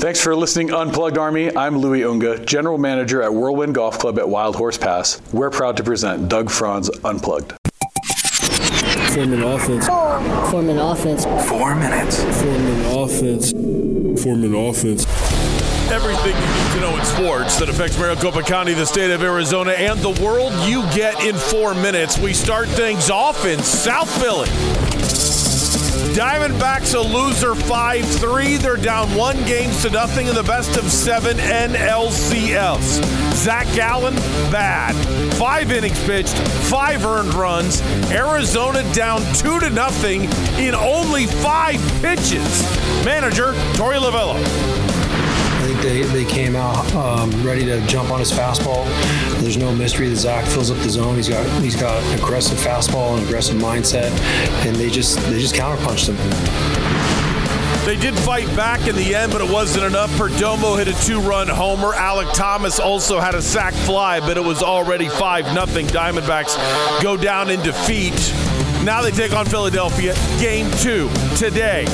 Thanks 0.00 0.18
for 0.18 0.34
listening, 0.34 0.72
Unplugged 0.72 1.18
Army. 1.18 1.54
I'm 1.54 1.76
Louis 1.76 2.04
Unga, 2.04 2.42
General 2.46 2.78
Manager 2.78 3.22
at 3.22 3.34
Whirlwind 3.34 3.74
Golf 3.74 3.98
Club 3.98 4.18
at 4.18 4.26
Wild 4.26 4.56
Horse 4.56 4.78
Pass. 4.78 5.20
We're 5.30 5.50
proud 5.50 5.76
to 5.76 5.84
present 5.84 6.26
Doug 6.26 6.48
Franz 6.48 6.88
Unplugged. 7.04 7.52
Four-minute 9.12 9.44
offense. 9.44 9.86
Four-minute 10.50 10.82
offense. 10.82 11.24
Four 11.46 11.74
minutes. 11.74 12.22
Four-minute 12.40 12.96
offense. 12.96 13.52
Four-minute 14.22 14.56
offense. 14.56 15.04
Everything 15.92 16.34
you 16.34 16.64
need 16.64 16.72
to 16.72 16.80
know 16.80 16.96
in 16.96 17.04
sports 17.04 17.58
that 17.58 17.68
affects 17.68 17.98
Maricopa 17.98 18.40
County, 18.40 18.72
the 18.72 18.86
state 18.86 19.10
of 19.10 19.22
Arizona, 19.22 19.72
and 19.72 20.00
the 20.00 20.18
world 20.24 20.54
you 20.66 20.80
get 20.94 21.22
in 21.26 21.34
four 21.34 21.74
minutes. 21.74 22.18
We 22.18 22.32
start 22.32 22.68
things 22.68 23.10
off 23.10 23.44
in 23.44 23.58
South 23.58 24.08
Philly. 24.18 24.48
Diamondbacks 26.14 26.94
a 26.94 27.00
loser 27.00 27.54
5 27.54 28.04
3. 28.04 28.56
They're 28.56 28.76
down 28.76 29.14
one 29.14 29.36
game 29.44 29.70
to 29.82 29.90
nothing 29.90 30.26
in 30.26 30.34
the 30.34 30.42
best 30.42 30.76
of 30.76 30.90
seven 30.90 31.36
NLCS. 31.36 33.00
Zach 33.34 33.66
Gallen, 33.76 34.14
bad. 34.50 34.94
Five 35.36 35.70
innings 35.70 36.02
pitched, 36.04 36.36
five 36.68 37.06
earned 37.06 37.32
runs. 37.34 37.80
Arizona 38.10 38.82
down 38.92 39.20
two 39.34 39.60
to 39.60 39.70
nothing 39.70 40.24
in 40.58 40.74
only 40.74 41.26
five 41.26 41.80
pitches. 42.02 42.62
Manager 43.04 43.52
Torey 43.74 44.00
Lovullo. 44.00 44.89
They, 45.82 46.02
they 46.02 46.24
came 46.26 46.56
out 46.56 46.94
um, 46.94 47.30
ready 47.42 47.64
to 47.64 47.80
jump 47.86 48.10
on 48.10 48.18
his 48.18 48.30
fastball. 48.30 48.84
There's 49.40 49.56
no 49.56 49.74
mystery 49.74 50.08
that 50.08 50.16
Zach 50.16 50.46
fills 50.46 50.70
up 50.70 50.76
the 50.78 50.90
zone. 50.90 51.16
He's 51.16 51.28
got 51.28 51.62
he's 51.62 51.74
got 51.74 52.02
aggressive 52.20 52.58
fastball 52.58 53.16
and 53.16 53.26
aggressive 53.26 53.56
mindset, 53.56 54.10
and 54.66 54.76
they 54.76 54.90
just 54.90 55.18
they 55.30 55.40
just 55.40 55.54
counterpunched 55.54 56.08
him. 56.10 56.16
They 57.86 57.96
did 57.96 58.14
fight 58.14 58.46
back 58.54 58.86
in 58.86 58.94
the 58.94 59.14
end, 59.14 59.32
but 59.32 59.40
it 59.40 59.50
wasn't 59.50 59.86
enough. 59.86 60.10
Perdomo 60.10 60.78
hit 60.78 60.86
a 60.86 61.06
two-run 61.06 61.48
homer. 61.48 61.92
Alek 61.92 62.32
Thomas 62.34 62.78
also 62.78 63.18
had 63.18 63.34
a 63.34 63.40
sac 63.40 63.72
fly, 63.72 64.20
but 64.20 64.36
it 64.36 64.44
was 64.44 64.62
already 64.62 65.08
5 65.08 65.54
nothing. 65.54 65.86
Diamondbacks 65.86 67.02
go 67.02 67.16
down 67.16 67.48
in 67.48 67.60
defeat. 67.62 68.12
Now 68.84 69.02
they 69.02 69.10
take 69.10 69.32
on 69.32 69.44
Philadelphia. 69.44 70.14
Game 70.40 70.70
two 70.78 71.10
today. 71.36 71.84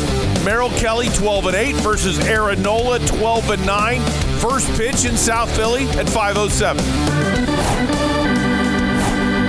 Merrill 0.45 0.71
Kelly 0.71 1.09
12 1.09 1.47
and 1.47 1.57
8 1.57 1.75
versus 1.77 2.19
Aaron 2.27 2.63
Nola 2.63 3.01
12 3.01 3.51
and 3.51 3.67
9. 3.67 4.01
First 4.39 4.69
pitch 4.77 5.05
in 5.05 5.17
South 5.17 5.55
Philly 5.57 5.89
at 5.99 6.09
507. 6.09 6.85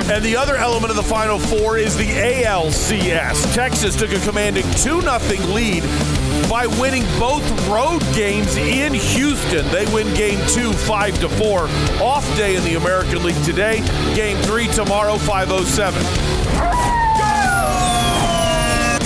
And 0.09 0.23
the 0.25 0.35
other 0.35 0.55
element 0.55 0.89
of 0.89 0.95
the 0.95 1.03
Final 1.03 1.37
Four 1.37 1.77
is 1.77 1.95
the 1.95 2.07
ALCS. 2.07 3.53
Texas 3.53 3.95
took 3.95 4.11
a 4.11 4.19
commanding 4.21 4.63
2 4.71 5.01
0 5.01 5.19
lead 5.53 5.83
by 6.49 6.65
winning 6.79 7.03
both 7.19 7.43
road 7.67 8.01
games 8.15 8.55
in 8.57 8.93
Houston. 8.93 9.67
They 9.69 9.85
win 9.93 10.11
game 10.15 10.39
two, 10.47 10.73
5 10.73 11.19
to 11.19 11.29
4. 11.29 11.69
Off 12.01 12.25
day 12.37 12.55
in 12.55 12.63
the 12.63 12.75
American 12.75 13.23
League 13.23 13.43
today. 13.43 13.81
Game 14.15 14.37
three 14.43 14.67
tomorrow, 14.67 15.17
507. 15.17 16.26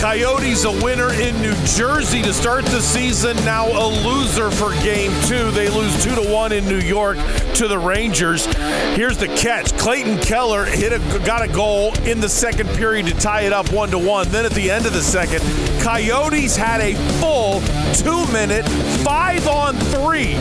Coyotes 0.01 0.65
a 0.65 0.71
winner 0.83 1.13
in 1.13 1.39
New 1.43 1.53
Jersey 1.63 2.23
to 2.23 2.33
start 2.33 2.65
the 2.65 2.81
season. 2.81 3.35
Now 3.45 3.67
a 3.67 3.85
loser 4.03 4.49
for 4.49 4.71
game 4.81 5.11
two. 5.27 5.51
They 5.51 5.69
lose 5.69 6.03
two 6.03 6.15
to 6.15 6.27
one 6.27 6.51
in 6.51 6.65
New 6.65 6.79
York 6.79 7.17
to 7.53 7.67
the 7.67 7.77
Rangers. 7.77 8.47
Here's 8.95 9.19
the 9.19 9.27
catch: 9.27 9.77
Clayton 9.77 10.17
Keller 10.17 10.65
hit 10.65 10.91
a 10.91 10.97
got 11.23 11.43
a 11.43 11.47
goal 11.47 11.93
in 11.99 12.19
the 12.19 12.27
second 12.27 12.67
period 12.69 13.05
to 13.05 13.13
tie 13.13 13.41
it 13.41 13.53
up 13.53 13.71
one 13.71 13.91
to 13.91 13.99
one. 13.99 14.27
Then 14.29 14.43
at 14.43 14.53
the 14.53 14.71
end 14.71 14.87
of 14.87 14.93
the 14.93 15.03
second, 15.03 15.41
Coyotes 15.83 16.55
had 16.55 16.81
a 16.81 16.95
full 17.19 17.61
two-minute 17.93 18.67
five 19.05 19.47
on 19.47 19.75
three 19.75 20.33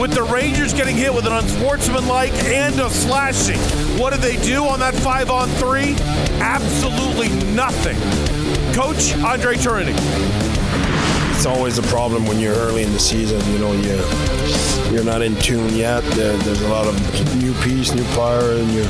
with 0.00 0.12
the 0.12 0.22
Rangers 0.32 0.72
getting 0.72 0.96
hit 0.96 1.12
with 1.12 1.26
an 1.26 1.32
unsportsmanlike 1.32 2.32
and 2.44 2.78
a 2.78 2.88
slashing. 2.88 3.58
What 3.98 4.12
did 4.12 4.20
they 4.20 4.36
do 4.44 4.64
on 4.64 4.78
that 4.78 4.94
five 4.94 5.28
on 5.28 5.48
three? 5.48 5.96
Absolutely 6.40 7.30
nothing. 7.52 7.96
Coach 8.78 9.12
Andre 9.24 9.56
Tourigny. 9.56 9.92
It's 11.34 11.46
always 11.46 11.78
a 11.78 11.82
problem 11.82 12.24
when 12.26 12.38
you're 12.38 12.54
early 12.54 12.84
in 12.84 12.92
the 12.92 13.00
season. 13.00 13.40
You 13.52 13.58
know, 13.58 13.72
you're 13.72 14.92
you're 14.92 15.04
not 15.04 15.20
in 15.20 15.34
tune 15.34 15.74
yet. 15.74 16.04
There, 16.14 16.36
there's 16.36 16.62
a 16.62 16.68
lot 16.68 16.86
of 16.86 16.94
new 17.42 17.52
piece, 17.54 17.92
new 17.92 18.04
fire, 18.14 18.52
and 18.52 18.68
new 18.68 18.84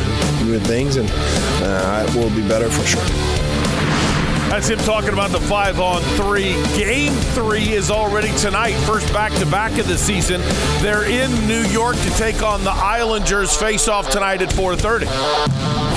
new 0.44 0.60
things, 0.60 0.97
and 0.97 1.09
uh, 1.10 2.06
it 2.06 2.15
will 2.15 2.28
be 2.37 2.47
better 2.47 2.69
for 2.69 2.84
sure. 2.84 3.03
That's 4.50 4.69
him 4.69 4.78
talking 4.81 5.15
about 5.15 5.31
the 5.31 5.41
five 5.41 5.81
on 5.81 6.03
three. 6.19 6.53
Game 6.76 7.15
three 7.32 7.72
is 7.72 7.91
already 7.91 8.37
tonight, 8.37 8.75
first 8.84 9.10
back 9.15 9.32
to 9.38 9.47
back 9.47 9.78
of 9.78 9.88
the 9.88 9.97
season. 9.97 10.43
They're 10.82 11.09
in 11.09 11.31
New 11.49 11.62
York 11.70 11.97
to 11.97 12.10
take 12.10 12.43
on 12.43 12.62
the 12.62 12.72
Islanders. 12.72 13.56
Face 13.56 13.88
off 13.88 14.10
tonight 14.10 14.43
at 14.43 14.50
4:30. 14.50 15.88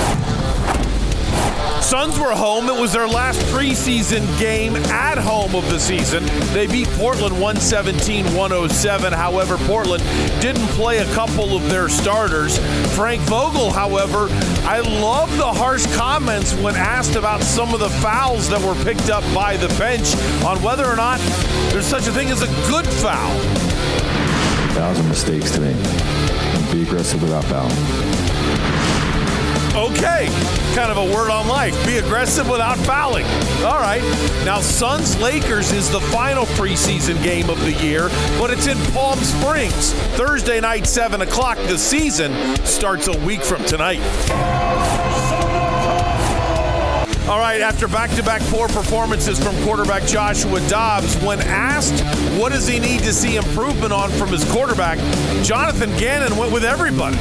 Suns 1.82 2.18
were 2.18 2.32
home. 2.32 2.68
It 2.68 2.80
was 2.80 2.92
their 2.92 3.08
last 3.08 3.40
preseason 3.52 4.22
game 4.38 4.76
at 4.76 5.18
home 5.18 5.54
of 5.54 5.68
the 5.68 5.78
season. 5.78 6.24
They 6.54 6.66
beat 6.66 6.86
Portland 6.90 7.34
117 7.34 8.24
107. 8.34 9.12
However, 9.12 9.58
Portland 9.58 10.02
didn't 10.40 10.66
play 10.68 10.98
a 10.98 11.14
couple 11.14 11.54
of 11.54 11.68
their 11.68 11.88
starters. 11.88 12.58
Frank 12.94 13.20
Vogel, 13.22 13.70
however, 13.70 14.28
I 14.64 14.80
love 14.80 15.36
the 15.36 15.52
harsh 15.52 15.84
comments 15.96 16.54
when 16.54 16.76
asked 16.76 17.16
about 17.16 17.42
some 17.42 17.74
of 17.74 17.80
the 17.80 17.90
fouls 17.90 18.48
that 18.48 18.60
were 18.62 18.80
picked 18.84 19.10
up 19.10 19.24
by 19.34 19.56
the 19.56 19.68
bench 19.76 20.14
on 20.44 20.62
whether 20.62 20.86
or 20.86 20.96
not 20.96 21.18
there's 21.72 21.86
such 21.86 22.06
a 22.06 22.12
thing 22.12 22.28
as 22.28 22.42
a 22.42 22.48
good 22.70 22.86
foul. 22.86 23.38
Fouls 24.74 24.98
are 24.98 25.08
mistakes 25.08 25.50
to 25.50 25.60
me. 25.60 25.72
Be 26.72 26.84
aggressive 26.84 27.20
without 27.20 27.44
fouling. 27.44 28.21
Okay, 29.74 30.26
kind 30.74 30.90
of 30.90 30.98
a 30.98 31.14
word 31.14 31.30
on 31.30 31.48
life. 31.48 31.74
Be 31.86 31.96
aggressive 31.96 32.46
without 32.46 32.76
fouling. 32.80 33.24
All 33.64 33.80
right. 33.80 34.02
Now, 34.44 34.60
Suns 34.60 35.18
Lakers 35.18 35.72
is 35.72 35.90
the 35.90 36.00
final 36.00 36.44
preseason 36.44 37.22
game 37.22 37.48
of 37.48 37.58
the 37.60 37.72
year, 37.72 38.10
but 38.38 38.50
it's 38.50 38.66
in 38.66 38.76
Palm 38.92 39.18
Springs. 39.20 39.94
Thursday 40.14 40.60
night, 40.60 40.86
7 40.86 41.22
o'clock. 41.22 41.56
The 41.68 41.78
season 41.78 42.34
starts 42.66 43.08
a 43.08 43.18
week 43.20 43.40
from 43.40 43.64
tonight. 43.64 44.00
All 47.26 47.38
right, 47.38 47.62
after 47.62 47.88
back 47.88 48.10
to 48.16 48.22
back 48.22 48.42
poor 48.42 48.68
performances 48.68 49.42
from 49.42 49.56
quarterback 49.62 50.04
Joshua 50.04 50.60
Dobbs, 50.68 51.16
when 51.22 51.40
asked 51.40 52.04
what 52.38 52.52
does 52.52 52.66
he 52.66 52.78
need 52.78 53.00
to 53.04 53.12
see 53.14 53.36
improvement 53.36 53.94
on 53.94 54.10
from 54.10 54.28
his 54.28 54.44
quarterback, 54.52 54.98
Jonathan 55.42 55.96
Gannon 55.96 56.36
went 56.36 56.52
with 56.52 56.64
everybody. 56.64 57.16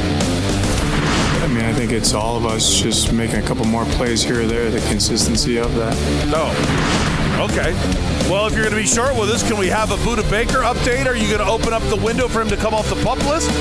I 1.62 1.64
mean, 1.64 1.76
I 1.76 1.78
think 1.78 1.92
it's 1.92 2.16
all 2.16 2.36
of 2.38 2.46
us 2.48 2.82
just 2.82 3.14
making 3.14 3.36
a 3.36 3.42
couple 3.44 3.66
more 3.66 3.86
plays 3.86 4.24
here 4.24 4.42
or 4.42 4.46
there, 4.48 4.72
the 4.72 4.80
consistency 4.90 5.58
of 5.58 5.76
that. 5.76 5.94
No. 6.26 6.50
Okay. 7.44 7.74
Well, 8.28 8.48
if 8.48 8.54
you're 8.54 8.64
going 8.64 8.74
to 8.74 8.82
be 8.82 8.88
short 8.88 9.14
with 9.14 9.30
us, 9.30 9.48
can 9.48 9.60
we 9.60 9.68
have 9.68 9.92
a 9.92 9.96
Budda 9.98 10.28
Baker 10.32 10.62
update? 10.62 11.06
Are 11.06 11.16
you 11.16 11.28
going 11.28 11.46
to 11.46 11.46
open 11.46 11.72
up 11.72 11.84
the 11.84 11.98
window 11.98 12.28
for 12.28 12.42
him 12.42 12.50
to 12.50 12.58
come 12.58 12.74
off 12.74 12.90
the 12.90 12.96
pup 13.04 13.20
list? 13.28 13.52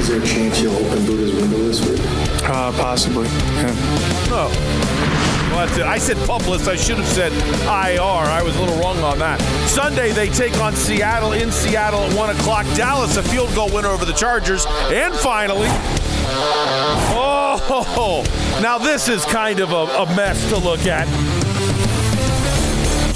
Is 0.00 0.08
there 0.08 0.22
a 0.22 0.26
chance 0.26 0.62
you'll 0.62 0.74
open 0.74 1.04
Budda's 1.04 1.34
window 1.34 1.58
this 1.58 1.86
week? 1.86 2.00
Uh, 2.48 2.72
possibly. 2.72 3.26
Yeah. 3.26 4.30
No. 4.30 4.48
Well, 5.50 5.66
that's 5.66 5.76
it. 5.76 5.84
I 5.84 5.98
said 5.98 6.16
pup 6.26 6.48
list. 6.48 6.66
I 6.66 6.76
should 6.76 6.96
have 6.96 7.08
said 7.08 7.32
IR. 7.64 8.00
I 8.00 8.40
was 8.42 8.56
a 8.56 8.60
little 8.60 8.80
wrong 8.80 8.96
on 9.00 9.18
that. 9.18 9.38
Sunday, 9.68 10.12
they 10.12 10.30
take 10.30 10.56
on 10.60 10.74
Seattle 10.74 11.34
in 11.34 11.52
Seattle 11.52 12.00
at 12.00 12.16
1 12.16 12.30
o'clock. 12.36 12.64
Dallas, 12.74 13.18
a 13.18 13.22
field 13.22 13.54
goal 13.54 13.68
winner 13.70 13.88
over 13.88 14.06
the 14.06 14.14
Chargers. 14.14 14.64
And 14.88 15.12
finally, 15.12 15.68
Oh, 16.42 18.24
now 18.62 18.78
this 18.78 19.08
is 19.08 19.24
kind 19.26 19.60
of 19.60 19.72
a, 19.72 19.74
a 19.74 20.16
mess 20.16 20.48
to 20.50 20.56
look 20.56 20.86
at. 20.86 21.06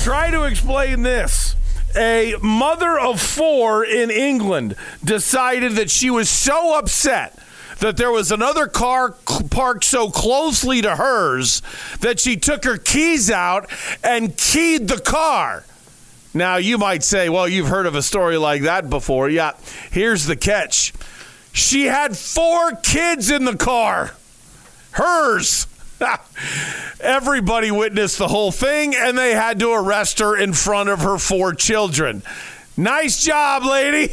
Try 0.01 0.31
to 0.31 0.45
explain 0.45 1.03
this 1.03 1.57
a 1.97 2.35
mother 2.43 2.99
of 2.99 3.21
four 3.21 3.85
in 3.85 4.11
England 4.11 4.75
decided 5.05 5.73
that 5.73 5.91
she 5.91 6.11
was 6.11 6.29
so 6.29 6.77
upset 6.77 7.39
that 7.79 7.97
there 7.97 8.11
was 8.11 8.31
another 8.31 8.67
car 8.67 9.13
parked 9.51 9.85
so 9.85 10.11
closely 10.11 10.83
to 10.83 10.97
hers 10.97 11.63
that 12.01 12.21
she 12.21 12.37
took 12.37 12.65
her 12.65 12.79
keys 12.79 13.31
out 13.31 13.71
and 14.03 14.37
keyed 14.37 14.89
the 14.89 15.01
car. 15.01 15.65
Now, 16.33 16.57
you 16.57 16.79
might 16.79 17.05
say, 17.05 17.29
well, 17.29 17.49
you've 17.49 17.69
heard 17.69 17.87
of 17.87 17.95
a 17.95 18.03
story 18.03 18.37
like 18.39 18.63
that 18.63 18.91
before. 18.91 19.29
Yeah, 19.29 19.53
here's 19.91 20.27
the 20.27 20.37
catch 20.37 20.93
she 21.55 21.87
had 21.87 22.19
four 22.19 22.73
kids 22.73 23.31
in 23.31 23.45
the 23.45 23.57
car. 23.57 24.11
Hers. 24.91 25.69
Everybody 27.01 27.71
witnessed 27.71 28.19
the 28.19 28.27
whole 28.27 28.51
thing, 28.51 28.95
and 28.97 29.17
they 29.17 29.35
had 29.35 29.61
to 29.61 29.71
arrest 29.73 30.19
her 30.19 30.37
in 30.37 30.53
front 30.53 30.89
of 30.89 31.03
her 31.03 31.17
four 31.17 31.55
children. 31.55 32.25
Nice 32.77 33.25
job, 33.25 33.63
lady. 33.65 34.13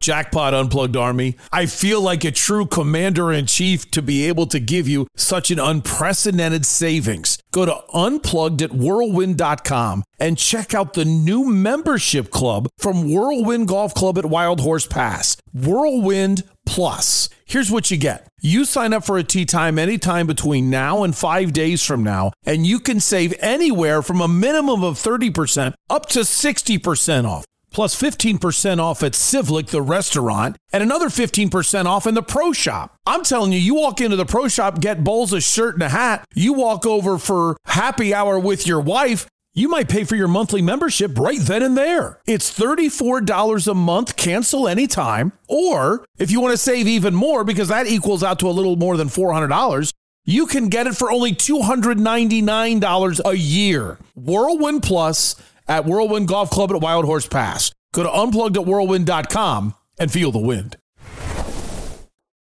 Jackpot 0.00 0.54
Unplugged 0.54 0.96
Army. 0.96 1.36
I 1.52 1.66
feel 1.66 2.00
like 2.00 2.24
a 2.24 2.30
true 2.30 2.64
commander 2.64 3.30
in 3.30 3.44
chief 3.46 3.90
to 3.90 4.00
be 4.00 4.26
able 4.28 4.46
to 4.46 4.58
give 4.58 4.88
you 4.88 5.08
such 5.14 5.50
an 5.50 5.58
unprecedented 5.58 6.64
savings. 6.64 7.38
Go 7.52 7.64
to 7.64 7.82
unplugged 7.94 8.62
at 8.62 8.72
whirlwind.com 8.72 10.04
and 10.18 10.38
check 10.38 10.74
out 10.74 10.94
the 10.94 11.04
new 11.04 11.44
membership 11.44 12.30
club 12.30 12.68
from 12.78 13.10
Whirlwind 13.10 13.68
Golf 13.68 13.94
Club 13.94 14.18
at 14.18 14.26
Wild 14.26 14.60
Horse 14.60 14.86
Pass. 14.86 15.36
Whirlwind 15.52 16.44
Plus. 16.66 17.28
Here's 17.46 17.70
what 17.70 17.90
you 17.90 17.96
get. 17.96 18.28
You 18.40 18.64
sign 18.64 18.92
up 18.92 19.04
for 19.04 19.18
a 19.18 19.24
tee 19.24 19.44
time 19.44 19.78
anytime 19.78 20.26
between 20.26 20.68
now 20.68 21.04
and 21.04 21.16
five 21.16 21.52
days 21.52 21.82
from 21.82 22.02
now, 22.02 22.32
and 22.44 22.66
you 22.66 22.80
can 22.80 23.00
save 23.00 23.34
anywhere 23.40 24.02
from 24.02 24.20
a 24.20 24.28
minimum 24.28 24.82
of 24.82 24.96
30% 24.96 25.74
up 25.88 26.06
to 26.06 26.20
60% 26.20 27.24
off 27.24 27.44
plus 27.76 27.94
15% 27.94 28.78
off 28.78 29.02
at 29.02 29.12
Civlik, 29.12 29.66
the 29.66 29.82
restaurant, 29.82 30.56
and 30.72 30.82
another 30.82 31.08
15% 31.08 31.84
off 31.84 32.06
in 32.06 32.14
the 32.14 32.22
pro 32.22 32.50
shop. 32.50 32.96
I'm 33.04 33.22
telling 33.22 33.52
you, 33.52 33.58
you 33.58 33.74
walk 33.74 34.00
into 34.00 34.16
the 34.16 34.24
pro 34.24 34.48
shop, 34.48 34.80
get 34.80 35.04
bowls, 35.04 35.34
a 35.34 35.42
shirt, 35.42 35.74
and 35.74 35.82
a 35.82 35.90
hat. 35.90 36.24
You 36.34 36.54
walk 36.54 36.86
over 36.86 37.18
for 37.18 37.58
happy 37.66 38.14
hour 38.14 38.38
with 38.38 38.66
your 38.66 38.80
wife. 38.80 39.26
You 39.52 39.68
might 39.68 39.90
pay 39.90 40.04
for 40.04 40.16
your 40.16 40.26
monthly 40.26 40.62
membership 40.62 41.18
right 41.18 41.38
then 41.38 41.62
and 41.62 41.76
there. 41.76 42.18
It's 42.26 42.50
$34 42.58 43.68
a 43.70 43.74
month, 43.74 44.16
cancel 44.16 44.66
anytime. 44.66 45.32
Or 45.46 46.06
if 46.18 46.30
you 46.30 46.40
want 46.40 46.52
to 46.52 46.58
save 46.58 46.88
even 46.88 47.14
more, 47.14 47.44
because 47.44 47.68
that 47.68 47.86
equals 47.86 48.22
out 48.22 48.38
to 48.38 48.48
a 48.48 48.56
little 48.56 48.76
more 48.76 48.96
than 48.96 49.08
$400, 49.08 49.92
you 50.24 50.46
can 50.46 50.70
get 50.70 50.86
it 50.86 50.96
for 50.96 51.12
only 51.12 51.34
$299 51.34 53.20
a 53.22 53.36
year. 53.36 53.98
Whirlwind 54.14 54.82
Plus 54.82 55.36
at 55.68 55.84
Whirlwind 55.84 56.28
Golf 56.28 56.50
Club 56.50 56.72
at 56.72 56.80
Wild 56.80 57.04
Horse 57.04 57.26
Pass. 57.26 57.72
Go 57.92 58.02
to 58.02 58.12
unplugged.whirlwind.com 58.12 59.74
and 59.98 60.12
feel 60.12 60.32
the 60.32 60.38
wind. 60.38 60.76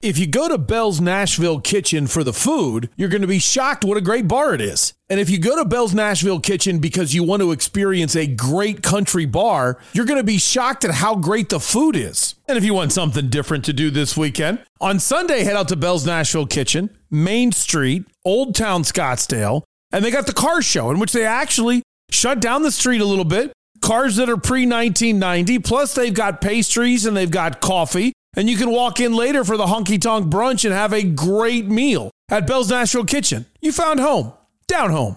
If 0.02 0.18
you 0.18 0.26
go 0.26 0.48
to 0.48 0.58
Bell's 0.58 1.00
Nashville 1.00 1.60
Kitchen 1.60 2.08
for 2.08 2.24
the 2.24 2.32
food, 2.32 2.90
you're 2.96 3.08
going 3.08 3.22
to 3.22 3.28
be 3.28 3.38
shocked 3.38 3.84
what 3.84 3.96
a 3.96 4.00
great 4.00 4.26
bar 4.26 4.52
it 4.52 4.60
is. 4.60 4.94
And 5.08 5.20
if 5.20 5.30
you 5.30 5.38
go 5.38 5.54
to 5.54 5.64
Bell's 5.64 5.94
Nashville 5.94 6.40
Kitchen 6.40 6.80
because 6.80 7.14
you 7.14 7.22
want 7.22 7.40
to 7.40 7.52
experience 7.52 8.16
a 8.16 8.26
great 8.26 8.82
country 8.82 9.26
bar, 9.26 9.78
you're 9.92 10.04
going 10.04 10.18
to 10.18 10.24
be 10.24 10.38
shocked 10.38 10.84
at 10.84 10.90
how 10.90 11.14
great 11.14 11.50
the 11.50 11.60
food 11.60 11.94
is. 11.94 12.34
And 12.48 12.58
if 12.58 12.64
you 12.64 12.74
want 12.74 12.90
something 12.90 13.28
different 13.28 13.64
to 13.66 13.72
do 13.72 13.90
this 13.90 14.16
weekend, 14.16 14.58
on 14.80 14.98
Sunday, 14.98 15.44
head 15.44 15.54
out 15.54 15.68
to 15.68 15.76
Bell's 15.76 16.04
Nashville 16.04 16.46
Kitchen, 16.46 16.90
Main 17.08 17.52
Street, 17.52 18.04
Old 18.24 18.56
Town 18.56 18.82
Scottsdale, 18.82 19.62
and 19.92 20.04
they 20.04 20.10
got 20.10 20.26
the 20.26 20.32
car 20.32 20.62
show 20.62 20.90
in 20.90 20.98
which 20.98 21.12
they 21.12 21.24
actually 21.24 21.84
shut 22.12 22.40
down 22.40 22.62
the 22.62 22.70
street 22.70 23.00
a 23.00 23.04
little 23.04 23.24
bit. 23.24 23.52
Cars 23.80 24.16
that 24.16 24.28
are 24.28 24.36
pre 24.36 24.66
1990, 24.66 25.58
plus 25.58 25.94
they've 25.94 26.14
got 26.14 26.40
pastries 26.40 27.04
and 27.04 27.16
they've 27.16 27.30
got 27.30 27.60
coffee. 27.60 28.12
And 28.36 28.48
you 28.48 28.56
can 28.56 28.70
walk 28.70 29.00
in 29.00 29.12
later 29.12 29.44
for 29.44 29.56
the 29.56 29.66
honky 29.66 30.00
tonk 30.00 30.26
brunch 30.32 30.64
and 30.64 30.72
have 30.72 30.92
a 30.92 31.02
great 31.02 31.66
meal 31.66 32.10
at 32.30 32.46
Bell's 32.46 32.70
Nashville 32.70 33.04
Kitchen. 33.04 33.44
You 33.60 33.72
found 33.72 34.00
home, 34.00 34.32
down 34.68 34.90
home. 34.90 35.16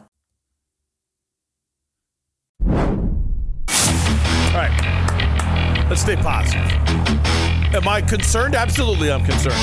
All 2.68 4.62
right, 4.62 5.86
let's 5.90 6.02
stay 6.02 6.16
positive. 6.16 6.66
Am 7.74 7.88
I 7.88 8.02
concerned? 8.02 8.56
Absolutely, 8.56 9.12
I'm 9.12 9.26
concerned. 9.26 9.56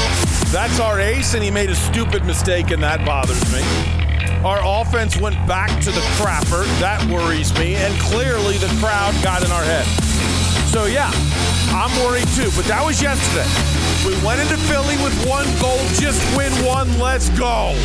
That's 0.52 0.78
our 0.80 1.00
ace, 1.00 1.34
and 1.34 1.42
he 1.42 1.50
made 1.50 1.70
a 1.70 1.74
stupid 1.74 2.24
mistake, 2.24 2.70
and 2.70 2.82
that 2.82 3.04
bothers 3.04 3.52
me. 3.52 4.11
Our 4.44 4.58
offense 4.82 5.16
went 5.16 5.36
back 5.46 5.70
to 5.82 5.90
the 5.92 6.00
crapper. 6.18 6.66
That 6.80 6.98
worries 7.06 7.54
me. 7.58 7.76
And 7.76 7.94
clearly 8.00 8.58
the 8.58 8.66
crowd 8.80 9.14
got 9.22 9.44
in 9.44 9.52
our 9.52 9.62
head. 9.62 9.86
So, 10.66 10.86
yeah, 10.86 11.10
I'm 11.70 11.94
worried 12.02 12.26
too. 12.34 12.50
But 12.56 12.66
that 12.66 12.82
was 12.84 13.00
yesterday. 13.00 13.46
We 14.02 14.18
went 14.26 14.40
into 14.42 14.58
Philly 14.66 14.98
with 14.98 15.14
one 15.30 15.46
goal 15.62 15.78
just 15.94 16.18
win 16.36 16.50
one. 16.66 16.90
Let's 16.98 17.30
go. 17.38 17.78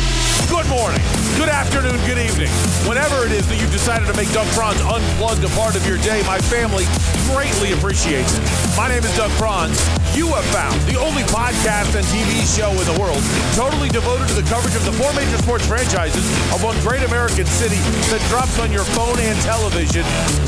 Good 0.50 0.66
morning, 0.66 1.04
good 1.36 1.48
afternoon, 1.48 1.94
good 2.08 2.18
evening. 2.18 2.50
Whenever 2.88 3.26
it 3.26 3.30
is 3.30 3.46
that 3.46 3.60
you've 3.60 3.70
decided 3.70 4.08
to 4.08 4.16
make 4.16 4.32
Doug 4.32 4.46
Franz 4.48 4.80
unplugged 4.80 5.44
a 5.44 5.52
part 5.54 5.76
of 5.76 5.86
your 5.86 5.98
day, 5.98 6.24
my 6.26 6.40
family 6.40 6.88
greatly 7.30 7.70
appreciates 7.76 8.34
it. 8.34 8.42
My 8.74 8.88
name 8.88 9.04
is 9.04 9.14
Doug 9.14 9.30
Franz. 9.38 9.76
You 10.18 10.26
have 10.34 10.44
found 10.46 10.80
the 10.82 10.98
only 10.98 11.22
podcast 11.30 11.94
and 11.94 12.04
TV 12.06 12.42
show 12.42 12.72
in 12.72 12.92
the 12.92 13.00
world 13.00 13.22
totally 13.54 13.88
devoted 13.88 14.26
to 14.26 14.34
the 14.34 14.42
coverage 14.50 14.74
of 14.74 14.84
the 14.84 14.90
four 14.90 15.12
major 15.14 15.38
sports 15.38 15.64
franchises 15.64 16.26
of 16.52 16.60
one 16.60 16.76
great 16.80 17.04
American 17.04 17.46
city 17.46 17.76
that 18.10 18.20
drops 18.28 18.58
on 18.58 18.72
your 18.72 18.82
phone 18.82 19.16
and 19.20 19.40
television 19.42 20.02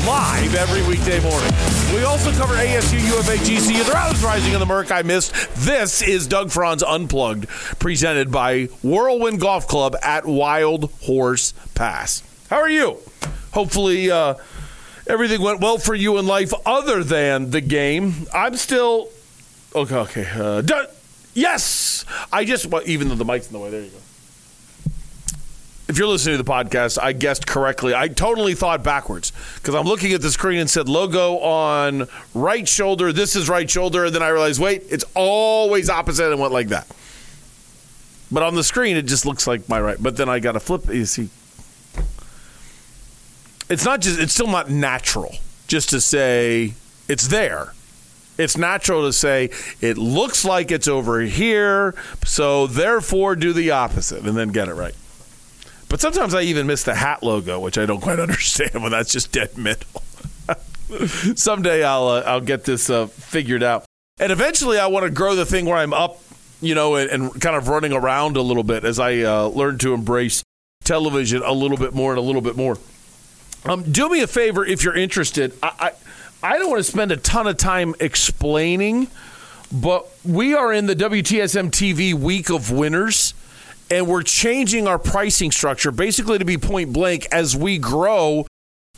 live 0.05 0.55
every 0.55 0.85
weekday 0.85 1.21
morning. 1.21 1.49
We 1.95 2.03
also 2.03 2.33
cover 2.33 2.55
ASU, 2.55 2.99
UofA, 2.99 3.37
GCU, 3.37 3.85
the 3.85 3.93
Rouse 3.93 4.21
Rising, 4.21 4.51
and 4.51 4.61
the 4.61 4.65
Merc 4.65 4.91
I 4.91 5.03
missed. 5.03 5.33
This 5.55 6.01
is 6.01 6.27
Doug 6.27 6.51
Franz 6.51 6.83
Unplugged, 6.83 7.47
presented 7.79 8.29
by 8.29 8.65
Whirlwind 8.83 9.39
Golf 9.39 9.69
Club 9.69 9.95
at 10.01 10.25
Wild 10.25 10.91
Horse 11.03 11.53
Pass. 11.75 12.23
How 12.49 12.57
are 12.57 12.69
you? 12.69 12.97
Hopefully, 13.53 14.11
uh, 14.11 14.33
everything 15.07 15.39
went 15.39 15.61
well 15.61 15.77
for 15.77 15.95
you 15.95 16.17
in 16.17 16.27
life 16.27 16.51
other 16.65 17.05
than 17.05 17.51
the 17.51 17.61
game. 17.61 18.27
I'm 18.33 18.57
still 18.57 19.07
okay. 19.75 19.95
Okay. 19.95 20.27
Uh. 20.33 20.61
Yes, 21.33 22.05
I 22.31 22.43
just 22.43 22.65
well, 22.65 22.81
even 22.85 23.07
though 23.07 23.15
the 23.15 23.25
mic's 23.25 23.47
in 23.47 23.53
the 23.53 23.59
way. 23.59 23.69
There 23.69 23.81
you 23.81 23.89
go. 23.89 23.97
If 25.87 25.97
you're 25.97 26.07
listening 26.07 26.37
to 26.37 26.43
the 26.43 26.49
podcast, 26.49 26.97
I 27.01 27.11
guessed 27.11 27.45
correctly. 27.45 27.93
I 27.93 28.07
totally 28.07 28.53
thought 28.53 28.81
backwards 28.81 29.33
because 29.55 29.75
I'm 29.75 29.85
looking 29.85 30.13
at 30.13 30.21
the 30.21 30.31
screen 30.31 30.59
and 30.59 30.69
said 30.69 30.87
logo 30.87 31.37
on 31.39 32.07
right 32.33 32.67
shoulder. 32.67 33.11
This 33.11 33.35
is 33.35 33.49
right 33.49 33.69
shoulder, 33.69 34.05
and 34.05 34.15
then 34.15 34.23
I 34.23 34.29
realized, 34.29 34.61
wait, 34.61 34.83
it's 34.89 35.03
always 35.15 35.89
opposite, 35.89 36.31
and 36.31 36.39
went 36.39 36.53
like 36.53 36.69
that. 36.69 36.87
But 38.31 38.43
on 38.43 38.55
the 38.55 38.63
screen, 38.63 38.95
it 38.95 39.01
just 39.03 39.25
looks 39.25 39.47
like 39.47 39.67
my 39.67 39.81
right. 39.81 39.97
But 39.99 40.15
then 40.15 40.29
I 40.29 40.39
got 40.39 40.53
to 40.53 40.61
flip. 40.61 40.87
You 40.87 41.05
see, 41.05 41.29
it's 43.69 43.83
not 43.83 43.99
just. 43.99 44.19
It's 44.19 44.33
still 44.33 44.47
not 44.47 44.69
natural 44.69 45.35
just 45.67 45.89
to 45.89 45.99
say 45.99 46.73
it's 47.09 47.27
there. 47.27 47.73
It's 48.41 48.57
natural 48.57 49.05
to 49.05 49.13
say 49.13 49.49
it 49.79 49.97
looks 49.97 50.43
like 50.43 50.71
it's 50.71 50.87
over 50.87 51.21
here, 51.21 51.95
so 52.25 52.67
therefore 52.67 53.35
do 53.35 53.53
the 53.53 53.71
opposite 53.71 54.25
and 54.25 54.35
then 54.37 54.49
get 54.49 54.67
it 54.67 54.73
right. 54.73 54.95
But 55.89 55.99
sometimes 55.99 56.33
I 56.33 56.43
even 56.43 56.67
miss 56.67 56.83
the 56.83 56.95
hat 56.95 57.21
logo, 57.21 57.59
which 57.59 57.77
I 57.77 57.85
don't 57.85 58.01
quite 58.01 58.19
understand. 58.19 58.71
But 58.73 58.89
that's 58.89 59.11
just 59.11 59.31
dead 59.31 59.57
middle. 59.57 60.01
Someday 61.35 61.83
I'll 61.83 62.07
uh, 62.07 62.23
I'll 62.25 62.41
get 62.41 62.63
this 62.65 62.89
uh, 62.89 63.07
figured 63.07 63.63
out, 63.63 63.85
and 64.19 64.31
eventually 64.31 64.77
I 64.77 64.87
want 64.87 65.05
to 65.05 65.09
grow 65.09 65.35
the 65.35 65.45
thing 65.45 65.65
where 65.65 65.77
I'm 65.77 65.93
up, 65.93 66.21
you 66.61 66.75
know, 66.75 66.95
and, 66.95 67.09
and 67.09 67.41
kind 67.41 67.55
of 67.55 67.67
running 67.67 67.93
around 67.93 68.37
a 68.37 68.41
little 68.41 68.63
bit 68.63 68.83
as 68.83 68.99
I 68.99 69.19
uh, 69.19 69.47
learn 69.47 69.77
to 69.79 69.93
embrace 69.93 70.43
television 70.83 71.43
a 71.43 71.53
little 71.53 71.77
bit 71.77 71.93
more 71.93 72.11
and 72.11 72.19
a 72.19 72.21
little 72.21 72.41
bit 72.41 72.57
more. 72.57 72.77
Um, 73.63 73.89
do 73.91 74.09
me 74.09 74.21
a 74.21 74.27
favor 74.27 74.65
if 74.65 74.83
you're 74.83 74.95
interested. 74.95 75.53
I, 75.61 75.71
I 75.79 75.91
I 76.43 76.57
don't 76.57 76.69
want 76.71 76.79
to 76.79 76.91
spend 76.91 77.11
a 77.11 77.17
ton 77.17 77.45
of 77.45 77.57
time 77.57 77.93
explaining, 77.99 79.07
but 79.71 80.07
we 80.25 80.55
are 80.55 80.73
in 80.73 80.87
the 80.87 80.95
WTSM 80.95 81.69
TV 81.69 82.15
week 82.15 82.49
of 82.49 82.71
winners 82.71 83.35
and 83.91 84.07
we're 84.07 84.23
changing 84.23 84.87
our 84.87 84.97
pricing 84.97 85.51
structure 85.51 85.91
basically 85.91 86.39
to 86.39 86.45
be 86.45 86.57
point 86.57 86.93
blank 86.93 87.27
as 87.31 87.55
we 87.55 87.77
grow 87.77 88.47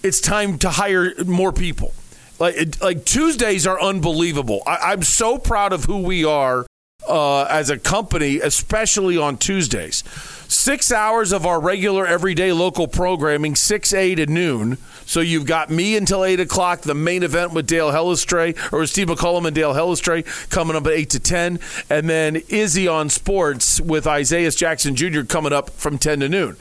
it's 0.03 0.21
time 0.21 0.57
to 0.59 0.69
hire 0.69 1.13
more 1.25 1.51
people. 1.51 1.93
Like 2.39 2.81
like 2.81 3.05
tuesdays 3.05 3.65
are 3.67 3.81
unbelievable. 3.81 4.61
I, 4.65 4.93
am 4.93 5.01
so 5.01 5.37
proud 5.37 5.71
of 5.73 5.85
who 5.85 6.03
we 6.03 6.25
are 6.25 6.65
uh, 7.07 7.43
as 7.43 7.69
a 7.69 7.77
company 7.77 8.39
especially 8.39 9.17
on 9.17 9.37
tuesdays. 9.37 10.03
Six 10.47 10.91
hours 10.91 11.31
of 11.31 11.45
our 11.45 11.59
regular 11.59 12.05
everyday 12.05 12.53
local 12.53 12.87
programming 12.87 13.55
6 13.55 13.93
a 13.93 14.15
to 14.15 14.25
noon 14.27 14.77
so 15.05 15.19
you've 15.19 15.45
got 15.45 15.69
me 15.69 15.95
until 15.95 16.23
8 16.23 16.39
o'clock, 16.39 16.81
the 16.81 16.93
main 16.93 17.23
event 17.23 17.53
with 17.53 17.67
Dale 17.67 17.91
Hellestrae, 17.91 18.57
or 18.71 18.85
Steve 18.85 19.07
McCullum 19.07 19.45
and 19.45 19.55
Dale 19.55 19.73
Hellestrae 19.73 20.49
coming 20.49 20.75
up 20.75 20.85
at 20.87 20.93
8 20.93 21.09
to 21.11 21.19
10. 21.19 21.59
And 21.89 22.09
then 22.09 22.37
Izzy 22.49 22.87
on 22.87 23.09
sports 23.09 23.79
with 23.81 24.07
Isaiah 24.07 24.51
Jackson 24.51 24.95
Jr. 24.95 25.21
coming 25.21 25.53
up 25.53 25.69
from 25.71 25.97
10 25.97 26.21
to 26.21 26.29
noon. 26.29 26.57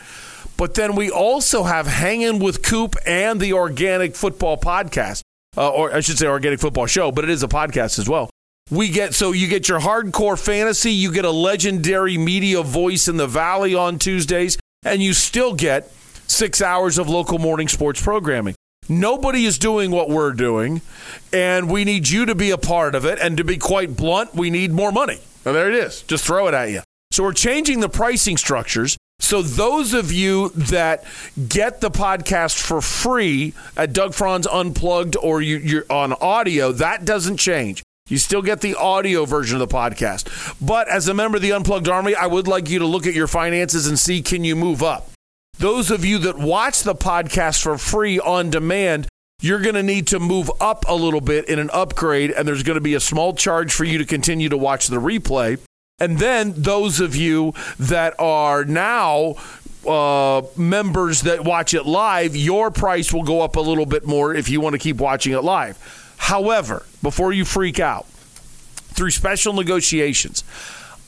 But 0.56 0.74
then 0.74 0.94
we 0.94 1.10
also 1.10 1.64
have 1.64 1.86
Hanging 1.86 2.38
with 2.38 2.62
Coop 2.62 2.96
and 3.06 3.40
the 3.40 3.52
Organic 3.52 4.14
Football 4.14 4.58
Podcast, 4.58 5.22
uh, 5.56 5.68
or 5.68 5.92
I 5.92 6.00
should 6.00 6.18
say 6.18 6.26
Organic 6.26 6.60
Football 6.60 6.86
Show, 6.86 7.10
but 7.10 7.24
it 7.24 7.30
is 7.30 7.42
a 7.42 7.48
podcast 7.48 7.98
as 7.98 8.08
well. 8.08 8.30
We 8.70 8.88
get 8.88 9.12
so 9.12 9.32
you 9.32 9.48
get 9.48 9.68
your 9.68 9.80
hardcore 9.80 10.38
fantasy, 10.38 10.92
you 10.92 11.12
get 11.12 11.24
a 11.24 11.30
legendary 11.30 12.16
media 12.16 12.62
voice 12.62 13.08
in 13.08 13.16
the 13.16 13.26
Valley 13.26 13.74
on 13.74 13.98
Tuesdays, 13.98 14.56
and 14.84 15.02
you 15.02 15.12
still 15.14 15.52
get 15.52 15.90
six 16.32 16.62
hours 16.62 16.98
of 16.98 17.08
local 17.08 17.38
morning 17.38 17.68
sports 17.68 18.02
programming. 18.02 18.54
Nobody 18.88 19.44
is 19.44 19.58
doing 19.58 19.90
what 19.90 20.08
we're 20.08 20.32
doing, 20.32 20.80
and 21.32 21.70
we 21.70 21.84
need 21.84 22.08
you 22.08 22.26
to 22.26 22.34
be 22.34 22.50
a 22.50 22.58
part 22.58 22.94
of 22.94 23.04
it. 23.04 23.18
And 23.20 23.36
to 23.36 23.44
be 23.44 23.56
quite 23.56 23.96
blunt, 23.96 24.34
we 24.34 24.50
need 24.50 24.72
more 24.72 24.90
money. 24.90 25.20
And 25.44 25.54
there 25.54 25.68
it 25.68 25.74
is. 25.74 26.02
Just 26.02 26.24
throw 26.24 26.48
it 26.48 26.54
at 26.54 26.70
you. 26.70 26.82
So 27.12 27.22
we're 27.22 27.32
changing 27.32 27.80
the 27.80 27.88
pricing 27.88 28.36
structures. 28.36 28.96
So 29.20 29.40
those 29.40 29.94
of 29.94 30.10
you 30.10 30.48
that 30.50 31.04
get 31.48 31.80
the 31.80 31.90
podcast 31.90 32.60
for 32.60 32.80
free 32.80 33.54
at 33.76 33.92
Doug 33.92 34.14
Franz 34.14 34.48
Unplugged 34.48 35.16
or 35.16 35.40
you, 35.40 35.78
are 35.78 35.92
on 35.92 36.12
audio, 36.14 36.72
that 36.72 37.04
doesn't 37.04 37.36
change. 37.36 37.84
You 38.08 38.18
still 38.18 38.42
get 38.42 38.62
the 38.62 38.74
audio 38.74 39.24
version 39.26 39.60
of 39.60 39.68
the 39.68 39.72
podcast. 39.72 40.56
But 40.60 40.88
as 40.88 41.06
a 41.06 41.14
member 41.14 41.36
of 41.36 41.42
the 41.42 41.52
Unplugged 41.52 41.88
Army, 41.88 42.16
I 42.16 42.26
would 42.26 42.48
like 42.48 42.68
you 42.68 42.80
to 42.80 42.86
look 42.86 43.06
at 43.06 43.14
your 43.14 43.28
finances 43.28 43.86
and 43.86 43.96
see 43.96 44.22
can 44.22 44.42
you 44.42 44.56
move 44.56 44.82
up. 44.82 45.11
Those 45.62 45.92
of 45.92 46.04
you 46.04 46.18
that 46.18 46.36
watch 46.36 46.82
the 46.82 46.92
podcast 46.92 47.62
for 47.62 47.78
free 47.78 48.18
on 48.18 48.50
demand, 48.50 49.06
you're 49.40 49.60
going 49.60 49.76
to 49.76 49.82
need 49.84 50.08
to 50.08 50.18
move 50.18 50.50
up 50.60 50.84
a 50.88 50.94
little 50.96 51.20
bit 51.20 51.48
in 51.48 51.60
an 51.60 51.70
upgrade, 51.72 52.32
and 52.32 52.48
there's 52.48 52.64
going 52.64 52.74
to 52.74 52.80
be 52.80 52.94
a 52.94 53.00
small 53.00 53.32
charge 53.32 53.72
for 53.72 53.84
you 53.84 53.96
to 53.98 54.04
continue 54.04 54.48
to 54.48 54.56
watch 54.56 54.88
the 54.88 54.96
replay. 54.96 55.60
And 56.00 56.18
then 56.18 56.52
those 56.56 56.98
of 56.98 57.14
you 57.14 57.54
that 57.78 58.16
are 58.18 58.64
now 58.64 59.36
uh, 59.86 60.42
members 60.56 61.22
that 61.22 61.44
watch 61.44 61.74
it 61.74 61.86
live, 61.86 62.34
your 62.34 62.72
price 62.72 63.12
will 63.12 63.22
go 63.22 63.40
up 63.40 63.54
a 63.54 63.60
little 63.60 63.86
bit 63.86 64.04
more 64.04 64.34
if 64.34 64.48
you 64.48 64.60
want 64.60 64.72
to 64.72 64.80
keep 64.80 64.96
watching 64.96 65.32
it 65.32 65.44
live. 65.44 65.78
However, 66.16 66.86
before 67.04 67.32
you 67.32 67.44
freak 67.44 67.78
out, 67.78 68.06
through 68.06 69.10
special 69.10 69.52
negotiations, 69.52 70.42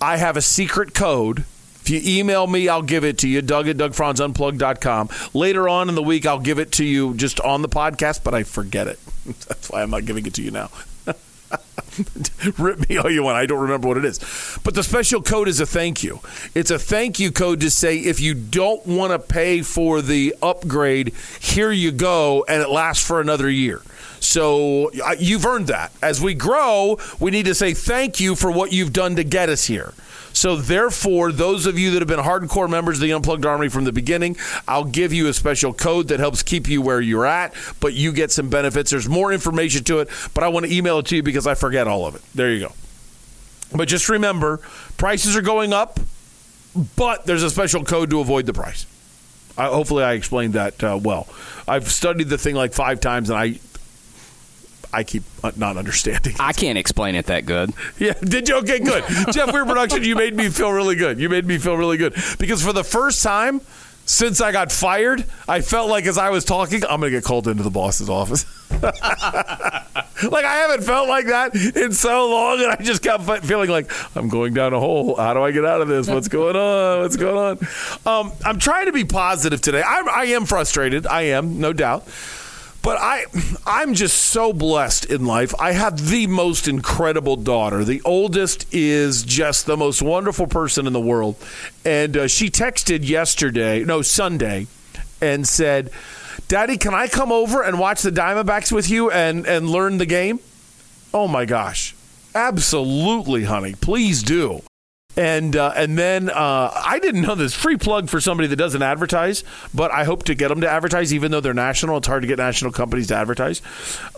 I 0.00 0.18
have 0.18 0.36
a 0.36 0.42
secret 0.42 0.94
code. 0.94 1.44
If 1.84 1.90
you 1.90 2.00
email 2.18 2.46
me, 2.46 2.66
I'll 2.66 2.80
give 2.80 3.04
it 3.04 3.18
to 3.18 3.28
you, 3.28 3.42
Doug 3.42 3.68
at 3.68 3.76
DougFranzUnplugged.com. 3.76 5.10
Later 5.34 5.68
on 5.68 5.90
in 5.90 5.94
the 5.94 6.02
week, 6.02 6.24
I'll 6.24 6.38
give 6.38 6.58
it 6.58 6.72
to 6.72 6.84
you 6.84 7.12
just 7.12 7.40
on 7.40 7.60
the 7.60 7.68
podcast, 7.68 8.24
but 8.24 8.32
I 8.32 8.42
forget 8.42 8.86
it. 8.86 8.98
That's 9.26 9.68
why 9.68 9.82
I'm 9.82 9.90
not 9.90 10.06
giving 10.06 10.24
it 10.24 10.32
to 10.34 10.42
you 10.42 10.50
now. 10.50 10.70
Rip 12.58 12.88
me 12.88 12.96
all 12.96 13.10
you 13.10 13.22
want. 13.22 13.36
I 13.36 13.44
don't 13.44 13.60
remember 13.60 13.86
what 13.86 13.98
it 13.98 14.06
is. 14.06 14.18
But 14.64 14.74
the 14.74 14.82
special 14.82 15.20
code 15.20 15.46
is 15.46 15.60
a 15.60 15.66
thank 15.66 16.02
you. 16.02 16.20
It's 16.54 16.70
a 16.70 16.78
thank 16.78 17.20
you 17.20 17.30
code 17.30 17.60
to 17.60 17.70
say 17.70 17.98
if 17.98 18.18
you 18.18 18.32
don't 18.32 18.86
want 18.86 19.12
to 19.12 19.18
pay 19.18 19.60
for 19.60 20.00
the 20.00 20.34
upgrade, 20.40 21.12
here 21.38 21.70
you 21.70 21.92
go, 21.92 22.46
and 22.48 22.62
it 22.62 22.70
lasts 22.70 23.06
for 23.06 23.20
another 23.20 23.50
year. 23.50 23.82
So 24.20 24.90
you've 25.18 25.44
earned 25.44 25.66
that. 25.66 25.92
As 26.00 26.18
we 26.18 26.32
grow, 26.32 26.98
we 27.20 27.30
need 27.30 27.44
to 27.44 27.54
say 27.54 27.74
thank 27.74 28.20
you 28.20 28.34
for 28.34 28.50
what 28.50 28.72
you've 28.72 28.94
done 28.94 29.16
to 29.16 29.24
get 29.24 29.50
us 29.50 29.66
here. 29.66 29.92
So, 30.34 30.56
therefore, 30.56 31.32
those 31.32 31.64
of 31.64 31.78
you 31.78 31.92
that 31.92 32.00
have 32.00 32.08
been 32.08 32.18
hardcore 32.18 32.68
members 32.68 32.98
of 32.98 33.02
the 33.02 33.12
Unplugged 33.12 33.46
Army 33.46 33.68
from 33.68 33.84
the 33.84 33.92
beginning, 33.92 34.36
I'll 34.68 34.84
give 34.84 35.12
you 35.12 35.28
a 35.28 35.32
special 35.32 35.72
code 35.72 36.08
that 36.08 36.20
helps 36.20 36.42
keep 36.42 36.68
you 36.68 36.82
where 36.82 37.00
you're 37.00 37.24
at, 37.24 37.54
but 37.80 37.94
you 37.94 38.12
get 38.12 38.32
some 38.32 38.50
benefits. 38.50 38.90
There's 38.90 39.08
more 39.08 39.32
information 39.32 39.84
to 39.84 40.00
it, 40.00 40.08
but 40.34 40.44
I 40.44 40.48
want 40.48 40.66
to 40.66 40.74
email 40.74 40.98
it 40.98 41.06
to 41.06 41.16
you 41.16 41.22
because 41.22 41.46
I 41.46 41.54
forget 41.54 41.86
all 41.86 42.04
of 42.04 42.16
it. 42.16 42.22
There 42.34 42.52
you 42.52 42.66
go. 42.66 42.72
But 43.74 43.88
just 43.88 44.08
remember, 44.08 44.58
prices 44.96 45.36
are 45.36 45.42
going 45.42 45.72
up, 45.72 45.98
but 46.96 47.26
there's 47.26 47.42
a 47.42 47.50
special 47.50 47.84
code 47.84 48.10
to 48.10 48.20
avoid 48.20 48.46
the 48.46 48.52
price. 48.52 48.86
I, 49.56 49.66
hopefully, 49.66 50.02
I 50.02 50.14
explained 50.14 50.54
that 50.54 50.82
uh, 50.82 50.98
well. 51.00 51.28
I've 51.66 51.90
studied 51.90 52.28
the 52.28 52.38
thing 52.38 52.56
like 52.56 52.72
five 52.72 53.00
times, 53.00 53.30
and 53.30 53.38
I 53.38 53.60
I 54.94 55.04
keep 55.04 55.24
not 55.56 55.76
understanding. 55.76 56.36
I 56.38 56.52
can't 56.52 56.78
explain 56.78 57.14
it 57.14 57.26
that 57.26 57.46
good. 57.46 57.72
Yeah, 57.98 58.14
did 58.14 58.48
you? 58.48 58.56
Okay, 58.56 58.80
good. 58.80 59.04
Jeff 59.32 59.52
Weir 59.52 59.64
Production, 59.64 60.02
you 60.02 60.16
made 60.16 60.34
me 60.34 60.48
feel 60.48 60.72
really 60.72 60.96
good. 60.96 61.18
You 61.18 61.28
made 61.28 61.46
me 61.46 61.58
feel 61.58 61.76
really 61.76 61.96
good 61.96 62.14
because 62.38 62.62
for 62.62 62.72
the 62.72 62.82
first 62.84 63.22
time 63.22 63.60
since 64.06 64.40
I 64.40 64.52
got 64.52 64.70
fired, 64.70 65.24
I 65.48 65.60
felt 65.60 65.88
like 65.88 66.06
as 66.06 66.18
I 66.18 66.30
was 66.30 66.44
talking, 66.44 66.82
I'm 66.84 67.00
going 67.00 67.12
to 67.12 67.18
get 67.18 67.24
called 67.24 67.48
into 67.48 67.62
the 67.62 67.70
boss's 67.70 68.10
office. 68.10 68.44
like 68.82 70.44
I 70.44 70.56
haven't 70.56 70.84
felt 70.84 71.08
like 71.08 71.26
that 71.26 71.54
in 71.54 71.92
so 71.92 72.28
long, 72.30 72.60
and 72.62 72.72
I 72.72 72.76
just 72.76 73.02
kept 73.02 73.24
feeling 73.44 73.70
like 73.70 73.90
I'm 74.16 74.28
going 74.28 74.52
down 74.54 74.74
a 74.74 74.80
hole. 74.80 75.16
How 75.16 75.34
do 75.34 75.42
I 75.42 75.52
get 75.52 75.64
out 75.64 75.80
of 75.80 75.88
this? 75.88 76.08
What's 76.08 76.28
going 76.28 76.56
on? 76.56 77.00
What's 77.00 77.16
going 77.16 77.58
on? 77.58 77.66
Um, 78.06 78.32
I'm 78.44 78.58
trying 78.58 78.86
to 78.86 78.92
be 78.92 79.04
positive 79.04 79.60
today. 79.60 79.82
I, 79.82 80.00
I 80.00 80.24
am 80.26 80.44
frustrated. 80.44 81.06
I 81.06 81.22
am, 81.22 81.60
no 81.60 81.72
doubt. 81.72 82.06
But 82.84 82.98
I, 83.00 83.24
I'm 83.66 83.94
just 83.94 84.26
so 84.26 84.52
blessed 84.52 85.06
in 85.06 85.24
life. 85.24 85.54
I 85.58 85.72
have 85.72 86.10
the 86.10 86.26
most 86.26 86.68
incredible 86.68 87.36
daughter. 87.36 87.82
The 87.82 88.02
oldest 88.02 88.66
is 88.74 89.22
just 89.22 89.64
the 89.64 89.78
most 89.78 90.02
wonderful 90.02 90.46
person 90.46 90.86
in 90.86 90.92
the 90.92 91.00
world. 91.00 91.36
And 91.82 92.14
uh, 92.14 92.28
she 92.28 92.50
texted 92.50 93.08
yesterday, 93.08 93.82
no, 93.84 94.02
Sunday, 94.02 94.66
and 95.22 95.48
said, 95.48 95.90
Daddy, 96.46 96.76
can 96.76 96.92
I 96.92 97.08
come 97.08 97.32
over 97.32 97.62
and 97.62 97.78
watch 97.78 98.02
the 98.02 98.10
Diamondbacks 98.10 98.70
with 98.70 98.90
you 98.90 99.10
and, 99.10 99.46
and 99.46 99.70
learn 99.70 99.96
the 99.96 100.04
game? 100.04 100.40
Oh 101.14 101.26
my 101.26 101.46
gosh. 101.46 101.94
Absolutely, 102.34 103.44
honey. 103.44 103.74
Please 103.80 104.22
do. 104.22 104.60
And 105.16 105.54
uh, 105.54 105.72
and 105.76 105.96
then 105.96 106.28
uh, 106.28 106.72
I 106.74 106.98
didn't 106.98 107.22
know 107.22 107.36
this 107.36 107.54
free 107.54 107.76
plug 107.76 108.08
for 108.08 108.20
somebody 108.20 108.48
that 108.48 108.56
doesn't 108.56 108.82
advertise, 108.82 109.44
but 109.72 109.92
I 109.92 110.04
hope 110.04 110.24
to 110.24 110.34
get 110.34 110.48
them 110.48 110.60
to 110.62 110.68
advertise, 110.68 111.14
even 111.14 111.30
though 111.30 111.40
they're 111.40 111.54
national. 111.54 111.98
It's 111.98 112.08
hard 112.08 112.22
to 112.22 112.28
get 112.28 112.38
national 112.38 112.72
companies 112.72 113.06
to 113.08 113.16
advertise. 113.16 113.62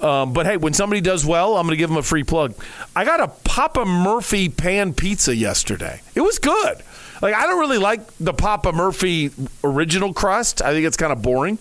Um, 0.01 0.33
but 0.33 0.47
hey, 0.47 0.57
when 0.57 0.73
somebody 0.73 1.03
does 1.03 1.27
well, 1.27 1.57
I'm 1.57 1.67
going 1.67 1.77
to 1.77 1.79
give 1.79 1.91
them 1.91 1.99
a 1.99 2.03
free 2.03 2.25
plug. 2.25 2.55
I 2.95 3.05
got 3.05 3.21
a 3.21 3.29
Papa 3.29 3.85
Murphy 3.85 4.49
pan 4.49 4.95
pizza 4.95 5.37
yesterday. 5.37 6.01
It 6.15 6.23
was 6.23 6.39
good. 6.39 6.83
Like 7.21 7.35
I 7.35 7.47
don't 7.47 7.59
really 7.59 7.79
like 7.79 8.01
the 8.19 8.35
Papa 8.35 8.73
Murphy 8.73 9.31
original 9.65 10.15
crust. 10.15 10.63
I 10.63 10.73
think 10.73 10.87
it's 10.87 10.97
kind 10.97 11.13
of 11.13 11.23
boring, 11.23 11.59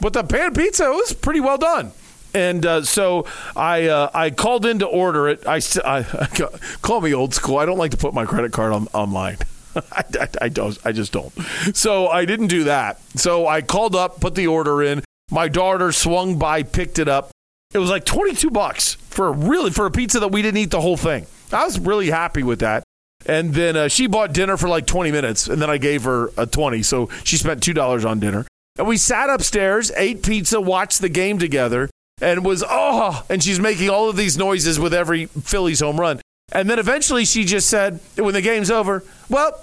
but 0.00 0.12
the 0.12 0.24
pan 0.24 0.54
pizza 0.54 0.90
was 0.90 1.12
pretty 1.12 1.40
well 1.40 1.58
done. 1.58 1.92
And 2.34 2.64
uh, 2.64 2.82
so 2.82 3.26
I 3.54 3.88
uh, 3.88 4.10
I 4.14 4.30
called 4.30 4.64
in 4.64 4.78
to 4.78 4.86
order 4.86 5.28
it. 5.28 5.46
I, 5.46 5.60
I, 5.84 5.98
I, 5.98 6.26
call 6.82 7.00
me 7.00 7.14
old 7.14 7.34
school. 7.34 7.58
I 7.58 7.66
don't 7.66 7.78
like 7.78 7.90
to 7.90 7.96
put 7.96 8.14
my 8.14 8.24
credit 8.24 8.52
card 8.52 8.72
on, 8.72 8.88
online. 8.94 9.38
I, 9.76 10.04
I, 10.20 10.28
I, 10.42 10.48
don't. 10.48 10.78
I 10.84 10.92
just 10.92 11.12
don't. 11.12 11.32
So 11.74 12.08
I 12.08 12.24
didn't 12.24 12.48
do 12.48 12.64
that. 12.64 13.00
So 13.16 13.46
I 13.46 13.60
called 13.60 13.94
up, 13.94 14.20
put 14.20 14.34
the 14.34 14.46
order 14.46 14.82
in. 14.82 15.02
My 15.30 15.48
daughter 15.48 15.92
swung 15.92 16.38
by, 16.38 16.62
picked 16.62 16.98
it 16.98 17.08
up. 17.08 17.30
It 17.74 17.78
was 17.78 17.90
like 17.90 18.04
twenty 18.04 18.34
two 18.34 18.50
bucks 18.50 18.94
for 18.94 19.32
really 19.32 19.70
for 19.70 19.86
a 19.86 19.90
pizza 19.90 20.20
that 20.20 20.28
we 20.28 20.42
didn't 20.42 20.58
eat 20.58 20.70
the 20.70 20.80
whole 20.80 20.96
thing. 20.96 21.26
I 21.52 21.64
was 21.64 21.78
really 21.78 22.10
happy 22.10 22.42
with 22.42 22.60
that. 22.60 22.82
And 23.24 23.54
then 23.54 23.76
uh, 23.76 23.88
she 23.88 24.06
bought 24.06 24.32
dinner 24.32 24.56
for 24.56 24.68
like 24.68 24.86
twenty 24.86 25.12
minutes, 25.12 25.48
and 25.48 25.60
then 25.60 25.70
I 25.70 25.78
gave 25.78 26.04
her 26.04 26.30
a 26.36 26.46
twenty, 26.46 26.82
so 26.82 27.08
she 27.24 27.36
spent 27.36 27.62
two 27.62 27.72
dollars 27.72 28.04
on 28.04 28.20
dinner. 28.20 28.46
And 28.78 28.86
we 28.86 28.96
sat 28.96 29.28
upstairs, 29.28 29.90
ate 29.96 30.22
pizza, 30.22 30.60
watched 30.60 31.00
the 31.00 31.10
game 31.10 31.38
together 31.38 31.90
and 32.22 32.44
was 32.44 32.64
oh 32.66 33.24
and 33.28 33.42
she's 33.42 33.60
making 33.60 33.90
all 33.90 34.08
of 34.08 34.16
these 34.16 34.38
noises 34.38 34.78
with 34.78 34.94
every 34.94 35.26
Phillies 35.26 35.80
home 35.80 36.00
run. 36.00 36.20
And 36.52 36.70
then 36.70 36.78
eventually 36.78 37.24
she 37.24 37.44
just 37.44 37.68
said 37.68 38.00
when 38.16 38.34
the 38.34 38.40
game's 38.40 38.70
over, 38.70 39.04
"Well, 39.28 39.58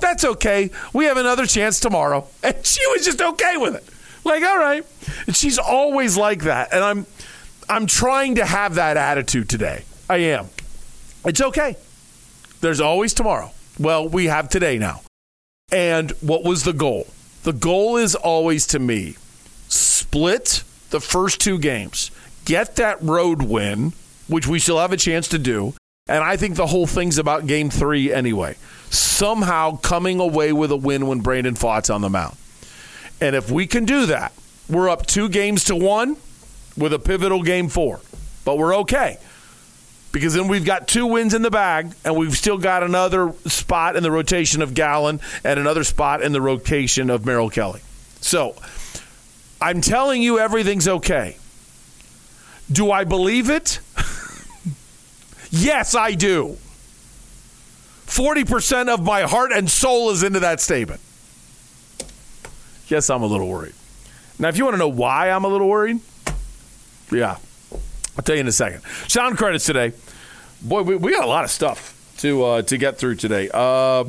that's 0.00 0.24
okay. 0.24 0.70
We 0.92 1.06
have 1.06 1.16
another 1.16 1.46
chance 1.46 1.80
tomorrow." 1.80 2.26
And 2.42 2.64
she 2.64 2.86
was 2.88 3.04
just 3.04 3.20
okay 3.20 3.56
with 3.56 3.74
it. 3.74 3.84
Like, 4.24 4.42
"All 4.44 4.58
right." 4.58 4.84
And 5.26 5.34
she's 5.34 5.58
always 5.58 6.16
like 6.16 6.42
that. 6.42 6.72
And 6.72 6.84
I'm 6.84 7.06
I'm 7.68 7.86
trying 7.86 8.36
to 8.36 8.44
have 8.44 8.74
that 8.74 8.96
attitude 8.96 9.48
today. 9.48 9.84
I 10.08 10.18
am. 10.18 10.48
It's 11.24 11.40
okay. 11.40 11.76
There's 12.60 12.80
always 12.80 13.14
tomorrow. 13.14 13.50
Well, 13.78 14.08
we 14.08 14.26
have 14.26 14.48
today 14.48 14.78
now. 14.78 15.00
And 15.72 16.10
what 16.20 16.44
was 16.44 16.64
the 16.64 16.72
goal? 16.72 17.06
The 17.44 17.52
goal 17.52 17.96
is 17.96 18.14
always 18.14 18.66
to 18.68 18.78
me 18.78 19.16
split 19.68 20.62
the 20.94 21.00
first 21.00 21.40
two 21.40 21.58
games, 21.58 22.12
get 22.44 22.76
that 22.76 23.02
road 23.02 23.42
win, 23.42 23.92
which 24.28 24.46
we 24.46 24.60
still 24.60 24.78
have 24.78 24.92
a 24.92 24.96
chance 24.96 25.26
to 25.26 25.40
do. 25.40 25.74
And 26.06 26.22
I 26.22 26.36
think 26.36 26.54
the 26.54 26.68
whole 26.68 26.86
thing's 26.86 27.18
about 27.18 27.48
game 27.48 27.68
three 27.68 28.12
anyway. 28.12 28.54
Somehow 28.90 29.76
coming 29.78 30.20
away 30.20 30.52
with 30.52 30.70
a 30.70 30.76
win 30.76 31.08
when 31.08 31.18
Brandon 31.18 31.56
Pfaadt's 31.56 31.90
on 31.90 32.00
the 32.00 32.08
mound. 32.08 32.36
And 33.20 33.34
if 33.34 33.50
we 33.50 33.66
can 33.66 33.86
do 33.86 34.06
that, 34.06 34.32
we're 34.70 34.88
up 34.88 35.04
two 35.04 35.28
games 35.28 35.64
to 35.64 35.74
one 35.74 36.16
with 36.76 36.92
a 36.92 37.00
pivotal 37.00 37.42
game 37.42 37.68
four. 37.68 38.00
But 38.44 38.56
we're 38.56 38.76
okay. 38.76 39.18
Because 40.12 40.34
then 40.34 40.46
we've 40.46 40.64
got 40.64 40.86
two 40.86 41.06
wins 41.06 41.34
in 41.34 41.42
the 41.42 41.50
bag, 41.50 41.92
and 42.04 42.14
we've 42.16 42.36
still 42.36 42.58
got 42.58 42.84
another 42.84 43.34
spot 43.46 43.96
in 43.96 44.04
the 44.04 44.12
rotation 44.12 44.62
of 44.62 44.74
Gallen 44.74 45.20
and 45.42 45.58
another 45.58 45.82
spot 45.82 46.22
in 46.22 46.30
the 46.30 46.40
rotation 46.40 47.10
of 47.10 47.26
Merrill 47.26 47.50
Kelly. 47.50 47.80
So 48.20 48.54
I'm 49.64 49.80
telling 49.80 50.20
you 50.20 50.38
everything's 50.38 50.86
okay. 50.86 51.38
Do 52.70 52.90
I 52.90 53.04
believe 53.04 53.48
it? 53.48 53.80
yes, 55.50 55.94
I 55.94 56.12
do. 56.12 56.58
40% 58.04 58.88
of 58.92 59.02
my 59.02 59.22
heart 59.22 59.52
and 59.52 59.70
soul 59.70 60.10
is 60.10 60.22
into 60.22 60.40
that 60.40 60.60
statement. 60.60 61.00
Yes, 62.88 63.08
I'm 63.08 63.22
a 63.22 63.26
little 63.26 63.48
worried. 63.48 63.72
Now, 64.38 64.48
if 64.48 64.58
you 64.58 64.64
want 64.64 64.74
to 64.74 64.78
know 64.78 64.88
why 64.88 65.30
I'm 65.30 65.44
a 65.44 65.48
little 65.48 65.70
worried, 65.70 66.00
yeah, 67.10 67.38
I'll 67.72 68.22
tell 68.22 68.34
you 68.34 68.42
in 68.42 68.48
a 68.48 68.52
second. 68.52 68.82
Sound 69.08 69.38
credits 69.38 69.64
today. 69.64 69.94
Boy, 70.60 70.82
we, 70.82 70.96
we 70.96 71.12
got 71.12 71.24
a 71.24 71.28
lot 71.28 71.42
of 71.42 71.50
stuff 71.50 72.14
to 72.18 72.44
uh, 72.44 72.62
to 72.62 72.76
get 72.76 72.98
through 72.98 73.14
today. 73.14 73.48
Uh, 73.52 74.04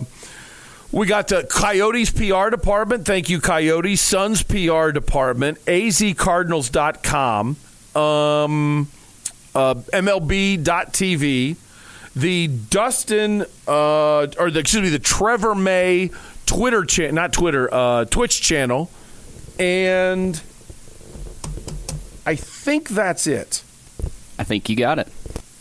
we 0.95 1.05
got 1.07 1.27
the 1.27 1.43
Coyotes 1.43 2.09
PR 2.09 2.49
department. 2.49 3.05
Thank 3.05 3.29
you, 3.29 3.41
Coyotes. 3.41 3.99
Suns 3.99 4.43
PR 4.43 4.91
department. 4.91 5.59
azcardinals.com. 5.65 7.57
Um, 7.93 8.87
uh, 9.53 9.75
MLB.tv. 9.75 11.57
The 12.15 12.47
Dustin, 12.47 13.41
uh, 13.67 14.27
or 14.39 14.49
the, 14.49 14.59
excuse 14.59 14.83
me, 14.83 14.89
the 14.89 14.99
Trevor 14.99 15.53
May 15.53 16.11
Twitter 16.45 16.85
channel, 16.85 17.13
not 17.13 17.33
Twitter, 17.33 17.67
uh, 17.73 18.05
Twitch 18.05 18.41
channel. 18.41 18.89
And 19.59 20.41
I 22.25 22.35
think 22.35 22.87
that's 22.87 23.27
it. 23.27 23.63
I 24.39 24.45
think 24.45 24.69
you 24.69 24.77
got 24.77 24.99
it. 24.99 25.09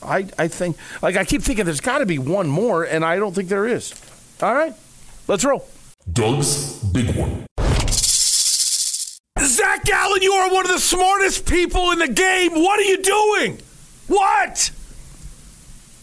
I, 0.00 0.28
I 0.38 0.46
think, 0.46 0.76
like, 1.02 1.16
I 1.16 1.24
keep 1.24 1.42
thinking 1.42 1.64
there's 1.64 1.80
got 1.80 1.98
to 1.98 2.06
be 2.06 2.18
one 2.20 2.46
more, 2.46 2.84
and 2.84 3.04
I 3.04 3.16
don't 3.16 3.34
think 3.34 3.48
there 3.48 3.66
is. 3.66 4.00
All 4.40 4.54
right. 4.54 4.74
Let's 5.26 5.44
roll. 5.44 5.66
Doug's 6.12 6.82
Big 6.84 7.14
One. 7.16 7.46
Zach 9.40 9.84
Gallen, 9.84 10.22
you 10.22 10.32
are 10.32 10.52
one 10.52 10.64
of 10.66 10.72
the 10.72 10.78
smartest 10.78 11.46
people 11.46 11.90
in 11.92 11.98
the 11.98 12.08
game. 12.08 12.52
What 12.52 12.78
are 12.78 12.82
you 12.82 13.02
doing? 13.02 13.60
What? 14.06 14.70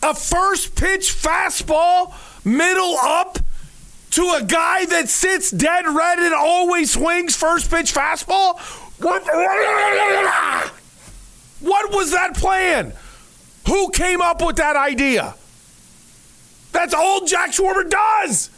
A 0.04 0.14
first 0.16 0.76
pitch 0.76 1.14
fastball, 1.14 2.14
middle 2.44 2.98
up 2.98 3.40
to 4.12 4.22
a 4.40 4.44
guy 4.44 4.86
that 4.86 5.10
sits 5.10 5.52
dead 5.52 5.86
red 5.88 6.20
and 6.20 6.34
always 6.34 6.94
swings 6.94 7.36
first 7.36 7.70
pitch 7.70 7.94
fastball? 7.94 8.60
What? 9.00 9.24
What 11.62 11.92
was 11.94 12.12
that 12.12 12.36
plan? 12.36 12.94
Who 13.68 13.92
came 13.92 14.22
up 14.22 14.44
with 14.44 14.58
that 14.58 14.76
idea? 14.76 15.36
That's 16.72 16.94
all 16.94 17.26
Jack 17.26 17.52
Schwarber 17.52 17.90
does. 17.90 18.51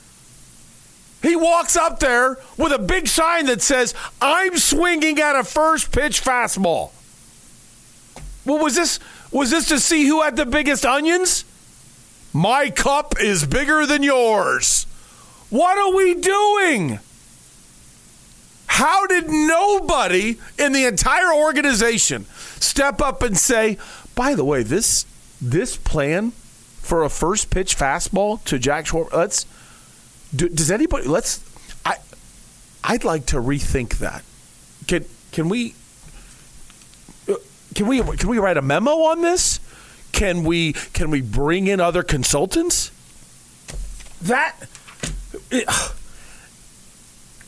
He 1.24 1.38
walks 1.38 1.78
up 1.78 2.00
there 2.00 2.38
with 2.58 2.74
a 2.74 2.78
big 2.78 3.08
sign 3.08 3.46
that 3.46 3.62
says, 3.62 3.96
I'm 4.22 4.58
swinging 4.58 5.20
at 5.20 5.38
a 5.38 5.46
first 5.46 5.94
pitch 5.94 6.22
fastball. 6.22 6.92
Well, 8.46 8.62
was 8.62 8.76
this 8.76 9.00
was 9.32 9.50
this 9.50 9.70
to 9.70 9.80
see 9.80 10.06
who 10.06 10.22
had 10.22 10.36
the 10.36 10.46
biggest 10.46 10.86
onions? 10.86 11.46
My 12.34 12.70
cup 12.70 13.16
is 13.22 13.46
bigger 13.46 13.86
than 13.86 14.04
yours. 14.04 14.86
What 15.50 15.78
are 15.78 15.96
we 15.96 16.14
doing? 16.14 17.00
How 18.66 19.08
did 19.08 19.30
nobody 19.30 20.38
in 20.60 20.74
the 20.74 20.86
entire 20.86 21.34
organization 21.34 22.26
step 22.60 23.02
up 23.02 23.22
and 23.22 23.38
say, 23.38 23.78
by 24.14 24.36
the 24.36 24.44
way, 24.44 24.64
this 24.64 25.06
this 25.42 25.78
plan 25.78 26.32
for 26.82 27.04
a 27.04 27.10
first 27.10 27.50
pitch 27.50 27.78
fastball 27.78 28.44
to 28.44 28.60
Jack 28.60 28.86
Schwarber, 28.86 29.14
let's 29.14 29.46
do, 30.36 30.50
does 30.50 30.72
anybody 30.72 31.08
let's 31.08 31.42
I 31.86 31.98
I'd 32.84 33.04
like 33.04 33.28
to 33.28 33.38
rethink 33.38 34.00
that. 34.00 34.24
Can 34.88 35.06
can 35.32 35.50
we 35.50 35.76
can 37.74 37.88
we 37.88 38.02
can 38.02 38.30
we 38.30 38.38
write 38.40 38.58
a 38.58 38.62
memo 38.62 38.92
on 38.92 39.22
this? 39.22 39.60
Can 40.12 40.44
we 40.44 40.74
can 40.74 41.10
we 41.10 41.22
bring 41.22 41.68
in 41.68 41.80
other 41.80 42.04
consultants? 42.04 42.92
That 44.22 44.56
it, 45.52 45.68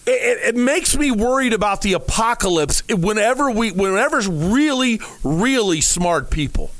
it, 0.07 0.55
it 0.55 0.55
makes 0.55 0.95
me 0.97 1.11
worried 1.11 1.53
about 1.53 1.81
the 1.81 1.93
apocalypse 1.93 2.83
whenever 2.89 3.51
we 3.51 3.71
whenever 3.71 4.19
really 4.21 4.99
really 5.23 5.81
smart 5.81 6.29
people 6.29 6.71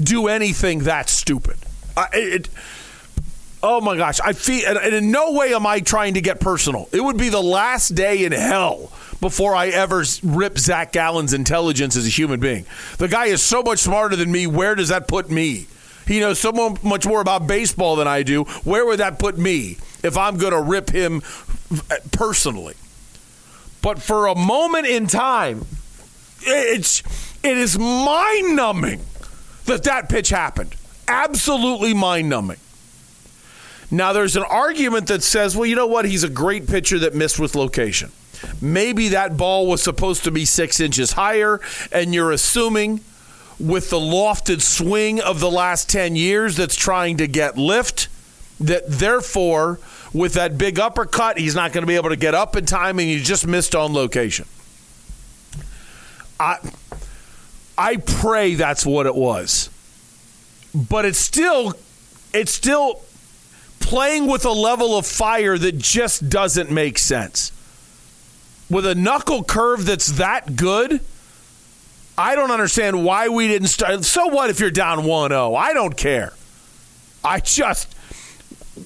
do 0.00 0.28
anything 0.28 0.80
that 0.80 1.08
stupid. 1.08 1.56
I, 1.96 2.08
it, 2.12 2.48
oh 3.62 3.80
my 3.80 3.96
gosh, 3.96 4.20
I 4.20 4.32
feel 4.32 4.66
and 4.66 4.94
in 4.94 5.10
no 5.10 5.32
way 5.32 5.54
am 5.54 5.66
I 5.66 5.80
trying 5.80 6.14
to 6.14 6.20
get 6.20 6.40
personal. 6.40 6.88
It 6.92 7.02
would 7.02 7.16
be 7.16 7.28
the 7.28 7.42
last 7.42 7.90
day 7.90 8.24
in 8.24 8.32
hell 8.32 8.92
before 9.20 9.54
I 9.54 9.68
ever 9.68 10.04
rip 10.22 10.58
Zach 10.58 10.92
Gallen's 10.92 11.32
intelligence 11.32 11.96
as 11.96 12.06
a 12.06 12.10
human 12.10 12.40
being. 12.40 12.66
The 12.98 13.08
guy 13.08 13.26
is 13.26 13.42
so 13.42 13.62
much 13.62 13.80
smarter 13.80 14.16
than 14.16 14.30
me. 14.30 14.46
Where 14.46 14.74
does 14.74 14.88
that 14.88 15.08
put 15.08 15.30
me? 15.30 15.66
He 16.06 16.20
knows 16.20 16.38
so 16.38 16.52
much 16.52 17.06
more 17.06 17.20
about 17.20 17.46
baseball 17.46 17.96
than 17.96 18.06
I 18.06 18.22
do. 18.22 18.44
Where 18.62 18.86
would 18.86 19.00
that 19.00 19.18
put 19.18 19.36
me 19.36 19.78
if 20.04 20.16
I'm 20.16 20.36
going 20.36 20.52
to 20.52 20.60
rip 20.60 20.90
him 20.90 21.22
personally? 22.12 22.74
But 23.82 24.00
for 24.00 24.26
a 24.26 24.34
moment 24.34 24.86
in 24.86 25.06
time, 25.08 25.66
it's 26.42 27.02
it 27.42 27.56
is 27.56 27.78
mind 27.78 28.54
numbing 28.54 29.00
that 29.64 29.82
that 29.84 30.08
pitch 30.08 30.28
happened. 30.28 30.76
Absolutely 31.08 31.94
mind 31.94 32.28
numbing. 32.28 32.58
Now, 33.90 34.12
there's 34.12 34.36
an 34.36 34.42
argument 34.42 35.06
that 35.08 35.22
says, 35.22 35.56
well, 35.56 35.66
you 35.66 35.76
know 35.76 35.86
what? 35.86 36.04
He's 36.04 36.24
a 36.24 36.28
great 36.28 36.66
pitcher 36.66 36.98
that 37.00 37.14
missed 37.14 37.38
with 37.38 37.54
location. 37.54 38.10
Maybe 38.60 39.08
that 39.10 39.36
ball 39.36 39.66
was 39.66 39.82
supposed 39.82 40.24
to 40.24 40.30
be 40.30 40.44
six 40.44 40.80
inches 40.80 41.12
higher, 41.12 41.60
and 41.92 42.14
you're 42.14 42.32
assuming 42.32 43.00
with 43.58 43.90
the 43.90 43.98
lofted 43.98 44.60
swing 44.60 45.20
of 45.20 45.40
the 45.40 45.50
last 45.50 45.88
10 45.88 46.16
years 46.16 46.56
that's 46.56 46.76
trying 46.76 47.16
to 47.18 47.26
get 47.26 47.56
lift, 47.56 48.08
that 48.60 48.82
therefore, 48.86 49.78
with 50.12 50.34
that 50.34 50.58
big 50.58 50.78
uppercut, 50.78 51.38
he's 51.38 51.54
not 51.54 51.72
going 51.72 51.82
to 51.82 51.86
be 51.86 51.96
able 51.96 52.10
to 52.10 52.16
get 52.16 52.34
up 52.34 52.56
in 52.56 52.66
time, 52.66 52.98
and 52.98 53.08
you 53.08 53.20
just 53.20 53.46
missed 53.46 53.74
on 53.74 53.92
location. 53.94 54.46
I, 56.38 56.58
I 57.78 57.96
pray 57.96 58.54
that's 58.54 58.84
what 58.84 59.06
it 59.06 59.14
was. 59.14 59.70
But 60.74 61.06
it's 61.06 61.18
still, 61.18 61.72
it's 62.34 62.52
still 62.52 63.00
playing 63.80 64.26
with 64.26 64.44
a 64.44 64.52
level 64.52 64.96
of 64.96 65.06
fire 65.06 65.56
that 65.56 65.78
just 65.78 66.28
doesn't 66.28 66.70
make 66.70 66.98
sense. 66.98 67.52
With 68.68 68.86
a 68.86 68.94
knuckle 68.94 69.44
curve 69.44 69.84
that's 69.84 70.06
that 70.12 70.56
good, 70.56 71.00
I 72.18 72.34
don't 72.34 72.50
understand 72.50 73.04
why 73.04 73.28
we 73.28 73.46
didn't 73.46 73.68
start. 73.68 74.04
So 74.04 74.28
what 74.28 74.50
if 74.50 74.58
you're 74.58 74.70
down 74.70 75.04
1 75.04 75.30
0? 75.30 75.54
I 75.54 75.72
don't 75.72 75.96
care. 75.96 76.32
I 77.22 77.40
just, 77.40 77.94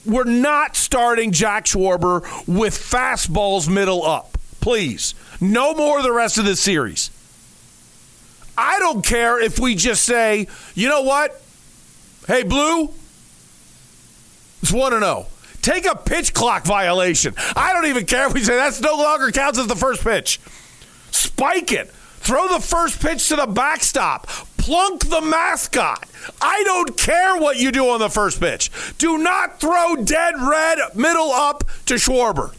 we're 0.05 0.25
not 0.25 0.77
starting 0.77 1.33
Jack 1.33 1.67
Schwarber 1.67 2.23
with 2.47 2.75
fastballs 2.75 3.73
middle 3.73 4.05
up. 4.05 4.37
Please. 4.61 5.15
No 5.41 5.75
more 5.75 6.03
the 6.03 6.13
rest 6.13 6.39
of 6.39 6.45
the 6.45 6.57
series. 6.57 7.11
I 8.59 8.79
don't 8.79 9.05
care 9.05 9.41
if 9.41 9.59
we 9.59 9.75
just 9.75 10.05
say, 10.05 10.49
you 10.75 10.89
know 10.89 11.03
what? 11.03 11.41
Hey, 12.27 12.43
Blue, 12.43 12.93
it's 14.63 14.73
1 14.73 14.93
0. 14.93 15.27
Take 15.63 15.85
a 15.85 15.95
pitch 15.95 16.33
clock 16.33 16.65
violation. 16.65 17.35
I 17.55 17.73
don't 17.73 17.87
even 17.87 18.07
care 18.07 18.27
if 18.27 18.35
we 18.35 18.43
say 18.43 18.57
that's 18.57 18.81
no 18.81 18.95
longer 18.95 19.31
counts 19.31 19.59
as 19.59 19.67
the 19.67 19.77
first 19.77 20.03
pitch. 20.03 20.41
Spike 21.11 21.73
it. 21.73 21.91
Throw 22.21 22.49
the 22.49 22.61
first 22.61 23.01
pitch 23.01 23.29
to 23.29 23.37
the 23.37 23.47
backstop. 23.47 24.27
Plunk 24.57 25.09
the 25.09 25.21
mascot. 25.21 26.07
I 26.41 26.63
don't 26.65 26.97
care 26.97 27.37
what 27.37 27.57
you 27.57 27.73
do 27.73 27.89
on 27.89 27.99
the 27.99 28.11
first 28.11 28.41
pitch. 28.41 28.71
Do 28.99 29.19
not 29.19 29.59
throw 29.59 29.97
dead 29.97 30.35
red 30.39 30.79
middle 30.95 31.31
up 31.31 31.65
to 31.87 31.95
Schwarber. 31.95 32.55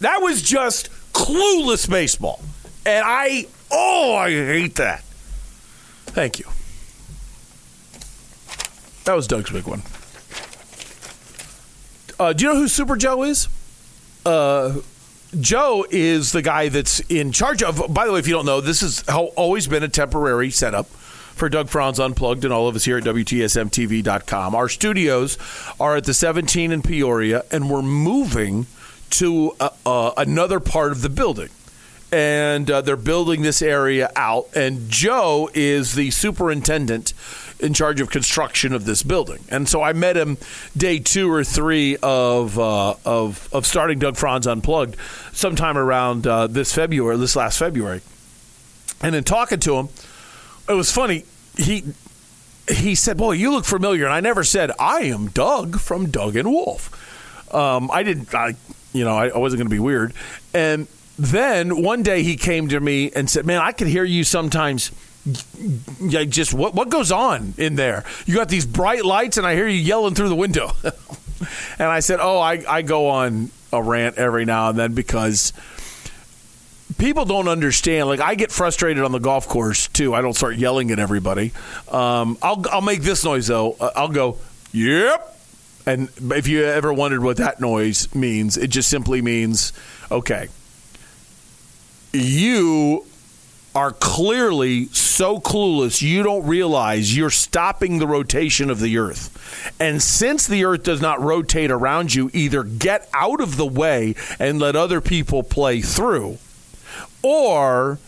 That 0.00 0.22
was 0.22 0.42
just 0.42 0.90
clueless 1.12 1.88
baseball. 1.88 2.40
And 2.84 3.04
I, 3.06 3.46
oh, 3.70 4.16
I 4.16 4.30
hate 4.30 4.76
that. 4.76 5.02
Thank 6.06 6.38
you. 6.38 6.46
That 9.04 9.14
was 9.14 9.26
Doug's 9.26 9.50
big 9.50 9.66
one. 9.66 9.82
Uh, 12.20 12.34
do 12.34 12.44
you 12.44 12.52
know 12.52 12.60
who 12.60 12.68
Super 12.68 12.96
Joe 12.96 13.22
is? 13.22 13.48
Uh, 14.26 14.80
Joe 15.40 15.86
is 15.90 16.32
the 16.32 16.42
guy 16.42 16.68
that's 16.68 17.00
in 17.08 17.32
charge 17.32 17.62
of. 17.62 17.82
By 17.94 18.04
the 18.04 18.12
way, 18.12 18.18
if 18.18 18.28
you 18.28 18.34
don't 18.34 18.44
know, 18.44 18.60
this 18.60 18.82
has 18.82 19.02
always 19.08 19.66
been 19.66 19.82
a 19.82 19.88
temporary 19.88 20.50
setup 20.50 20.86
for 20.86 21.48
Doug 21.48 21.70
Franz 21.70 21.98
Unplugged 21.98 22.44
and 22.44 22.52
all 22.52 22.68
of 22.68 22.76
us 22.76 22.84
here 22.84 22.98
at 22.98 23.04
WTSMTV.com. 23.04 24.54
Our 24.54 24.68
studios 24.68 25.38
are 25.80 25.96
at 25.96 26.04
the 26.04 26.12
17 26.12 26.72
in 26.72 26.82
Peoria, 26.82 27.44
and 27.50 27.70
we're 27.70 27.80
moving 27.80 28.66
to 29.12 29.56
uh, 29.58 29.70
uh, 29.86 30.12
another 30.18 30.60
part 30.60 30.92
of 30.92 31.00
the 31.00 31.08
building. 31.08 31.48
And 32.12 32.70
uh, 32.70 32.82
they're 32.82 32.96
building 32.96 33.40
this 33.40 33.62
area 33.62 34.10
out, 34.14 34.48
and 34.54 34.90
Joe 34.90 35.48
is 35.54 35.94
the 35.94 36.10
superintendent 36.10 37.14
in 37.60 37.74
charge 37.74 38.00
of 38.00 38.10
construction 38.10 38.72
of 38.72 38.84
this 38.84 39.02
building. 39.02 39.44
And 39.48 39.68
so 39.68 39.82
I 39.82 39.92
met 39.92 40.16
him 40.16 40.38
day 40.76 40.98
two 40.98 41.30
or 41.30 41.44
three 41.44 41.96
of 42.02 42.58
uh, 42.58 42.94
of 43.04 43.48
of 43.52 43.66
starting 43.66 43.98
Doug 43.98 44.16
Franz 44.16 44.46
Unplugged, 44.46 44.96
sometime 45.32 45.76
around 45.76 46.26
uh, 46.26 46.46
this 46.46 46.74
February, 46.74 47.16
this 47.16 47.36
last 47.36 47.58
February. 47.58 48.00
And 49.02 49.14
in 49.14 49.24
talking 49.24 49.60
to 49.60 49.76
him, 49.76 49.88
it 50.68 50.74
was 50.74 50.90
funny. 50.90 51.24
He 51.56 51.84
he 52.68 52.94
said, 52.94 53.16
"Boy, 53.16 53.32
you 53.32 53.50
look 53.50 53.64
familiar." 53.64 54.04
And 54.04 54.12
I 54.12 54.20
never 54.20 54.44
said, 54.44 54.70
"I 54.78 55.02
am 55.02 55.28
Doug 55.28 55.80
from 55.80 56.10
Doug 56.10 56.36
and 56.36 56.50
Wolf." 56.50 57.54
Um, 57.54 57.90
I 57.90 58.02
didn't. 58.02 58.34
I 58.34 58.54
you 58.92 59.04
know 59.04 59.16
I, 59.16 59.28
I 59.28 59.38
wasn't 59.38 59.58
going 59.58 59.68
to 59.68 59.74
be 59.74 59.80
weird. 59.80 60.12
And 60.54 60.86
then 61.18 61.82
one 61.82 62.02
day 62.02 62.22
he 62.22 62.36
came 62.36 62.68
to 62.68 62.80
me 62.80 63.10
and 63.14 63.28
said, 63.28 63.46
"Man, 63.46 63.60
I 63.60 63.72
could 63.72 63.88
hear 63.88 64.04
you 64.04 64.24
sometimes." 64.24 64.90
Yeah, 66.00 66.24
just 66.24 66.54
what 66.54 66.74
what 66.74 66.88
goes 66.88 67.12
on 67.12 67.54
in 67.58 67.76
there? 67.76 68.04
You 68.26 68.34
got 68.34 68.48
these 68.48 68.66
bright 68.66 69.04
lights, 69.04 69.36
and 69.36 69.46
I 69.46 69.54
hear 69.54 69.68
you 69.68 69.78
yelling 69.78 70.14
through 70.14 70.30
the 70.30 70.34
window. 70.34 70.72
and 71.78 71.88
I 71.88 72.00
said, 72.00 72.20
"Oh, 72.20 72.38
I 72.38 72.62
I 72.68 72.82
go 72.82 73.08
on 73.08 73.50
a 73.72 73.82
rant 73.82 74.16
every 74.16 74.44
now 74.44 74.70
and 74.70 74.78
then 74.78 74.94
because." 74.94 75.52
People 76.98 77.24
don't 77.24 77.48
understand. 77.48 78.08
Like 78.08 78.20
I 78.20 78.34
get 78.34 78.50
frustrated 78.50 79.04
on 79.04 79.12
the 79.12 79.20
golf 79.20 79.48
course 79.48 79.88
too. 79.88 80.12
I 80.12 80.20
don't 80.20 80.34
start 80.34 80.56
yelling 80.56 80.90
at 80.90 80.98
everybody. 80.98 81.52
Um, 81.88 82.36
I'll 82.42 82.62
I'll 82.70 82.82
make 82.82 83.00
this 83.00 83.24
noise 83.24 83.46
though. 83.46 83.76
Uh, 83.80 83.90
I'll 83.94 84.08
go, 84.08 84.36
"Yep," 84.72 85.38
and 85.86 86.10
if 86.32 86.46
you 86.46 86.64
ever 86.64 86.92
wondered 86.92 87.22
what 87.22 87.38
that 87.38 87.58
noise 87.60 88.12
means, 88.14 88.58
it 88.58 88.68
just 88.68 88.90
simply 88.90 89.22
means, 89.22 89.72
okay, 90.10 90.48
you 92.12 93.06
are 93.74 93.92
clearly 93.92 94.86
so 94.86 95.38
clueless 95.38 96.02
you 96.02 96.22
don't 96.22 96.46
realize 96.46 97.16
you're 97.16 97.30
stopping 97.30 97.98
the 97.98 98.06
rotation 98.06 98.70
of 98.70 98.80
the 98.80 98.98
earth. 98.98 99.74
And 99.78 100.02
since 100.02 100.46
the 100.46 100.64
earth 100.64 100.82
does 100.82 101.00
not 101.00 101.20
rotate 101.20 101.70
around 101.70 102.14
you, 102.14 102.30
either 102.32 102.62
get 102.62 103.08
out 103.14 103.40
of 103.40 103.56
the 103.56 103.66
way 103.66 104.14
and 104.38 104.58
let 104.58 104.76
other 104.76 105.00
people 105.00 105.42
play 105.42 105.80
through, 105.80 106.38
or 107.22 107.98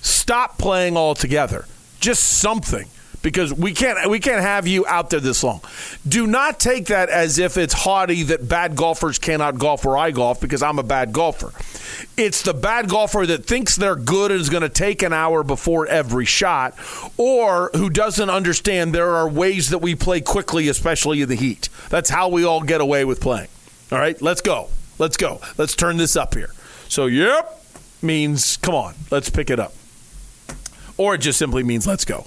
stop 0.00 0.58
playing 0.58 0.96
altogether. 0.96 1.66
Just 1.98 2.22
something 2.22 2.88
because 3.22 3.52
we 3.52 3.72
can't 3.72 4.08
we 4.10 4.20
can't 4.20 4.40
have 4.40 4.66
you 4.66 4.86
out 4.86 5.10
there 5.10 5.20
this 5.20 5.42
long. 5.42 5.60
Do 6.06 6.26
not 6.26 6.58
take 6.58 6.86
that 6.86 7.08
as 7.08 7.38
if 7.38 7.56
it's 7.56 7.74
haughty 7.74 8.22
that 8.24 8.48
bad 8.48 8.76
golfers 8.76 9.18
cannot 9.18 9.58
golf 9.58 9.84
where 9.84 9.96
I 9.96 10.10
golf 10.10 10.40
because 10.40 10.62
I'm 10.62 10.78
a 10.78 10.82
bad 10.82 11.12
golfer. 11.12 11.52
It's 12.16 12.42
the 12.42 12.54
bad 12.54 12.88
golfer 12.88 13.26
that 13.26 13.44
thinks 13.44 13.76
they're 13.76 13.96
good 13.96 14.30
and 14.30 14.40
is 14.40 14.48
going 14.48 14.62
to 14.62 14.68
take 14.68 15.02
an 15.02 15.12
hour 15.12 15.42
before 15.42 15.86
every 15.86 16.24
shot, 16.24 16.74
or 17.16 17.70
who 17.74 17.90
doesn't 17.90 18.30
understand 18.30 18.94
there 18.94 19.14
are 19.16 19.28
ways 19.28 19.70
that 19.70 19.78
we 19.78 19.94
play 19.94 20.20
quickly, 20.20 20.68
especially 20.68 21.22
in 21.22 21.28
the 21.28 21.34
heat. 21.34 21.68
That's 21.88 22.10
how 22.10 22.28
we 22.28 22.44
all 22.44 22.62
get 22.62 22.80
away 22.80 23.04
with 23.04 23.20
playing. 23.20 23.48
All 23.92 23.98
right, 23.98 24.20
let's 24.22 24.40
go. 24.40 24.68
Let's 24.98 25.16
go. 25.16 25.40
Let's 25.58 25.74
turn 25.74 25.96
this 25.96 26.16
up 26.16 26.34
here. 26.34 26.52
So, 26.88 27.06
yep 27.06 27.60
means 28.02 28.56
come 28.58 28.74
on, 28.74 28.94
let's 29.10 29.30
pick 29.30 29.50
it 29.50 29.58
up. 29.58 29.72
Or 30.96 31.14
it 31.14 31.18
just 31.18 31.38
simply 31.38 31.62
means 31.62 31.86
let's 31.86 32.04
go. 32.04 32.26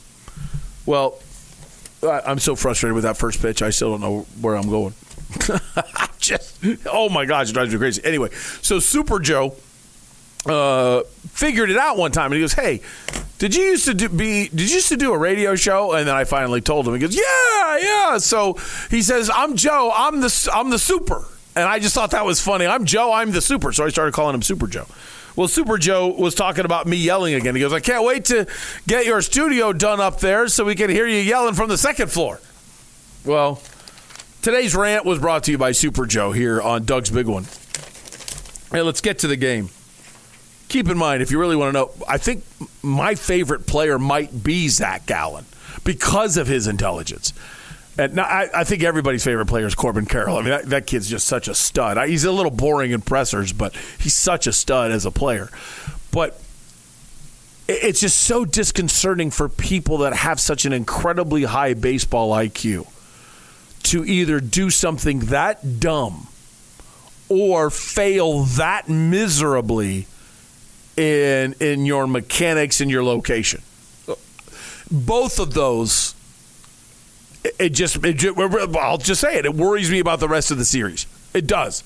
Well, 0.86 1.20
I'm 2.04 2.40
so 2.40 2.56
frustrated 2.56 2.96
with 2.96 3.04
that 3.04 3.18
first 3.18 3.42
pitch. 3.42 3.62
I 3.62 3.70
still 3.70 3.92
don't 3.92 4.02
know 4.02 4.26
where 4.42 4.56
I'm 4.56 4.70
going. 4.70 4.94
Just, 6.20 6.64
oh 6.86 7.10
my 7.10 7.26
gosh, 7.26 7.50
it 7.50 7.54
drives 7.54 7.72
me 7.74 7.80
crazy. 7.80 8.04
Anyway, 8.04 8.30
so 8.62 8.80
Super 8.80 9.20
Joe 9.20 9.56
uh, 10.46 11.04
figured 11.30 11.70
it 11.70 11.78
out 11.78 11.98
one 11.98 12.12
time, 12.12 12.28
and 12.28 12.36
he 12.36 12.42
goes, 12.42 12.54
"Hey, 12.54 12.82
did 13.40 13.56
you 13.56 13.64
used 13.64 13.86
to 13.86 13.94
do, 13.94 14.10
be? 14.10 14.48
Did 14.50 14.70
you 14.70 14.76
used 14.76 14.90
to 14.90 14.98
do 14.98 15.14
a 15.14 15.18
radio 15.18 15.56
show?" 15.56 15.94
And 15.94 16.08
then 16.08 16.16
I 16.16 16.24
finally 16.24 16.62
told 16.62 16.88
him. 16.88 16.94
He 16.94 17.00
goes, 17.00 17.16
"Yeah, 17.16 17.78
yeah." 17.78 18.18
So 18.20 18.58
he 18.90 19.02
says, 19.02 19.30
"I'm 19.34 19.56
Joe. 19.56 19.92
I'm 19.94 20.22
the 20.22 20.50
I'm 20.54 20.70
the 20.70 20.80
Super." 20.80 21.26
And 21.56 21.66
I 21.66 21.80
just 21.80 21.94
thought 21.94 22.12
that 22.12 22.26
was 22.26 22.42
funny. 22.42 22.66
I'm 22.66 22.86
Joe. 22.86 23.14
I'm 23.14 23.32
the 23.32 23.42
Super. 23.42 23.72
So 23.72 23.86
I 23.86 23.90
started 23.90 24.14
calling 24.14 24.34
him 24.34 24.42
Super 24.42 24.68
Joe. 24.68 24.88
Well, 25.36 25.48
Super 25.48 25.78
Joe 25.78 26.10
was 26.10 26.36
talking 26.36 26.66
about 26.66 26.86
me 26.86 26.98
yelling 26.98 27.34
again. 27.34 27.56
He 27.56 27.62
goes, 27.62 27.74
I 27.74 27.80
can't 27.80 28.06
wait 28.06 28.26
to 28.26 28.46
get 28.88 29.06
your 29.06 29.22
studio 29.22 29.74
done 29.74 30.00
up 30.00 30.20
there 30.20 30.48
so 30.48 30.64
we 30.64 30.76
can 30.76 30.90
hear 30.90 31.08
you 31.08 31.18
yelling 31.18 31.56
from 31.56 31.70
the 31.70 31.78
second 31.78 32.12
floor. 32.12 32.40
Well, 33.26 33.62
today's 34.42 34.76
rant 34.76 35.06
was 35.06 35.20
brought 35.20 35.44
to 35.46 35.52
you 35.52 35.58
by 35.58 35.72
Super 35.72 36.06
Joe 36.06 36.32
here 36.34 36.62
on 36.62 36.86
Doug's 36.86 37.10
Big 37.10 37.28
One. 37.28 37.46
Hey, 38.72 38.82
let's 38.82 39.02
get 39.02 39.20
to 39.20 39.28
the 39.28 39.36
game. 39.36 39.70
Keep 40.70 40.90
in 40.90 40.98
mind, 40.98 41.22
if 41.22 41.32
you 41.32 41.40
really 41.40 41.56
want 41.56 41.70
to 41.70 41.80
know, 41.80 41.92
I 42.08 42.18
think 42.18 42.44
my 42.82 43.16
favorite 43.16 43.68
player 43.68 44.00
might 44.00 44.44
be 44.44 44.70
Zach 44.70 45.06
Gallen 45.06 45.46
because 45.84 46.38
of 46.38 46.48
his 46.48 46.68
intelligence. 46.68 47.34
And 47.98 48.20
I, 48.20 48.50
I, 48.54 48.64
think 48.64 48.84
everybody's 48.84 49.24
favorite 49.24 49.46
player 49.46 49.68
is 49.68 49.76
Corbin 49.76 50.08
Carroll. 50.08 50.38
I 50.38 50.42
mean, 50.42 50.50
that, 50.50 50.66
that 50.68 50.88
kid's 50.88 51.08
just 51.08 51.28
such 51.28 51.48
a 51.48 51.54
stud. 51.54 52.10
He's 52.10 52.24
a 52.24 52.32
little 52.32 52.52
boring 52.52 52.92
in 52.92 53.02
pressers, 53.02 53.54
but 53.54 53.76
he's 54.00 54.16
such 54.16 54.48
a 54.48 54.54
stud 54.54 54.92
as 54.92 55.06
a 55.06 55.12
player. 55.12 55.50
But 56.12 56.40
it's 57.68 58.00
just 58.00 58.18
so 58.18 58.46
disconcerting 58.46 59.30
for 59.30 59.48
people 59.48 60.00
that 60.00 60.14
have 60.14 60.40
such 60.40 60.66
an 60.66 60.74
incredibly 60.74 61.44
high 61.44 61.76
baseball 61.76 62.32
IQ 62.32 62.88
to 63.84 64.04
either 64.06 64.40
do 64.40 64.70
something 64.70 65.20
that 65.20 65.80
dumb 65.80 66.28
or 67.30 67.70
fail 67.70 68.44
that 68.44 68.90
miserably 68.90 70.08
in 70.98 71.54
in 71.60 71.86
your 71.86 72.08
mechanics 72.08 72.82
and 72.82 72.90
your 72.90 73.04
location. 73.04 73.62
Both 74.92 75.40
of 75.40 75.54
those 75.54 76.13
it 77.44 77.70
just, 77.70 78.04
it 78.04 78.14
just, 78.14 78.38
I'll 78.38 78.98
just 78.98 79.22
say 79.22 79.38
it. 79.38 79.46
It 79.46 79.54
worries 79.54 79.92
me 79.92 80.00
about 80.00 80.20
the 80.20 80.30
rest 80.30 80.52
of 80.52 80.58
the 80.58 80.66
series. 80.66 81.06
It 81.34 81.48
does. 81.48 81.84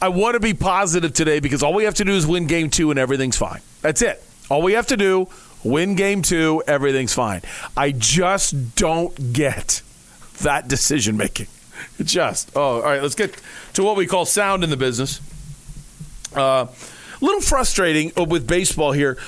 I 0.00 0.08
want 0.08 0.34
to 0.34 0.40
be 0.40 0.54
positive 0.54 1.12
today 1.12 1.40
because 1.40 1.62
all 1.62 1.74
we 1.74 1.84
have 1.84 1.94
to 1.94 2.04
do 2.04 2.12
is 2.12 2.26
win 2.26 2.46
game 2.46 2.70
two 2.70 2.90
and 2.90 2.98
everything's 2.98 3.36
fine. 3.36 3.60
That's 3.82 4.02
it. 4.02 4.22
All 4.48 4.62
we 4.62 4.74
have 4.74 4.86
to 4.88 4.96
do, 4.96 5.28
win 5.64 5.94
game 5.94 6.22
two, 6.22 6.62
everything's 6.66 7.12
fine. 7.12 7.42
I 7.76 7.92
just 7.92 8.76
don't 8.76 9.32
get 9.32 9.82
that 10.42 10.68
decision 10.68 11.16
making. 11.16 11.48
Just. 12.02 12.52
Oh, 12.54 12.76
all 12.76 12.82
right. 12.82 13.02
Let's 13.02 13.14
get 13.14 13.40
to 13.74 13.82
what 13.82 13.96
we 13.96 14.06
call 14.06 14.24
sound 14.24 14.62
in 14.62 14.70
the 14.70 14.76
business. 14.76 15.20
A 16.34 16.40
uh, 16.40 16.66
little 17.20 17.40
frustrating 17.40 18.12
with 18.16 18.46
baseball 18.46 18.92
here 18.92 19.18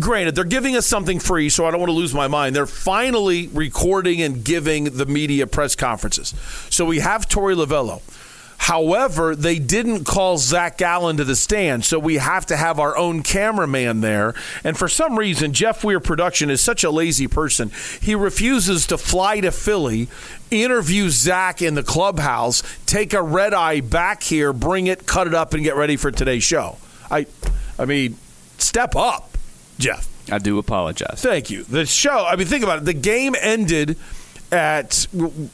granted, 0.00 0.34
they're 0.34 0.44
giving 0.44 0.76
us 0.76 0.86
something 0.86 1.18
free, 1.18 1.48
so 1.48 1.66
I 1.66 1.70
don't 1.70 1.80
want 1.80 1.90
to 1.90 1.96
lose 1.96 2.14
my 2.14 2.28
mind. 2.28 2.54
They're 2.54 2.66
finally 2.66 3.48
recording 3.48 4.22
and 4.22 4.44
giving 4.44 4.84
the 4.84 5.06
media 5.06 5.46
press 5.46 5.74
conferences. 5.74 6.34
So 6.70 6.84
we 6.84 7.00
have 7.00 7.28
Torey 7.28 7.54
Lovullo. 7.54 8.02
However, 8.56 9.36
they 9.36 9.58
didn't 9.58 10.04
call 10.04 10.38
Zach 10.38 10.78
Gallen 10.78 11.18
to 11.18 11.24
the 11.24 11.36
stand, 11.36 11.84
so 11.84 11.98
we 11.98 12.14
have 12.16 12.46
to 12.46 12.56
have 12.56 12.78
our 12.78 12.96
own 12.96 13.22
cameraman 13.22 14.00
there. 14.00 14.34
And 14.62 14.78
for 14.78 14.88
some 14.88 15.18
reason, 15.18 15.52
Jeff 15.52 15.84
Weir 15.84 16.00
Production 16.00 16.48
is 16.48 16.62
such 16.62 16.82
a 16.82 16.90
lazy 16.90 17.28
person. 17.28 17.70
He 18.00 18.14
refuses 18.14 18.86
to 18.86 18.96
fly 18.96 19.40
to 19.40 19.50
Philly, 19.50 20.08
interview 20.50 21.10
Zach 21.10 21.60
in 21.60 21.74
the 21.74 21.82
clubhouse, 21.82 22.62
take 22.86 23.12
a 23.12 23.22
red 23.22 23.52
eye 23.52 23.80
back 23.80 24.22
here, 24.22 24.52
bring 24.52 24.86
it, 24.86 25.04
cut 25.04 25.26
it 25.26 25.34
up, 25.34 25.52
and 25.52 25.62
get 25.62 25.76
ready 25.76 25.96
for 25.96 26.10
today's 26.10 26.44
show. 26.44 26.78
I, 27.10 27.26
I 27.78 27.84
mean, 27.84 28.16
step 28.56 28.96
up. 28.96 29.33
Jeff. 29.78 30.08
I 30.30 30.38
do 30.38 30.58
apologize. 30.58 31.20
Thank 31.20 31.50
you. 31.50 31.64
The 31.64 31.84
show, 31.86 32.24
I 32.24 32.36
mean, 32.36 32.46
think 32.46 32.64
about 32.64 32.78
it. 32.78 32.84
The 32.86 32.94
game 32.94 33.34
ended 33.38 33.96
at 34.50 35.06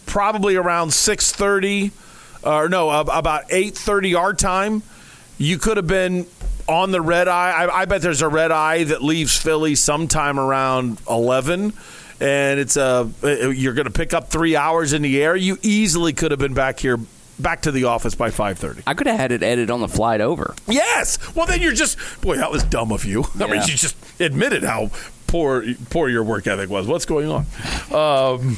probably 0.07 0.57
around 0.57 0.89
6.30, 0.91 1.91
or 2.45 2.69
no, 2.69 2.91
about 2.91 3.49
8.30 3.49 4.19
our 4.19 4.35
time. 4.35 4.83
You 5.39 5.59
could 5.59 5.77
have 5.77 5.87
been 5.87 6.27
on 6.69 6.93
the 6.93 7.01
red 7.01 7.27
eye. 7.27 7.51
I, 7.51 7.81
I 7.81 7.85
bet 7.87 8.03
there's 8.03 8.23
a 8.23 8.29
red 8.29 8.53
eye 8.53 8.85
that 8.85 9.03
leaves 9.03 9.37
Philly 9.37 9.75
sometime 9.75 10.39
around 10.39 11.01
11 11.09 11.73
and 12.21 12.61
it's 12.61 12.77
a 12.77 13.11
you're 13.23 13.73
going 13.73 13.87
to 13.87 13.91
pick 13.91 14.13
up 14.13 14.29
three 14.29 14.55
hours 14.55 14.93
in 14.93 15.03
the 15.03 15.23
air. 15.23 15.35
You 15.35 15.57
easily 15.63 16.13
could 16.13 16.31
have 16.31 16.41
been 16.41 16.55
back 16.55 16.79
here 16.79 16.99
back 17.41 17.63
to 17.63 17.71
the 17.73 17.85
office 17.85 18.15
by 18.15 18.31
5.30. 18.31 18.83
I 18.87 18.95
could 18.95 19.07
have 19.07 19.19
had 19.19 19.33
it 19.33 19.43
edited 19.43 19.71
on 19.71 19.81
the 19.81 19.89
flight 19.89 20.21
over. 20.21 20.55
Yes. 20.69 21.19
Well, 21.35 21.47
then 21.47 21.61
you're 21.61 21.73
just, 21.73 21.99
boy, 22.21 22.37
that 22.37 22.51
was 22.51 22.63
dumb 22.65 22.93
of 22.93 23.05
you. 23.05 23.25
I 23.41 23.47
mean, 23.47 23.63
you 23.63 23.75
just 23.77 23.97
admitted 24.21 24.63
how 24.63 24.91
poor 25.27 25.65
poor 25.91 26.09
your 26.09 26.25
work 26.25 26.47
ethic 26.47 26.69
was. 26.71 26.87
What's 26.87 27.07
going 27.07 27.29
on? 27.29 27.41
Um, 27.93 28.57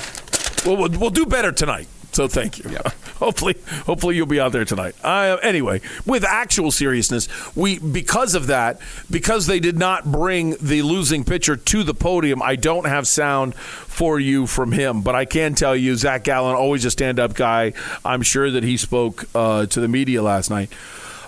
well, 0.65 0.77
we'll, 0.77 0.91
we'll 0.99 1.11
do 1.11 1.27
better 1.27 1.53
tonight. 1.53 1.89
So 2.13 2.29
thank 2.29 2.59
you. 2.59 2.71
Yeah. 2.71 2.83
Hopefully, 3.23 3.57
hopefully 3.87 4.17
you'll 4.17 4.27
be 4.27 4.41
out 4.41 4.53
there 4.53 4.65
tonight. 4.65 4.95
Uh, 5.03 5.37
anyway, 5.43 5.81
with 6.05 6.25
actual 6.25 6.71
seriousness, 6.71 7.29
we 7.57 7.79
because 7.79 8.35
of 8.35 8.49
that, 8.49 8.81
because 9.11 9.47
they 9.47 9.61
did 9.61 9.79
not 9.79 10.11
bring 10.11 10.57
the 10.61 10.83
losing 10.83 11.25
pitcher 11.25 11.57
to 11.57 11.85
the 11.85 11.95
podium, 11.95 12.43
I 12.43 12.57
don't 12.57 12.87
have 12.87 13.07
sound 13.07 13.55
for 13.55 14.19
you 14.19 14.47
from 14.47 14.73
him. 14.73 15.03
But 15.03 15.15
I 15.15 15.25
can 15.25 15.55
tell 15.55 15.77
you, 15.77 15.95
Zach 15.97 16.25
Gallen, 16.25 16.57
always 16.57 16.85
a 16.85 16.91
stand-up 16.91 17.35
guy. 17.35 17.73
I'm 18.05 18.23
sure 18.23 18.51
that 18.51 18.65
he 18.65 18.77
spoke 18.77 19.25
uh, 19.35 19.67
to 19.67 19.81
the 19.81 19.89
media 19.89 20.23
last 20.23 20.51
night. 20.51 20.73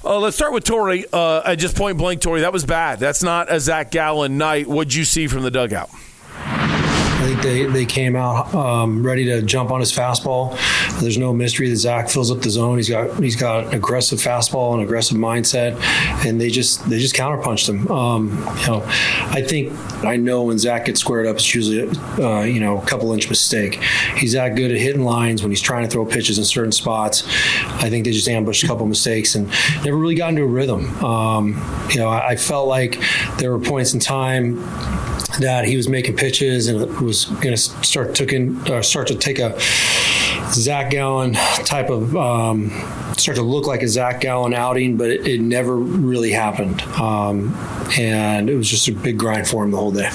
Uh, 0.04 0.18
let's 0.18 0.36
start 0.36 0.52
with 0.52 0.64
Torey. 0.64 1.04
Uh, 1.12 1.56
just 1.56 1.76
point 1.76 1.96
blank, 1.96 2.20
Torey, 2.20 2.40
that 2.40 2.52
was 2.52 2.66
bad. 2.66 2.98
That's 2.98 3.22
not 3.22 3.50
a 3.50 3.58
Zach 3.58 3.90
Gallen 3.90 4.36
night. 4.36 4.66
What'd 4.66 4.92
you 4.92 5.04
see 5.04 5.28
from 5.28 5.42
the 5.42 5.50
dugout? 5.50 5.90
They, 7.44 7.66
they 7.66 7.84
came 7.84 8.16
out 8.16 8.54
um, 8.54 9.04
ready 9.04 9.26
to 9.26 9.42
jump 9.42 9.70
on 9.70 9.80
his 9.80 9.92
fastball. 9.92 10.58
There's 11.00 11.18
no 11.18 11.34
mystery 11.34 11.68
that 11.68 11.76
Zach 11.76 12.08
fills 12.08 12.30
up 12.30 12.40
the 12.40 12.48
zone. 12.48 12.78
He's 12.78 12.88
got 12.88 13.22
he's 13.22 13.36
got 13.36 13.66
an 13.66 13.74
aggressive 13.74 14.18
fastball, 14.18 14.72
and 14.72 14.82
aggressive 14.82 15.18
mindset, 15.18 15.78
and 16.24 16.40
they 16.40 16.48
just 16.48 16.88
they 16.88 16.98
just 16.98 17.14
counterpunched 17.14 17.68
him. 17.68 17.90
Um, 17.90 18.30
you 18.60 18.66
know, 18.66 18.82
I 18.86 19.44
think 19.46 19.72
I 20.04 20.16
know 20.16 20.44
when 20.44 20.58
Zach 20.58 20.86
gets 20.86 21.00
squared 21.00 21.26
up, 21.26 21.36
it's 21.36 21.54
usually 21.54 21.86
uh, 22.22 22.44
you 22.44 22.60
know 22.60 22.78
a 22.78 22.86
couple 22.86 23.12
inch 23.12 23.28
mistake. 23.28 23.74
He's 24.16 24.32
that 24.32 24.56
good 24.56 24.70
at 24.70 24.78
hitting 24.78 25.04
lines 25.04 25.42
when 25.42 25.50
he's 25.50 25.60
trying 25.60 25.84
to 25.84 25.90
throw 25.90 26.06
pitches 26.06 26.38
in 26.38 26.44
certain 26.44 26.72
spots. 26.72 27.24
I 27.66 27.90
think 27.90 28.06
they 28.06 28.12
just 28.12 28.28
ambushed 28.28 28.64
a 28.64 28.66
couple 28.66 28.86
mistakes 28.86 29.34
and 29.34 29.48
never 29.84 29.98
really 29.98 30.14
got 30.14 30.30
into 30.30 30.42
a 30.42 30.46
rhythm. 30.46 30.86
Um, 31.04 31.88
you 31.90 31.98
know, 31.98 32.08
I, 32.08 32.30
I 32.30 32.36
felt 32.36 32.68
like 32.68 32.98
there 33.36 33.50
were 33.50 33.58
points 33.58 33.92
in 33.92 34.00
time 34.00 34.56
that 35.40 35.64
he 35.64 35.76
was 35.76 35.88
making 35.88 36.16
pitches 36.16 36.68
and 36.68 37.00
was 37.00 37.24
going 37.24 37.54
to 37.54 37.56
start 37.56 38.14
taking 38.14 38.64
in, 38.64 38.72
uh, 38.72 38.82
start 38.82 39.06
to 39.08 39.14
take 39.14 39.38
a 39.38 39.58
Zach 40.52 40.90
Gallen 40.90 41.34
type 41.64 41.90
of 41.90 42.16
um, 42.16 42.70
start 43.16 43.36
to 43.36 43.42
look 43.42 43.66
like 43.66 43.82
a 43.82 43.88
Zach 43.88 44.20
Gallen 44.20 44.54
outing, 44.54 44.96
but 44.96 45.10
it, 45.10 45.26
it 45.26 45.40
never 45.40 45.76
really 45.76 46.30
happened, 46.30 46.82
um, 46.82 47.54
and 47.98 48.48
it 48.48 48.56
was 48.56 48.68
just 48.68 48.88
a 48.88 48.92
big 48.92 49.18
grind 49.18 49.48
for 49.48 49.64
him 49.64 49.70
the 49.70 49.76
whole 49.76 49.92
day. 49.92 50.10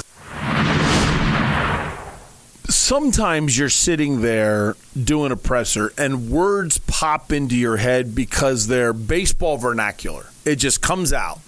Sometimes 2.70 3.58
you're 3.58 3.70
sitting 3.70 4.22
there 4.22 4.76
doing 5.02 5.32
a 5.32 5.36
presser 5.36 5.94
and 5.98 6.30
words 6.30 6.80
pop 6.80 7.32
into 7.32 7.56
your 7.56 7.78
head 7.78 8.16
because 8.16 8.68
they're 8.68 8.94
baseball 8.94 9.58
vernacular. 9.58 10.28
It 10.44 10.56
just 10.56 10.82
comes 10.82 11.14
out 11.14 11.40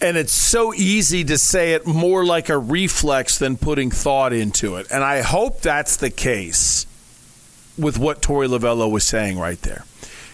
and 0.00 0.16
it's 0.16 0.32
so 0.32 0.74
easy 0.74 1.24
to 1.24 1.38
say 1.38 1.72
it 1.72 1.86
more 1.86 2.24
like 2.24 2.48
a 2.48 2.58
reflex 2.58 3.38
than 3.38 3.56
putting 3.56 3.90
thought 3.90 4.32
into 4.32 4.76
it. 4.76 4.86
And 4.90 5.02
I 5.02 5.22
hope 5.22 5.60
that's 5.60 5.96
the 5.96 6.10
case 6.10 6.86
with 7.78 7.98
what 7.98 8.20
Torey 8.20 8.48
Lovullo 8.48 8.90
was 8.90 9.04
saying 9.04 9.38
right 9.38 9.60
there. 9.62 9.84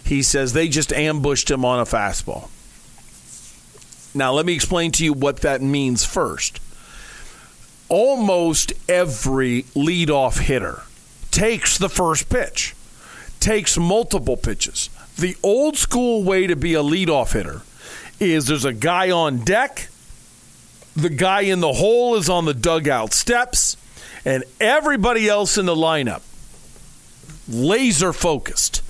He 0.04 0.22
says 0.22 0.52
they 0.52 0.68
just 0.68 0.92
ambushed 0.92 1.50
him 1.50 1.64
on 1.64 1.78
a 1.78 1.84
fastball. 1.84 2.48
Now, 4.12 4.32
let 4.32 4.44
me 4.44 4.54
explain 4.54 4.90
to 4.92 5.04
you 5.04 5.12
what 5.12 5.42
that 5.42 5.62
means 5.62 6.04
first. 6.04 6.58
Almost 7.88 8.72
every 8.88 9.62
leadoff 9.74 10.40
hitter 10.40 10.82
takes 11.30 11.78
the 11.78 11.88
first 11.88 12.28
pitch, 12.28 12.74
takes 13.38 13.78
multiple 13.78 14.36
pitches. 14.36 14.90
The 15.16 15.36
old 15.42 15.76
school 15.76 16.24
way 16.24 16.46
to 16.46 16.56
be 16.56 16.74
a 16.74 16.82
leadoff 16.82 17.34
hitter 17.34 17.62
is 18.20 18.46
there's 18.46 18.64
a 18.64 18.72
guy 18.72 19.10
on 19.10 19.38
deck, 19.38 19.88
the 20.94 21.08
guy 21.08 21.42
in 21.42 21.60
the 21.60 21.72
hole 21.72 22.16
is 22.16 22.28
on 22.28 22.44
the 22.44 22.54
dugout 22.54 23.12
steps, 23.12 23.76
and 24.24 24.44
everybody 24.60 25.28
else 25.28 25.56
in 25.56 25.66
the 25.66 25.74
lineup 25.74 26.22
laser 27.48 28.12
focused 28.12 28.82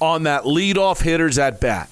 on 0.00 0.24
that 0.24 0.44
leadoff 0.44 1.02
hitter's 1.02 1.38
at 1.38 1.60
bat. 1.60 1.88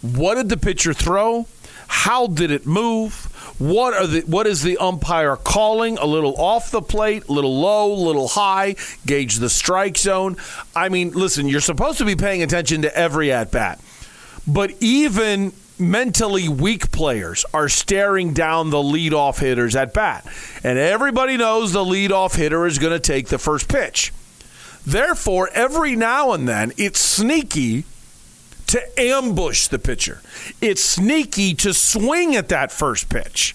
What 0.00 0.34
did 0.34 0.48
the 0.48 0.56
pitcher 0.56 0.92
throw? 0.92 1.46
How 1.86 2.26
did 2.26 2.50
it 2.50 2.66
move? 2.66 3.28
What 3.58 3.94
are 3.94 4.06
the 4.06 4.22
what 4.22 4.46
is 4.46 4.62
the 4.62 4.78
umpire 4.78 5.36
calling? 5.36 5.98
A 5.98 6.06
little 6.06 6.34
off 6.36 6.70
the 6.70 6.82
plate, 6.82 7.28
a 7.28 7.32
little 7.32 7.60
low, 7.60 7.92
a 7.92 7.94
little 7.94 8.28
high, 8.28 8.76
gauge 9.06 9.36
the 9.36 9.50
strike 9.50 9.98
zone. 9.98 10.36
I 10.74 10.88
mean, 10.88 11.10
listen, 11.10 11.46
you're 11.46 11.60
supposed 11.60 11.98
to 11.98 12.04
be 12.04 12.16
paying 12.16 12.42
attention 12.42 12.82
to 12.82 12.96
every 12.96 13.30
at 13.30 13.52
bat. 13.52 13.78
But 14.46 14.72
even 14.80 15.52
mentally 15.82 16.48
weak 16.48 16.90
players 16.92 17.44
are 17.52 17.68
staring 17.68 18.32
down 18.32 18.70
the 18.70 18.78
leadoff 18.78 19.40
hitters 19.40 19.76
at 19.76 19.92
bat. 19.92 20.26
And 20.62 20.78
everybody 20.78 21.36
knows 21.36 21.72
the 21.72 21.84
leadoff 21.84 22.36
hitter 22.36 22.66
is 22.66 22.78
going 22.78 22.92
to 22.92 23.00
take 23.00 23.28
the 23.28 23.38
first 23.38 23.68
pitch. 23.68 24.12
Therefore, 24.86 25.50
every 25.52 25.94
now 25.96 26.32
and 26.32 26.48
then, 26.48 26.72
it's 26.76 26.98
sneaky 26.98 27.84
to 28.68 29.00
ambush 29.00 29.68
the 29.68 29.78
pitcher. 29.78 30.20
It's 30.60 30.82
sneaky 30.82 31.54
to 31.56 31.74
swing 31.74 32.34
at 32.34 32.48
that 32.48 32.72
first 32.72 33.08
pitch 33.08 33.54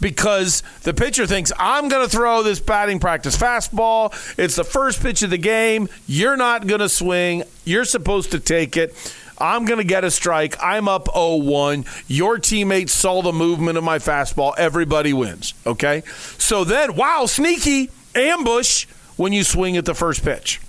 because 0.00 0.62
the 0.82 0.94
pitcher 0.94 1.26
thinks, 1.26 1.52
I'm 1.58 1.88
going 1.88 2.04
to 2.04 2.08
throw 2.08 2.42
this 2.42 2.60
batting 2.60 3.00
practice 3.00 3.36
fastball. 3.36 4.12
It's 4.38 4.56
the 4.56 4.64
first 4.64 5.02
pitch 5.02 5.22
of 5.22 5.30
the 5.30 5.38
game. 5.38 5.88
You're 6.06 6.36
not 6.36 6.66
going 6.66 6.80
to 6.80 6.88
swing. 6.88 7.42
You're 7.64 7.84
supposed 7.84 8.30
to 8.32 8.40
take 8.40 8.76
it. 8.76 8.94
I'm 9.38 9.64
going 9.64 9.78
to 9.78 9.84
get 9.84 10.04
a 10.04 10.10
strike. 10.10 10.56
I'm 10.62 10.88
up 10.88 11.08
0 11.12 11.36
1. 11.36 11.84
Your 12.06 12.38
teammates 12.38 12.92
saw 12.92 13.22
the 13.22 13.32
movement 13.32 13.78
of 13.78 13.84
my 13.84 13.98
fastball. 13.98 14.54
Everybody 14.56 15.12
wins. 15.12 15.54
Okay? 15.66 16.02
So 16.38 16.64
then, 16.64 16.96
wow, 16.96 17.26
sneaky 17.26 17.90
ambush 18.14 18.86
when 19.16 19.32
you 19.32 19.44
swing 19.44 19.76
at 19.76 19.84
the 19.84 19.94
first 19.94 20.24
pitch. 20.24 20.60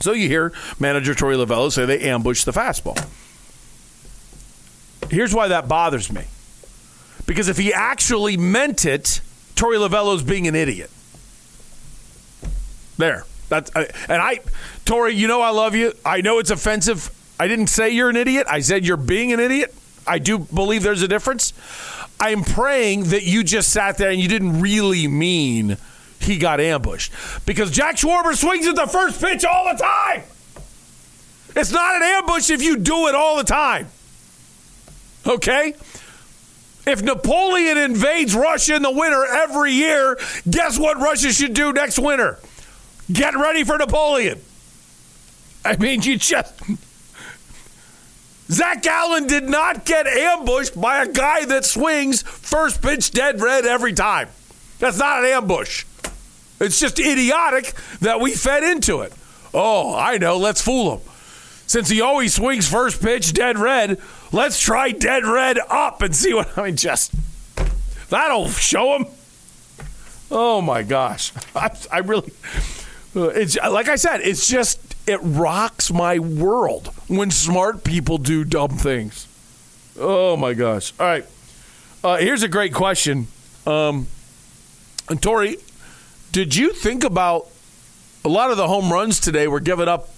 So 0.00 0.12
you 0.12 0.28
hear 0.28 0.52
manager 0.78 1.14
Torey 1.14 1.42
Lovullo 1.42 1.72
say 1.72 1.84
they 1.84 2.00
ambushed 2.08 2.44
the 2.44 2.52
fastball. 2.52 2.98
Here's 5.10 5.34
why 5.34 5.48
that 5.48 5.68
bothers 5.68 6.12
me. 6.12 6.24
Because 7.26 7.48
if 7.48 7.58
he 7.58 7.72
actually 7.72 8.36
meant 8.36 8.84
it, 8.84 9.20
Torey 9.54 9.76
Lovullo's 9.76 10.22
being 10.22 10.46
an 10.46 10.54
idiot. 10.54 10.90
There. 12.96 13.24
That's 13.48 13.70
and 13.70 14.22
I 14.22 14.40
Torey, 14.84 15.14
you 15.14 15.26
know 15.26 15.40
I 15.40 15.50
love 15.50 15.74
you. 15.74 15.94
I 16.04 16.20
know 16.20 16.38
it's 16.38 16.50
offensive. 16.50 17.10
I 17.38 17.48
didn't 17.48 17.68
say 17.68 17.90
you're 17.90 18.10
an 18.10 18.16
idiot. 18.16 18.46
I 18.48 18.60
said 18.60 18.84
you're 18.84 18.96
being 18.96 19.32
an 19.32 19.40
idiot. 19.40 19.74
I 20.06 20.18
do 20.18 20.38
believe 20.38 20.82
there's 20.82 21.02
a 21.02 21.08
difference. 21.08 21.52
I'm 22.20 22.42
praying 22.42 23.04
that 23.04 23.22
you 23.24 23.44
just 23.44 23.70
sat 23.70 23.98
there 23.98 24.10
and 24.10 24.20
you 24.20 24.28
didn't 24.28 24.60
really 24.60 25.06
mean 25.06 25.76
he 26.20 26.38
got 26.38 26.60
ambushed. 26.60 27.12
Because 27.46 27.70
Jack 27.70 27.96
Schwarber 27.96 28.34
swings 28.34 28.66
at 28.66 28.74
the 28.74 28.86
first 28.86 29.20
pitch 29.20 29.44
all 29.44 29.72
the 29.72 29.78
time. 29.80 30.22
It's 31.54 31.72
not 31.72 31.96
an 31.96 32.02
ambush 32.02 32.50
if 32.50 32.62
you 32.62 32.76
do 32.76 33.08
it 33.08 33.14
all 33.14 33.36
the 33.36 33.44
time. 33.44 33.88
Okay? 35.26 35.74
If 36.86 37.02
Napoleon 37.02 37.76
invades 37.76 38.34
Russia 38.34 38.76
in 38.76 38.82
the 38.82 38.90
winter 38.90 39.24
every 39.24 39.72
year, 39.72 40.18
guess 40.48 40.78
what 40.78 40.98
Russia 40.98 41.32
should 41.32 41.54
do 41.54 41.72
next 41.72 41.98
winter? 41.98 42.38
Get 43.12 43.34
ready 43.34 43.62
for 43.64 43.76
Napoleon. 43.76 44.40
I 45.64 45.76
mean, 45.76 46.02
you 46.02 46.16
just. 46.16 46.54
Zach 48.50 48.82
Gallen 48.82 49.26
did 49.26 49.44
not 49.44 49.84
get 49.84 50.06
ambushed 50.06 50.80
by 50.80 51.02
a 51.02 51.08
guy 51.08 51.44
that 51.44 51.64
swings 51.64 52.22
first 52.22 52.80
pitch 52.80 53.10
dead 53.10 53.40
red 53.40 53.66
every 53.66 53.92
time. 53.92 54.28
That's 54.78 54.98
not 54.98 55.20
an 55.20 55.26
ambush. 55.26 55.84
It's 56.60 56.80
just 56.80 56.98
idiotic 56.98 57.74
that 58.00 58.20
we 58.20 58.32
fed 58.32 58.62
into 58.64 59.02
it. 59.02 59.12
Oh, 59.52 59.94
I 59.94 60.18
know. 60.18 60.38
Let's 60.38 60.62
fool 60.62 60.96
him. 60.96 61.00
Since 61.66 61.90
he 61.90 62.00
always 62.00 62.34
swings 62.34 62.68
first 62.68 63.02
pitch 63.02 63.32
dead 63.34 63.58
red, 63.58 64.00
let's 64.32 64.60
try 64.60 64.90
dead 64.90 65.24
red 65.24 65.58
up 65.68 66.00
and 66.00 66.16
see 66.16 66.32
what. 66.32 66.56
I 66.58 66.64
mean, 66.64 66.76
just. 66.76 67.12
That'll 68.08 68.48
show 68.48 68.96
him. 68.96 69.06
Oh 70.30 70.62
my 70.62 70.82
gosh. 70.82 71.32
I, 71.54 71.70
I 71.92 71.98
really. 71.98 72.32
It's 73.14 73.56
like 73.56 73.88
I 73.88 73.96
said, 73.96 74.20
it's 74.20 74.48
just 74.48 74.87
it 75.08 75.18
rocks 75.22 75.90
my 75.90 76.18
world 76.18 76.88
when 77.08 77.30
smart 77.30 77.82
people 77.82 78.18
do 78.18 78.44
dumb 78.44 78.76
things. 78.76 79.26
Oh 79.98 80.36
my 80.36 80.54
gosh! 80.54 80.92
All 81.00 81.06
right, 81.06 81.26
uh, 82.04 82.18
here's 82.18 82.42
a 82.42 82.48
great 82.48 82.74
question. 82.74 83.26
Um, 83.66 84.06
and 85.08 85.20
Torey, 85.20 85.60
did 86.30 86.54
you 86.54 86.72
think 86.72 87.04
about 87.04 87.48
a 88.24 88.28
lot 88.28 88.50
of 88.50 88.56
the 88.56 88.68
home 88.68 88.92
runs 88.92 89.18
today 89.18 89.48
were 89.48 89.60
given 89.60 89.88
up 89.88 90.10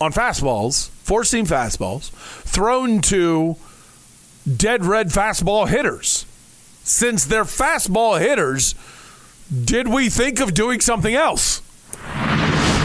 on 0.00 0.12
fastballs, 0.12 0.90
four 1.02 1.24
seam 1.24 1.46
fastballs, 1.46 2.10
thrown 2.42 3.00
to 3.00 3.56
dead 4.56 4.84
red 4.84 5.08
fastball 5.08 5.68
hitters? 5.68 6.26
Since 6.84 7.24
they're 7.24 7.44
fastball 7.44 8.20
hitters, 8.20 8.74
did 9.64 9.88
we 9.88 10.08
think 10.08 10.40
of 10.40 10.54
doing 10.54 10.80
something 10.80 11.14
else? 11.14 11.62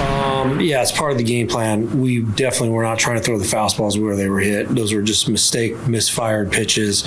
Um, 0.03 0.59
yeah, 0.59 0.81
it's 0.81 0.91
part 0.91 1.11
of 1.11 1.17
the 1.17 1.23
game 1.23 1.47
plan. 1.47 2.01
We 2.01 2.21
definitely 2.21 2.69
were 2.69 2.83
not 2.83 2.99
trying 2.99 3.17
to 3.17 3.23
throw 3.23 3.37
the 3.37 3.45
fastballs 3.45 4.01
where 4.01 4.15
they 4.15 4.27
were 4.27 4.39
hit. 4.39 4.67
Those 4.69 4.93
were 4.93 5.01
just 5.01 5.29
mistake, 5.29 5.87
misfired 5.87 6.51
pitches. 6.51 7.03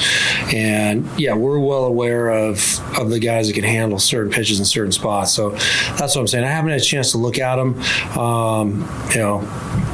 And 0.52 1.08
yeah, 1.18 1.34
we're 1.34 1.58
well 1.58 1.84
aware 1.84 2.30
of 2.30 2.80
of 2.98 3.10
the 3.10 3.18
guys 3.18 3.48
that 3.48 3.54
can 3.54 3.64
handle 3.64 3.98
certain 3.98 4.32
pitches 4.32 4.58
in 4.58 4.64
certain 4.64 4.92
spots. 4.92 5.32
So 5.32 5.50
that's 5.50 6.14
what 6.14 6.18
I'm 6.18 6.26
saying. 6.26 6.44
I 6.44 6.50
haven't 6.50 6.70
had 6.70 6.80
a 6.80 6.84
chance 6.84 7.12
to 7.12 7.18
look 7.18 7.38
at 7.38 7.56
them. 7.56 7.80
Um, 8.18 8.88
you 9.10 9.20
know 9.20 9.86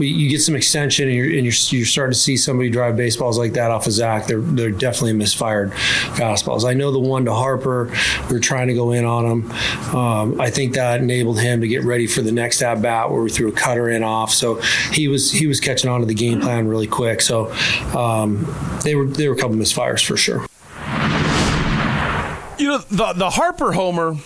you 0.00 0.28
get 0.28 0.40
some 0.40 0.54
extension 0.54 1.08
and, 1.08 1.16
you're, 1.16 1.26
and 1.26 1.44
you're, 1.44 1.78
you're, 1.78 1.86
starting 1.86 2.12
to 2.12 2.18
see 2.18 2.36
somebody 2.36 2.70
drive 2.70 2.96
baseballs 2.96 3.38
like 3.38 3.52
that 3.52 3.70
off 3.70 3.86
of 3.86 3.92
Zach. 3.92 4.26
They're, 4.26 4.40
they're 4.40 4.70
definitely 4.70 5.14
misfired 5.14 5.72
fastballs. 5.72 6.68
I 6.68 6.74
know 6.74 6.90
the 6.90 6.98
one 6.98 7.24
to 7.26 7.34
Harper, 7.34 7.90
we 8.30 8.36
are 8.36 8.40
trying 8.40 8.68
to 8.68 8.74
go 8.74 8.92
in 8.92 9.04
on 9.04 9.24
him. 9.24 9.50
Um, 9.94 10.40
I 10.40 10.50
think 10.50 10.74
that 10.74 11.00
enabled 11.00 11.40
him 11.40 11.60
to 11.60 11.68
get 11.68 11.84
ready 11.84 12.06
for 12.06 12.22
the 12.22 12.32
next 12.32 12.62
at 12.62 12.80
bat 12.80 13.10
where 13.10 13.22
we 13.22 13.30
threw 13.30 13.48
a 13.48 13.52
cutter 13.52 13.88
in 13.88 14.02
off. 14.02 14.32
So 14.32 14.60
he 14.92 15.08
was 15.08 15.30
he 15.30 15.46
was 15.46 15.60
catching 15.60 15.90
on 15.90 16.00
to 16.00 16.06
the 16.06 16.14
game 16.14 16.40
plan 16.40 16.68
really 16.68 16.86
quick. 16.86 17.20
So 17.20 17.52
um, 17.96 18.46
they 18.84 18.94
were 18.94 19.06
they 19.06 19.28
were 19.28 19.34
a 19.34 19.38
couple 19.38 19.56
misfires 19.56 20.04
for 20.04 20.16
sure. 20.16 20.46
You 22.58 22.68
know 22.68 22.78
the 22.78 23.12
the 23.14 23.30
Harper 23.30 23.72
homer 23.72 24.16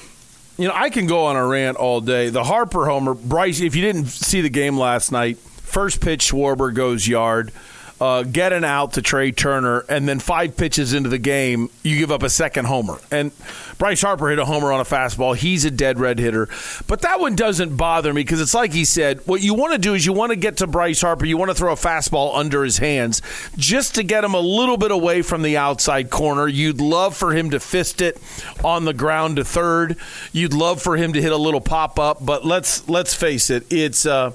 you 0.59 0.67
know, 0.69 0.75
I 0.75 0.89
can 0.91 1.07
go 1.07 1.27
on 1.27 1.37
a 1.37 1.47
rant 1.47 1.77
all 1.77 2.01
day. 2.01 2.31
The 2.31 2.45
Harper 2.45 2.87
homer, 2.87 3.15
Bryce, 3.15 3.61
if 3.61 3.77
you 3.77 3.83
didn't 3.83 4.07
see 4.07 4.41
the 4.41 4.49
game 4.49 4.79
last 4.79 5.13
night, 5.13 5.39
First 5.77 6.01
pitch, 6.01 6.33
Schwarber 6.33 6.73
goes 6.73 7.07
yard. 7.07 7.53
Uh, 8.01 8.23
get 8.23 8.55
an 8.55 8.65
out 8.65 8.95
to 8.95 9.03
Trea 9.03 9.31
Turner, 9.31 9.81
and 9.91 10.09
then 10.09 10.21
five 10.21 10.57
pitches 10.57 10.95
into 10.95 11.11
the 11.11 11.19
game, 11.19 11.69
you 11.83 11.99
give 11.99 12.11
up 12.11 12.23
a 12.23 12.31
second 12.31 12.65
homer. 12.65 12.99
And 13.11 13.31
Bryce 13.77 14.01
Harper 14.01 14.31
hit 14.31 14.39
a 14.39 14.47
homer 14.47 14.73
on 14.73 14.81
a 14.81 14.85
fastball. 14.85 15.37
He's 15.37 15.67
a 15.67 15.71
dead 15.71 16.01
red 16.01 16.19
hitter. 16.19 16.49
But 16.87 17.03
that 17.03 17.21
one 17.21 17.37
doesn't 17.37 17.77
bother 17.77 18.15
me 18.15 18.23
because 18.23 18.41
it's 18.41 18.55
like 18.55 18.73
he 18.73 18.87
said 18.87 19.21
what 19.27 19.43
you 19.43 19.53
want 19.53 19.75
to 19.75 19.79
do 19.79 19.93
is 19.93 20.07
you 20.07 20.15
want 20.15 20.31
to 20.31 20.37
get 20.37 20.57
to 20.59 20.67
Bryce 20.67 21.03
Harper. 21.03 21.27
You 21.27 21.37
want 21.37 21.51
to 21.51 21.55
throw 21.55 21.75
a 21.75 21.77
fastball 21.77 22.35
under 22.39 22.65
his 22.65 22.79
hands 22.79 23.21
just 23.59 23.97
to 23.97 24.03
get 24.03 24.25
him 24.25 24.33
a 24.33 24.41
little 24.41 24.79
bit 24.79 24.93
away 24.93 25.21
from 25.21 25.43
the 25.43 25.59
outside 25.59 26.09
corner. 26.09 26.49
You'd 26.49 26.81
love 26.81 27.15
for 27.15 27.35
him 27.35 27.51
to 27.51 27.61
fist 27.61 28.01
it 28.01 28.19
on 28.65 28.87
the 28.87 28.95
ground 28.95 29.37
to 29.37 29.45
third. 29.45 29.99
You'd 30.33 30.55
love 30.55 30.81
for 30.81 30.97
him 30.97 31.13
to 31.13 31.21
hit 31.21 31.33
a 31.33 31.37
little 31.37 31.61
pop 31.61 31.99
up. 31.99 32.25
But 32.25 32.47
let's 32.47 32.89
let's 32.89 33.13
face 33.13 33.51
it, 33.51 33.71
it's. 33.71 34.07
Uh, 34.07 34.33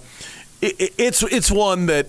it, 0.62 0.94
it's 0.98 1.24
it's 1.24 1.52
one 1.52 1.88
that 1.88 2.08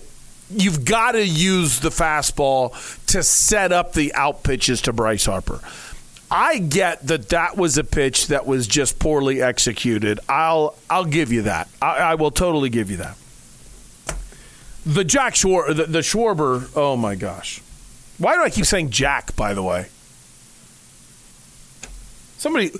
you've 0.49 0.85
got 0.85 1.13
to 1.13 1.25
use 1.25 1.79
the 1.79 1.89
fastball 1.89 2.71
to 3.07 3.23
set 3.23 3.71
up 3.71 3.93
the 3.93 4.13
out 4.13 4.43
pitches 4.43 4.81
to 4.83 4.93
Bryce 4.93 5.25
Harper. 5.25 5.59
I 6.29 6.57
get 6.57 7.05
that 7.07 7.29
that 7.29 7.57
was 7.57 7.77
a 7.77 7.83
pitch 7.83 8.27
that 8.27 8.45
was 8.45 8.65
just 8.67 8.99
poorly 8.99 9.41
executed. 9.41 10.19
I'll 10.27 10.75
I'll 10.89 11.05
give 11.05 11.31
you 11.31 11.43
that. 11.43 11.67
I, 11.81 11.97
I 11.97 12.15
will 12.15 12.31
totally 12.31 12.69
give 12.69 12.89
you 12.89 12.97
that. 12.97 13.17
The 14.85 15.03
Jack 15.03 15.35
Schwar 15.35 15.75
the, 15.75 15.85
the 15.85 15.99
Schwarber. 15.99 16.69
Oh 16.75 16.97
my 16.97 17.15
gosh, 17.15 17.61
why 18.17 18.35
do 18.35 18.41
I 18.41 18.49
keep 18.49 18.65
saying 18.65 18.89
Jack? 18.89 19.35
By 19.35 19.53
the 19.53 19.63
way, 19.63 19.87
somebody. 22.37 22.71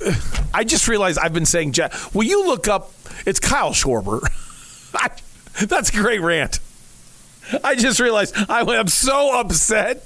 I 0.54 0.64
just 0.64 0.86
realized 0.86 1.18
I've 1.18 1.34
been 1.34 1.46
saying 1.46 1.72
Jack. 1.72 1.92
Will 2.14 2.24
you 2.24 2.46
look 2.46 2.68
up? 2.68 2.92
It's 3.26 3.40
Kyle 3.40 3.72
Schwarber. 3.72 4.20
That's 5.66 5.90
a 5.90 5.92
great 5.92 6.20
rant. 6.20 6.60
I 7.62 7.74
just 7.74 8.00
realized 8.00 8.34
I 8.48 8.60
am 8.60 8.88
so 8.88 9.38
upset 9.38 10.04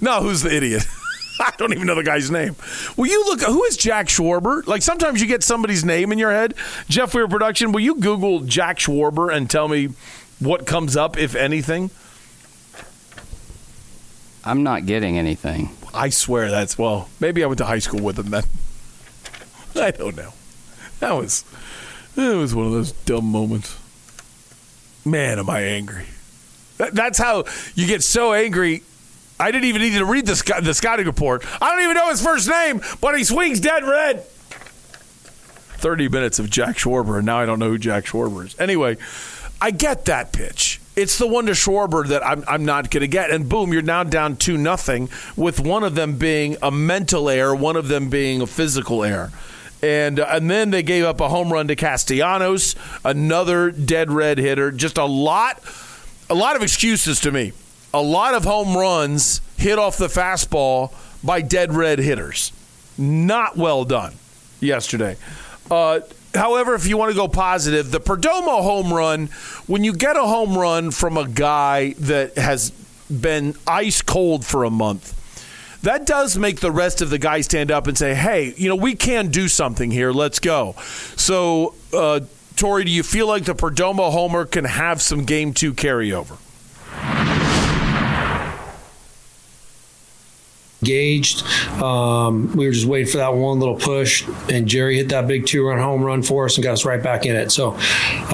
Now 0.00 0.22
who's 0.22 0.42
the 0.42 0.54
idiot? 0.54 0.86
I 1.40 1.52
don't 1.56 1.72
even 1.72 1.86
know 1.86 1.94
the 1.94 2.02
guy's 2.02 2.30
name. 2.30 2.56
Will 2.96 3.06
you 3.06 3.24
look? 3.26 3.42
Who 3.42 3.62
is 3.64 3.76
Jack 3.76 4.06
Schwarber? 4.06 4.66
Like 4.66 4.82
sometimes 4.82 5.20
you 5.20 5.28
get 5.28 5.44
somebody's 5.44 5.84
name 5.84 6.10
in 6.10 6.18
your 6.18 6.32
head. 6.32 6.54
Jeff 6.88 7.14
Weir 7.14 7.28
Production. 7.28 7.70
Will 7.70 7.80
you 7.80 8.00
Google 8.00 8.40
Jack 8.40 8.78
Schwarber 8.78 9.32
and 9.32 9.48
tell 9.48 9.68
me 9.68 9.90
what 10.40 10.66
comes 10.66 10.96
up, 10.96 11.16
if 11.16 11.36
anything? 11.36 11.90
I'm 14.44 14.64
not 14.64 14.86
getting 14.86 15.16
anything. 15.16 15.70
I 15.94 16.08
swear 16.08 16.50
that's 16.50 16.76
well. 16.76 17.08
Maybe 17.20 17.44
I 17.44 17.46
went 17.46 17.58
to 17.58 17.66
high 17.66 17.78
school 17.78 18.02
with 18.02 18.18
him 18.18 18.30
then. 18.30 18.44
I 19.80 19.92
don't 19.92 20.16
know. 20.16 20.32
That 21.00 21.12
was 21.12 21.44
that 22.16 22.34
was 22.36 22.52
one 22.52 22.66
of 22.66 22.72
those 22.72 22.90
dumb 22.92 23.26
moments. 23.26 23.78
Man, 25.10 25.38
am 25.38 25.48
I 25.48 25.62
angry? 25.62 26.04
That, 26.76 26.94
that's 26.94 27.18
how 27.18 27.44
you 27.74 27.86
get 27.86 28.02
so 28.02 28.32
angry. 28.32 28.82
I 29.40 29.50
didn't 29.50 29.64
even 29.66 29.82
need 29.82 29.96
to 29.98 30.04
read 30.04 30.26
the 30.26 30.60
the 30.62 30.74
scouting 30.74 31.06
report. 31.06 31.44
I 31.62 31.70
don't 31.70 31.82
even 31.82 31.94
know 31.94 32.10
his 32.10 32.22
first 32.22 32.48
name, 32.48 32.82
but 33.00 33.16
he 33.16 33.24
swings 33.24 33.60
dead 33.60 33.84
red. 33.84 34.22
Thirty 35.80 36.08
minutes 36.08 36.38
of 36.38 36.50
Jack 36.50 36.76
Schwarber, 36.76 37.18
and 37.18 37.26
now 37.26 37.38
I 37.38 37.46
don't 37.46 37.58
know 37.58 37.68
who 37.68 37.78
Jack 37.78 38.04
Schwarber 38.04 38.46
is. 38.46 38.58
Anyway, 38.58 38.96
I 39.60 39.70
get 39.70 40.06
that 40.06 40.32
pitch. 40.32 40.80
It's 40.96 41.18
the 41.18 41.28
one 41.28 41.46
to 41.46 41.52
Schwarber 41.52 42.08
that 42.08 42.26
I'm, 42.26 42.42
I'm 42.48 42.64
not 42.64 42.90
going 42.90 43.02
to 43.02 43.08
get. 43.08 43.30
And 43.30 43.48
boom, 43.48 43.72
you're 43.72 43.82
now 43.82 44.02
down 44.02 44.36
2 44.36 44.56
nothing, 44.58 45.08
with 45.36 45.60
one 45.60 45.84
of 45.84 45.94
them 45.94 46.18
being 46.18 46.56
a 46.60 46.72
mental 46.72 47.30
error, 47.30 47.54
one 47.54 47.76
of 47.76 47.86
them 47.86 48.10
being 48.10 48.40
a 48.40 48.46
physical 48.48 49.04
error. 49.04 49.30
And, 49.82 50.18
uh, 50.18 50.26
and 50.30 50.50
then 50.50 50.70
they 50.70 50.82
gave 50.82 51.04
up 51.04 51.20
a 51.20 51.28
home 51.28 51.52
run 51.52 51.68
to 51.68 51.76
Castellanos, 51.76 52.74
another 53.04 53.70
dead 53.70 54.10
red 54.10 54.38
hitter. 54.38 54.70
Just 54.70 54.98
a 54.98 55.04
lot, 55.04 55.62
a 56.28 56.34
lot 56.34 56.56
of 56.56 56.62
excuses 56.62 57.20
to 57.20 57.30
me. 57.30 57.52
A 57.94 58.02
lot 58.02 58.34
of 58.34 58.44
home 58.44 58.76
runs 58.76 59.40
hit 59.56 59.78
off 59.78 59.96
the 59.96 60.08
fastball 60.08 60.92
by 61.22 61.40
dead 61.40 61.72
red 61.72 61.98
hitters. 61.98 62.52
Not 62.98 63.56
well 63.56 63.84
done 63.84 64.14
yesterday. 64.60 65.16
Uh, 65.70 66.00
however, 66.34 66.74
if 66.74 66.86
you 66.86 66.96
want 66.96 67.10
to 67.10 67.16
go 67.16 67.28
positive, 67.28 67.90
the 67.90 68.00
Perdomo 68.00 68.62
home 68.62 68.92
run, 68.92 69.26
when 69.66 69.84
you 69.84 69.92
get 69.92 70.16
a 70.16 70.22
home 70.22 70.56
run 70.56 70.90
from 70.90 71.16
a 71.16 71.26
guy 71.28 71.92
that 72.00 72.36
has 72.36 72.70
been 73.08 73.54
ice 73.66 74.02
cold 74.02 74.44
for 74.44 74.64
a 74.64 74.70
month, 74.70 75.14
that 75.82 76.06
does 76.06 76.36
make 76.36 76.60
the 76.60 76.70
rest 76.70 77.00
of 77.02 77.10
the 77.10 77.18
guys 77.18 77.44
stand 77.44 77.70
up 77.70 77.86
and 77.86 77.96
say, 77.96 78.14
hey, 78.14 78.54
you 78.56 78.68
know, 78.68 78.76
we 78.76 78.94
can 78.94 79.28
do 79.28 79.48
something 79.48 79.90
here. 79.90 80.12
Let's 80.12 80.38
go. 80.38 80.74
So, 81.16 81.74
uh, 81.92 82.20
Torey, 82.54 82.84
do 82.84 82.90
you 82.90 83.02
feel 83.02 83.26
like 83.28 83.44
the 83.44 83.54
Perdomo 83.54 84.10
homer 84.10 84.44
can 84.44 84.64
have 84.64 85.00
some 85.00 85.24
game 85.24 85.52
two 85.54 85.72
carryover? 85.72 86.38
Engaged. 90.82 91.42
Um, 91.82 92.54
we 92.56 92.66
were 92.66 92.72
just 92.72 92.86
waiting 92.86 93.10
for 93.10 93.18
that 93.18 93.34
one 93.34 93.58
little 93.58 93.76
push, 93.76 94.26
and 94.48 94.66
Jerry 94.66 94.96
hit 94.96 95.08
that 95.08 95.26
big 95.26 95.46
two 95.46 95.66
run 95.66 95.78
home 95.78 96.02
run 96.02 96.22
for 96.22 96.44
us 96.44 96.56
and 96.56 96.64
got 96.64 96.72
us 96.72 96.84
right 96.84 97.02
back 97.02 97.26
in 97.26 97.34
it. 97.34 97.50
So, 97.50 97.72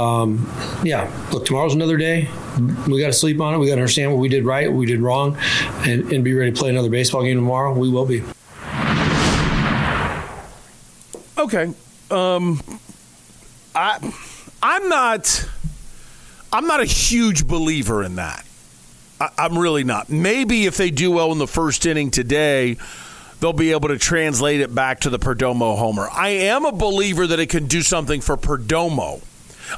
um, 0.01 0.51
yeah, 0.85 1.11
look, 1.33 1.47
tomorrow's 1.47 1.75
another 1.75 1.97
day. 1.97 2.29
We 2.89 3.01
got 3.01 3.09
to 3.09 3.13
sleep 3.13 3.41
on 3.41 3.55
it. 3.55 3.59
We 3.59 3.67
got 3.67 3.77
to 3.77 3.81
understand 3.81 4.13
what 4.13 4.21
we 4.21 4.29
did 4.29 4.45
right, 4.45 4.71
what 4.71 4.79
we 4.79 4.87
did 4.87 5.01
wrong, 5.01 5.37
and, 5.87 6.13
and 6.13 6.23
be 6.25 6.35
ready 6.35 6.53
to 6.53 6.59
play 6.59 6.71
another 6.71 6.91
baseball 6.91 7.23
game 7.23 7.37
tomorrow. 7.37 7.73
We 7.73 7.89
will 7.89 8.07
be. 8.07 8.23
Okay. 11.37 11.73
Um, 12.11 12.61
I, 13.75 14.13
I'm 14.63 14.89
not. 14.89 15.49
I'm 16.53 16.67
not 16.69 16.81
a 16.81 16.85
huge 16.85 17.47
believer 17.49 18.05
in 18.05 18.15
that. 18.17 18.45
I, 19.25 19.31
I'm 19.47 19.59
really 19.59 19.85
not. 19.85 20.11
Maybe 20.11 20.67
if 20.67 20.77
they 20.77 20.91
do 20.91 21.11
well 21.11 21.33
in 21.33 21.39
the 21.39 21.47
first 21.47 21.87
inning 21.87 22.11
today, 22.11 22.77
they'll 23.41 23.53
be 23.53 23.73
able 23.73 23.89
to 23.89 23.99
translate 23.99 24.61
it 24.61 24.75
back 24.75 25.01
to 25.01 25.11
the 25.11 25.19
Perdomo 25.19 25.79
homer. 25.79 26.09
I 26.13 26.29
am 26.31 26.65
a 26.65 26.73
believer 26.73 27.27
that 27.27 27.39
it 27.41 27.49
can 27.49 27.67
do 27.67 27.83
something 27.83 28.21
for 28.21 28.37
Perdomo. 28.37 29.23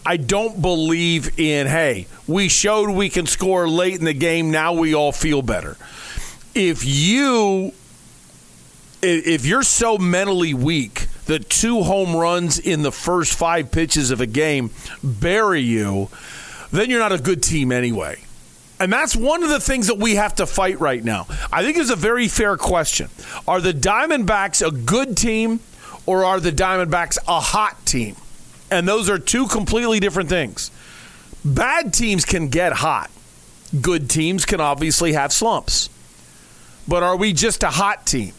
I 0.04 0.16
don't 0.16 0.60
believe 0.60 1.38
in, 1.38 1.66
hey, 1.66 2.06
we 2.26 2.48
showed 2.48 2.90
we 2.90 3.08
can 3.08 3.26
score 3.26 3.68
late 3.68 3.98
in 3.98 4.04
the 4.04 4.14
game, 4.14 4.50
now 4.50 4.72
we 4.72 4.94
all 4.94 5.12
feel 5.12 5.42
better. 5.42 5.76
If 6.54 6.84
you 6.84 7.72
if 9.02 9.44
you're 9.46 9.62
so 9.62 9.98
mentally 9.98 10.54
weak 10.54 11.06
that 11.26 11.48
two 11.48 11.82
home 11.82 12.16
runs 12.16 12.58
in 12.58 12.82
the 12.82 12.90
first 12.90 13.38
5 13.38 13.70
pitches 13.70 14.10
of 14.10 14.20
a 14.20 14.26
game 14.26 14.70
bury 15.04 15.60
you, 15.60 16.08
then 16.72 16.90
you're 16.90 16.98
not 16.98 17.12
a 17.12 17.18
good 17.18 17.42
team 17.42 17.70
anyway. 17.70 18.25
And 18.78 18.92
that's 18.92 19.16
one 19.16 19.42
of 19.42 19.48
the 19.48 19.60
things 19.60 19.86
that 19.86 19.98
we 19.98 20.16
have 20.16 20.34
to 20.36 20.46
fight 20.46 20.80
right 20.80 21.02
now. 21.02 21.26
I 21.50 21.62
think 21.62 21.78
it's 21.78 21.90
a 21.90 21.96
very 21.96 22.28
fair 22.28 22.56
question. 22.56 23.08
Are 23.48 23.60
the 23.60 23.72
Diamondbacks 23.72 24.66
a 24.66 24.70
good 24.70 25.16
team 25.16 25.60
or 26.04 26.24
are 26.24 26.40
the 26.40 26.52
Diamondbacks 26.52 27.16
a 27.26 27.40
hot 27.40 27.84
team? 27.86 28.16
And 28.70 28.86
those 28.86 29.08
are 29.08 29.18
two 29.18 29.46
completely 29.46 30.00
different 30.00 30.28
things. 30.28 30.70
Bad 31.44 31.94
teams 31.94 32.24
can 32.24 32.48
get 32.48 32.72
hot, 32.72 33.10
good 33.80 34.10
teams 34.10 34.44
can 34.44 34.60
obviously 34.60 35.12
have 35.12 35.32
slumps. 35.32 35.88
But 36.88 37.02
are 37.02 37.16
we 37.16 37.32
just 37.32 37.62
a 37.62 37.70
hot 37.70 38.06
team? 38.06 38.32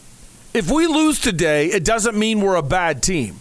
If 0.54 0.70
we 0.70 0.86
lose 0.86 1.20
today, 1.20 1.66
it 1.66 1.84
doesn't 1.84 2.16
mean 2.16 2.40
we're 2.40 2.56
a 2.56 2.62
bad 2.62 3.02
team. 3.02 3.40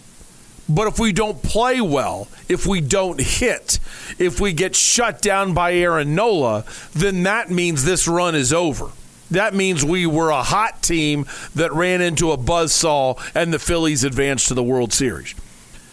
But 0.69 0.87
if 0.87 0.99
we 0.99 1.13
don't 1.13 1.41
play 1.41 1.79
well, 1.79 2.27
if 2.49 2.65
we 2.65 2.81
don't 2.81 3.19
hit, 3.19 3.79
if 4.19 4.39
we 4.39 4.53
get 4.53 4.75
shut 4.75 5.21
down 5.21 5.53
by 5.53 5.73
Aaron 5.73 6.15
Nola, 6.15 6.65
then 6.93 7.23
that 7.23 7.49
means 7.49 7.85
this 7.85 8.07
run 8.07 8.35
is 8.35 8.51
over. 8.51 8.89
That 9.31 9.53
means 9.53 9.83
we 9.83 10.05
were 10.05 10.29
a 10.29 10.43
hot 10.43 10.81
team 10.81 11.25
that 11.55 11.73
ran 11.73 12.01
into 12.01 12.31
a 12.31 12.37
buzzsaw 12.37 13.19
and 13.35 13.53
the 13.53 13.59
Phillies 13.59 14.03
advanced 14.03 14.47
to 14.49 14.53
the 14.53 14.63
World 14.63 14.93
Series. 14.93 15.35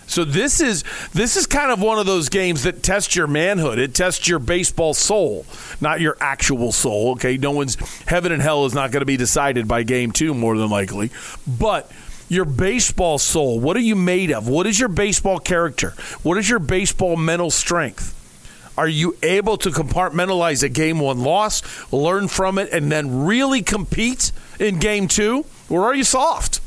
So 0.06 0.24
this 0.24 0.60
is 0.60 0.84
this 1.14 1.36
is 1.36 1.46
kind 1.46 1.70
of 1.70 1.80
one 1.80 1.98
of 1.98 2.06
those 2.06 2.28
games 2.28 2.64
that 2.64 2.82
tests 2.82 3.16
your 3.16 3.26
manhood. 3.26 3.78
It 3.78 3.94
tests 3.94 4.28
your 4.28 4.38
baseball 4.38 4.92
soul, 4.92 5.46
not 5.80 6.00
your 6.00 6.16
actual 6.20 6.72
soul. 6.72 7.12
Okay, 7.12 7.36
no 7.38 7.52
one's 7.52 7.76
heaven 8.06 8.30
and 8.30 8.42
hell 8.42 8.66
is 8.66 8.74
not 8.74 8.90
going 8.90 9.00
to 9.00 9.06
be 9.06 9.16
decided 9.16 9.66
by 9.66 9.82
game 9.82 10.12
two, 10.12 10.34
more 10.34 10.56
than 10.58 10.68
likely. 10.68 11.10
But 11.46 11.90
your 12.34 12.44
baseball 12.44 13.18
soul. 13.18 13.60
What 13.60 13.76
are 13.76 13.80
you 13.80 13.96
made 13.96 14.30
of? 14.32 14.48
What 14.48 14.66
is 14.66 14.78
your 14.78 14.88
baseball 14.88 15.38
character? 15.38 15.94
What 16.22 16.36
is 16.38 16.50
your 16.50 16.58
baseball 16.58 17.16
mental 17.16 17.50
strength? 17.50 18.20
Are 18.76 18.88
you 18.88 19.16
able 19.22 19.56
to 19.58 19.70
compartmentalize 19.70 20.62
a 20.62 20.68
game 20.68 20.98
one 20.98 21.20
loss, 21.20 21.62
learn 21.92 22.26
from 22.28 22.58
it, 22.58 22.70
and 22.72 22.90
then 22.90 23.24
really 23.24 23.62
compete 23.62 24.32
in 24.58 24.78
game 24.78 25.06
two? 25.06 25.46
Or 25.70 25.84
are 25.84 25.94
you 25.94 26.04
soft? 26.04 26.60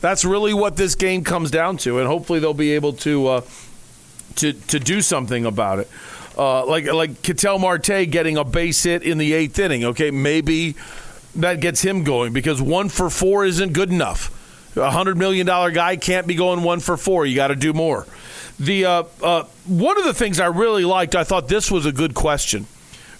That's 0.00 0.24
really 0.24 0.52
what 0.52 0.76
this 0.76 0.96
game 0.96 1.22
comes 1.22 1.52
down 1.52 1.76
to, 1.78 2.00
and 2.00 2.08
hopefully 2.08 2.40
they'll 2.40 2.52
be 2.52 2.72
able 2.72 2.94
to 2.94 3.28
uh, 3.28 3.40
to 4.36 4.52
to 4.52 4.80
do 4.80 5.00
something 5.00 5.46
about 5.46 5.78
it. 5.78 5.88
Uh, 6.36 6.66
like 6.66 6.86
like 6.86 7.22
Ketel 7.22 7.60
Marte 7.60 8.10
getting 8.10 8.36
a 8.36 8.44
base 8.44 8.82
hit 8.82 9.04
in 9.04 9.18
the 9.18 9.32
eighth 9.32 9.58
inning. 9.60 9.84
Okay, 9.84 10.10
maybe 10.10 10.74
that 11.36 11.60
gets 11.60 11.82
him 11.82 12.02
going 12.02 12.32
because 12.32 12.60
one 12.60 12.88
for 12.88 13.08
four 13.08 13.44
isn't 13.44 13.72
good 13.72 13.90
enough. 13.90 14.36
A 14.76 14.90
hundred 14.90 15.16
million 15.16 15.46
dollar 15.46 15.70
guy 15.70 15.96
can't 15.96 16.26
be 16.26 16.34
going 16.34 16.62
one 16.62 16.80
for 16.80 16.96
four. 16.96 17.26
You 17.26 17.36
got 17.36 17.48
to 17.48 17.56
do 17.56 17.72
more. 17.72 18.06
The 18.58 18.84
uh, 18.84 19.02
uh, 19.22 19.44
one 19.66 19.98
of 19.98 20.04
the 20.04 20.14
things 20.14 20.40
I 20.40 20.46
really 20.46 20.84
liked, 20.84 21.14
I 21.14 21.24
thought 21.24 21.48
this 21.48 21.70
was 21.70 21.84
a 21.84 21.92
good 21.92 22.14
question, 22.14 22.66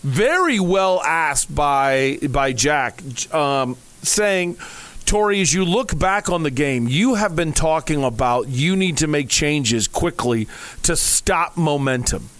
very 0.02 0.60
well 0.60 1.02
asked 1.02 1.54
by 1.54 2.18
by 2.28 2.52
Jack, 2.52 3.02
um, 3.34 3.76
saying. 4.02 4.56
Torey, 5.04 5.42
as 5.42 5.52
you 5.52 5.64
look 5.64 5.98
back 5.98 6.30
on 6.30 6.44
the 6.44 6.50
game, 6.50 6.86
you 6.88 7.16
have 7.16 7.34
been 7.34 7.52
talking 7.52 8.04
about 8.04 8.48
you 8.48 8.76
need 8.76 8.98
to 8.98 9.08
make 9.08 9.28
changes 9.28 9.88
quickly 9.88 10.46
to 10.84 10.94
stop 10.96 11.56
momentum. 11.56 12.30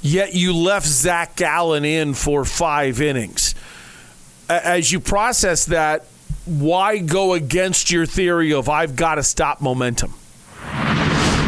Yet 0.00 0.34
you 0.34 0.54
left 0.56 0.86
Zach 0.86 1.36
Gallen 1.36 1.84
in 1.84 2.14
for 2.14 2.44
five 2.44 3.00
innings. 3.00 3.54
As 4.48 4.90
you 4.90 4.98
process 4.98 5.66
that, 5.66 6.06
why 6.46 6.98
go 6.98 7.34
against 7.34 7.90
your 7.90 8.06
theory 8.06 8.52
of 8.52 8.68
I've 8.68 8.96
got 8.96 9.16
to 9.16 9.22
stop 9.22 9.60
momentum? 9.60 10.14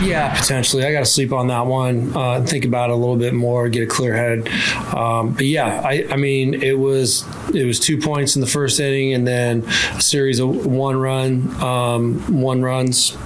Yeah, 0.03 0.35
potentially. 0.39 0.85
I 0.85 0.93
got 0.93 1.01
to 1.01 1.07
sleep 1.07 1.33
on 1.33 1.49
that 1.49 1.67
one. 1.67 2.17
Uh, 2.17 2.43
think 2.43 2.65
about 2.65 2.91
it 2.91 2.93
a 2.93 2.97
little 2.97 3.17
bit 3.17 3.35
more, 3.35 3.69
get 3.69 3.83
a 3.83 3.87
clear 3.87 4.15
head. 4.15 4.49
Um, 4.95 5.35
but 5.35 5.45
yeah, 5.45 5.83
I, 5.85 6.07
I, 6.11 6.17
mean, 6.17 6.55
it 6.55 6.79
was 6.79 7.25
it 7.55 7.65
was 7.65 7.81
two 7.81 7.99
points 7.99 8.37
in 8.37 8.41
the 8.41 8.47
first 8.47 8.79
inning, 8.81 9.13
and 9.13 9.27
then 9.27 9.65
a 9.95 10.01
series 10.01 10.39
of 10.39 10.67
one 10.67 10.97
run, 10.97 11.51
um, 11.63 12.41
one 12.41 12.63
runs, 12.63 13.17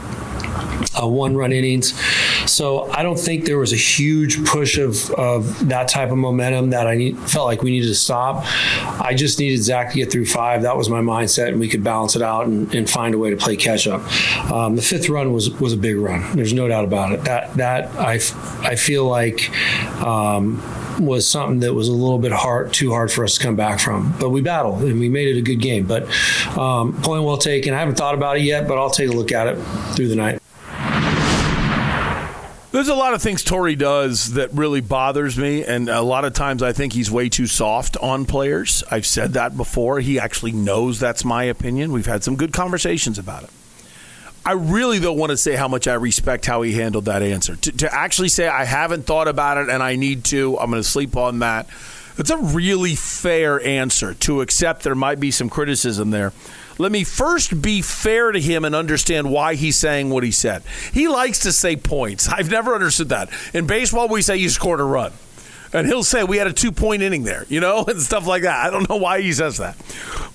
uh, 1.01 1.07
one 1.07 1.37
run 1.37 1.53
innings. 1.53 1.95
So 2.51 2.91
I 2.91 3.03
don't 3.03 3.19
think 3.19 3.45
there 3.45 3.59
was 3.59 3.73
a 3.73 3.77
huge 3.77 4.45
push 4.45 4.79
of, 4.79 5.11
of 5.13 5.69
that 5.69 5.89
type 5.89 6.11
of 6.11 6.19
momentum 6.19 6.71
that 6.71 6.87
I 6.87 6.95
need, 6.95 7.19
felt 7.19 7.47
like 7.47 7.63
we 7.63 7.71
needed 7.71 7.89
to 7.89 7.95
stop. 7.95 8.45
I 9.01 9.15
just 9.15 9.39
needed 9.39 9.63
Zach 9.63 9.91
to 9.91 9.97
get 9.97 10.11
through 10.11 10.27
five. 10.27 10.63
That 10.63 10.77
was 10.77 10.89
my 10.89 11.01
mindset, 11.01 11.49
and 11.49 11.61
we 11.61 11.69
could 11.69 11.85
balance 11.85 12.17
it 12.17 12.23
out 12.23 12.47
and, 12.47 12.73
and 12.75 12.89
find 12.89 13.15
a 13.15 13.19
way 13.19 13.31
to 13.31 13.37
play 13.37 13.57
catch 13.57 13.87
up. 13.87 14.03
Um, 14.51 14.77
the 14.77 14.83
fifth 14.83 15.09
run 15.09 15.33
was 15.33 15.51
was 15.61 15.73
a 15.73 15.77
big 15.77 15.97
run. 15.97 16.37
There's 16.37 16.53
no 16.53 16.69
doubt 16.69 16.85
about 16.85 17.13
it. 17.13 17.25
That 17.25 17.55
that 17.55 17.95
I 17.97 18.15
I 18.67 18.77
feel 18.77 19.05
like. 19.05 19.51
Um, 20.03 20.63
was 21.01 21.27
something 21.27 21.61
that 21.61 21.75
was 21.75 21.89
a 21.89 21.93
little 21.93 22.19
bit 22.19 22.33
hard, 22.33 22.73
too 22.73 22.91
hard 22.91 23.11
for 23.11 23.25
us 23.25 23.37
to 23.37 23.43
come 23.43 23.57
back 23.57 23.81
from. 23.81 24.15
But 24.21 24.31
we 24.31 24.41
battled 24.41 24.83
and 24.83 25.01
we 25.01 25.09
made 25.09 25.29
it 25.29 25.39
a 25.39 25.43
good 25.43 25.57
game. 25.57 25.87
But 25.87 26.05
um, 26.57 27.01
point 27.03 27.25
well 27.25 27.39
taken. 27.39 27.75
I 27.75 27.79
haven't 27.79 27.97
thought 27.97 28.15
about 28.15 28.37
it 28.37 28.43
yet, 28.43 28.69
but 28.69 28.79
I'll 28.79 28.91
take 28.91 29.09
a 29.09 29.13
look 29.13 29.33
at 29.33 29.47
it 29.49 29.57
through 29.95 30.09
the 30.09 30.17
night. 30.17 30.42
There's 32.73 32.89
a 32.89 32.95
lot 32.95 33.13
of 33.13 33.21
things 33.21 33.45
Torey 33.45 33.77
does 33.77 34.33
that 34.33 34.51
really 34.55 34.81
bothers 34.81 35.37
me, 35.37 35.63
and 35.63 35.91
a 35.91 36.01
lot 36.01 36.25
of 36.25 36.33
times 36.33 36.63
I 36.63 36.73
think 36.73 36.95
he's 36.95 37.11
way 37.11 37.29
too 37.29 37.47
soft 37.47 37.99
on 37.99 38.25
players. 38.25 38.83
I've 38.91 39.05
said 39.05 39.35
that 39.35 39.59
before. 39.59 40.01
He 40.01 40.19
actually 40.19 40.53
knows 40.53 40.99
that's 40.99 41.23
my 41.23 41.45
opinion. 41.45 41.93
We've 41.93 42.07
had 42.07 42.25
some 42.25 42.35
good 42.35 42.55
conversations 42.55 43.19
about 43.19 43.45
it. 43.45 43.51
I 44.47 44.53
really 44.53 45.01
don't 45.01 45.19
want 45.19 45.31
to 45.31 45.37
say 45.37 45.55
how 45.55 45.69
much 45.69 45.87
I 45.87 45.93
respect 45.95 46.47
how 46.47 46.63
he 46.63 46.73
handled 46.73 47.05
that 47.05 47.23
answer. 47.23 47.57
To, 47.57 47.73
to 47.73 47.95
actually 47.95 48.31
say 48.31 48.49
I 48.49 48.65
haven't 48.65 49.05
thought 49.05 49.29
about 49.29 49.59
it 49.59 49.69
and 49.69 49.83
I 49.83 49.97
need 49.97 50.25
to, 50.27 50.59
I'm 50.59 50.71
going 50.71 50.83
to 50.83 50.89
sleep 50.89 51.15
on 51.15 51.41
that. 51.41 51.69
It's 52.17 52.31
a 52.31 52.39
really 52.39 52.95
fair 52.95 53.63
answer 53.65 54.15
to 54.15 54.41
accept 54.41 54.83
there 54.83 54.95
might 54.95 55.21
be 55.21 55.31
some 55.31 55.51
criticism 55.51 56.11
there. 56.11 56.33
Let 56.79 56.93
me 56.93 57.05
first 57.05 57.61
be 57.61 57.83
fair 57.83 58.33
to 58.33 58.41
him 58.41 58.65
and 58.65 58.75
understand 58.75 59.31
why 59.31 59.55
he's 59.55 59.77
saying 59.77 60.11
what 60.11 60.25
he 60.25 60.31
said. 60.31 60.63
He 60.93 61.09
likes 61.09 61.41
to 61.41 61.53
say 61.53 61.77
points. 61.77 62.29
I've 62.29 62.51
never 62.51 62.75
understood 62.75 63.11
that. 63.11 63.31
In 63.53 63.67
baseball, 63.67 64.09
we 64.09 64.23
say 64.23 64.37
you 64.37 64.49
scored 64.49 64.81
a 64.81 64.85
run. 64.85 65.13
And 65.73 65.87
he'll 65.87 66.05
say 66.05 66.23
we 66.23 66.37
had 66.37 66.47
a 66.47 66.53
two 66.53 66.73
point 66.73 67.03
inning 67.03 67.25
there, 67.25 67.47
you 67.49 67.61
know, 67.61 67.85
and 67.89 68.01
stuff 68.01 68.27
like 68.27 68.43
that. 68.43 68.67
I 68.67 68.71
don't 68.71 68.89
know 68.89 68.97
why 68.97 69.21
he 69.21 69.33
says 69.33 69.59
that. 69.59 69.77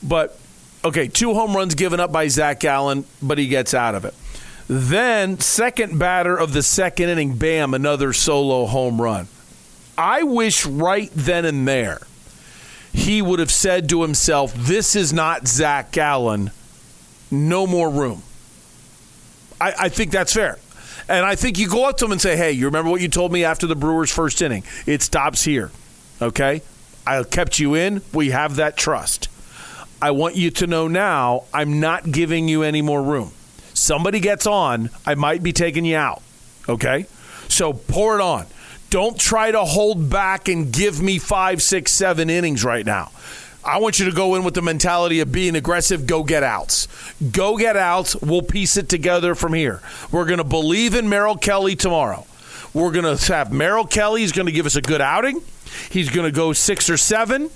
But 0.01 0.37
okay, 0.83 1.07
two 1.07 1.33
home 1.33 1.55
runs 1.55 1.75
given 1.75 1.99
up 1.99 2.11
by 2.11 2.27
Zach 2.27 2.59
Gallen, 2.59 3.05
but 3.21 3.37
he 3.37 3.47
gets 3.47 3.73
out 3.73 3.95
of 3.95 4.05
it. 4.05 4.13
Then, 4.69 5.39
second 5.39 5.97
batter 5.97 6.35
of 6.35 6.51
the 6.51 6.61
second 6.61 7.09
inning, 7.09 7.35
bam, 7.37 7.73
another 7.73 8.11
solo 8.11 8.65
home 8.65 9.01
run. 9.01 9.29
I 9.97 10.23
wish 10.23 10.65
right 10.65 11.09
then 11.15 11.45
and 11.45 11.67
there 11.67 12.01
he 12.97 13.21
would 13.21 13.37
have 13.37 13.51
said 13.51 13.87
to 13.89 14.01
himself, 14.01 14.53
This 14.55 14.95
is 14.95 15.13
not 15.13 15.47
Zach 15.47 15.91
Gallen. 15.91 16.49
No 17.29 17.67
more 17.67 17.91
room. 17.91 18.23
I, 19.61 19.73
I, 19.81 19.89
think 19.89 20.11
that's 20.11 20.33
fair. 20.33 20.57
And 21.07 21.23
I 21.23 21.35
think 21.35 21.59
you 21.59 21.69
go 21.69 21.87
up 21.87 21.97
to 21.97 22.05
him 22.05 22.11
and 22.11 22.19
say, 22.19 22.35
Hey, 22.35 22.53
you 22.53 22.65
remember 22.65 22.89
what 22.89 22.99
you 22.99 23.07
told 23.07 23.31
me 23.31 23.43
after 23.43 23.67
the 23.67 23.75
Brewers' 23.75 24.11
first 24.11 24.41
inning? 24.41 24.63
It 24.87 25.03
stops 25.03 25.43
here. 25.43 25.69
Okay? 26.21 26.63
I 27.05 27.21
kept 27.21 27.59
you 27.59 27.75
in. 27.75 28.01
We 28.13 28.31
have 28.31 28.55
that 28.55 28.75
trust. 28.75 29.29
I 30.01 30.11
want 30.11 30.35
you 30.35 30.49
to 30.51 30.67
know 30.67 30.87
now 30.87 31.43
I'm 31.53 31.79
not 31.79 32.11
giving 32.11 32.47
you 32.47 32.63
any 32.63 32.81
more 32.81 33.03
room. 33.03 33.31
Somebody 33.75 34.19
gets 34.19 34.47
on, 34.47 34.89
I 35.05 35.13
might 35.13 35.43
be 35.43 35.53
taking 35.53 35.85
you 35.85 35.97
out. 35.97 36.23
Okay? 36.67 37.05
So 37.47 37.73
pour 37.73 38.15
it 38.15 38.21
on. 38.21 38.47
Don't 38.89 39.19
try 39.19 39.51
to 39.51 39.63
hold 39.65 40.09
back 40.09 40.47
and 40.47 40.71
give 40.71 41.01
me 41.01 41.17
five, 41.17 41.61
six, 41.61 41.91
seven 41.91 42.29
innings 42.29 42.63
right 42.63 42.85
now. 42.85 43.11
I 43.63 43.79
want 43.79 43.99
you 43.99 44.05
to 44.05 44.15
go 44.15 44.35
in 44.35 44.45
with 44.45 44.53
the 44.53 44.61
mentality 44.61 45.19
of 45.19 45.29
being 45.29 45.55
aggressive, 45.55 46.07
go 46.07 46.23
get 46.23 46.41
outs. 46.41 46.87
Go 47.31 47.57
get 47.57 47.75
outs. 47.75 48.15
We'll 48.15 48.41
piece 48.41 48.77
it 48.77 48.87
together 48.87 49.35
from 49.35 49.53
here. 49.53 49.81
We're 50.09 50.25
going 50.25 50.37
to 50.37 50.45
believe 50.45 50.95
in 50.95 51.09
Merrill 51.09 51.35
Kelly 51.35 51.75
tomorrow. 51.75 52.25
We're 52.73 52.91
going 52.91 53.17
to 53.17 53.33
have 53.33 53.51
Merrill 53.51 53.85
Kelly. 53.85 54.21
He's 54.21 54.31
going 54.31 54.45
to 54.45 54.53
give 54.53 54.65
us 54.65 54.77
a 54.77 54.81
good 54.81 55.01
outing. 55.01 55.41
He's 55.89 56.09
going 56.09 56.25
to 56.25 56.35
go 56.35 56.53
six 56.53 56.89
or 56.89 56.95
seven. 56.95 57.49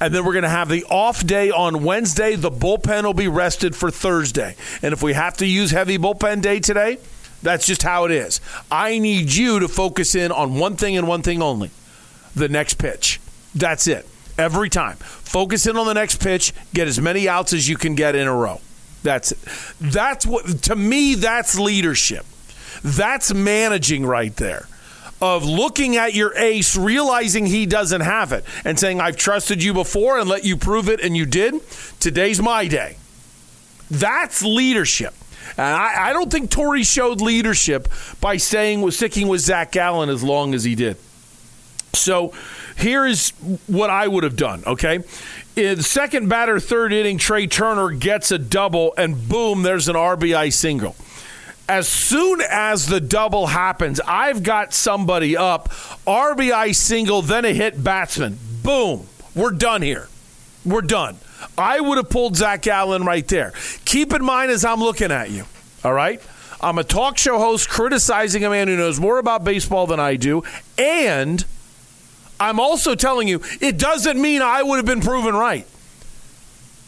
And 0.00 0.14
then 0.14 0.24
we're 0.24 0.32
going 0.32 0.42
to 0.42 0.48
have 0.48 0.68
the 0.68 0.84
off 0.84 1.24
day 1.24 1.50
on 1.50 1.84
Wednesday. 1.84 2.34
The 2.34 2.50
bullpen 2.50 3.04
will 3.04 3.14
be 3.14 3.28
rested 3.28 3.76
for 3.76 3.90
Thursday. 3.90 4.56
And 4.82 4.92
if 4.92 5.02
we 5.02 5.12
have 5.12 5.36
to 5.38 5.46
use 5.46 5.70
heavy 5.70 5.98
bullpen 5.98 6.42
day 6.42 6.58
today, 6.60 6.98
that's 7.42 7.66
just 7.66 7.82
how 7.82 8.04
it 8.04 8.10
is. 8.10 8.40
I 8.70 8.98
need 8.98 9.32
you 9.32 9.60
to 9.60 9.68
focus 9.68 10.14
in 10.14 10.32
on 10.32 10.58
one 10.58 10.76
thing 10.76 10.96
and 10.96 11.06
one 11.08 11.22
thing 11.22 11.42
only 11.42 11.70
the 12.34 12.48
next 12.48 12.74
pitch. 12.74 13.20
That's 13.54 13.86
it. 13.86 14.08
Every 14.38 14.70
time. 14.70 14.96
Focus 14.96 15.66
in 15.66 15.76
on 15.76 15.86
the 15.86 15.94
next 15.94 16.22
pitch, 16.22 16.52
get 16.72 16.88
as 16.88 17.00
many 17.00 17.28
outs 17.28 17.52
as 17.52 17.68
you 17.68 17.76
can 17.76 17.94
get 17.94 18.14
in 18.14 18.26
a 18.26 18.34
row. 18.34 18.60
That's 19.02 19.32
it. 19.32 19.38
That's 19.80 20.24
what, 20.24 20.46
to 20.64 20.76
me, 20.76 21.14
that's 21.14 21.58
leadership. 21.58 22.24
That's 22.82 23.34
managing 23.34 24.06
right 24.06 24.34
there. 24.36 24.68
Of 25.20 25.44
looking 25.44 25.96
at 25.96 26.14
your 26.14 26.36
ace, 26.36 26.76
realizing 26.76 27.46
he 27.46 27.64
doesn't 27.66 28.00
have 28.00 28.32
it, 28.32 28.44
and 28.64 28.78
saying, 28.78 29.00
I've 29.00 29.16
trusted 29.16 29.62
you 29.62 29.72
before 29.72 30.18
and 30.18 30.28
let 30.28 30.44
you 30.44 30.56
prove 30.56 30.88
it, 30.88 31.00
and 31.00 31.16
you 31.16 31.26
did. 31.26 31.60
Today's 32.00 32.42
my 32.42 32.66
day. 32.66 32.96
That's 33.88 34.42
leadership. 34.42 35.14
And 35.56 35.66
I, 35.66 36.10
I 36.10 36.12
don't 36.12 36.30
think 36.30 36.50
Torey 36.50 36.86
showed 36.86 37.20
leadership 37.20 37.88
by 38.20 38.36
staying 38.36 38.82
with 38.82 38.94
sticking 38.94 39.28
with 39.28 39.40
Zach 39.40 39.72
Gallen 39.72 40.08
as 40.08 40.22
long 40.22 40.54
as 40.54 40.64
he 40.64 40.74
did. 40.74 40.96
So 41.94 42.32
here 42.76 43.06
is 43.06 43.30
what 43.66 43.90
I 43.90 44.08
would 44.08 44.24
have 44.24 44.36
done, 44.36 44.62
okay? 44.66 45.00
In 45.56 45.82
second 45.82 46.28
batter, 46.28 46.58
third 46.58 46.92
inning, 46.92 47.18
Trea 47.18 47.46
Turner 47.46 47.90
gets 47.90 48.30
a 48.30 48.38
double, 48.38 48.94
and 48.96 49.28
boom, 49.28 49.62
there's 49.62 49.88
an 49.88 49.96
RBI 49.96 50.52
single. 50.52 50.96
As 51.68 51.88
soon 51.88 52.40
as 52.50 52.86
the 52.86 53.00
double 53.00 53.46
happens, 53.46 54.00
I've 54.00 54.42
got 54.42 54.72
somebody 54.72 55.36
up, 55.36 55.68
RBI 56.06 56.74
single, 56.74 57.22
then 57.22 57.44
a 57.44 57.52
hit 57.52 57.82
batsman. 57.82 58.38
Boom, 58.62 59.06
we're 59.34 59.52
done 59.52 59.82
here. 59.82 60.08
We're 60.64 60.82
done. 60.82 61.16
I 61.56 61.80
would 61.80 61.98
have 61.98 62.10
pulled 62.10 62.36
Zach 62.36 62.62
Gallen 62.62 63.04
right 63.04 63.26
there. 63.28 63.52
Keep 63.84 64.12
in 64.12 64.24
mind 64.24 64.50
as 64.50 64.64
I'm 64.64 64.80
looking 64.80 65.10
at 65.10 65.30
you, 65.30 65.44
all 65.84 65.92
right? 65.92 66.20
I'm 66.60 66.78
a 66.78 66.84
talk 66.84 67.18
show 67.18 67.38
host 67.38 67.68
criticizing 67.68 68.44
a 68.44 68.50
man 68.50 68.68
who 68.68 68.76
knows 68.76 69.00
more 69.00 69.18
about 69.18 69.42
baseball 69.42 69.86
than 69.86 69.98
I 69.98 70.16
do. 70.16 70.44
And 70.78 71.44
I'm 72.38 72.60
also 72.60 72.94
telling 72.94 73.26
you, 73.28 73.40
it 73.60 73.78
doesn't 73.78 74.20
mean 74.20 74.42
I 74.42 74.62
would 74.62 74.76
have 74.76 74.86
been 74.86 75.00
proven 75.00 75.34
right. 75.34 75.66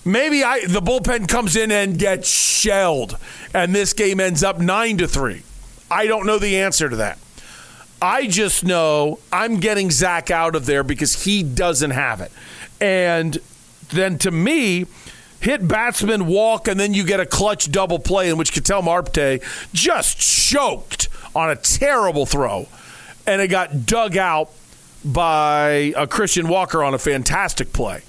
Maybe 0.05 0.45
I, 0.45 0.67
the 0.67 0.83
bullpen 0.83 1.29
comes 1.29 1.57
in 1.57 1.73
and 1.73 1.99
gets 1.99 2.29
shelled, 2.29 3.17
and 3.55 3.75
this 3.75 3.95
game 3.95 4.21
ends 4.21 4.45
up 4.45 4.59
9 4.59 4.99
to 4.99 5.09
3. 5.09 5.43
I 5.91 6.07
don't 6.07 6.27
know 6.27 6.39
the 6.39 6.59
answer 6.59 6.89
to 6.89 6.97
that. 6.97 7.19
I 8.03 8.27
just 8.27 8.65
know 8.65 9.19
I'm 9.33 9.61
getting 9.61 9.91
Zach 9.91 10.31
out 10.31 10.57
of 10.57 10.67
there 10.67 10.85
because 10.85 11.25
he 11.25 11.43
doesn't 11.43 11.93
have 11.93 12.21
it. 12.21 12.31
And 12.81 13.39
then 13.91 14.19
to 14.19 14.31
me, 14.31 14.87
hit 15.41 15.67
batsman 15.67 16.27
walk, 16.27 16.69
and 16.69 16.79
then 16.79 16.95
you 16.95 17.05
get 17.05 17.21
a 17.21 17.27
clutch 17.27 17.71
double 17.71 17.99
play 17.99 18.31
in 18.31 18.39
which 18.39 18.53
Ketel 18.53 18.83
Marte 18.83 19.43
just 19.73 20.19
choked 20.19 21.09
on 21.35 21.51
a 21.51 21.57
terrible 21.57 22.27
throw, 22.27 22.67
and 23.27 23.43
it 23.43 23.49
got 23.49 23.87
dug 23.87 24.17
out 24.17 24.51
by 25.05 25.93
a 25.97 26.07
Christian 26.07 26.49
Walker 26.49 26.83
on 26.83 26.95
a 26.95 26.99
fantastic 26.99 27.73
play. 27.73 28.03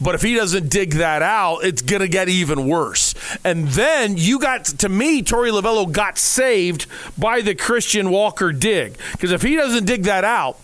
But 0.00 0.16
if 0.16 0.22
he 0.22 0.34
doesn't 0.34 0.68
dig 0.68 0.94
that 0.94 1.22
out, 1.22 1.58
it's 1.58 1.80
going 1.80 2.00
to 2.00 2.08
get 2.08 2.28
even 2.28 2.66
worse. 2.66 3.14
And 3.44 3.68
then 3.68 4.16
you 4.16 4.40
got, 4.40 4.64
to 4.64 4.88
me, 4.88 5.22
Torey 5.22 5.52
Lovullo 5.52 5.90
got 5.90 6.18
saved 6.18 6.86
by 7.16 7.40
the 7.40 7.54
Christian 7.54 8.10
Walker 8.10 8.50
dig. 8.50 8.98
Because 9.12 9.30
if 9.30 9.42
he 9.42 9.54
doesn't 9.54 9.84
dig 9.84 10.02
that 10.04 10.24
out, 10.24 10.58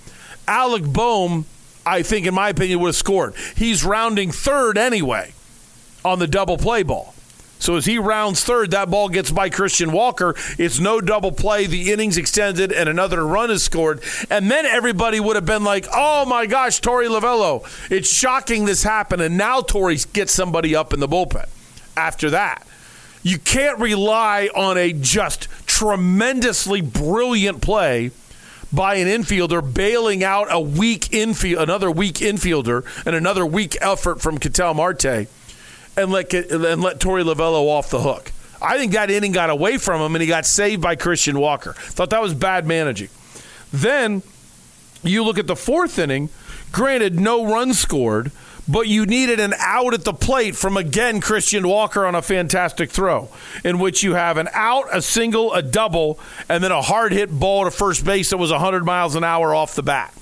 Alec 0.48 0.82
Bohm 0.82 1.46
I 1.88 2.02
think, 2.02 2.26
in 2.26 2.34
my 2.34 2.50
opinion, 2.50 2.80
would 2.80 2.88
have 2.88 2.96
scored. 2.96 3.34
He's 3.56 3.84
rounding 3.84 4.30
third 4.30 4.76
anyway 4.76 5.32
on 6.04 6.18
the 6.18 6.26
double 6.26 6.58
play 6.58 6.82
ball. 6.82 7.14
So 7.58 7.74
as 7.76 7.86
he 7.86 7.98
rounds 7.98 8.44
third, 8.44 8.70
that 8.70 8.90
ball 8.90 9.08
gets 9.08 9.30
by 9.30 9.50
Christian 9.50 9.90
Walker. 9.90 10.34
It's 10.58 10.78
no 10.78 11.00
double 11.00 11.32
play. 11.32 11.66
The 11.66 11.90
innings 11.92 12.16
extended, 12.16 12.70
and 12.72 12.88
another 12.88 13.26
run 13.26 13.50
is 13.50 13.64
scored. 13.64 14.02
And 14.30 14.50
then 14.50 14.64
everybody 14.64 15.18
would 15.18 15.34
have 15.34 15.46
been 15.46 15.64
like, 15.64 15.86
"Oh 15.92 16.24
my 16.24 16.46
gosh, 16.46 16.80
Torey 16.80 17.08
Lovullo! 17.08 17.64
It's 17.90 18.12
shocking 18.12 18.64
this 18.64 18.84
happened." 18.84 19.22
And 19.22 19.36
now 19.36 19.60
Torey 19.60 20.06
gets 20.12 20.32
somebody 20.32 20.76
up 20.76 20.92
in 20.92 21.00
the 21.00 21.08
bullpen. 21.08 21.48
After 21.96 22.30
that, 22.30 22.64
you 23.24 23.38
can't 23.38 23.78
rely 23.78 24.48
on 24.54 24.78
a 24.78 24.92
just 24.92 25.48
tremendously 25.66 26.80
brilliant 26.80 27.60
play 27.60 28.12
by 28.72 28.96
an 28.96 29.08
infielder 29.08 29.62
bailing 29.74 30.22
out 30.22 30.46
a 30.50 30.60
weak 30.60 31.12
infield, 31.12 31.62
another 31.62 31.90
weak 31.90 32.16
infielder, 32.16 32.84
and 33.06 33.14
another 33.16 33.46
weak 33.46 33.76
effort 33.80 34.20
from 34.20 34.38
Ketel 34.38 34.74
Marte, 34.74 35.26
and 35.96 36.10
let 36.10 36.32
and 36.34 36.82
let 36.82 37.00
Torey 37.00 37.24
Lovullo 37.24 37.68
off 37.68 37.90
the 37.90 38.00
hook. 38.00 38.32
I 38.60 38.76
think 38.76 38.92
that 38.92 39.10
inning 39.10 39.32
got 39.32 39.50
away 39.50 39.78
from 39.78 40.00
him, 40.00 40.14
and 40.14 40.22
he 40.22 40.28
got 40.28 40.44
saved 40.44 40.82
by 40.82 40.96
Christian 40.96 41.38
Walker. 41.38 41.74
Thought 41.74 42.10
that 42.10 42.20
was 42.20 42.34
bad 42.34 42.66
managing. 42.66 43.08
Then 43.72 44.22
you 45.02 45.22
look 45.24 45.38
at 45.38 45.46
the 45.46 45.56
fourth 45.56 45.98
inning. 45.98 46.28
Granted, 46.72 47.18
no 47.18 47.50
runs 47.50 47.78
scored, 47.78 48.30
but 48.68 48.86
you 48.86 49.06
needed 49.06 49.40
an 49.40 49.54
out 49.58 49.94
at 49.94 50.04
the 50.04 50.12
plate 50.12 50.54
from 50.54 50.76
again 50.76 51.20
Christian 51.20 51.66
Walker 51.66 52.04
on 52.04 52.14
a 52.14 52.22
fantastic 52.22 52.90
throw, 52.90 53.28
in 53.64 53.78
which 53.78 54.02
you 54.02 54.14
have 54.14 54.36
an 54.36 54.48
out, 54.52 54.84
a 54.92 55.00
single, 55.00 55.54
a 55.54 55.62
double, 55.62 56.20
and 56.48 56.62
then 56.62 56.72
a 56.72 56.82
hard 56.82 57.12
hit 57.12 57.30
ball 57.30 57.64
to 57.64 57.70
first 57.70 58.04
base 58.04 58.30
that 58.30 58.36
was 58.36 58.50
100 58.50 58.84
miles 58.84 59.14
an 59.14 59.24
hour 59.24 59.54
off 59.54 59.74
the 59.74 59.82
bat. 59.82 60.14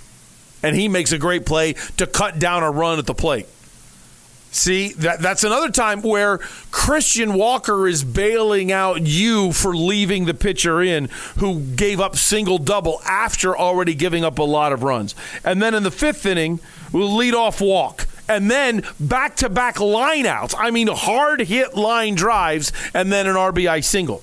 And 0.63 0.77
he 0.77 0.89
makes 0.89 1.13
a 1.13 1.19
great 1.19 1.45
play 1.45 1.75
to 1.97 2.07
cut 2.07 2.39
down 2.39 2.63
a 2.63 2.71
run 2.71 2.99
at 2.99 3.07
the 3.07 3.15
plate. 3.15 3.47
See, 4.57 4.89
that 4.95 5.21
that's 5.21 5.45
another 5.45 5.71
time 5.71 6.01
where 6.01 6.39
Christian 6.71 7.35
Walker 7.35 7.87
is 7.87 8.03
bailing 8.03 8.73
out 8.73 9.03
you 9.03 9.53
for 9.53 9.77
leaving 9.77 10.25
the 10.25 10.33
pitcher 10.33 10.81
in 10.81 11.11
who 11.37 11.61
gave 11.61 12.01
up 12.01 12.17
single 12.17 12.57
double 12.57 13.03
after 13.05 13.57
already 13.57 13.95
giving 13.95 14.25
up 14.25 14.39
a 14.39 14.43
lot 14.43 14.73
of 14.73 14.83
runs. 14.83 15.15
And 15.45 15.61
then 15.61 15.75
in 15.75 15.83
the 15.83 15.91
fifth 15.91 16.25
inning, 16.25 16.61
we'll 16.91 17.15
lead 17.15 17.35
off 17.35 17.61
walk. 17.61 18.07
And 18.29 18.51
then 18.51 18.83
back 18.99 19.37
to 19.37 19.49
back 19.49 19.77
lineouts. 19.77 20.55
I 20.59 20.71
mean, 20.71 20.89
hard 20.89 21.41
hit 21.41 21.77
line 21.77 22.15
drives 22.15 22.73
and 22.93 23.13
then 23.13 23.27
an 23.27 23.37
RBI 23.37 23.85
single. 23.85 24.23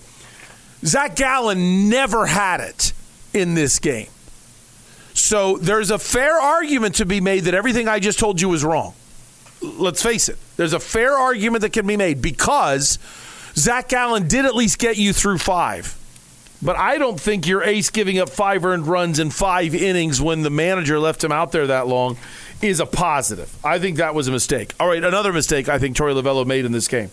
Zach 0.84 1.16
Gallen 1.16 1.89
never 1.89 2.26
had 2.26 2.60
it 2.60 2.91
in 3.34 3.54
this 3.54 3.80
game. 3.80 4.10
So 5.14 5.58
there's 5.58 5.91
a 5.91 5.99
fair 5.99 6.34
argument 6.34 6.95
to 6.95 7.06
be 7.06 7.22
made 7.22 7.41
that 7.45 7.54
everything 7.54 7.88
I 7.88 7.99
just 7.99 8.20
told 8.20 8.41
you 8.41 8.49
was 8.49 8.64
wrong 8.64 8.93
let's 9.64 10.01
face 10.01 10.30
it, 10.30 10.38
there's 10.58 10.74
a 10.74 10.80
fair 10.80 11.14
argument 11.14 11.62
that 11.62 11.74
can 11.74 11.88
be 11.88 11.97
made 11.97 12.22
because 12.22 12.99
Zach 13.56 13.89
Gallen 13.89 14.28
did 14.28 14.45
at 14.45 14.56
least 14.56 14.80
get 14.80 14.97
you 14.97 15.14
through 15.14 15.38
five. 15.38 15.97
But 16.62 16.78
I 16.78 16.97
don't 16.97 17.20
think 17.20 17.45
your 17.45 17.64
ace 17.64 17.89
giving 17.89 18.20
up 18.20 18.30
five 18.30 18.64
earned 18.64 18.88
runs 18.88 19.20
in 19.20 19.32
five 19.32 19.76
innings 19.76 20.22
when 20.22 20.43
the 20.43 20.49
manager 20.49 20.97
left 20.97 21.24
him 21.24 21.32
out 21.32 21.51
there 21.51 21.68
that 21.68 21.88
long 21.88 22.18
is 22.64 22.80
a 22.80 22.86
positive. 22.86 23.55
I 23.64 23.80
think 23.80 23.97
that 23.97 24.16
was 24.16 24.28
a 24.28 24.32
mistake. 24.32 24.74
All 24.80 24.88
right, 24.88 25.03
another 25.03 25.34
mistake 25.34 25.70
I 25.70 25.80
think 25.80 25.95
Torey 25.95 26.20
Lovullo 26.20 26.45
made 26.45 26.66
in 26.66 26.72
this 26.72 26.88
game. 26.88 27.11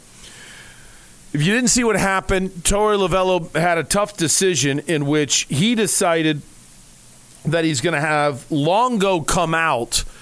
If 1.33 1.43
you 1.43 1.53
didn't 1.53 1.71
see 1.71 1.85
what 1.85 1.97
happened, 1.97 2.51
Torey 2.63 2.97
Lovullo 2.97 3.55
had 3.57 3.79
a 3.79 3.85
tough 3.85 4.17
decision 4.17 4.81
in 4.81 5.07
which 5.07 5.47
he 5.49 5.75
decided 5.75 6.43
that 7.45 7.65
he's 7.65 7.81
going 7.81 7.95
to 7.95 8.01
have 8.01 8.51
Longo 8.51 9.21
come 9.21 9.55
out– 9.55 10.05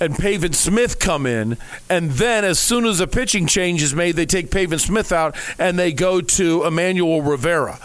and 0.00 0.16
Pavin 0.16 0.52
Smith 0.52 0.98
come 0.98 1.26
in, 1.26 1.56
and 1.88 2.10
then 2.12 2.44
as 2.44 2.58
soon 2.58 2.84
as 2.84 3.00
a 3.00 3.06
pitching 3.06 3.46
change 3.46 3.82
is 3.82 3.94
made, 3.94 4.16
they 4.16 4.26
take 4.26 4.50
Pavin 4.50 4.78
Smith 4.78 5.12
out 5.12 5.36
and 5.58 5.78
they 5.78 5.92
go 5.92 6.20
to 6.20 6.64
Emmanuel 6.64 7.22
Rivera. 7.22 7.78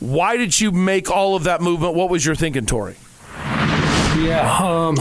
Why 0.00 0.36
did 0.36 0.60
you 0.60 0.70
make 0.70 1.10
all 1.10 1.34
of 1.34 1.44
that 1.44 1.60
movement? 1.60 1.94
What 1.94 2.10
was 2.10 2.24
your 2.24 2.34
thinking, 2.34 2.66
Torey? 2.66 2.96
Yeah, 4.16 4.58
um, 4.62 4.96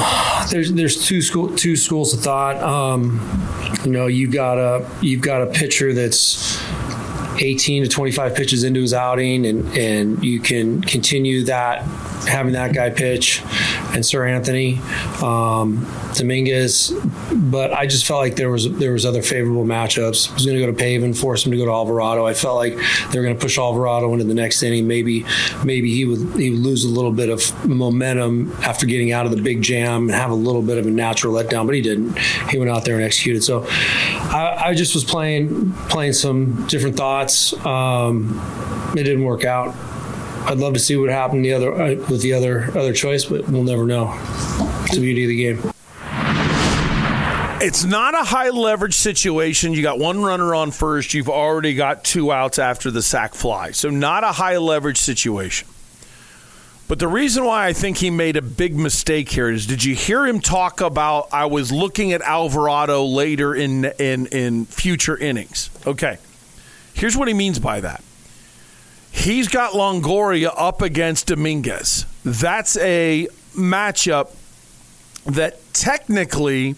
there's 0.50 0.74
there's 0.74 1.06
two 1.06 1.22
school 1.22 1.56
two 1.56 1.76
schools 1.76 2.14
of 2.14 2.22
thought. 2.22 2.58
Um, 2.64 3.20
you 3.86 3.92
know, 3.92 4.08
you've 4.08 4.32
got 4.32 4.58
a 4.58 4.90
you've 5.02 5.22
got 5.22 5.42
a 5.42 5.48
pitcher 5.48 5.94
that's 5.94 6.60
18 7.40 7.84
to 7.84 7.90
25 7.90 8.36
pitches 8.36 8.64
into 8.64 8.82
his 8.82 8.94
outing, 8.94 9.46
and 9.46 9.78
and 9.78 10.24
you 10.24 10.40
can 10.40 10.82
continue 10.82 11.44
that 11.46 11.84
having 12.28 12.54
that 12.54 12.74
guy 12.74 12.90
pitch, 12.90 13.42
and 13.94 14.04
Seranthony, 14.04 14.80
um, 15.22 15.88
Dominguez, 16.16 16.92
but 17.32 17.72
I 17.74 17.86
just 17.86 18.06
felt 18.06 18.20
like 18.22 18.36
there 18.36 18.50
was 18.50 18.72
there 18.78 18.94
was 18.94 19.06
other 19.06 19.22
favorable 19.22 19.66
matchups. 19.66 20.32
I 20.32 20.34
was 20.34 20.46
going 20.46 20.58
to 20.58 20.66
go 20.66 20.68
to 20.68 20.78
Pavin, 20.78 21.14
force 21.14 21.46
him 21.46 21.52
to 21.52 21.58
go 21.58 21.66
to 21.66 21.72
Alvarado. 21.72 22.26
I 22.26 22.34
felt 22.34 22.56
like 22.56 22.76
they 23.12 23.20
were 23.20 23.24
going 23.24 23.38
to 23.38 23.42
push 23.42 23.58
Alvarado 23.58 24.12
into 24.14 24.26
the 24.26 24.34
next 24.34 24.64
inning. 24.64 24.88
Maybe 24.88 25.26
maybe 25.64 25.94
he 25.94 26.06
would 26.06 26.40
he 26.40 26.50
would 26.50 26.60
lose 26.60 26.84
a 26.84 26.90
little 26.90 27.12
bit 27.12 27.30
of 27.30 27.68
momentum 27.68 28.52
after 28.64 28.86
getting 28.86 29.12
out 29.12 29.26
of 29.26 29.32
the 29.36 29.42
big 29.42 29.62
jam 29.62 30.04
and 30.04 30.12
have 30.12 30.32
a 30.32 30.36
little 30.36 30.62
bit 30.62 30.78
of 30.78 30.88
a 30.88 30.92
natural 30.92 31.34
letdown, 31.34 31.66
but 31.66 31.76
he 31.76 31.82
didn't. 31.82 32.18
He 32.50 32.58
went 32.58 32.72
out 32.72 32.86
there 32.86 32.96
and 32.96 33.04
executed. 33.04 33.44
So 33.44 33.66
I, 33.70 34.64
I 34.66 34.74
just 34.74 34.96
was 34.96 35.04
playing 35.04 35.74
playing 35.90 36.14
some 36.14 36.66
different 36.68 36.98
thoughts. 36.98 37.54
Um, 37.66 38.40
it 38.96 39.04
didn't 39.04 39.24
work 39.24 39.46
out. 39.46 39.76
I'd 40.46 40.58
love 40.58 40.74
to 40.74 40.80
see 40.80 40.96
what 40.96 41.10
happened 41.10 41.46
the 41.46 41.54
other 41.54 41.74
uh, 41.74 41.96
with 42.10 42.22
the 42.22 42.34
other 42.34 42.66
other 42.78 42.94
choice, 42.94 43.26
but 43.26 43.48
we'll 43.48 43.64
never 43.64 43.86
know. 43.86 44.12
It's 44.86 44.96
the 44.96 45.02
beauty 45.02 45.24
of 45.24 45.30
the 45.30 45.38
game. 45.38 45.74
It's 47.66 47.86
not 47.86 48.14
a 48.14 48.26
high 48.26 48.50
leverage 48.50 48.96
situation. 48.96 49.72
You 49.72 49.82
got 49.82 49.98
one 49.98 50.22
runner 50.22 50.54
on 50.54 50.72
first. 50.72 51.14
You've 51.14 51.30
already 51.30 51.76
got 51.76 52.04
two 52.04 52.30
outs 52.30 52.60
after 52.60 52.92
the 52.92 53.02
sac 53.02 53.34
fly. 53.34 53.72
So, 53.72 53.90
not 53.90 54.26
a 54.26 54.34
high 54.34 54.58
leverage 54.58 54.98
situation. 54.98 55.70
But 56.90 57.00
the 57.00 57.08
reason 57.08 57.46
why 57.46 57.68
I 57.68 57.74
think 57.74 57.98
he 57.98 58.10
made 58.10 58.36
a 58.36 58.42
big 58.42 58.76
mistake 58.76 59.30
here 59.30 59.50
is 59.50 59.66
did 59.66 59.84
you 59.84 59.96
hear 59.96 60.26
him 60.28 60.42
talk 60.42 60.82
about 60.82 61.30
I 61.32 61.46
was 61.46 61.72
looking 61.72 62.12
at 62.12 62.22
Alvarado 62.22 63.06
later 63.06 63.56
in 63.56 63.86
in 63.98 64.28
in 64.28 64.66
future 64.66 65.18
innings? 65.18 65.70
Okay. 65.88 66.18
Here's 66.94 67.16
what 67.16 67.30
he 67.30 67.34
means 67.34 67.60
by 67.60 67.80
that. 67.80 68.04
He's 69.14 69.48
got 69.48 69.74
Longoria 69.74 70.52
up 70.58 70.82
against 70.82 71.28
Dominguez. 71.28 72.08
That's 72.26 72.76
a 72.78 73.28
matchup 73.56 74.36
that 75.26 75.60
technically 75.72 76.76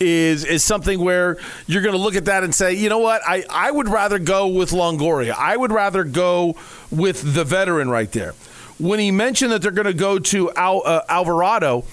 is 0.00 0.44
is 0.44 0.62
something 0.62 1.00
where 1.00 1.36
you're 1.66 1.82
going 1.82 1.94
to 1.94 2.00
look 2.00 2.14
at 2.14 2.26
that 2.26 2.44
and 2.44 2.54
say, 2.54 2.72
you 2.72 2.88
know 2.88 2.98
what, 2.98 3.22
I, 3.26 3.44
I 3.50 3.70
would 3.70 3.88
rather 3.88 4.18
go 4.18 4.46
with 4.46 4.70
Longoria. 4.70 5.34
I 5.36 5.56
would 5.56 5.72
rather 5.72 6.04
go 6.04 6.56
with 6.90 7.34
the 7.34 7.44
veteran 7.44 7.90
right 7.90 8.10
there. 8.12 8.34
When 8.78 9.00
he 9.00 9.10
mentioned 9.10 9.50
that 9.52 9.60
they're 9.60 9.72
going 9.72 9.86
to 9.86 9.92
go 9.92 10.18
to 10.18 10.52
Al, 10.52 10.82
uh, 10.86 11.02
Alvarado, 11.08 11.84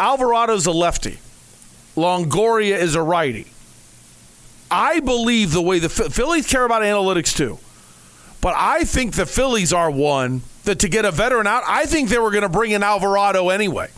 Alvarado's 0.00 0.66
a 0.66 0.72
lefty. 0.72 1.18
Longoria 1.96 2.76
is 2.76 2.96
a 2.96 3.02
righty. 3.02 3.46
I 4.70 5.00
believe 5.00 5.52
the 5.52 5.62
way 5.62 5.78
the 5.78 5.88
Phillies 5.88 6.46
care 6.46 6.64
about 6.64 6.82
analytics 6.82 7.34
too. 7.34 7.58
But 8.40 8.54
I 8.56 8.84
think 8.84 9.14
the 9.14 9.26
Phillies 9.26 9.72
are 9.72 9.90
one 9.90 10.42
that 10.64 10.80
to 10.80 10.88
get 10.88 11.04
a 11.04 11.10
veteran 11.10 11.46
out, 11.46 11.64
I 11.66 11.86
think 11.86 12.08
they 12.08 12.18
were 12.18 12.30
going 12.30 12.42
to 12.42 12.48
bring 12.48 12.70
in 12.70 12.82
Alvarado 12.82 13.48
anyway. 13.48 13.88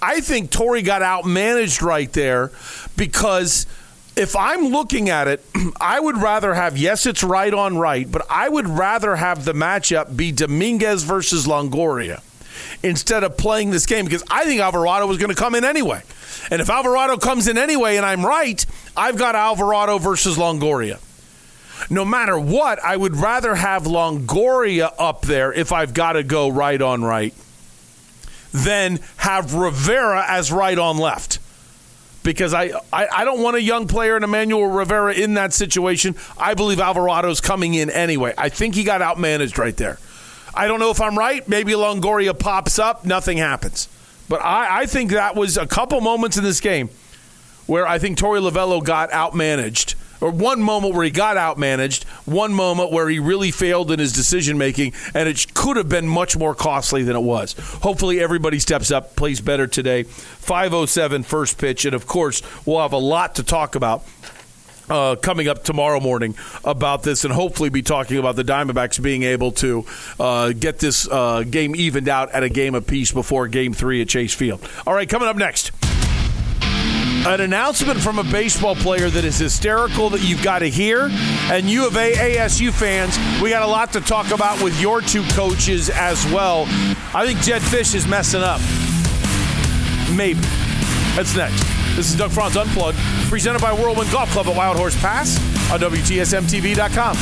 I 0.00 0.20
think 0.20 0.50
Torey 0.50 0.84
got 0.84 1.02
outmanaged 1.02 1.82
right 1.82 2.12
there 2.12 2.50
because 2.96 3.66
if 4.16 4.34
I'm 4.34 4.66
looking 4.66 5.08
at 5.10 5.28
it, 5.28 5.44
I 5.80 6.00
would 6.00 6.16
rather 6.16 6.54
have, 6.54 6.76
yes, 6.76 7.06
it's 7.06 7.22
right 7.22 7.52
on 7.52 7.78
right, 7.78 8.10
but 8.10 8.26
I 8.30 8.48
would 8.48 8.68
rather 8.68 9.16
have 9.16 9.44
the 9.44 9.52
matchup 9.52 10.16
be 10.16 10.32
Dominguez 10.32 11.04
versus 11.04 11.46
Longoria 11.46 12.20
instead 12.82 13.24
of 13.24 13.36
playing 13.36 13.70
this 13.70 13.86
game 13.86 14.04
because 14.04 14.24
I 14.30 14.44
think 14.44 14.60
Alvarado 14.60 15.06
was 15.06 15.18
going 15.18 15.30
to 15.30 15.36
come 15.36 15.54
in 15.54 15.64
anyway. 15.64 16.02
And 16.50 16.60
if 16.60 16.68
Alvarado 16.68 17.16
comes 17.16 17.46
in 17.46 17.56
anyway 17.56 17.96
and 17.96 18.04
I'm 18.04 18.24
right, 18.24 18.64
I've 18.96 19.16
got 19.16 19.34
Alvarado 19.34 19.98
versus 19.98 20.36
Longoria. 20.36 20.98
No 21.90 22.04
matter 22.04 22.38
what, 22.38 22.82
I 22.82 22.96
would 22.96 23.16
rather 23.16 23.54
have 23.54 23.84
Longoria 23.84 24.92
up 24.98 25.22
there 25.22 25.52
if 25.52 25.72
I've 25.72 25.94
got 25.94 26.14
to 26.14 26.22
go 26.22 26.48
right 26.48 26.80
on 26.80 27.02
right 27.02 27.34
than 28.52 29.00
have 29.16 29.54
Rivera 29.54 30.24
as 30.28 30.52
right 30.52 30.78
on 30.78 30.98
left. 30.98 31.38
Because 32.22 32.54
I, 32.54 32.70
I, 32.92 33.08
I 33.12 33.24
don't 33.24 33.42
want 33.42 33.56
a 33.56 33.62
young 33.62 33.88
player 33.88 34.16
in 34.16 34.22
Emmanuel 34.22 34.66
Rivera 34.66 35.12
in 35.12 35.34
that 35.34 35.52
situation. 35.52 36.14
I 36.38 36.54
believe 36.54 36.78
Alvarado's 36.78 37.40
coming 37.40 37.74
in 37.74 37.90
anyway. 37.90 38.32
I 38.38 38.48
think 38.48 38.74
he 38.74 38.84
got 38.84 39.00
outmanaged 39.00 39.58
right 39.58 39.76
there. 39.76 39.98
I 40.54 40.68
don't 40.68 40.78
know 40.78 40.90
if 40.90 41.00
I'm 41.00 41.18
right. 41.18 41.46
Maybe 41.48 41.72
Longoria 41.72 42.38
pops 42.38 42.78
up, 42.78 43.04
nothing 43.04 43.38
happens. 43.38 43.88
But 44.28 44.42
I, 44.42 44.82
I 44.82 44.86
think 44.86 45.10
that 45.10 45.34
was 45.34 45.56
a 45.56 45.66
couple 45.66 46.00
moments 46.00 46.36
in 46.36 46.44
this 46.44 46.60
game 46.60 46.90
where 47.66 47.86
I 47.86 47.98
think 47.98 48.18
Torey 48.18 48.40
Lovullo 48.40 48.84
got 48.84 49.10
outmanaged 49.10 49.94
or 50.22 50.30
one 50.30 50.62
moment 50.62 50.94
where 50.94 51.04
he 51.04 51.10
got 51.10 51.36
outmanaged, 51.36 52.04
one 52.24 52.54
moment 52.54 52.92
where 52.92 53.08
he 53.08 53.18
really 53.18 53.50
failed 53.50 53.90
in 53.90 53.98
his 53.98 54.12
decision 54.12 54.56
making, 54.56 54.94
and 55.14 55.28
it 55.28 55.52
could 55.52 55.76
have 55.76 55.88
been 55.88 56.06
much 56.06 56.36
more 56.36 56.54
costly 56.54 57.02
than 57.02 57.16
it 57.16 57.22
was. 57.22 57.54
Hopefully, 57.82 58.20
everybody 58.20 58.58
steps 58.58 58.90
up, 58.90 59.16
plays 59.16 59.40
better 59.40 59.66
today. 59.66 60.04
507 60.04 61.24
first 61.24 61.58
pitch, 61.58 61.84
and 61.84 61.94
of 61.94 62.06
course, 62.06 62.42
we'll 62.64 62.80
have 62.80 62.92
a 62.92 62.98
lot 62.98 63.34
to 63.34 63.42
talk 63.42 63.74
about. 63.74 64.04
Uh, 64.90 65.14
coming 65.14 65.48
up 65.48 65.62
tomorrow 65.62 66.00
morning 66.00 66.34
about 66.64 67.02
this, 67.02 67.24
and 67.24 67.32
hopefully 67.32 67.70
be 67.70 67.82
talking 67.82 68.18
about 68.18 68.34
the 68.36 68.42
Diamondbacks 68.42 69.00
being 69.00 69.22
able 69.22 69.52
to 69.52 69.86
uh, 70.18 70.52
get 70.52 70.80
this 70.80 71.08
uh, 71.08 71.44
game 71.48 71.74
evened 71.76 72.08
out 72.08 72.32
at 72.32 72.42
a 72.42 72.48
game 72.48 72.74
apiece 72.74 73.12
before 73.12 73.46
Game 73.46 73.72
Three 73.72 74.02
at 74.02 74.08
Chase 74.08 74.34
Field. 74.34 74.60
All 74.86 74.92
right, 74.92 75.08
coming 75.08 75.28
up 75.28 75.36
next. 75.36 75.70
An 77.24 77.40
announcement 77.40 78.00
from 78.00 78.18
a 78.18 78.24
baseball 78.24 78.74
player 78.74 79.08
that 79.08 79.24
is 79.24 79.38
hysterical 79.38 80.10
that 80.10 80.22
you've 80.22 80.42
got 80.42 80.58
to 80.58 80.68
hear. 80.68 81.08
And 81.52 81.70
U 81.70 81.86
of 81.86 81.96
A 81.96 82.14
ASU 82.14 82.72
fans, 82.72 83.16
we 83.40 83.48
got 83.48 83.62
a 83.62 83.66
lot 83.66 83.92
to 83.92 84.00
talk 84.00 84.32
about 84.32 84.60
with 84.60 84.78
your 84.80 85.00
two 85.00 85.22
coaches 85.28 85.88
as 85.88 86.26
well. 86.32 86.64
I 87.14 87.24
think 87.24 87.38
Jedd 87.38 87.62
Fisch 87.62 87.94
is 87.94 88.08
messing 88.08 88.42
up. 88.42 88.60
Maybe. 90.16 90.40
That's 91.14 91.36
next. 91.36 91.62
This 91.94 92.10
is 92.10 92.16
Doug 92.16 92.32
Franz 92.32 92.56
Unplugged, 92.56 92.98
presented 93.28 93.62
by 93.62 93.72
Whirlwind 93.72 94.10
Golf 94.10 94.28
Club 94.30 94.48
at 94.48 94.56
Wild 94.56 94.76
Horse 94.76 95.00
Pass 95.00 95.38
on 95.70 95.78
WTSMTV.com. 95.78 97.16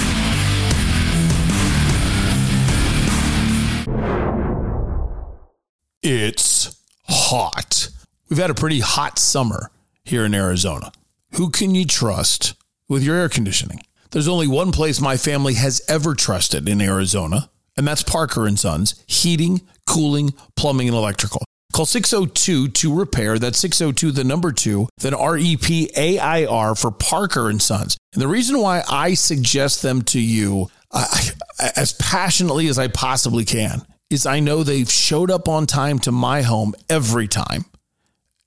It's 6.02 6.74
hot. 7.06 7.90
We've 8.30 8.38
had 8.38 8.48
a 8.48 8.54
pretty 8.54 8.80
hot 8.80 9.18
summer 9.18 9.70
here 10.10 10.24
in 10.24 10.34
Arizona. 10.34 10.92
Who 11.34 11.50
can 11.50 11.74
you 11.74 11.86
trust 11.86 12.54
with 12.88 13.02
your 13.02 13.16
air 13.16 13.28
conditioning? 13.28 13.80
There's 14.10 14.28
only 14.28 14.48
one 14.48 14.72
place 14.72 15.00
my 15.00 15.16
family 15.16 15.54
has 15.54 15.80
ever 15.88 16.14
trusted 16.14 16.68
in 16.68 16.80
Arizona, 16.80 17.48
and 17.76 17.86
that's 17.86 18.02
Parker 18.02 18.46
and 18.46 18.58
Sons 18.58 19.02
Heating, 19.06 19.62
Cooling, 19.86 20.34
Plumbing 20.56 20.88
and 20.88 20.96
Electrical. 20.96 21.44
Call 21.72 21.86
602 21.86 22.68
to 22.68 22.94
repair. 22.94 23.38
That's 23.38 23.58
602 23.58 24.10
the 24.10 24.24
number 24.24 24.50
2, 24.50 24.88
then 24.98 25.14
R 25.14 25.38
E 25.38 25.56
P 25.56 25.90
A 25.96 26.18
I 26.18 26.44
R 26.44 26.74
for 26.74 26.90
Parker 26.90 27.48
and 27.48 27.62
Sons. 27.62 27.96
And 28.12 28.20
the 28.20 28.28
reason 28.28 28.58
why 28.58 28.82
I 28.90 29.14
suggest 29.14 29.82
them 29.82 30.02
to 30.02 30.20
you 30.20 30.66
uh, 30.90 31.06
as 31.76 31.92
passionately 31.92 32.66
as 32.66 32.78
I 32.78 32.88
possibly 32.88 33.44
can 33.44 33.82
is 34.10 34.26
I 34.26 34.40
know 34.40 34.64
they've 34.64 34.90
showed 34.90 35.30
up 35.30 35.48
on 35.48 35.66
time 35.66 36.00
to 36.00 36.10
my 36.10 36.42
home 36.42 36.74
every 36.88 37.28
time. 37.28 37.64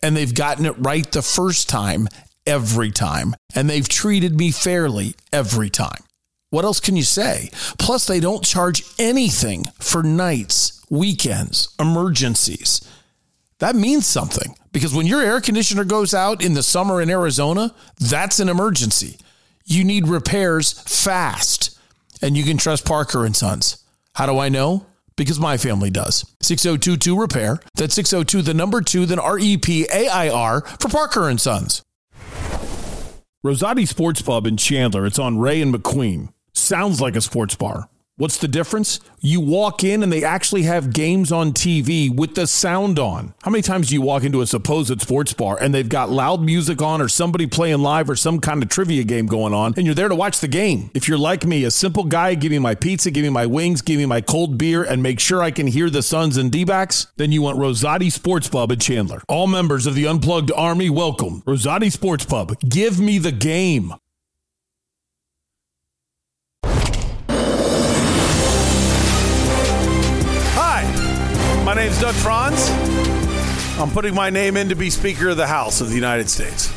And 0.03 0.15
they've 0.15 0.33
gotten 0.33 0.65
it 0.65 0.75
right 0.77 1.09
the 1.11 1.21
first 1.21 1.69
time 1.69 2.07
every 2.45 2.91
time. 2.91 3.35
And 3.55 3.69
they've 3.69 3.87
treated 3.87 4.37
me 4.37 4.51
fairly 4.51 5.15
every 5.31 5.69
time. 5.69 6.03
What 6.49 6.65
else 6.65 6.79
can 6.79 6.95
you 6.95 7.03
say? 7.03 7.49
Plus, 7.79 8.05
they 8.05 8.19
don't 8.19 8.43
charge 8.43 8.83
anything 8.99 9.65
for 9.79 10.03
nights, 10.03 10.85
weekends, 10.89 11.73
emergencies. 11.79 12.87
That 13.57 13.75
means 13.75 14.05
something 14.05 14.55
because 14.71 14.93
when 14.93 15.07
your 15.07 15.21
air 15.21 15.41
conditioner 15.41 15.83
goes 15.83 16.13
out 16.13 16.43
in 16.43 16.53
the 16.53 16.61
summer 16.61 17.01
in 17.01 17.09
Arizona, 17.09 17.73
that's 17.99 18.39
an 18.39 18.49
emergency. 18.49 19.17
You 19.65 19.83
need 19.83 20.07
repairs 20.07 20.73
fast, 20.73 21.79
and 22.21 22.35
you 22.35 22.43
can 22.43 22.57
trust 22.57 22.85
Parker 22.85 23.25
and 23.25 23.35
Sons. 23.35 23.83
How 24.13 24.25
do 24.25 24.37
I 24.37 24.49
know? 24.49 24.85
Because 25.15 25.39
my 25.39 25.57
family 25.57 25.89
does. 25.89 26.25
6022 26.41 27.19
repair. 27.19 27.59
That's 27.75 27.93
602 27.95 28.41
the 28.41 28.53
number 28.53 28.81
2 28.81 29.05
then 29.05 29.19
R 29.19 29.37
E 29.39 29.57
P 29.57 29.87
A 29.93 30.07
I 30.07 30.29
R 30.29 30.61
for 30.61 30.89
Parker 30.89 31.29
and 31.29 31.39
Sons. 31.39 31.83
Rosati 33.45 33.87
Sports 33.87 34.21
Pub 34.21 34.47
in 34.47 34.55
Chandler. 34.57 35.05
It's 35.05 35.19
on 35.19 35.37
Ray 35.37 35.61
and 35.61 35.73
McQueen. 35.73 36.29
Sounds 36.53 37.01
like 37.01 37.15
a 37.15 37.21
sports 37.21 37.55
bar. 37.55 37.89
What's 38.23 38.37
the 38.37 38.47
difference? 38.47 39.01
You 39.19 39.41
walk 39.41 39.83
in 39.83 40.01
and 40.01 40.09
they 40.09 40.23
actually 40.23 40.63
have 40.63 40.93
games 40.93 41.29
on 41.29 41.51
TV 41.51 42.09
with 42.09 42.35
the 42.35 42.47
sound 42.47 42.97
on. 42.97 43.33
How 43.43 43.51
many 43.51 43.61
times 43.61 43.89
do 43.89 43.95
you 43.95 44.01
walk 44.01 44.23
into 44.23 44.39
a 44.39 44.47
supposed 44.47 45.01
sports 45.01 45.33
bar 45.33 45.57
and 45.59 45.73
they've 45.73 45.89
got 45.89 46.09
loud 46.09 46.41
music 46.41 46.81
on 46.81 47.01
or 47.01 47.09
somebody 47.09 47.47
playing 47.47 47.79
live 47.79 48.09
or 48.09 48.15
some 48.15 48.39
kind 48.39 48.63
of 48.63 48.69
trivia 48.69 49.03
game 49.03 49.25
going 49.25 49.53
on 49.53 49.73
and 49.75 49.85
you're 49.85 49.93
there 49.93 50.07
to 50.07 50.15
watch 50.15 50.39
the 50.39 50.47
game? 50.47 50.89
If 50.93 51.05
you're 51.05 51.17
like 51.17 51.45
me, 51.45 51.65
a 51.65 51.71
simple 51.71 52.05
guy, 52.05 52.35
give 52.35 52.53
me 52.53 52.59
my 52.59 52.75
pizza, 52.75 53.11
give 53.11 53.23
me 53.23 53.29
my 53.29 53.45
wings, 53.45 53.81
give 53.81 53.97
me 53.97 54.05
my 54.05 54.21
cold 54.21 54.57
beer, 54.57 54.83
and 54.83 55.03
make 55.03 55.19
sure 55.19 55.43
I 55.43 55.51
can 55.51 55.67
hear 55.67 55.89
the 55.89 56.01
Suns 56.01 56.37
and 56.37 56.49
D 56.49 56.63
backs, 56.63 57.07
then 57.17 57.33
you 57.33 57.41
want 57.41 57.59
Rosati 57.59 58.09
Sports 58.09 58.47
Pub 58.47 58.71
in 58.71 58.79
Chandler. 58.79 59.21
All 59.27 59.47
members 59.47 59.85
of 59.85 59.95
the 59.95 60.07
Unplugged 60.07 60.53
Army, 60.55 60.89
welcome. 60.89 61.41
Rosati 61.41 61.91
Sports 61.91 62.23
Pub. 62.23 62.57
Give 62.61 63.01
me 63.01 63.17
the 63.17 63.33
game. 63.33 63.95
My 71.73 71.81
name's 71.81 71.99
Doug 71.99 72.13
Franz. 72.13 72.69
I'm 73.79 73.89
putting 73.89 74.13
my 74.13 74.29
name 74.29 74.57
in 74.57 74.69
to 74.69 74.75
be 74.75 74.91
Speaker 74.91 75.29
of 75.29 75.37
the 75.37 75.47
House 75.47 75.81
of 75.81 75.89
the 75.89 75.95
United 75.95 76.29
States. 76.29 76.67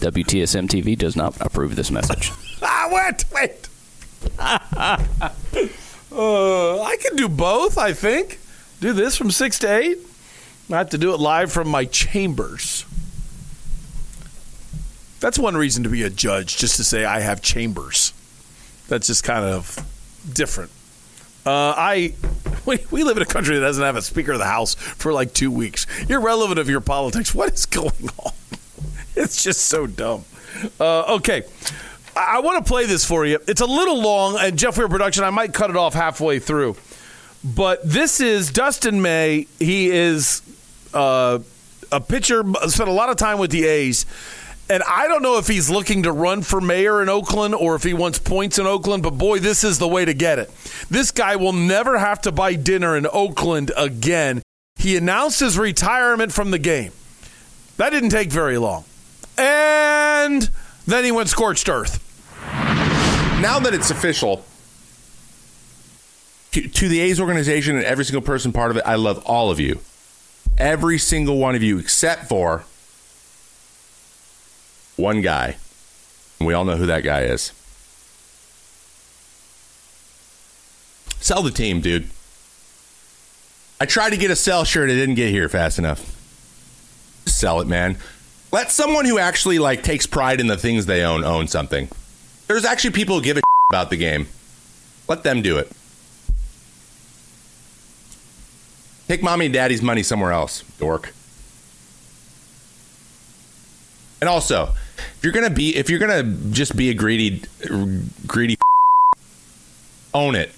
WTSM 0.00 0.66
TV 0.66 0.98
does 0.98 1.14
not 1.14 1.40
approve 1.40 1.76
this 1.76 1.90
message. 1.92 2.32
Ah, 2.62 2.88
wait, 2.90 3.24
wait. 3.32 3.68
uh, 4.40 4.98
I 6.82 6.96
can 7.00 7.14
do 7.14 7.28
both, 7.28 7.78
I 7.78 7.92
think. 7.92 8.40
Do 8.80 8.92
this 8.92 9.16
from 9.16 9.30
6 9.30 9.58
to 9.60 9.72
8. 9.72 9.98
I 10.72 10.78
have 10.78 10.90
to 10.90 10.98
do 10.98 11.12
it 11.12 11.20
live 11.20 11.52
from 11.52 11.68
my 11.68 11.84
chambers. 11.84 12.84
That's 15.20 15.38
one 15.38 15.56
reason 15.56 15.84
to 15.84 15.90
be 15.90 16.02
a 16.02 16.10
judge, 16.10 16.56
just 16.56 16.76
to 16.76 16.84
say 16.84 17.04
I 17.04 17.20
have 17.20 17.40
chambers. 17.40 18.12
That's 18.88 19.06
just 19.06 19.22
kind 19.22 19.44
of 19.44 19.86
different. 20.32 20.70
Uh, 21.46 21.72
I 21.76 22.12
we, 22.66 22.78
we 22.90 23.04
live 23.04 23.16
in 23.16 23.22
a 23.22 23.26
country 23.26 23.54
that 23.54 23.64
doesn't 23.64 23.82
have 23.82 23.96
a 23.96 24.02
Speaker 24.02 24.32
of 24.32 24.38
the 24.38 24.46
House 24.46 24.74
for 24.74 25.12
like 25.12 25.32
two 25.32 25.50
weeks. 25.50 25.86
Irrelevant 26.10 26.58
of 26.58 26.68
your 26.68 26.80
politics, 26.80 27.34
what 27.34 27.52
is 27.52 27.66
going 27.66 28.10
on? 28.18 28.32
It's 29.14 29.42
just 29.42 29.62
so 29.66 29.86
dumb. 29.86 30.24
Uh, 30.80 31.14
okay, 31.16 31.44
I, 32.16 32.36
I 32.36 32.40
want 32.40 32.64
to 32.64 32.68
play 32.68 32.86
this 32.86 33.04
for 33.04 33.24
you. 33.24 33.38
It's 33.46 33.60
a 33.60 33.66
little 33.66 34.00
long, 34.00 34.36
and 34.38 34.58
Jeff 34.58 34.76
Weir 34.76 34.88
production. 34.88 35.24
I 35.24 35.30
might 35.30 35.54
cut 35.54 35.70
it 35.70 35.76
off 35.76 35.94
halfway 35.94 36.38
through, 36.38 36.76
but 37.44 37.88
this 37.88 38.20
is 38.20 38.50
Dustin 38.50 39.00
May. 39.00 39.46
He 39.58 39.90
is 39.90 40.42
uh, 40.92 41.38
a 41.92 42.00
pitcher. 42.00 42.42
Spent 42.66 42.88
a 42.88 42.92
lot 42.92 43.08
of 43.08 43.16
time 43.16 43.38
with 43.38 43.50
the 43.50 43.64
A's. 43.66 44.04
And 44.68 44.82
I 44.82 45.06
don't 45.06 45.22
know 45.22 45.38
if 45.38 45.46
he's 45.46 45.70
looking 45.70 46.02
to 46.02 46.12
run 46.12 46.42
for 46.42 46.60
mayor 46.60 47.00
in 47.00 47.08
Oakland 47.08 47.54
or 47.54 47.76
if 47.76 47.84
he 47.84 47.94
wants 47.94 48.18
points 48.18 48.58
in 48.58 48.66
Oakland, 48.66 49.02
but 49.04 49.10
boy, 49.10 49.38
this 49.38 49.62
is 49.62 49.78
the 49.78 49.86
way 49.86 50.04
to 50.04 50.12
get 50.12 50.40
it. 50.40 50.50
This 50.90 51.12
guy 51.12 51.36
will 51.36 51.52
never 51.52 51.98
have 51.98 52.20
to 52.22 52.32
buy 52.32 52.54
dinner 52.54 52.96
in 52.96 53.06
Oakland 53.12 53.70
again. 53.76 54.42
He 54.76 54.96
announced 54.96 55.38
his 55.38 55.56
retirement 55.56 56.32
from 56.32 56.50
the 56.50 56.58
game. 56.58 56.90
That 57.76 57.90
didn't 57.90 58.10
take 58.10 58.30
very 58.30 58.58
long. 58.58 58.84
And 59.38 60.50
then 60.86 61.04
he 61.04 61.12
went 61.12 61.28
scorched 61.28 61.68
earth. 61.68 62.02
Now 63.40 63.60
that 63.60 63.72
it's 63.72 63.90
official, 63.90 64.44
to, 66.50 66.88
the 66.88 67.00
A's 67.00 67.20
organization 67.20 67.76
and 67.76 67.84
every 67.84 68.04
single 68.04 68.22
person 68.22 68.52
part 68.52 68.70
of 68.70 68.78
it, 68.78 68.82
I 68.86 68.96
love 68.96 69.22
all 69.26 69.50
of 69.50 69.60
you. 69.60 69.80
Every 70.58 70.98
single 70.98 71.38
one 71.38 71.54
of 71.54 71.62
you, 71.62 71.78
except 71.78 72.28
for 72.28 72.64
one 74.96 75.20
guy. 75.20 75.56
We 76.40 76.54
all 76.54 76.64
know 76.64 76.76
who 76.76 76.86
that 76.86 77.04
guy 77.04 77.22
is. 77.22 77.52
Sell 81.20 81.42
the 81.42 81.50
team, 81.50 81.80
dude. 81.80 82.10
I 83.80 83.86
tried 83.86 84.10
to 84.10 84.16
get 84.16 84.30
a 84.30 84.36
sell 84.36 84.64
shirt, 84.64 84.90
it 84.90 84.94
didn't 84.94 85.16
get 85.16 85.30
here 85.30 85.48
fast 85.48 85.78
enough. 85.78 86.14
Sell 87.26 87.60
it, 87.60 87.66
man. 87.66 87.98
Let 88.52 88.70
someone 88.70 89.04
who 89.04 89.18
actually 89.18 89.58
like 89.58 89.82
takes 89.82 90.06
pride 90.06 90.40
in 90.40 90.46
the 90.46 90.56
things 90.56 90.86
they 90.86 91.02
own 91.02 91.24
own 91.24 91.48
something. 91.48 91.88
There's 92.46 92.64
actually 92.64 92.92
people 92.92 93.16
who 93.16 93.22
give 93.22 93.36
a 93.36 93.40
about 93.70 93.90
the 93.90 93.96
game. 93.96 94.28
Let 95.08 95.24
them 95.24 95.42
do 95.42 95.58
it. 95.58 95.70
Take 99.08 99.22
mommy 99.22 99.46
and 99.46 99.54
daddy's 99.54 99.82
money 99.82 100.02
somewhere 100.02 100.32
else, 100.32 100.62
dork. 100.78 101.12
And 104.20 104.28
also, 104.28 104.74
if 104.98 105.18
you're 105.22 105.32
gonna 105.32 105.50
be, 105.50 105.76
if 105.76 105.90
you're 105.90 105.98
gonna 105.98 106.22
just 106.50 106.76
be 106.76 106.90
a 106.90 106.94
greedy, 106.94 107.42
greedy, 108.26 108.56
own 110.14 110.34
it. 110.34 110.50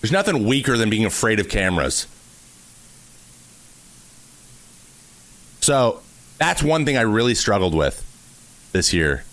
There's 0.00 0.12
nothing 0.12 0.46
weaker 0.46 0.76
than 0.76 0.90
being 0.90 1.04
afraid 1.04 1.40
of 1.40 1.48
cameras. 1.48 2.06
So 5.60 6.00
that's 6.38 6.62
one 6.62 6.86
thing 6.86 6.96
I 6.96 7.02
really 7.02 7.34
struggled 7.34 7.74
with 7.74 8.04
this 8.72 8.94
year 8.94 9.24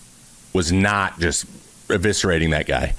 was 0.52 0.72
not 0.72 1.18
just 1.18 1.46
eviscerating 1.88 2.50
that 2.50 2.66
guy. 2.66 2.94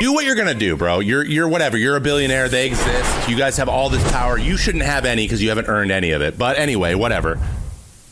Do 0.00 0.12
what 0.12 0.24
you're 0.24 0.36
gonna 0.36 0.54
do, 0.54 0.76
bro. 0.76 1.00
You're 1.00 1.24
you're 1.24 1.48
whatever. 1.48 1.76
You're 1.76 1.96
a 1.96 2.00
billionaire. 2.00 2.48
They 2.48 2.66
exist. 2.66 3.28
You 3.28 3.36
guys 3.36 3.56
have 3.56 3.68
all 3.68 3.90
this 3.90 4.10
power. 4.10 4.38
You 4.38 4.56
shouldn't 4.56 4.84
have 4.84 5.04
any 5.04 5.24
because 5.24 5.42
you 5.42 5.48
haven't 5.48 5.68
earned 5.68 5.90
any 5.90 6.12
of 6.12 6.22
it. 6.22 6.38
But 6.38 6.58
anyway, 6.58 6.94
whatever. 6.94 7.38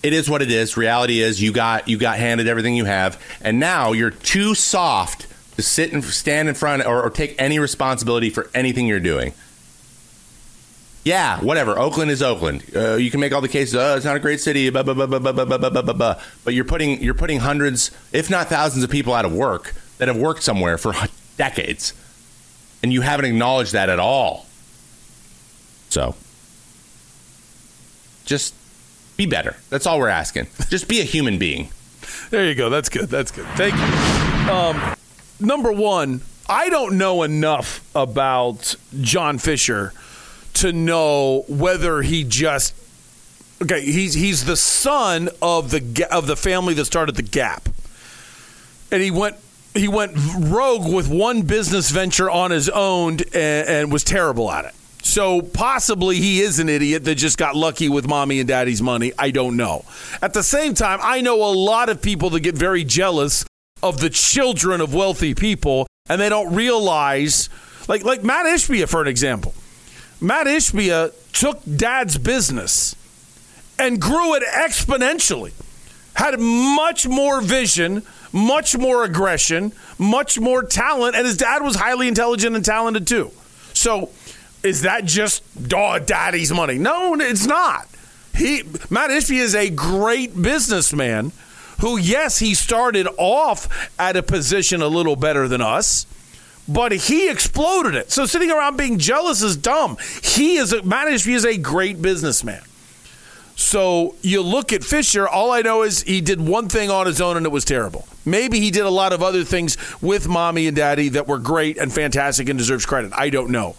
It 0.07 0.12
is 0.12 0.30
what 0.30 0.40
it 0.40 0.52
is. 0.52 0.76
Reality 0.76 1.20
is 1.20 1.42
you 1.42 1.50
got 1.50 1.88
you 1.88 1.98
got 1.98 2.16
handed 2.16 2.46
everything 2.46 2.76
you 2.76 2.84
have, 2.84 3.20
and 3.40 3.59
now 3.59 3.90
you're 3.90 4.12
too 4.12 4.54
soft 4.54 5.26
to 5.57 5.62
sit 5.62 5.92
and 5.92 6.04
stand 6.04 6.48
in 6.48 6.54
front 6.54 6.86
or, 6.86 7.02
or 7.02 7.11
take 7.11 7.34
any 7.40 7.59
responsibility 7.59 8.30
for 8.30 8.48
anything 8.54 8.86
you're 8.86 9.00
doing. 9.00 9.32
Yeah, 11.02 11.40
whatever. 11.40 11.76
Oakland 11.76 12.12
is 12.12 12.22
Oakland. 12.22 12.62
Uh, 12.72 12.94
you 12.94 13.11
can 13.11 13.18
make 13.18 13.32
all 13.32 13.40
the 13.40 13.48
cases. 13.48 13.74
Oh, 13.74 13.96
it's 13.96 14.04
not 14.04 14.14
a 14.14 14.20
great 14.20 14.38
city. 14.38 14.70
Blah, 14.70 14.84
blah, 14.84 14.94
blah, 14.94 15.07
blah, 15.09 15.18
blah, 15.18 15.32
blah, 15.32 15.59
blah, 15.59 15.82
blah, 15.82 15.92
blah. 15.92 16.22
But 16.44 16.54
you're 16.54 16.64
putting 16.64 17.02
you're 17.02 17.14
putting 17.14 17.40
hundreds, 17.40 17.90
if 18.12 18.30
not 18.30 18.46
thousands, 18.46 18.84
of 18.84 18.90
people 18.90 19.12
out 19.12 19.24
of 19.24 19.32
work 19.32 19.74
that 19.98 20.07
have 20.07 20.16
worked 20.16 20.44
somewhere 20.44 20.78
for 20.78 20.94
decades, 21.36 21.94
and 22.80 22.92
you 22.92 23.00
haven't 23.00 23.24
acknowledged 23.24 23.72
that 23.72 23.88
at 23.88 23.98
all. 23.98 24.46
So, 25.88 26.14
just 28.24 28.54
be 29.16 29.26
better. 29.26 29.56
That's 29.70 29.86
all 29.86 29.98
we're 29.98 30.08
asking. 30.08 30.46
Just 30.68 30.88
be 30.88 31.00
a 31.00 31.04
human 31.04 31.38
being. 31.38 31.70
There 32.30 32.44
you 32.44 32.54
go. 32.54 32.70
That's 32.70 32.88
good. 32.88 33.08
That's 33.08 33.30
good. 33.30 33.46
Thank 33.56 33.74
you. 33.74 34.52
Um, 34.52 34.96
number 35.40 35.72
one, 35.72 36.20
I 36.48 36.68
don't 36.68 36.98
know 36.98 37.22
enough 37.22 37.88
about 37.94 38.76
John 39.00 39.38
Fisher 39.38 39.92
to 40.54 40.72
know 40.72 41.44
whether 41.48 42.02
he 42.02 42.24
just 42.24 42.74
okay. 43.62 43.80
He's 43.80 44.14
he's 44.14 44.44
the 44.44 44.56
son 44.56 45.28
of 45.42 45.70
the 45.70 46.06
of 46.10 46.26
the 46.26 46.36
family 46.36 46.74
that 46.74 46.84
started 46.84 47.14
the 47.16 47.22
Gap, 47.22 47.68
and 48.90 49.02
he 49.02 49.10
went 49.10 49.36
he 49.74 49.88
went 49.88 50.12
rogue 50.38 50.92
with 50.92 51.08
one 51.08 51.42
business 51.42 51.90
venture 51.90 52.30
on 52.30 52.50
his 52.50 52.68
own 52.68 53.18
and, 53.34 53.68
and 53.68 53.92
was 53.92 54.04
terrible 54.04 54.50
at 54.50 54.64
it. 54.66 54.74
So 55.07 55.40
possibly 55.40 56.16
he 56.16 56.40
is 56.40 56.59
an 56.59 56.68
idiot 56.68 57.04
that 57.04 57.14
just 57.14 57.38
got 57.38 57.54
lucky 57.54 57.88
with 57.88 58.09
mommy 58.09 58.40
and 58.40 58.48
daddy's 58.48 58.82
money. 58.82 59.12
I 59.16 59.30
don't 59.30 59.57
know. 59.57 59.84
At 60.20 60.34
the 60.34 60.42
same 60.42 60.74
time, 60.74 60.98
I 61.00 61.20
know 61.20 61.36
a 61.44 61.54
lot 61.54 61.88
of 61.88 62.02
people 62.02 62.28
that 62.30 62.40
get 62.40 62.57
very 62.57 62.82
jealous 62.82 63.44
of 63.84 64.00
the 64.00 64.11
children 64.11 64.80
of 64.80 64.92
wealthy 64.94 65.32
people 65.32 65.86
and 66.09 66.20
they 66.20 66.28
don't 66.28 66.52
realize 66.54 67.48
Like 67.88 68.02
like 68.04 68.24
Matt 68.24 68.46
Ishbia, 68.46 68.88
for 68.88 69.00
an 69.00 69.07
example. 69.07 69.54
Matt 70.20 70.48
Ishbia 70.48 71.12
took 71.32 71.61
dad's 71.64 72.18
business 72.18 72.96
and 73.78 74.00
grew 74.00 74.34
it 74.34 74.42
exponentially. 74.42 75.52
Had 76.14 76.40
much 76.40 77.07
more 77.07 77.40
vision, 77.40 78.02
much 78.32 78.76
more 78.76 79.04
aggression, 79.04 79.72
much 79.98 80.40
more 80.40 80.62
talent, 80.64 81.14
and 81.14 81.26
his 81.26 81.36
dad 81.36 81.62
was 81.62 81.76
highly 81.76 82.09
intelligent 82.09 82.57
and 82.57 82.64
talented 82.64 83.07
too. 83.07 83.30
So, 83.72 84.11
is 84.66 84.82
that 84.82 85.04
just 85.04 85.42
oh, 85.74 85.98
daddy's 85.98 86.52
money? 86.52 86.78
No, 86.78 87.14
it's 87.14 87.46
not. 87.46 87.88
He 88.34 88.62
Matt 88.90 89.10
Ishbia 89.10 89.40
is 89.40 89.54
a 89.54 89.70
great 89.70 90.40
businessman 90.40 91.32
who, 91.80 91.96
yes, 91.96 92.38
he 92.38 92.54
started 92.54 93.06
off 93.18 93.90
at 93.98 94.16
a 94.16 94.22
position 94.22 94.82
a 94.82 94.88
little 94.88 95.16
better 95.16 95.46
than 95.46 95.60
us, 95.60 96.06
but 96.68 96.92
he 96.92 97.30
exploded 97.30 97.94
it. 97.94 98.10
So 98.10 98.26
sitting 98.26 98.50
around 98.50 98.76
being 98.76 98.98
jealous 98.98 99.42
is 99.42 99.56
dumb. 99.56 99.96
He 100.22 100.56
is 100.56 100.72
a, 100.72 100.82
Matt 100.82 101.08
Ishbia 101.08 101.34
is 101.34 101.44
a 101.44 101.56
great 101.56 102.00
businessman. 102.00 102.62
So 103.56 104.14
you 104.20 104.42
look 104.42 104.72
at 104.72 104.84
Fisher, 104.84 105.26
all 105.26 105.50
I 105.50 105.62
know 105.62 105.82
is 105.82 106.02
he 106.02 106.20
did 106.20 106.40
one 106.40 106.68
thing 106.68 106.90
on 106.90 107.06
his 107.06 107.22
own 107.22 107.38
and 107.38 107.46
it 107.46 107.52
was 107.52 107.64
terrible. 107.64 108.06
Maybe 108.24 108.60
he 108.60 108.70
did 108.70 108.84
a 108.84 108.90
lot 108.90 109.12
of 109.12 109.22
other 109.22 109.44
things 109.44 109.78
with 110.02 110.28
mommy 110.28 110.66
and 110.66 110.76
daddy 110.76 111.08
that 111.10 111.26
were 111.26 111.38
great 111.38 111.78
and 111.78 111.92
fantastic 111.92 112.48
and 112.50 112.58
deserves 112.58 112.84
credit. 112.84 113.12
I 113.14 113.30
don't 113.30 113.50
know. 113.50 113.76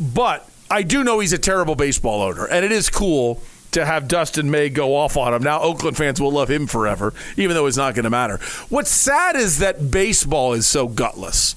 But 0.00 0.48
I 0.70 0.82
do 0.82 1.02
know 1.02 1.20
he's 1.20 1.32
a 1.32 1.38
terrible 1.38 1.74
baseball 1.74 2.22
owner, 2.22 2.46
and 2.46 2.64
it 2.64 2.72
is 2.72 2.90
cool 2.90 3.42
to 3.72 3.84
have 3.84 4.08
Dustin 4.08 4.50
May 4.50 4.68
go 4.68 4.96
off 4.96 5.16
on 5.16 5.34
him. 5.34 5.42
Now 5.42 5.60
Oakland 5.60 5.96
fans 5.96 6.20
will 6.20 6.32
love 6.32 6.50
him 6.50 6.66
forever, 6.66 7.12
even 7.36 7.54
though 7.54 7.66
it's 7.66 7.76
not 7.76 7.94
going 7.94 8.04
to 8.04 8.10
matter. 8.10 8.38
What's 8.68 8.90
sad 8.90 9.36
is 9.36 9.58
that 9.58 9.90
baseball 9.90 10.52
is 10.52 10.66
so 10.66 10.88
gutless. 10.88 11.54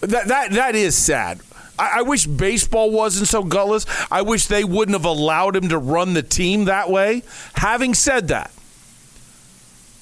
That 0.00 0.28
that 0.28 0.52
that 0.52 0.74
is 0.74 0.96
sad. 0.96 1.40
I, 1.78 1.98
I 1.98 2.02
wish 2.02 2.26
baseball 2.26 2.90
wasn't 2.90 3.28
so 3.28 3.42
gutless. 3.42 3.86
I 4.10 4.22
wish 4.22 4.46
they 4.46 4.64
wouldn't 4.64 4.94
have 4.96 5.04
allowed 5.04 5.56
him 5.56 5.68
to 5.70 5.78
run 5.78 6.14
the 6.14 6.22
team 6.22 6.66
that 6.66 6.90
way. 6.90 7.22
Having 7.54 7.94
said 7.94 8.28
that, 8.28 8.52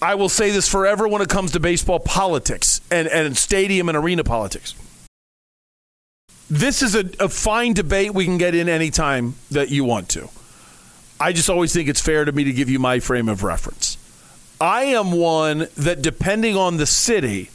I 0.03 0.15
will 0.15 0.29
say 0.29 0.51
this 0.51 0.69
forever 0.69 1.07
when 1.07 1.23
it 1.23 1.29
comes 1.29 1.53
to 1.53 1.61
baseball 1.61 2.01
politics 2.01 2.81
and, 2.91 3.07
and 3.09 3.37
stadium 3.37 3.89
and 3.89 3.97
arena 3.97 4.25
politics. 4.25 4.75
This 6.51 6.83
is 6.83 6.97
a, 6.97 7.09
a 7.21 7.29
fine 7.29 7.75
debate 7.75 8.13
we 8.13 8.25
can 8.25 8.37
get 8.37 8.57
in 8.57 8.69
anytime 8.69 9.37
that 9.53 9.69
you 9.69 9.85
want 9.85 10.09
to. 10.11 10.29
I 11.21 11.33
just 11.33 11.49
always 11.49 11.73
think 11.73 11.89
it's 11.89 12.01
fair 12.01 12.25
to 12.25 12.33
me 12.33 12.43
to 12.43 12.53
give 12.53 12.69
you 12.69 12.81
my 12.81 12.99
frame 12.99 13.29
of 13.29 13.45
reference. 13.45 13.97
I 14.61 14.83
am 14.87 15.13
one 15.13 15.69
that, 15.77 16.03
depending 16.03 16.57
on 16.57 16.77
the 16.77 16.87
city, 16.87 17.51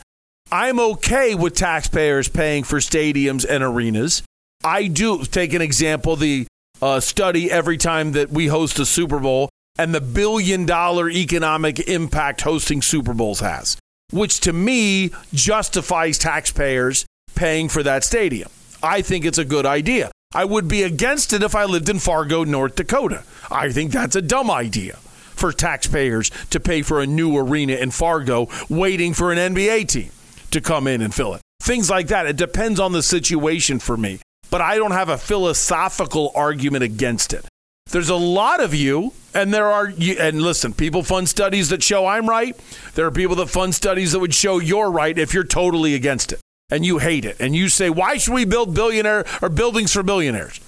I'm 0.50 0.80
okay 0.80 1.36
with 1.36 1.56
taxpayers 1.56 2.30
paying 2.30 2.64
for 2.64 2.78
stadiums 2.78 3.46
and 3.48 3.62
arenas. 3.64 4.24
I 4.64 4.88
do 4.88 5.26
take 5.26 5.54
an 5.54 5.62
example 5.62 6.16
the 6.16 6.48
uh, 6.82 7.02
study 7.02 7.52
every 7.52 7.78
time 7.78 8.14
that 8.14 8.30
we 8.30 8.48
host 8.48 8.80
a 8.80 8.86
Super 8.86 9.20
Bowl 9.20 9.50
and 9.78 9.94
the 9.94 10.02
billion 10.02 10.66
dollar 10.66 11.10
economic 11.10 11.80
impact 11.82 12.42
hosting 12.42 12.82
Super 12.82 13.14
Bowls 13.14 13.42
has, 13.42 13.78
which 14.12 14.40
to 14.42 14.54
me 14.54 15.12
justifies 15.34 16.18
taxpayers 16.18 17.06
paying 17.36 17.68
for 17.68 17.84
that 17.84 18.06
stadium. 18.06 18.50
I 18.86 19.02
think 19.02 19.26
it's 19.26 19.40
a 19.40 19.46
good 19.46 19.66
idea. 19.66 20.12
I 20.34 20.46
would 20.46 20.68
be 20.68 20.84
against 20.84 21.34
it 21.34 21.42
if 21.42 21.56
I 21.56 21.66
lived 21.66 21.90
in 21.90 22.00
Fargo, 22.00 22.44
North 22.44 22.76
Dakota. 22.76 23.24
I 23.50 23.72
think 23.72 23.92
that's 23.92 24.16
a 24.16 24.22
dumb 24.22 24.52
idea 24.52 24.98
for 24.98 25.52
taxpayers 25.52 26.30
to 26.52 26.60
pay 26.60 26.82
for 26.82 27.02
a 27.02 27.08
new 27.08 27.36
arena 27.36 27.74
in 27.74 27.92
Fargo 27.92 28.48
waiting 28.70 29.14
for 29.14 29.32
an 29.32 29.56
NBA 29.56 29.88
team 29.88 30.12
to 30.52 30.62
come 30.62 30.88
in 30.88 31.02
and 31.02 31.14
fill 31.14 31.34
it. 31.34 31.42
Things 31.62 31.90
like 31.90 32.08
that. 32.08 32.28
It 32.28 32.38
depends 32.38 32.80
on 32.80 32.92
the 32.92 33.02
situation 33.02 33.80
for 33.80 33.98
me. 33.98 34.20
But 34.52 34.62
I 34.62 34.78
don't 34.78 34.92
have 34.92 35.10
a 35.10 35.18
philosophical 35.18 36.32
argument 36.36 36.84
against 36.84 37.34
it. 37.34 37.46
There's 37.92 38.10
a 38.10 38.16
lot 38.16 38.62
of 38.62 38.74
you, 38.74 39.14
and 39.34 39.54
there 39.54 39.68
are, 39.68 39.92
and 40.20 40.42
listen, 40.42 40.74
people 40.74 41.02
fund 41.02 41.28
studies 41.28 41.70
that 41.70 41.82
show 41.82 42.06
I'm 42.06 42.30
right. 42.30 42.56
There 42.94 43.06
are 43.06 43.12
people 43.12 43.36
that 43.38 43.50
fund 43.50 43.74
studies 43.74 44.12
that 44.12 44.20
would 44.20 44.34
show 44.34 44.60
you're 44.60 44.92
right 44.92 45.18
if 45.18 45.34
you're 45.34 45.44
totally 45.44 45.96
against 45.96 46.32
it 46.32 46.40
and 46.70 46.86
you 46.86 46.98
hate 46.98 47.26
it. 47.26 47.38
And 47.40 47.56
you 47.56 47.70
say, 47.70 47.90
why 47.90 48.18
should 48.18 48.34
we 48.34 48.46
build 48.46 48.74
billionaire 48.74 49.26
or 49.42 49.50
buildings 49.50 49.94
for 49.94 50.04
billionaires? 50.04 50.60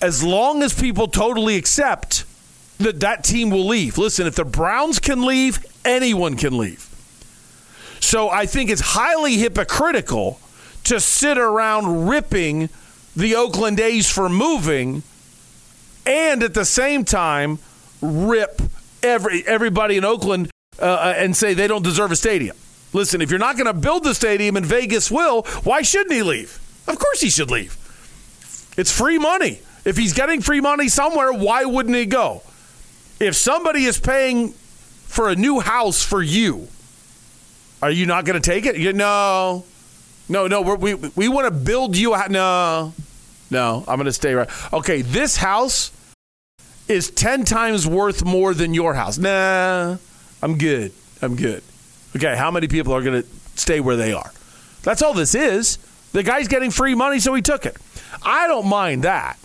As 0.00 0.22
long 0.22 0.62
as 0.62 0.72
people 0.72 1.08
totally 1.08 1.56
accept 1.56 2.24
that 2.78 3.00
that 3.00 3.24
team 3.24 3.50
will 3.50 3.66
leave. 3.66 3.98
Listen, 3.98 4.26
if 4.26 4.36
the 4.36 4.44
Browns 4.44 4.98
can 4.98 5.24
leave, 5.24 5.64
anyone 5.84 6.36
can 6.36 6.56
leave. 6.56 6.84
So 8.00 8.30
I 8.30 8.46
think 8.46 8.70
it's 8.70 8.80
highly 8.80 9.36
hypocritical 9.36 10.40
to 10.84 11.00
sit 11.00 11.36
around 11.36 12.08
ripping 12.08 12.68
the 13.16 13.34
Oakland 13.34 13.80
A's 13.80 14.08
for 14.10 14.28
moving 14.28 15.02
and 16.06 16.42
at 16.42 16.54
the 16.54 16.64
same 16.64 17.04
time 17.04 17.58
rip 18.00 18.62
every 19.02 19.46
everybody 19.46 19.96
in 19.96 20.04
Oakland 20.04 20.48
uh, 20.78 21.14
and 21.16 21.36
say 21.36 21.52
they 21.52 21.66
don't 21.66 21.82
deserve 21.82 22.12
a 22.12 22.16
stadium. 22.16 22.56
Listen, 22.98 23.22
if 23.22 23.30
you're 23.30 23.38
not 23.38 23.56
going 23.56 23.68
to 23.68 23.72
build 23.72 24.02
the 24.02 24.12
stadium 24.12 24.56
and 24.56 24.66
Vegas 24.66 25.08
will, 25.08 25.42
why 25.62 25.82
shouldn't 25.82 26.12
he 26.12 26.24
leave? 26.24 26.58
Of 26.88 26.98
course 26.98 27.20
he 27.20 27.30
should 27.30 27.48
leave. 27.48 27.76
It's 28.76 28.90
free 28.90 29.18
money. 29.18 29.60
If 29.84 29.96
he's 29.96 30.12
getting 30.14 30.40
free 30.40 30.60
money 30.60 30.88
somewhere, 30.88 31.32
why 31.32 31.64
wouldn't 31.64 31.94
he 31.94 32.06
go? 32.06 32.42
If 33.20 33.36
somebody 33.36 33.84
is 33.84 34.00
paying 34.00 34.48
for 34.48 35.28
a 35.28 35.36
new 35.36 35.60
house 35.60 36.02
for 36.02 36.20
you, 36.20 36.66
are 37.80 37.90
you 37.92 38.04
not 38.04 38.24
going 38.24 38.40
to 38.40 38.44
take 38.50 38.66
it? 38.66 38.76
You, 38.76 38.92
no, 38.92 39.64
no, 40.28 40.48
no. 40.48 40.62
we 40.62 40.94
we 40.94 41.28
want 41.28 41.46
to 41.46 41.52
build 41.52 41.96
you. 41.96 42.14
A, 42.14 42.28
no, 42.28 42.94
no. 43.48 43.84
I'm 43.86 43.96
going 43.96 44.06
to 44.06 44.12
stay 44.12 44.34
right. 44.34 44.48
Okay, 44.72 45.02
this 45.02 45.36
house 45.36 45.92
is 46.88 47.12
ten 47.12 47.44
times 47.44 47.86
worth 47.86 48.24
more 48.24 48.54
than 48.54 48.74
your 48.74 48.94
house. 48.94 49.18
Nah, 49.18 49.98
I'm 50.42 50.58
good. 50.58 50.90
I'm 51.22 51.36
good. 51.36 51.62
Okay, 52.16 52.36
how 52.36 52.50
many 52.50 52.68
people 52.68 52.94
are 52.94 53.02
going 53.02 53.22
to 53.22 53.28
stay 53.56 53.80
where 53.80 53.96
they 53.96 54.12
are? 54.12 54.32
That's 54.82 55.02
all 55.02 55.14
this 55.14 55.34
is. 55.34 55.78
The 56.12 56.22
guy's 56.22 56.48
getting 56.48 56.70
free 56.70 56.94
money, 56.94 57.18
so 57.20 57.34
he 57.34 57.42
took 57.42 57.66
it. 57.66 57.76
I 58.22 58.46
don't 58.46 58.66
mind 58.66 59.04
that. 59.04 59.38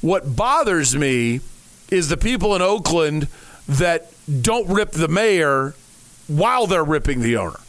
What 0.00 0.36
bothers 0.36 0.96
me 0.96 1.40
is 1.90 2.08
the 2.08 2.16
people 2.16 2.54
in 2.54 2.62
Oakland 2.62 3.28
that 3.68 4.12
don't 4.40 4.68
rip 4.68 4.92
the 4.92 5.08
mayor 5.08 5.74
while 6.26 6.66
they're 6.66 6.84
ripping 6.84 7.20
the 7.20 7.36
owner. 7.36 7.60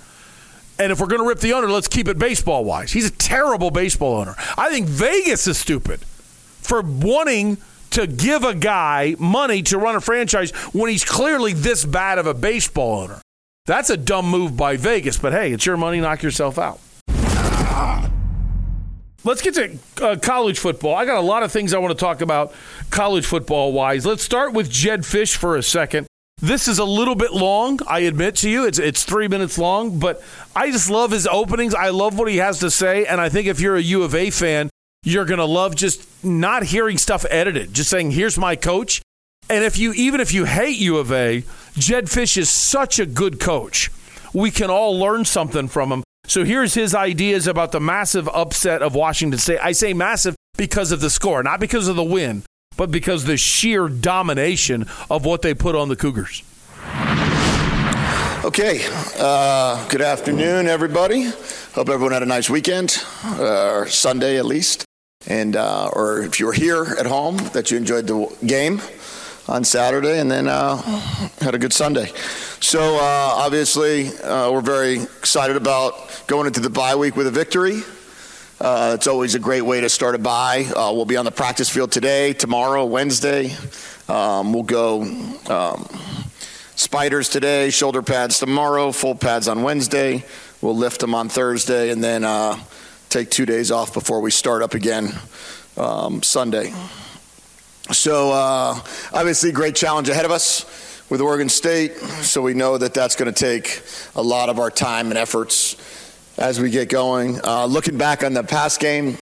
And 0.80 0.92
if 0.92 1.00
we're 1.00 1.08
going 1.08 1.22
to 1.22 1.28
rip 1.28 1.40
the 1.40 1.54
owner, 1.54 1.70
let's 1.70 1.88
keep 1.88 2.08
it 2.08 2.20
baseball 2.20 2.64
wise. 2.64 2.92
He's 2.92 3.08
a 3.08 3.12
terrible 3.12 3.72
baseball 3.72 4.16
owner. 4.16 4.36
I 4.58 4.70
think 4.70 4.88
Vegas 4.88 5.48
is 5.48 5.58
stupid 5.58 6.02
for 6.02 6.82
wanting 6.82 7.58
to 7.92 8.06
give 8.06 8.44
a 8.44 8.54
guy 8.54 9.16
money 9.18 9.64
to 9.64 9.78
run 9.78 9.96
a 9.96 10.02
franchise 10.02 10.52
when 10.74 10.92
he's 10.92 11.04
clearly 11.04 11.54
this 11.54 11.84
bad 11.84 12.20
of 12.20 12.28
a 12.28 12.34
baseball 12.34 13.02
owner. 13.02 13.22
That's 13.68 13.90
a 13.90 13.98
dumb 13.98 14.30
move 14.30 14.56
by 14.56 14.78
Vegas, 14.78 15.18
but 15.18 15.34
hey, 15.34 15.52
it's 15.52 15.66
your 15.66 15.76
money, 15.76 16.00
knock 16.00 16.24
yourself 16.24 16.58
out. 16.58 16.80
Let's 19.26 19.42
get 19.42 19.56
to 19.56 19.78
uh, 20.02 20.16
college 20.16 20.58
football. 20.58 20.96
I 20.96 21.04
got 21.04 21.18
a 21.18 21.22
lot 21.22 21.44
of 21.44 21.52
things 21.52 21.74
I 21.74 21.78
want 21.80 21.92
to 21.92 22.00
talk 22.00 22.22
about 22.22 22.54
college 22.92 23.26
football 23.26 23.74
wise. 23.74 24.06
Let's 24.06 24.24
start 24.24 24.54
with 24.54 24.72
Jedd 24.72 25.02
Fisch 25.02 25.36
for 25.36 25.58
a 25.58 25.62
second. 25.62 26.08
This 26.42 26.70
is 26.70 26.80
a 26.80 26.86
little 26.86 27.16
bit 27.16 27.34
long, 27.34 27.80
I 27.88 28.00
admit 28.02 28.38
to 28.38 28.50
you. 28.50 28.66
It's 28.66 28.80
it's 28.80 29.04
3 29.04 29.28
minutes 29.28 29.58
long, 29.58 30.00
but 30.00 30.24
I 30.56 30.72
just 30.72 30.90
love 30.90 31.12
his 31.12 31.28
openings. 31.28 31.76
I 31.76 31.90
love 31.90 32.18
what 32.18 32.30
he 32.30 32.38
has 32.38 32.60
to 32.60 32.72
say, 32.72 33.06
and 33.06 33.20
I 33.20 33.28
think 33.28 33.48
if 33.48 33.60
you're 33.60 33.76
a 33.76 33.82
U 33.82 34.04
of 34.04 34.16
A 34.16 34.30
fan, 34.30 34.70
you're 35.04 35.26
going 35.26 35.40
to 35.40 35.46
love 35.46 35.76
just 35.76 36.24
not 36.24 36.64
hearing 36.64 36.98
stuff 36.98 37.26
edited, 37.30 37.74
just 37.74 37.90
saying, 37.90 38.12
"Here's 38.12 38.38
my 38.38 38.56
coach." 38.56 39.02
And 39.50 39.64
if 39.64 39.78
you 39.78 39.94
even 39.94 40.22
if 40.22 40.34
you 40.34 40.46
hate 40.46 40.78
U 40.78 40.98
of 40.98 41.12
A, 41.12 41.44
Jedd 41.78 42.06
Fisch 42.06 42.38
is 42.38 42.50
such 42.50 42.98
a 42.98 43.06
good 43.06 43.40
coach. 43.40 43.92
We 44.34 44.50
can 44.50 44.72
all 44.72 44.98
learn 44.98 45.26
something 45.26 45.68
from 45.68 45.92
him. 45.92 46.04
So 46.26 46.44
here's 46.44 46.74
his 46.74 46.96
ideas 46.96 47.46
about 47.46 47.72
the 47.72 47.80
massive 47.80 48.28
upset 48.30 48.82
of 48.82 48.96
Washington 48.96 49.38
State. 49.38 49.60
I 49.62 49.74
say 49.74 49.94
massive 49.94 50.36
because 50.58 50.92
of 50.92 51.02
the 51.02 51.12
score, 51.12 51.44
not 51.44 51.60
because 51.60 51.88
of 51.88 51.96
the 51.96 52.04
win, 52.04 52.44
but 52.78 52.90
because 52.90 53.26
the 53.26 53.38
sheer 53.38 53.90
domination 53.90 54.88
of 55.12 55.24
what 55.24 55.44
they 55.44 55.54
put 55.54 55.76
on 55.76 55.88
the 55.88 55.96
Cougars. 55.96 56.42
Okay, 58.44 58.84
uh, 59.20 59.88
good 59.88 60.02
afternoon, 60.02 60.68
everybody. 60.68 61.26
Hope 61.74 61.90
everyone 61.90 62.12
had 62.12 62.24
a 62.24 62.28
nice 62.28 62.50
weekend, 62.50 63.04
uh, 63.24 63.72
or 63.72 63.88
Sunday 63.88 64.38
at 64.38 64.46
least, 64.46 64.84
and 65.28 65.56
uh, 65.56 65.92
or 65.94 66.24
if 66.24 66.40
you 66.40 66.48
were 66.48 66.54
here 66.54 66.96
at 67.00 67.06
home, 67.06 67.38
that 67.54 67.70
you 67.70 67.78
enjoyed 67.78 68.08
the 68.08 68.36
game 68.46 68.82
on 69.50 69.64
Saturday, 69.64 70.20
and 70.20 70.30
then 70.30 70.48
uh, 70.48 70.78
had 71.40 71.56
a 71.56 71.58
good 71.58 71.74
Sunday. 71.74 72.12
So 72.60 72.96
uh, 72.96 73.00
obviously, 73.00 74.10
uh, 74.20 74.52
we're 74.52 74.62
very 74.62 74.96
excited 74.96 75.56
about 75.56 76.24
going 76.28 76.48
into 76.48 76.60
the 76.60 76.70
bye 76.70 76.96
week 76.96 77.16
with 77.16 77.28
a 77.28 77.32
victory. 77.32 77.82
Uh, 78.60 78.94
it's 78.96 79.08
always 79.08 79.36
a 79.36 79.40
great 79.40 79.62
way 79.62 79.82
to 79.82 79.90
start 79.90 80.16
a 80.16 80.18
bye. 80.18 80.66
Uh, 80.76 80.92
we'll 80.94 81.06
be 81.06 81.16
on 81.16 81.26
the 81.26 81.32
practice 81.32 81.70
field 81.70 81.92
today, 81.92 82.34
tomorrow, 82.34 82.86
Wednesday. 82.86 83.56
Um, 84.10 84.52
we'll 84.52 84.64
go 84.64 85.04
um, 85.48 85.88
spiders 86.76 87.30
today, 87.30 87.70
shoulder 87.70 88.02
pads 88.02 88.40
tomorrow, 88.40 88.92
full 88.92 89.16
pads 89.16 89.48
on 89.48 89.62
Wednesday. 89.62 90.26
We'll 90.62 90.76
lift 90.76 91.02
them 91.02 91.14
on 91.14 91.30
Thursday, 91.30 91.92
and 91.92 92.04
then 92.04 92.24
uh, 92.24 92.58
take 93.10 93.30
two 93.30 93.46
days 93.46 93.72
off 93.72 93.94
before 93.94 94.22
we 94.22 94.32
start 94.32 94.64
up 94.64 94.74
again 94.74 95.12
um, 95.78 96.24
Sunday. 96.24 96.74
So 97.92 98.32
uh, 98.32 98.80
obviously, 99.14 99.52
great 99.52 99.76
challenge 99.76 100.10
ahead 100.10 100.26
of 100.26 100.32
us 100.32 100.66
with 101.10 101.22
Oregon 101.22 101.48
State. 101.48 101.96
So 101.96 102.42
we 102.42 102.54
know 102.54 102.78
that 102.78 102.94
that's 102.94 103.16
going 103.16 103.34
to 103.34 103.40
take 103.40 103.82
a 104.16 104.22
lot 104.22 104.50
of 104.50 104.60
our 104.60 104.70
time 104.70 105.08
and 105.08 105.18
efforts 105.18 105.76
as 106.38 106.60
we 106.60 106.70
get 106.70 106.90
going. 106.90 107.40
Uh, 107.44 107.66
looking 107.66 107.98
back 107.98 108.24
on 108.24 108.34
the 108.34 108.44
past 108.44 108.80
game, 108.80 109.18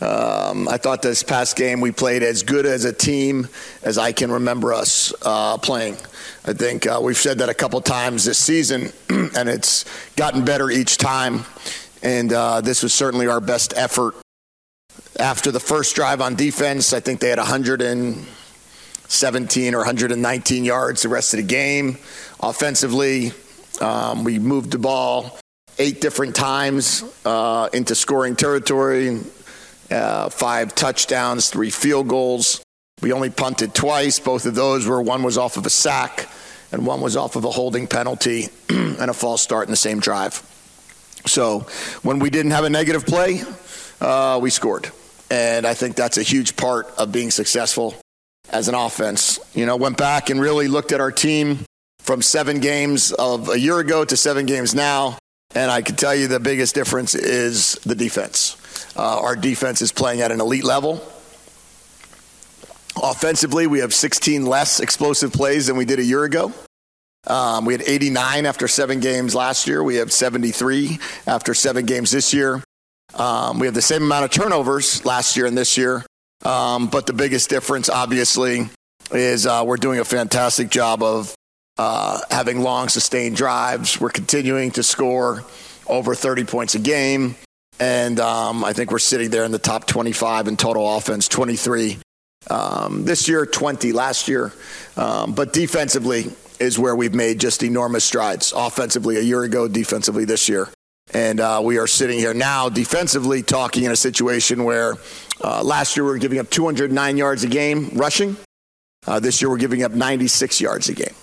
um, 0.00 0.68
I 0.68 0.76
thought 0.76 1.02
this 1.02 1.22
past 1.22 1.56
game 1.56 1.80
we 1.80 1.92
played 1.92 2.22
as 2.22 2.42
good 2.42 2.66
as 2.66 2.84
a 2.84 2.92
team 2.92 3.48
as 3.82 3.98
I 3.98 4.12
can 4.12 4.30
remember 4.30 4.72
us 4.72 5.12
uh, 5.22 5.58
playing. 5.58 5.94
I 6.44 6.52
think 6.52 6.86
uh, 6.86 7.00
we've 7.02 7.16
said 7.16 7.38
that 7.38 7.48
a 7.48 7.54
couple 7.54 7.80
times 7.80 8.24
this 8.24 8.38
season, 8.38 8.92
and 9.08 9.48
it's 9.48 9.84
gotten 10.16 10.44
better 10.44 10.70
each 10.70 10.98
time. 10.98 11.44
And 12.02 12.32
uh, 12.32 12.60
this 12.60 12.82
was 12.82 12.92
certainly 12.92 13.28
our 13.28 13.40
best 13.40 13.72
effort. 13.76 14.14
After 15.18 15.50
the 15.50 15.60
first 15.60 15.94
drive 15.94 16.20
on 16.20 16.34
defense, 16.34 16.92
I 16.92 17.00
think 17.00 17.20
they 17.20 17.28
had 17.28 17.38
117 17.38 19.74
or 19.74 19.78
119 19.78 20.64
yards 20.64 21.02
the 21.02 21.08
rest 21.08 21.34
of 21.34 21.38
the 21.38 21.46
game. 21.46 21.98
Offensively, 22.40 23.32
um, 23.80 24.24
we 24.24 24.38
moved 24.38 24.72
the 24.72 24.78
ball 24.78 25.38
eight 25.78 26.00
different 26.00 26.34
times 26.34 27.04
uh, 27.24 27.68
into 27.72 27.94
scoring 27.94 28.36
territory 28.36 29.20
uh, 29.90 30.28
five 30.28 30.74
touchdowns, 30.74 31.50
three 31.50 31.70
field 31.70 32.08
goals. 32.08 32.62
We 33.02 33.12
only 33.12 33.30
punted 33.30 33.74
twice. 33.74 34.18
Both 34.18 34.46
of 34.46 34.54
those 34.54 34.86
were 34.86 35.02
one 35.02 35.22
was 35.22 35.36
off 35.36 35.56
of 35.56 35.66
a 35.66 35.70
sack 35.70 36.28
and 36.72 36.86
one 36.86 37.00
was 37.00 37.16
off 37.16 37.36
of 37.36 37.44
a 37.44 37.50
holding 37.50 37.86
penalty 37.86 38.48
and 38.68 39.10
a 39.10 39.14
false 39.14 39.42
start 39.42 39.66
in 39.66 39.70
the 39.70 39.76
same 39.76 40.00
drive. 40.00 40.42
So 41.26 41.60
when 42.02 42.18
we 42.18 42.30
didn't 42.30 42.52
have 42.52 42.64
a 42.64 42.70
negative 42.70 43.06
play, 43.06 43.42
uh, 44.04 44.38
we 44.38 44.50
scored. 44.50 44.90
And 45.30 45.66
I 45.66 45.74
think 45.74 45.96
that's 45.96 46.18
a 46.18 46.22
huge 46.22 46.56
part 46.56 46.92
of 46.98 47.10
being 47.10 47.30
successful 47.30 47.94
as 48.50 48.68
an 48.68 48.74
offense. 48.74 49.40
You 49.54 49.66
know, 49.66 49.76
went 49.76 49.96
back 49.96 50.30
and 50.30 50.40
really 50.40 50.68
looked 50.68 50.92
at 50.92 51.00
our 51.00 51.10
team 51.10 51.60
from 52.00 52.20
seven 52.20 52.60
games 52.60 53.12
of 53.12 53.48
a 53.48 53.58
year 53.58 53.78
ago 53.78 54.04
to 54.04 54.16
seven 54.16 54.46
games 54.46 54.74
now. 54.74 55.18
And 55.54 55.70
I 55.70 55.82
can 55.82 55.96
tell 55.96 56.14
you 56.14 56.28
the 56.28 56.40
biggest 56.40 56.74
difference 56.74 57.14
is 57.14 57.74
the 57.84 57.94
defense. 57.94 58.56
Uh, 58.96 59.20
our 59.20 59.36
defense 59.36 59.80
is 59.82 59.92
playing 59.92 60.20
at 60.20 60.30
an 60.30 60.40
elite 60.40 60.64
level. 60.64 60.94
Offensively, 63.02 63.66
we 63.66 63.80
have 63.80 63.94
16 63.94 64.46
less 64.46 64.80
explosive 64.80 65.32
plays 65.32 65.66
than 65.66 65.76
we 65.76 65.84
did 65.84 65.98
a 65.98 66.04
year 66.04 66.24
ago. 66.24 66.52
Um, 67.26 67.64
we 67.64 67.72
had 67.72 67.82
89 67.82 68.46
after 68.46 68.68
seven 68.68 69.00
games 69.00 69.34
last 69.34 69.66
year. 69.66 69.82
We 69.82 69.96
have 69.96 70.12
73 70.12 70.98
after 71.26 71.54
seven 71.54 71.86
games 71.86 72.10
this 72.10 72.34
year. 72.34 72.62
Um, 73.16 73.58
we 73.58 73.66
have 73.66 73.74
the 73.74 73.82
same 73.82 74.02
amount 74.02 74.24
of 74.24 74.30
turnovers 74.30 75.04
last 75.04 75.36
year 75.36 75.46
and 75.46 75.56
this 75.56 75.76
year. 75.76 76.04
Um, 76.44 76.88
but 76.88 77.06
the 77.06 77.12
biggest 77.12 77.48
difference, 77.48 77.88
obviously, 77.88 78.68
is 79.12 79.46
uh, 79.46 79.62
we're 79.64 79.76
doing 79.76 79.98
a 80.00 80.04
fantastic 80.04 80.68
job 80.68 81.02
of 81.02 81.34
uh, 81.78 82.20
having 82.30 82.60
long, 82.60 82.88
sustained 82.88 83.36
drives. 83.36 84.00
We're 84.00 84.10
continuing 84.10 84.70
to 84.72 84.82
score 84.82 85.44
over 85.86 86.14
30 86.14 86.44
points 86.44 86.74
a 86.74 86.78
game. 86.78 87.36
And 87.80 88.20
um, 88.20 88.64
I 88.64 88.72
think 88.72 88.90
we're 88.90 88.98
sitting 88.98 89.30
there 89.30 89.44
in 89.44 89.50
the 89.50 89.58
top 89.58 89.86
25 89.86 90.48
in 90.48 90.56
total 90.56 90.96
offense, 90.96 91.26
23 91.28 91.98
um, 92.48 93.04
this 93.04 93.28
year, 93.28 93.46
20 93.46 93.92
last 93.92 94.28
year. 94.28 94.52
Um, 94.96 95.32
but 95.32 95.52
defensively 95.52 96.26
is 96.60 96.78
where 96.78 96.94
we've 96.94 97.14
made 97.14 97.40
just 97.40 97.62
enormous 97.62 98.04
strides. 98.04 98.52
Offensively, 98.54 99.16
a 99.16 99.20
year 99.22 99.42
ago, 99.42 99.66
defensively 99.66 100.24
this 100.24 100.48
year. 100.48 100.68
And 101.12 101.38
uh, 101.38 101.60
we 101.62 101.78
are 101.78 101.86
sitting 101.86 102.18
here 102.18 102.32
now 102.32 102.68
defensively 102.68 103.42
talking 103.42 103.84
in 103.84 103.92
a 103.92 103.96
situation 103.96 104.64
where 104.64 104.94
uh, 105.42 105.62
last 105.62 105.96
year 105.96 106.04
we 106.04 106.10
were 106.10 106.18
giving 106.18 106.38
up 106.38 106.48
209 106.50 107.16
yards 107.16 107.44
a 107.44 107.48
game 107.48 107.90
rushing. 107.94 108.36
Uh, 109.06 109.20
this 109.20 109.42
year 109.42 109.50
we're 109.50 109.58
giving 109.58 109.82
up 109.82 109.92
96 109.92 110.60
yards 110.60 110.88
a 110.88 110.94
game. 110.94 111.14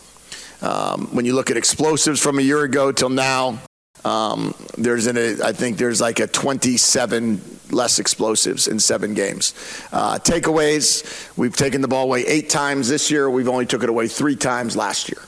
Um, 0.62 1.08
when 1.16 1.26
you 1.26 1.34
look 1.34 1.50
at 1.50 1.58
explosives 1.58 2.22
from 2.22 2.38
a 2.38 2.42
year 2.42 2.64
ago 2.64 2.92
till 2.92 3.10
now, 3.10 3.60
um, 4.06 4.54
there's 4.78 5.08
an, 5.08 5.18
a, 5.18 5.44
I 5.44 5.52
think 5.52 5.78
there's 5.78 6.00
like 6.00 6.20
a 6.20 6.28
27 6.28 7.42
less 7.72 8.00
explosives 8.00 8.68
in 8.68 8.80
seven 8.80 9.14
games. 9.14 9.54
Uh, 9.92 10.20
takeaways, 10.20 11.36
we've 11.38 11.56
taken 11.56 11.82
the 11.82 11.88
ball 11.88 12.04
away 12.06 12.26
eight 12.28 12.50
times 12.50 12.88
this 12.88 13.10
year. 13.10 13.30
We've 13.30 13.48
only 13.48 13.66
took 13.66 13.84
it 13.84 13.90
away 13.90 14.08
three 14.08 14.36
times 14.36 14.76
last 14.76 15.10
year. 15.10 15.22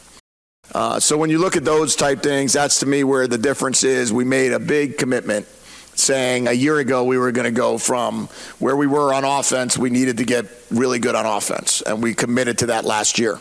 Uh, 0.73 0.99
so 0.99 1.17
when 1.17 1.29
you 1.29 1.37
look 1.37 1.55
at 1.55 1.63
those 1.63 1.95
type 1.95 2.21
things, 2.21 2.53
that's 2.53 2.79
to 2.79 2.85
me 2.85 3.03
where 3.03 3.27
the 3.27 3.37
difference 3.37 3.83
is. 3.83 4.11
We 4.11 4.23
made 4.23 4.53
a 4.53 4.59
big 4.59 4.97
commitment 4.97 5.47
saying 5.95 6.47
a 6.47 6.53
year 6.53 6.79
ago 6.79 7.03
we 7.03 7.17
were 7.17 7.31
going 7.31 7.45
to 7.45 7.51
go 7.51 7.77
from 7.77 8.27
where 8.57 8.75
we 8.75 8.87
were 8.87 9.13
on 9.13 9.23
offense, 9.23 9.77
we 9.77 9.91
needed 9.91 10.17
to 10.17 10.25
get 10.25 10.45
really 10.71 10.97
good 10.97 11.13
on 11.13 11.25
offense. 11.25 11.81
And 11.81 12.01
we 12.01 12.15
committed 12.15 12.59
to 12.59 12.65
that 12.67 12.85
last 12.85 13.19
year. 13.19 13.39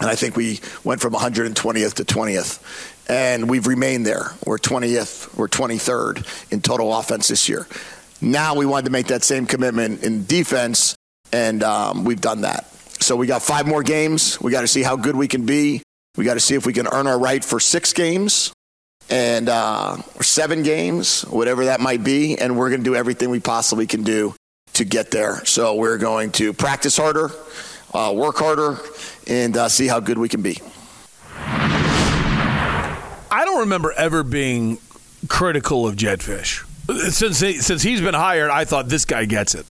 And 0.00 0.08
I 0.08 0.14
think 0.14 0.36
we 0.36 0.60
went 0.84 1.00
from 1.00 1.14
120th 1.14 1.94
to 1.94 2.04
20th 2.04 2.62
and 3.08 3.48
we've 3.48 3.66
remained 3.66 4.04
there. 4.04 4.32
We're 4.44 4.58
20th, 4.58 5.36
we're 5.36 5.48
23rd 5.48 6.52
in 6.52 6.60
total 6.60 6.94
offense 6.94 7.28
this 7.28 7.48
year. 7.48 7.66
Now 8.20 8.54
we 8.54 8.66
wanted 8.66 8.84
to 8.84 8.92
make 8.92 9.06
that 9.06 9.24
same 9.24 9.46
commitment 9.46 10.04
in 10.04 10.26
defense, 10.26 10.94
and 11.32 11.62
um, 11.62 12.04
we've 12.04 12.20
done 12.20 12.42
that. 12.42 12.66
So 13.00 13.16
we 13.16 13.26
got 13.26 13.40
five 13.40 13.66
more 13.66 13.82
games. 13.82 14.38
We 14.40 14.52
got 14.52 14.60
to 14.60 14.68
see 14.68 14.82
how 14.82 14.96
good 14.96 15.16
we 15.16 15.26
can 15.26 15.46
be. 15.46 15.82
We 16.16 16.24
got 16.24 16.34
to 16.34 16.40
see 16.40 16.54
if 16.54 16.66
we 16.66 16.72
can 16.72 16.86
earn 16.88 17.06
our 17.06 17.18
right 17.18 17.44
for 17.44 17.60
six 17.60 17.92
games 17.92 18.52
and 19.08 19.48
uh, 19.48 19.96
or 20.16 20.22
seven 20.22 20.62
games, 20.62 21.22
whatever 21.22 21.66
that 21.66 21.80
might 21.80 22.02
be. 22.04 22.36
And 22.36 22.56
we're 22.56 22.68
going 22.70 22.80
to 22.80 22.84
do 22.84 22.96
everything 22.96 23.30
we 23.30 23.40
possibly 23.40 23.86
can 23.86 24.02
do 24.02 24.34
to 24.74 24.84
get 24.84 25.10
there. 25.10 25.44
So 25.44 25.74
we're 25.74 25.98
going 25.98 26.32
to 26.32 26.52
practice 26.52 26.96
harder, 26.96 27.30
uh, 27.92 28.12
work 28.14 28.36
harder, 28.36 28.78
and 29.26 29.56
uh, 29.56 29.68
see 29.68 29.86
how 29.86 30.00
good 30.00 30.18
we 30.18 30.28
can 30.28 30.42
be. 30.42 30.58
I 33.32 33.42
don't 33.44 33.60
remember 33.60 33.92
ever 33.92 34.22
being 34.22 34.78
critical 35.28 35.86
of 35.86 35.96
Fisch 35.96 36.64
Since 37.10 37.40
he, 37.40 37.58
since 37.58 37.82
he's 37.82 38.00
been 38.00 38.14
hired, 38.14 38.50
I 38.50 38.64
thought 38.64 38.88
this 38.88 39.04
guy 39.04 39.24
gets 39.24 39.54
it. 39.54 39.66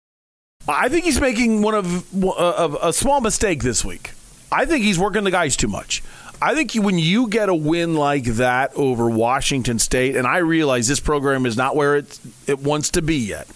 I 0.68 0.88
think 0.88 1.04
he's 1.04 1.20
making 1.20 1.62
one 1.62 1.74
of 1.74 2.24
uh, 2.24 2.76
a 2.82 2.92
small 2.92 3.20
mistake 3.20 3.62
this 3.62 3.84
week. 3.84 4.12
I 4.52 4.64
think 4.64 4.84
he's 4.84 4.98
working 4.98 5.24
the 5.24 5.30
guys 5.30 5.56
too 5.56 5.68
much. 5.68 6.02
I 6.40 6.54
think 6.54 6.74
when 6.74 6.98
you 6.98 7.28
get 7.28 7.48
a 7.48 7.54
win 7.54 7.94
like 7.94 8.24
that 8.24 8.72
over 8.74 9.10
Washington 9.10 9.78
State, 9.78 10.16
and 10.16 10.26
I 10.26 10.38
realize 10.38 10.86
this 10.86 11.00
program 11.00 11.46
is 11.46 11.56
not 11.56 11.74
where 11.74 11.96
it 11.96 12.18
it 12.46 12.60
wants 12.60 12.90
to 12.90 13.02
be 13.02 13.16
yet, 13.16 13.48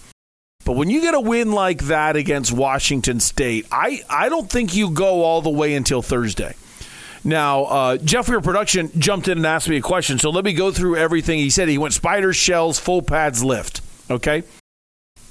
but 0.65 0.73
when 0.73 0.89
you 0.89 1.01
get 1.01 1.13
a 1.13 1.19
win 1.19 1.51
like 1.51 1.83
that 1.83 2.15
against 2.15 2.51
Washington 2.51 3.19
State, 3.19 3.67
I, 3.71 4.01
I 4.09 4.29
don't 4.29 4.49
think 4.49 4.75
you 4.75 4.89
go 4.89 5.23
all 5.23 5.41
the 5.41 5.49
way 5.49 5.75
until 5.75 6.01
Thursday. 6.01 6.55
Now, 7.23 7.63
uh, 7.65 7.97
Jeff, 7.97 8.27
your 8.27 8.41
production 8.41 8.91
jumped 8.99 9.27
in 9.27 9.37
and 9.37 9.47
asked 9.47 9.69
me 9.69 9.77
a 9.77 9.81
question, 9.81 10.19
so 10.19 10.29
let 10.29 10.43
me 10.43 10.53
go 10.53 10.71
through 10.71 10.97
everything 10.97 11.39
he 11.39 11.49
said. 11.49 11.69
He 11.69 11.77
went 11.77 11.93
spiders, 11.93 12.35
shells, 12.35 12.79
full 12.79 13.01
pads, 13.01 13.43
lift. 13.43 13.81
Okay. 14.09 14.43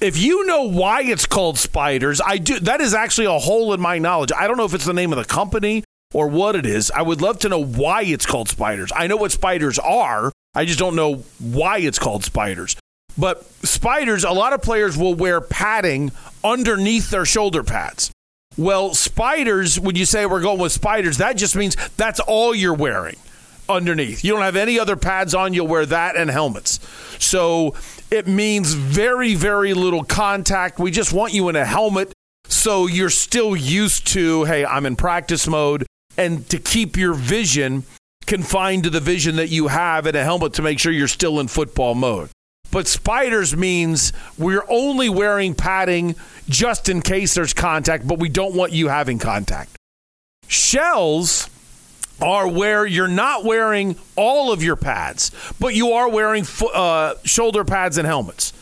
If 0.00 0.18
you 0.18 0.46
know 0.46 0.64
why 0.64 1.02
it's 1.02 1.26
called 1.26 1.58
spiders, 1.58 2.20
I 2.24 2.38
do. 2.38 2.58
That 2.60 2.80
is 2.80 2.92
actually 2.92 3.26
a 3.26 3.38
hole 3.38 3.72
in 3.72 3.80
my 3.80 3.98
knowledge. 3.98 4.32
I 4.36 4.48
don't 4.48 4.56
know 4.56 4.64
if 4.64 4.74
it's 4.74 4.86
the 4.86 4.94
name 4.94 5.12
of 5.12 5.18
the 5.18 5.24
company 5.24 5.84
or 6.12 6.28
what 6.28 6.56
it 6.56 6.66
is. 6.66 6.90
I 6.90 7.02
would 7.02 7.20
love 7.20 7.38
to 7.40 7.48
know 7.48 7.62
why 7.62 8.02
it's 8.02 8.26
called 8.26 8.48
spiders. 8.48 8.92
I 8.94 9.06
know 9.06 9.16
what 9.16 9.32
spiders 9.32 9.78
are. 9.78 10.32
I 10.54 10.64
just 10.64 10.78
don't 10.78 10.96
know 10.96 11.24
why 11.38 11.78
it's 11.78 11.98
called 11.98 12.24
spiders. 12.24 12.76
But 13.16 13.44
spiders, 13.64 14.24
a 14.24 14.32
lot 14.32 14.52
of 14.52 14.62
players 14.62 14.96
will 14.96 15.14
wear 15.14 15.40
padding 15.40 16.12
underneath 16.42 17.10
their 17.10 17.24
shoulder 17.24 17.62
pads. 17.62 18.10
Well, 18.56 18.94
spiders, 18.94 19.80
when 19.80 19.96
you 19.96 20.04
say 20.04 20.26
we're 20.26 20.42
going 20.42 20.58
with 20.58 20.72
spiders, 20.72 21.18
that 21.18 21.36
just 21.36 21.56
means 21.56 21.76
that's 21.96 22.20
all 22.20 22.54
you're 22.54 22.74
wearing 22.74 23.16
underneath. 23.68 24.24
You 24.24 24.32
don't 24.32 24.42
have 24.42 24.56
any 24.56 24.78
other 24.78 24.96
pads 24.96 25.34
on, 25.34 25.54
you'll 25.54 25.68
wear 25.68 25.86
that 25.86 26.16
and 26.16 26.30
helmets. 26.30 26.78
So 27.18 27.74
it 28.10 28.26
means 28.26 28.74
very, 28.74 29.34
very 29.34 29.72
little 29.72 30.04
contact. 30.04 30.78
We 30.78 30.90
just 30.90 31.12
want 31.12 31.32
you 31.32 31.48
in 31.48 31.56
a 31.56 31.64
helmet 31.64 32.12
so 32.52 32.86
you're 32.86 33.10
still 33.10 33.56
used 33.56 34.06
to, 34.08 34.44
hey, 34.44 34.64
I'm 34.64 34.84
in 34.86 34.94
practice 34.94 35.46
mode, 35.48 35.86
and 36.16 36.48
to 36.50 36.58
keep 36.58 36.96
your 36.96 37.14
vision 37.14 37.84
confined 38.26 38.84
to 38.84 38.90
the 38.90 39.00
vision 39.00 39.36
that 39.36 39.48
you 39.48 39.68
have 39.68 40.06
in 40.06 40.16
a 40.16 40.22
helmet 40.22 40.54
to 40.54 40.62
make 40.62 40.78
sure 40.78 40.92
you're 40.92 41.08
still 41.08 41.40
in 41.40 41.48
football 41.48 41.94
mode. 41.94 42.30
But 42.70 42.88
spiders 42.88 43.54
means 43.54 44.12
we're 44.38 44.64
only 44.68 45.10
wearing 45.10 45.54
padding 45.54 46.14
just 46.48 46.88
in 46.88 47.02
case 47.02 47.34
there's 47.34 47.52
contact, 47.52 48.08
but 48.08 48.18
we 48.18 48.30
don't 48.30 48.54
want 48.54 48.72
you 48.72 48.88
having 48.88 49.18
contact. 49.18 49.76
Shells 50.48 51.50
are 52.22 52.48
where 52.48 52.86
you're 52.86 53.08
not 53.08 53.44
wearing 53.44 53.96
all 54.16 54.52
of 54.52 54.62
your 54.62 54.76
pads, 54.76 55.30
but 55.60 55.74
you 55.74 55.92
are 55.92 56.08
wearing 56.08 56.46
uh, 56.72 57.14
shoulder 57.24 57.64
pads 57.64 57.98
and 57.98 58.06
helmets. 58.06 58.52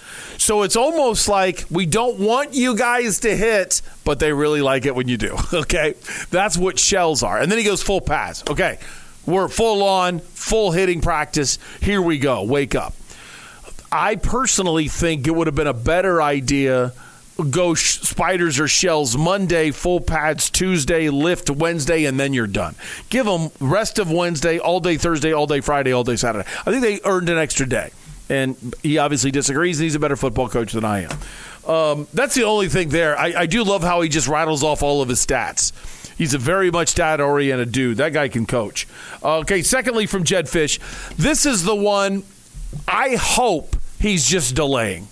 So 0.40 0.62
it's 0.62 0.74
almost 0.74 1.28
like 1.28 1.66
we 1.70 1.84
don't 1.84 2.18
want 2.18 2.54
you 2.54 2.74
guys 2.74 3.20
to 3.20 3.36
hit, 3.36 3.82
but 4.04 4.20
they 4.20 4.32
really 4.32 4.62
like 4.62 4.86
it 4.86 4.94
when 4.94 5.06
you 5.06 5.18
do. 5.18 5.36
Okay. 5.52 5.94
That's 6.30 6.56
what 6.56 6.78
shells 6.78 7.22
are. 7.22 7.38
And 7.38 7.52
then 7.52 7.58
he 7.58 7.64
goes 7.64 7.82
full 7.82 8.00
pads. 8.00 8.42
Okay. 8.48 8.78
We're 9.26 9.48
full 9.48 9.82
on, 9.82 10.20
full 10.20 10.72
hitting 10.72 11.02
practice. 11.02 11.58
Here 11.82 12.00
we 12.00 12.18
go. 12.18 12.42
Wake 12.42 12.74
up. 12.74 12.94
I 13.92 14.16
personally 14.16 14.88
think 14.88 15.26
it 15.26 15.32
would 15.32 15.46
have 15.46 15.54
been 15.54 15.66
a 15.66 15.74
better 15.74 16.22
idea 16.22 16.94
go 17.50 17.74
sh- 17.74 18.00
spiders 18.00 18.58
or 18.58 18.68
shells 18.68 19.16
Monday, 19.16 19.70
full 19.70 20.00
pads 20.00 20.50
Tuesday, 20.50 21.10
lift 21.10 21.50
Wednesday, 21.50 22.04
and 22.06 22.18
then 22.18 22.32
you're 22.32 22.46
done. 22.46 22.74
Give 23.08 23.26
them 23.26 23.50
rest 23.60 23.98
of 23.98 24.10
Wednesday, 24.10 24.58
all 24.58 24.80
day 24.80 24.96
Thursday, 24.96 25.32
all 25.32 25.46
day 25.46 25.60
Friday, 25.60 25.92
all 25.92 26.04
day 26.04 26.16
Saturday. 26.16 26.48
I 26.66 26.70
think 26.70 26.82
they 26.82 27.00
earned 27.04 27.28
an 27.28 27.38
extra 27.38 27.66
day. 27.66 27.90
And 28.30 28.74
he 28.82 28.96
obviously 28.96 29.30
disagrees, 29.30 29.78
and 29.80 29.84
he's 29.84 29.96
a 29.96 29.98
better 29.98 30.16
football 30.16 30.48
coach 30.48 30.72
than 30.72 30.84
I 30.84 31.00
am. 31.02 31.70
Um, 31.70 32.08
that's 32.14 32.34
the 32.34 32.44
only 32.44 32.68
thing 32.68 32.88
there. 32.88 33.18
I, 33.18 33.40
I 33.40 33.46
do 33.46 33.64
love 33.64 33.82
how 33.82 34.00
he 34.00 34.08
just 34.08 34.28
rattles 34.28 34.62
off 34.62 34.82
all 34.82 35.02
of 35.02 35.08
his 35.08 35.24
stats. 35.24 35.72
He's 36.16 36.32
a 36.32 36.38
very 36.38 36.70
much 36.70 36.88
stat 36.88 37.20
oriented 37.20 37.72
dude. 37.72 37.96
That 37.96 38.12
guy 38.12 38.28
can 38.28 38.46
coach. 38.46 38.86
Okay, 39.22 39.62
secondly, 39.62 40.06
from 40.06 40.24
Jedd 40.24 40.46
Fisch, 40.46 40.78
this 41.16 41.44
is 41.44 41.64
the 41.64 41.74
one 41.74 42.22
I 42.86 43.16
hope 43.16 43.76
he's 43.98 44.26
just 44.26 44.54
delaying. 44.54 45.08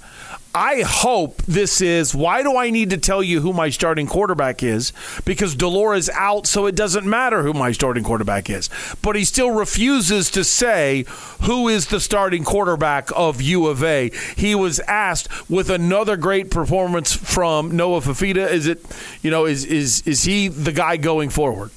I 0.59 0.83
hope 0.83 1.41
this 1.43 1.81
is 1.81 2.17
why 2.17 2.43
do 2.43 2.57
I 2.57 2.71
need 2.71 2.91
to 2.91 2.97
tell 2.97 3.23
you 3.23 3.41
who 3.41 3.53
my 3.53 3.71
starting 3.71 4.09
quarterback 4.09 4.61
is? 4.61 4.93
Because 5.25 5.55
de 5.55 5.69
Laura's 5.69 6.11
out, 6.11 6.49
so 6.49 6.67
it 6.67 6.75
doesn't 6.75 7.07
matter 7.07 7.45
who 7.45 7.53
my 7.53 7.71
starting 7.71 8.03
quarterback 8.03 8.51
is. 8.51 8.69
But 9.01 9.15
he 9.15 9.25
still 9.25 9.53
refuses 9.53 10.33
to 10.33 10.43
say 10.43 11.05
who 11.43 11.69
is 11.69 11.87
the 11.87 12.01
starting 12.01 12.43
quarterback 12.43 13.11
of 13.15 13.41
U 13.41 13.69
of 13.69 13.85
A. 13.85 14.11
He 14.37 14.57
was 14.57 14.81
asked 14.81 15.29
with 15.49 15.71
another 15.71 16.17
great 16.17 16.51
performance 16.51 17.15
from 17.15 17.77
Noah 17.77 18.01
Fifita. 18.01 18.51
Is 18.51 18.67
it, 18.67 18.85
you 19.23 19.31
know, 19.31 19.45
is 19.45 19.65
is 19.65 20.03
is 20.09 20.25
he 20.25 20.49
the 20.49 20.73
guy 20.73 20.97
going 20.97 21.31
forward? 21.31 21.71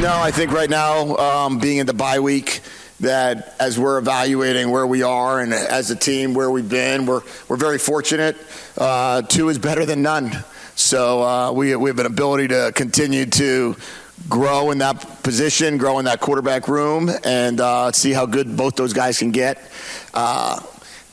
No, 0.00 0.18
I 0.18 0.30
think 0.32 0.52
right 0.52 0.70
now, 0.70 1.16
um, 1.18 1.58
being 1.58 1.76
in 1.76 1.86
the 1.86 1.92
bye 1.92 2.18
week, 2.18 2.62
that 3.02 3.54
as 3.60 3.78
we're 3.78 3.98
evaluating 3.98 4.70
where 4.70 4.86
we 4.86 5.02
are 5.02 5.40
and 5.40 5.52
as 5.52 5.90
a 5.90 5.96
team 5.96 6.34
where 6.34 6.50
we've 6.50 6.68
been, 6.68 7.04
we're 7.04 7.22
we're 7.48 7.56
very 7.56 7.78
fortunate. 7.78 8.36
Uh, 8.78 9.22
two 9.22 9.48
is 9.48 9.58
better 9.58 9.84
than 9.84 10.02
none, 10.02 10.32
so 10.74 11.22
uh, 11.22 11.52
we 11.52 11.76
we 11.76 11.90
have 11.90 11.98
an 11.98 12.06
ability 12.06 12.48
to 12.48 12.72
continue 12.74 13.26
to 13.26 13.76
grow 14.28 14.70
in 14.70 14.78
that 14.78 15.22
position, 15.22 15.78
grow 15.78 15.98
in 15.98 16.04
that 16.04 16.20
quarterback 16.20 16.68
room, 16.68 17.10
and 17.24 17.60
uh, 17.60 17.90
see 17.92 18.12
how 18.12 18.24
good 18.24 18.56
both 18.56 18.76
those 18.76 18.92
guys 18.92 19.18
can 19.18 19.32
get. 19.32 19.58
Uh, 20.14 20.60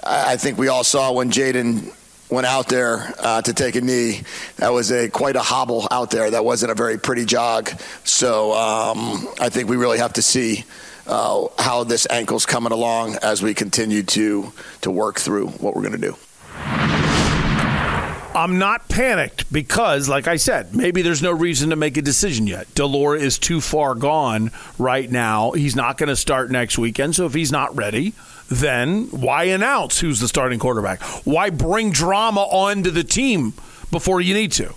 I 0.04 0.38
think 0.38 0.58
we 0.58 0.68
all 0.68 0.84
saw 0.84 1.12
when 1.12 1.32
Jayden 1.32 1.94
went 2.30 2.46
out 2.46 2.68
there 2.68 3.14
uh, 3.20 3.42
to 3.42 3.54
take 3.54 3.76
a 3.76 3.82
knee. 3.82 4.22
That 4.58 4.70
was 4.70 4.92
a 4.92 5.10
quite 5.10 5.36
a 5.36 5.42
hobble 5.42 5.88
out 5.90 6.12
there. 6.12 6.30
That 6.30 6.46
wasn't 6.46 6.72
a 6.72 6.76
very 6.76 7.00
pretty 7.00 7.26
jog. 7.26 7.72
So 8.04 8.54
um, 8.54 9.28
I 9.40 9.50
think 9.50 9.70
we 9.70 9.78
really 9.78 9.98
have 9.98 10.14
to 10.14 10.22
see 10.22 10.66
uh, 11.10 11.48
how 11.58 11.84
this 11.84 12.08
ankle's 12.10 12.46
coming 12.46 12.72
along 12.72 13.18
as 13.22 13.42
we 13.42 13.54
continue 13.54 14.04
to 14.04 14.54
to 14.82 14.92
work 14.92 15.20
through 15.20 15.48
what 15.48 15.76
we're 15.76 15.82
going 15.82 15.94
to 15.94 15.98
do. 15.98 16.16
I'm 18.36 18.60
not 18.60 18.88
panicked 18.88 19.52
because, 19.52 20.08
like 20.08 20.28
I 20.28 20.38
said, 20.38 20.76
maybe 20.76 21.02
there's 21.02 21.22
no 21.22 21.32
reason 21.32 21.72
to 21.72 21.76
make 21.76 21.98
a 21.98 22.02
decision 22.02 22.46
yet. 22.48 22.74
de 22.76 22.86
Laura 22.86 23.20
is 23.20 23.40
too 23.40 23.60
far 23.60 23.96
gone 23.96 24.52
right 24.78 25.12
now. 25.12 25.52
He's 25.52 25.76
not 25.76 25.98
going 25.98 26.10
to 26.10 26.16
start 26.16 26.52
next 26.52 26.78
weekend. 26.78 27.16
So 27.16 27.26
if 27.26 27.34
he's 27.34 27.52
not 27.52 27.76
ready, 27.76 28.14
then 28.48 29.06
why 29.08 29.46
announce 29.46 30.00
who's 30.00 30.20
the 30.20 30.28
starting 30.28 30.60
quarterback? 30.60 31.02
Why 31.26 31.50
bring 31.50 31.92
drama 31.92 32.42
onto 32.42 32.92
the 32.92 33.04
team 33.04 33.54
before 33.92 34.22
you 34.22 34.36
need 34.36 34.52
to? 34.54 34.74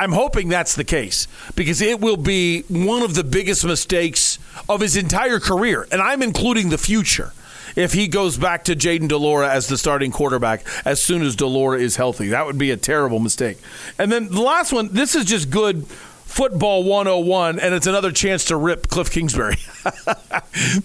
I'm 0.00 0.12
hoping 0.12 0.48
that's 0.48 0.76
the 0.76 0.84
case 0.84 1.28
because 1.54 1.82
it 1.82 2.00
will 2.00 2.16
be 2.16 2.62
one 2.70 3.02
of 3.02 3.14
the 3.14 3.22
biggest 3.22 3.66
mistakes 3.66 4.38
of 4.66 4.80
his 4.80 4.96
entire 4.96 5.38
career, 5.38 5.86
and 5.92 6.00
I'm 6.00 6.22
including 6.22 6.70
the 6.70 6.78
future. 6.78 7.34
If 7.76 7.92
he 7.92 8.08
goes 8.08 8.38
back 8.38 8.64
to 8.64 8.74
Jayden 8.74 9.08
de 9.08 9.18
Laura 9.18 9.50
as 9.52 9.66
the 9.66 9.76
starting 9.76 10.10
quarterback 10.10 10.64
as 10.86 11.02
soon 11.02 11.20
as 11.20 11.36
de 11.36 11.46
Laura 11.46 11.78
is 11.78 11.96
healthy, 11.96 12.28
that 12.28 12.46
would 12.46 12.56
be 12.56 12.70
a 12.70 12.78
terrible 12.78 13.18
mistake. 13.18 13.58
And 13.98 14.10
then 14.10 14.28
the 14.28 14.40
last 14.40 14.72
one, 14.72 14.88
this 14.90 15.14
is 15.14 15.26
just 15.26 15.50
good 15.50 15.86
football 15.86 16.82
101 16.82 17.60
and 17.60 17.74
it's 17.74 17.86
another 17.86 18.10
chance 18.10 18.46
to 18.46 18.56
rip 18.56 18.86
Kliff 18.86 19.10
Kingsbury 19.10 19.56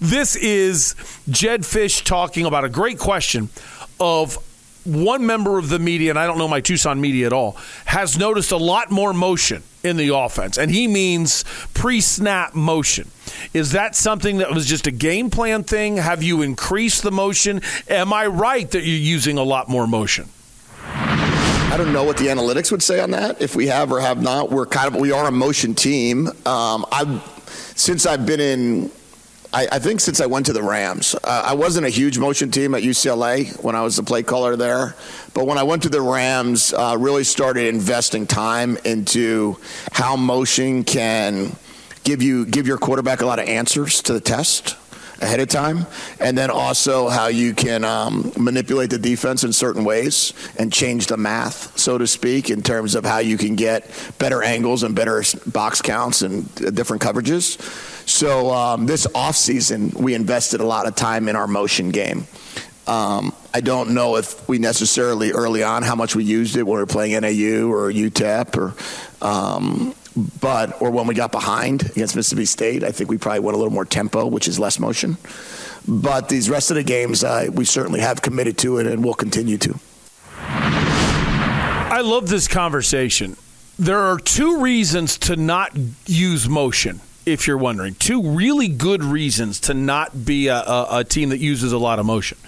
this 0.00 0.34
is 0.34 0.96
Jedd 1.30 1.60
Fisch 1.60 2.04
talking 2.04 2.44
about 2.44 2.64
a 2.64 2.68
great 2.68 2.98
question 2.98 3.48
of 4.00 4.38
one 4.86 5.26
member 5.26 5.58
of 5.58 5.68
the 5.68 5.78
media, 5.78 6.10
and 6.10 6.18
I 6.18 6.26
don't 6.26 6.38
know 6.38 6.48
my 6.48 6.60
Tucson 6.60 7.00
media 7.00 7.26
at 7.26 7.32
all, 7.32 7.56
has 7.86 8.18
noticed 8.18 8.52
a 8.52 8.56
lot 8.56 8.90
more 8.90 9.12
motion 9.12 9.62
in 9.82 9.96
the 9.96 10.14
offense, 10.14 10.58
and 10.58 10.70
he 10.70 10.88
means 10.88 11.44
pre 11.74 12.00
snap 12.00 12.54
motion. 12.54 13.10
Is 13.52 13.72
that 13.72 13.94
something 13.94 14.38
that 14.38 14.50
was 14.50 14.66
just 14.66 14.86
a 14.86 14.90
game 14.90 15.30
plan 15.30 15.64
thing? 15.64 15.96
Have 15.96 16.22
you 16.22 16.42
increased 16.42 17.02
the 17.02 17.10
motion? 17.10 17.60
Am 17.88 18.12
I 18.12 18.26
right 18.26 18.70
that 18.70 18.80
you're 18.80 18.96
using 18.96 19.38
a 19.38 19.42
lot 19.42 19.68
more 19.68 19.86
motion? 19.86 20.28
I 20.82 21.76
don't 21.76 21.92
know 21.92 22.04
what 22.04 22.16
the 22.16 22.28
analytics 22.28 22.70
would 22.70 22.82
say 22.82 23.00
on 23.00 23.10
that. 23.10 23.42
If 23.42 23.54
we 23.54 23.66
have 23.66 23.92
or 23.92 24.00
have 24.00 24.22
not, 24.22 24.50
we're 24.50 24.66
kind 24.66 24.94
of 24.94 25.00
we 25.00 25.12
are 25.12 25.26
a 25.26 25.32
motion 25.32 25.74
team. 25.74 26.28
Um, 26.46 26.86
I've 26.90 27.22
since 27.76 28.06
I've 28.06 28.24
been 28.24 28.40
in 28.40 28.90
I, 29.56 29.66
I, 29.72 29.78
think 29.78 30.00
since 30.00 30.20
I 30.20 30.26
went 30.26 30.44
to 30.46 30.52
the 30.52 30.62
Rams, 30.62 31.14
uh, 31.24 31.42
I 31.46 31.54
wasn't 31.54 31.86
a 31.86 31.88
huge 31.88 32.18
motion 32.18 32.50
team 32.50 32.74
at 32.74 32.82
UCLA 32.82 33.58
when 33.64 33.74
I 33.74 33.80
was 33.80 33.96
the 33.96 34.02
play 34.02 34.22
caller 34.22 34.54
there. 34.54 34.94
But 35.32 35.46
when 35.46 35.56
I 35.56 35.62
went 35.62 35.84
to 35.84 35.88
the 35.88 36.02
Rams, 36.02 36.74
uh, 36.74 36.94
really 36.98 37.24
started 37.24 37.66
investing 37.66 38.26
time 38.26 38.76
into 38.84 39.58
how 39.92 40.14
motion 40.14 40.84
can 40.84 41.56
give 42.04 42.20
you 42.20 42.44
give 42.44 42.66
your 42.66 42.76
quarterback 42.76 43.22
a 43.22 43.26
lot 43.26 43.38
of 43.38 43.48
answers 43.48 44.02
to 44.02 44.12
the 44.12 44.20
test 44.20 44.76
ahead 45.22 45.40
of 45.40 45.48
time, 45.48 45.86
and 46.20 46.36
then 46.36 46.50
also 46.50 47.08
how 47.08 47.28
you 47.28 47.54
can 47.54 47.82
um, 47.82 48.30
manipulate 48.38 48.90
the 48.90 48.98
defense 48.98 49.42
in 49.42 49.54
certain 49.54 49.84
ways 49.84 50.34
and 50.58 50.70
change 50.70 51.06
the 51.06 51.16
math, 51.16 51.78
so 51.78 51.96
to 51.96 52.06
speak, 52.06 52.50
in 52.50 52.62
terms 52.62 52.94
of 52.94 53.06
how 53.06 53.18
you 53.18 53.38
can 53.38 53.56
get 53.56 53.90
better 54.18 54.42
angles 54.42 54.82
and 54.82 54.94
better 54.94 55.22
box 55.46 55.80
counts 55.80 56.20
and 56.20 56.54
different 56.74 57.02
coverages. 57.02 57.95
So 58.06 58.52
um, 58.52 58.86
this 58.86 59.06
offseason, 59.08 59.92
we 59.94 60.14
invested 60.14 60.60
a 60.60 60.64
lot 60.64 60.86
of 60.86 60.94
time 60.94 61.28
in 61.28 61.36
our 61.36 61.48
motion 61.48 61.90
game. 61.90 62.26
Um, 62.86 63.34
I 63.52 63.60
don't 63.60 63.94
know 63.94 64.16
if 64.16 64.48
we 64.48 64.58
necessarily 64.58 65.32
early 65.32 65.64
on 65.64 65.82
how 65.82 65.96
much 65.96 66.14
we 66.14 66.22
used 66.22 66.56
it 66.56 66.62
when 66.62 66.76
we 66.76 66.82
were 66.82 66.86
playing 66.86 67.20
NAU 67.20 67.68
or 67.68 67.90
UTEP 67.90 68.56
or, 68.56 69.26
um, 69.26 69.92
but 70.40 70.80
or 70.80 70.92
when 70.92 71.08
we 71.08 71.14
got 71.16 71.32
behind 71.32 71.82
against 71.90 72.14
Mississippi 72.14 72.44
State. 72.44 72.84
I 72.84 72.92
think 72.92 73.10
we 73.10 73.18
probably 73.18 73.40
went 73.40 73.56
a 73.56 73.58
little 73.58 73.72
more 73.72 73.84
tempo, 73.84 74.26
which 74.26 74.46
is 74.46 74.60
less 74.60 74.78
motion. 74.78 75.16
But 75.88 76.28
these 76.28 76.48
rest 76.48 76.70
of 76.70 76.76
the 76.76 76.84
games, 76.84 77.24
uh, 77.24 77.48
we 77.52 77.64
certainly 77.64 78.00
have 78.00 78.22
committed 78.22 78.56
to 78.58 78.78
it 78.78 78.86
and 78.86 79.04
will 79.04 79.14
continue 79.14 79.58
to. 79.58 79.80
I 80.38 82.02
love 82.02 82.28
this 82.28 82.46
conversation. 82.46 83.36
There 83.80 83.98
are 83.98 84.18
two 84.18 84.60
reasons 84.60 85.18
to 85.18 85.34
not 85.34 85.76
use 86.06 86.48
motion 86.48 87.00
if 87.26 87.48
you're 87.48 87.58
wondering. 87.58 87.96
Two 87.96 88.22
really 88.22 88.68
good 88.68 89.02
reasons 89.02 89.60
to 89.60 89.74
not 89.74 90.24
be 90.24 90.46
a, 90.46 90.56
a, 90.56 90.86
a, 90.98 91.04
team 91.04 91.30
that 91.30 91.38
uses 91.38 91.72
a 91.72 91.78
lot 91.78 91.98
of 91.98 92.06
motion. 92.06 92.38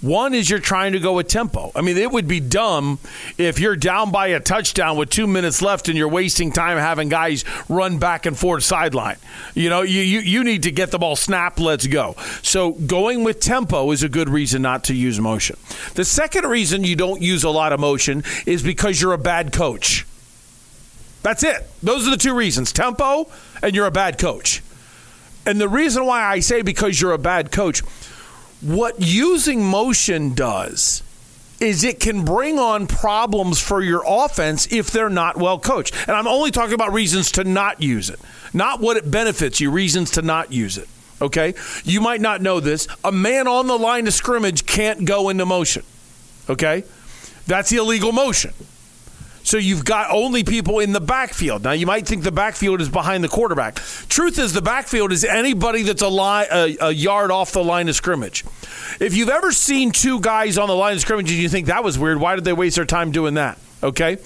One 0.00 0.32
is 0.32 0.48
you're 0.48 0.60
trying 0.60 0.92
to 0.92 1.00
go 1.00 1.14
with 1.14 1.26
tempo. 1.26 1.72
I 1.74 1.82
mean, 1.82 1.96
it 1.96 2.12
would 2.12 2.28
be 2.28 2.38
dumb 2.38 3.00
if 3.36 3.58
you're 3.58 3.74
down 3.74 4.12
by 4.12 4.28
a 4.28 4.38
touchdown 4.38 4.96
with 4.96 5.10
two 5.10 5.26
minutes 5.26 5.60
left 5.60 5.88
and 5.88 5.98
you're 5.98 6.08
wasting 6.08 6.52
time 6.52 6.78
having 6.78 7.08
guys 7.08 7.44
run 7.68 7.98
back 7.98 8.24
and 8.24 8.38
forth 8.38 8.62
sideline. 8.62 9.16
You 9.54 9.70
know, 9.70 9.82
you, 9.82 10.00
you, 10.00 10.20
you 10.20 10.44
need 10.44 10.62
to 10.62 10.70
get 10.70 10.92
the 10.92 10.98
ball 11.00 11.16
snap, 11.16 11.58
let's 11.58 11.88
go. 11.88 12.14
So 12.42 12.72
going 12.72 13.24
with 13.24 13.40
tempo 13.40 13.90
is 13.90 14.04
a 14.04 14.08
good 14.08 14.28
reason 14.28 14.62
not 14.62 14.84
to 14.84 14.94
use 14.94 15.18
motion. 15.18 15.56
The 15.94 16.04
second 16.04 16.46
reason 16.46 16.84
you 16.84 16.94
don't 16.94 17.20
use 17.20 17.42
a 17.42 17.50
lot 17.50 17.72
of 17.72 17.80
motion 17.80 18.22
is 18.46 18.62
because 18.62 19.02
you're 19.02 19.14
a 19.14 19.18
bad 19.18 19.52
coach. 19.52 20.06
That's 21.24 21.42
it. 21.42 21.66
Those 21.82 22.06
are 22.06 22.10
the 22.10 22.16
two 22.16 22.34
reasons 22.34 22.72
tempo 22.72 23.28
and 23.62 23.74
you're 23.74 23.86
a 23.86 23.90
bad 23.90 24.18
coach. 24.18 24.62
And 25.46 25.60
the 25.60 25.68
reason 25.68 26.04
why 26.04 26.22
I 26.24 26.40
say 26.40 26.62
because 26.62 27.00
you're 27.00 27.12
a 27.12 27.18
bad 27.18 27.50
coach, 27.50 27.80
what 28.60 28.96
using 28.98 29.64
motion 29.64 30.34
does 30.34 31.02
is 31.60 31.82
it 31.84 31.98
can 32.00 32.24
bring 32.24 32.58
on 32.58 32.86
problems 32.86 33.60
for 33.60 33.82
your 33.82 34.02
offense 34.06 34.70
if 34.72 34.90
they're 34.90 35.10
not 35.10 35.36
well 35.36 35.58
coached. 35.58 35.94
And 36.06 36.16
I'm 36.16 36.28
only 36.28 36.50
talking 36.50 36.74
about 36.74 36.92
reasons 36.92 37.32
to 37.32 37.44
not 37.44 37.82
use 37.82 38.10
it, 38.10 38.20
not 38.52 38.80
what 38.80 38.96
it 38.96 39.10
benefits 39.10 39.60
you, 39.60 39.70
reasons 39.70 40.12
to 40.12 40.22
not 40.22 40.52
use 40.52 40.78
it. 40.78 40.88
Okay? 41.20 41.54
You 41.82 42.00
might 42.00 42.20
not 42.20 42.42
know 42.42 42.60
this. 42.60 42.86
A 43.02 43.10
man 43.10 43.48
on 43.48 43.66
the 43.66 43.78
line 43.78 44.06
of 44.06 44.14
scrimmage 44.14 44.66
can't 44.66 45.04
go 45.04 45.30
into 45.30 45.46
motion. 45.46 45.82
Okay? 46.48 46.84
That's 47.46 47.70
the 47.70 47.78
illegal 47.78 48.12
motion. 48.12 48.52
So 49.48 49.56
you've 49.56 49.86
got 49.86 50.10
only 50.10 50.44
people 50.44 50.78
in 50.78 50.92
the 50.92 51.00
backfield. 51.00 51.64
Now 51.64 51.72
you 51.72 51.86
might 51.86 52.06
think 52.06 52.22
the 52.22 52.30
backfield 52.30 52.82
is 52.82 52.90
behind 52.90 53.24
the 53.24 53.28
quarterback. 53.28 53.76
Truth 54.10 54.38
is, 54.38 54.52
the 54.52 54.60
backfield 54.60 55.10
is 55.10 55.24
anybody 55.24 55.84
that's 55.84 56.02
a, 56.02 56.08
line, 56.08 56.48
a, 56.52 56.76
a 56.82 56.90
yard 56.90 57.30
off 57.30 57.52
the 57.52 57.64
line 57.64 57.88
of 57.88 57.94
scrimmage. 57.94 58.44
If 59.00 59.16
you've 59.16 59.30
ever 59.30 59.50
seen 59.50 59.90
two 59.90 60.20
guys 60.20 60.58
on 60.58 60.68
the 60.68 60.76
line 60.76 60.96
of 60.96 61.00
scrimmage 61.00 61.30
and 61.30 61.40
you 61.40 61.48
think 61.48 61.68
that 61.68 61.82
was 61.82 61.98
weird, 61.98 62.20
why 62.20 62.34
did 62.34 62.44
they 62.44 62.52
waste 62.52 62.76
their 62.76 62.84
time 62.84 63.10
doing 63.10 63.34
that? 63.34 63.58
Okay. 63.82 64.18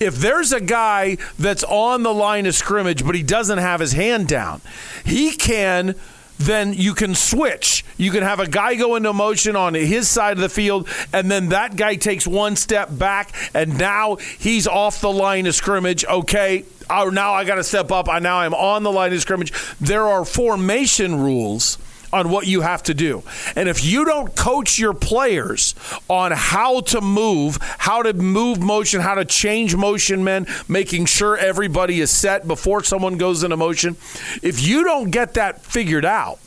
If 0.00 0.16
there's 0.16 0.54
a 0.54 0.62
guy 0.62 1.18
that's 1.38 1.64
on 1.64 2.02
the 2.02 2.14
line 2.14 2.46
of 2.46 2.54
scrimmage, 2.54 3.04
but 3.04 3.14
he 3.14 3.22
doesn't 3.22 3.58
have 3.58 3.80
his 3.80 3.92
hand 3.92 4.28
down, 4.28 4.62
he 5.04 5.32
can 5.32 5.94
then 6.38 6.72
you 6.72 6.94
can 6.94 7.14
switch. 7.14 7.84
You 7.96 8.10
can 8.10 8.22
have 8.22 8.40
a 8.40 8.46
guy 8.46 8.74
go 8.74 8.96
into 8.96 9.12
motion 9.12 9.56
on 9.56 9.74
his 9.74 10.08
side 10.08 10.36
of 10.36 10.40
the 10.40 10.48
field, 10.48 10.88
and 11.12 11.30
then 11.30 11.50
that 11.50 11.76
guy 11.76 11.96
takes 11.96 12.26
one 12.26 12.56
step 12.56 12.88
back, 12.96 13.32
and 13.54 13.78
now 13.78 14.16
he's 14.16 14.66
off 14.66 15.00
the 15.00 15.12
line 15.12 15.46
of 15.46 15.54
scrimmage. 15.54 16.04
Okay, 16.04 16.64
oh, 16.90 17.10
now 17.10 17.34
I 17.34 17.44
got 17.44 17.56
to 17.56 17.64
step 17.64 17.92
up. 17.92 18.08
I 18.08 18.18
now 18.18 18.38
I'm 18.38 18.54
on 18.54 18.82
the 18.82 18.92
line 18.92 19.12
of 19.12 19.20
scrimmage. 19.20 19.52
There 19.80 20.06
are 20.08 20.24
formation 20.24 21.20
rules 21.20 21.78
on 22.14 22.30
what 22.30 22.46
you 22.46 22.60
have 22.60 22.82
to 22.84 22.94
do. 22.94 23.22
And 23.56 23.68
if 23.68 23.84
you 23.84 24.04
don't 24.04 24.34
coach 24.36 24.78
your 24.78 24.94
players 24.94 25.74
on 26.08 26.30
how 26.32 26.80
to 26.80 27.00
move, 27.00 27.58
how 27.78 28.02
to 28.02 28.12
move 28.12 28.60
motion, 28.60 29.00
how 29.00 29.16
to 29.16 29.24
change 29.24 29.74
motion 29.74 30.22
men, 30.22 30.46
making 30.68 31.06
sure 31.06 31.36
everybody 31.36 32.00
is 32.00 32.10
set 32.10 32.46
before 32.46 32.84
someone 32.84 33.18
goes 33.18 33.42
into 33.42 33.56
motion, 33.56 33.96
if 34.42 34.64
you 34.64 34.84
don't 34.84 35.10
get 35.10 35.34
that 35.34 35.62
figured 35.62 36.04
out, 36.04 36.38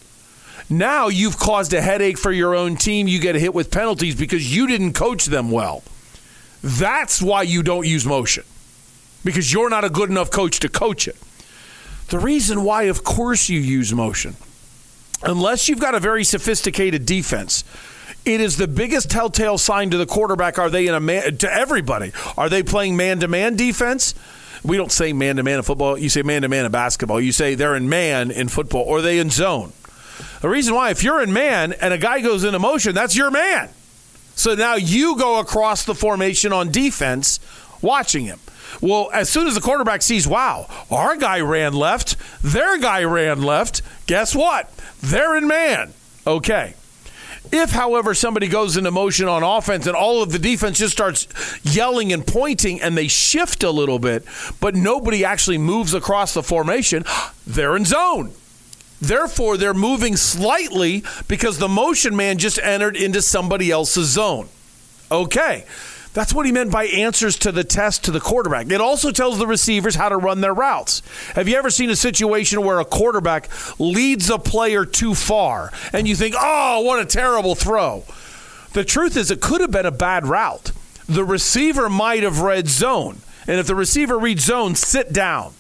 now 0.70 1.09
you've 1.09 1.38
caused 1.38 1.74
a 1.74 1.82
headache 1.82 2.18
for 2.18 2.32
your 2.32 2.55
own 2.55 2.78
team. 2.78 3.07
You 3.07 3.20
get 3.20 3.36
hit 3.36 3.53
with 3.53 3.70
penalties 3.70 4.15
because 4.15 4.55
you 4.55 4.68
didn't 4.68 4.93
coach 4.93 5.26
them 5.26 5.51
well. 5.51 5.84
That's 6.63 7.22
why 7.22 7.43
you 7.43 7.61
don't 7.61 7.86
use 7.86 8.05
motion 8.05 8.43
because 9.24 9.51
you're 9.51 9.70
not 9.70 9.84
a 9.84 9.89
good 9.89 10.09
enough 10.09 10.32
coach 10.32 10.59
to 10.61 10.70
coach 10.70 11.07
it. 11.07 11.18
The 12.07 12.20
reason 12.20 12.63
why, 12.63 12.84
of 12.84 13.03
course, 13.03 13.49
you 13.49 13.59
use 13.59 13.93
motion 13.93 14.38
unless 15.24 15.70
you've 15.70 15.80
got 15.80 15.95
a 15.95 15.99
very 15.99 16.24
sophisticated 16.24 17.05
defense, 17.05 17.63
it 18.26 18.41
is 18.41 18.57
the 18.57 18.68
biggest 18.68 19.09
telltale 19.09 19.57
sign 19.57 19.89
to 19.91 19.97
the 19.97 20.05
quarterback. 20.05 20.59
Are 20.59 20.70
they 20.70 20.88
in 20.88 20.93
a 20.93 20.99
man 20.99 21.38
to 21.38 21.51
everybody? 21.53 22.11
Are 22.38 22.49
they 22.49 22.63
playing 22.63 22.97
man 22.97 23.20
to 23.22 23.28
man 23.28 23.55
defense? 23.55 24.13
We 24.63 24.76
don't 24.76 24.91
say 24.91 25.13
man 25.13 25.38
to 25.38 25.43
man 25.43 25.57
in 25.57 25.63
football. 25.63 25.97
You 25.97 26.09
say 26.09 26.24
man 26.24 26.41
to 26.41 26.49
man 26.49 26.65
in 26.65 26.72
basketball. 26.72 27.22
You 27.22 27.32
say 27.32 27.55
they're 27.55 27.76
in 27.76 27.88
man 27.88 28.32
in 28.32 28.49
football, 28.49 28.84
or 28.84 29.01
they 29.01 29.20
in 29.20 29.30
zone. 29.30 29.72
The 30.41 30.49
reason 30.49 30.76
why, 30.76 30.89
if 30.89 31.03
you're 31.03 31.22
in 31.22 31.32
man 31.32 31.74
and 31.74 31.93
a 31.93 31.97
guy 31.97 32.22
goes 32.22 32.43
into 32.43 32.59
motion, 32.59 32.93
that's 32.93 33.15
your 33.15 33.32
man. 33.32 33.70
So 34.36 34.55
now 34.55 34.76
you 34.76 35.18
go 35.18 35.39
across 35.39 35.84
the 35.86 35.95
formation 35.95 36.53
on 36.53 36.72
defense, 36.72 37.39
watching 37.82 38.26
him. 38.26 38.40
Well, 38.82 39.10
as 39.14 39.30
soon 39.30 39.48
as 39.48 39.56
the 39.56 39.62
quarterback 39.62 40.02
sees, 40.02 40.28
wow, 40.28 40.68
our 40.92 41.16
guy 41.16 41.40
ran 41.40 41.74
left, 41.74 42.16
their 42.44 42.78
guy 42.78 43.04
ran 43.04 43.42
left, 43.42 43.82
guess 44.08 44.36
what? 44.36 44.72
They're 45.02 45.38
in 45.38 45.48
man. 45.48 45.94
Okay. 46.26 46.74
If, 47.52 47.72
however, 47.72 48.14
somebody 48.14 48.48
goes 48.48 48.76
into 48.76 48.92
motion 48.92 49.28
on 49.28 49.42
offense 49.42 49.88
and 49.88 49.96
all 49.96 50.22
of 50.22 50.32
the 50.32 50.40
defense 50.40 50.80
just 50.80 50.92
starts 50.92 51.28
yelling 51.64 52.12
and 52.12 52.28
pointing 52.28 52.82
and 52.82 52.98
they 52.98 53.08
shift 53.08 53.64
a 53.64 53.72
little 53.72 54.00
bit, 54.00 54.26
but 54.60 54.76
nobody 54.76 55.24
actually 55.24 55.58
moves 55.58 55.94
across 55.94 56.34
the 56.34 56.44
formation, 56.44 57.06
they're 57.46 57.78
in 57.78 57.86
zone. 57.86 58.34
Therefore, 59.00 59.58
they're 59.58 59.74
moving 59.74 60.16
slightly 60.16 61.04
because 61.28 61.60
the 61.60 61.68
motion 61.70 62.16
man 62.16 62.38
just 62.38 62.60
entered 62.60 62.98
into 62.98 63.22
somebody 63.22 63.72
else's 63.72 64.10
zone. 64.10 64.50
Okay. 65.10 65.66
That's 66.18 66.34
what 66.34 66.47
he 66.47 66.51
meant 66.51 66.72
by 66.72 66.86
answers 66.86 67.38
to 67.38 67.51
the 67.51 67.63
test 67.63 68.05
to 68.05 68.11
the 68.11 68.20
quarterback. 68.20 68.72
It 68.72 68.82
also 68.82 69.11
tells 69.11 69.38
the 69.38 69.45
receivers 69.45 69.93
how 69.93 70.09
to 70.09 70.18
run 70.18 70.41
their 70.41 70.51
routes. 70.51 71.03
Have 71.36 71.47
you 71.47 71.55
ever 71.57 71.70
seen 71.70 71.91
a 71.91 71.95
situation 71.95 72.63
where 72.63 72.80
a 72.80 72.86
quarterback 72.86 73.51
leads 73.80 74.32
a 74.32 74.39
player 74.39 74.84
too 74.84 75.13
far 75.13 75.72
and 75.93 76.07
you 76.07 76.15
think, 76.15 76.34
oh, 76.36 76.82
what 76.82 76.99
a 76.99 77.05
terrible 77.05 77.53
throw? 77.53 78.03
The 78.74 78.84
truth 78.84 79.15
is, 79.15 79.30
it 79.30 79.41
could 79.41 79.61
have 79.61 79.70
been 79.70 79.86
a 79.86 79.91
bad 79.91 80.26
route. 80.26 80.72
The 81.07 81.24
receiver 81.24 81.88
might 81.88 82.24
have 82.24 82.39
read 82.39 82.68
zone. 82.68 83.20
And 83.45 83.59
if 83.59 83.68
the 83.68 83.76
receiver 83.76 84.18
reads 84.18 84.43
zone, 84.43 84.74
sit 84.74 85.13
down. 85.13 85.53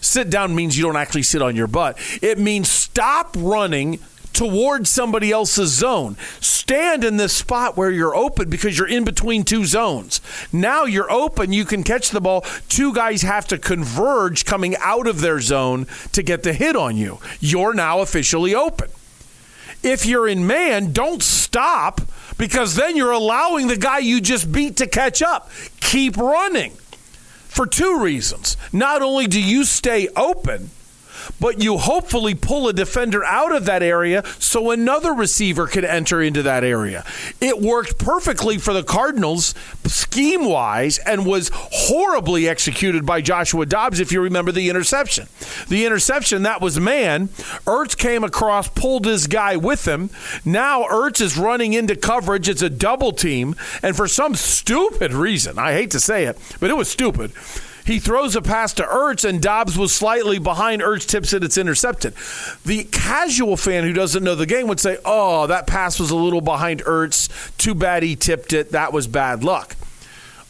Sit 0.00 0.30
down 0.30 0.54
means 0.54 0.78
you 0.78 0.84
don't 0.84 0.94
actually 0.94 1.24
sit 1.24 1.42
on 1.42 1.56
your 1.56 1.66
butt. 1.66 1.98
It 2.22 2.38
means 2.38 2.70
stop 2.70 3.34
running 3.36 3.98
towards 4.36 4.90
somebody 4.90 5.32
else's 5.32 5.70
zone. 5.70 6.16
Stand 6.40 7.04
in 7.04 7.16
this 7.16 7.32
spot 7.32 7.74
where 7.74 7.90
you're 7.90 8.14
open 8.14 8.50
because 8.50 8.76
you're 8.78 8.86
in 8.86 9.02
between 9.02 9.44
two 9.44 9.64
zones. 9.64 10.20
Now 10.52 10.84
you're 10.84 11.10
open, 11.10 11.54
you 11.54 11.64
can 11.64 11.82
catch 11.82 12.10
the 12.10 12.20
ball. 12.20 12.42
Two 12.68 12.92
guys 12.92 13.22
have 13.22 13.48
to 13.48 13.56
converge 13.56 14.44
coming 14.44 14.76
out 14.76 15.06
of 15.06 15.22
their 15.22 15.40
zone 15.40 15.86
to 16.12 16.22
get 16.22 16.42
the 16.42 16.52
hit 16.52 16.76
on 16.76 16.98
you. 16.98 17.18
You're 17.40 17.72
now 17.72 18.00
officially 18.00 18.54
open. 18.54 18.90
If 19.82 20.04
you're 20.04 20.28
in 20.28 20.46
man, 20.46 20.92
don't 20.92 21.22
stop 21.22 22.02
because 22.36 22.74
then 22.74 22.94
you're 22.94 23.12
allowing 23.12 23.68
the 23.68 23.76
guy 23.78 23.98
you 23.98 24.20
just 24.20 24.52
beat 24.52 24.76
to 24.76 24.86
catch 24.86 25.22
up. 25.22 25.50
Keep 25.80 26.18
running 26.18 26.72
for 27.56 27.66
two 27.66 28.00
reasons. 28.00 28.58
Not 28.70 29.00
only 29.00 29.26
do 29.26 29.40
you 29.40 29.64
stay 29.64 30.08
open, 30.14 30.70
but 31.40 31.62
you 31.62 31.78
hopefully 31.78 32.34
pull 32.34 32.68
a 32.68 32.72
defender 32.72 33.24
out 33.24 33.54
of 33.54 33.64
that 33.66 33.82
area 33.82 34.22
so 34.38 34.70
another 34.70 35.12
receiver 35.12 35.66
can 35.66 35.84
enter 35.84 36.22
into 36.22 36.42
that 36.42 36.64
area. 36.64 37.04
It 37.40 37.60
worked 37.60 37.98
perfectly 37.98 38.58
for 38.58 38.72
the 38.72 38.82
Cardinals 38.82 39.54
scheme 39.84 40.44
wise 40.44 40.98
and 40.98 41.26
was 41.26 41.50
horribly 41.52 42.48
executed 42.48 43.04
by 43.06 43.20
Joshua 43.20 43.66
Dobbs, 43.66 44.00
if 44.00 44.12
you 44.12 44.20
remember 44.20 44.52
the 44.52 44.68
interception. 44.68 45.26
The 45.68 45.84
interception, 45.84 46.42
that 46.42 46.60
was 46.60 46.80
man. 46.80 47.28
Ertz 47.66 47.96
came 47.96 48.24
across, 48.24 48.68
pulled 48.68 49.06
his 49.06 49.26
guy 49.26 49.56
with 49.56 49.86
him. 49.86 50.10
Now 50.44 50.84
Ertz 50.84 51.20
is 51.20 51.36
running 51.36 51.72
into 51.72 51.96
coverage. 51.96 52.48
It's 52.48 52.62
a 52.62 52.70
double 52.70 53.12
team. 53.12 53.54
And 53.82 53.96
for 53.96 54.08
some 54.08 54.34
stupid 54.34 55.12
reason, 55.12 55.58
I 55.58 55.72
hate 55.72 55.90
to 55.92 56.00
say 56.00 56.24
it, 56.24 56.38
but 56.60 56.70
it 56.70 56.76
was 56.76 56.88
stupid 56.88 57.32
he 57.86 58.00
throws 58.00 58.34
a 58.34 58.42
pass 58.42 58.72
to 58.74 58.82
Ertz, 58.82 59.24
and 59.24 59.40
Dobbs 59.40 59.78
was 59.78 59.94
slightly 59.94 60.40
behind. 60.40 60.82
Ertz 60.82 61.06
tips 61.06 61.32
it, 61.32 61.44
it's 61.44 61.56
intercepted. 61.56 62.14
The 62.64 62.84
casual 62.84 63.56
fan 63.56 63.84
who 63.84 63.92
doesn't 63.92 64.24
know 64.24 64.34
the 64.34 64.44
game 64.44 64.66
would 64.66 64.80
say, 64.80 64.98
oh, 65.04 65.46
that 65.46 65.68
pass 65.68 66.00
was 66.00 66.10
a 66.10 66.16
little 66.16 66.40
behind 66.40 66.82
Ertz. 66.84 67.28
Too 67.56 67.76
bad 67.76 68.02
he 68.02 68.16
tipped 68.16 68.52
it. 68.52 68.72
That 68.72 68.92
was 68.92 69.06
bad 69.06 69.44
luck. 69.44 69.76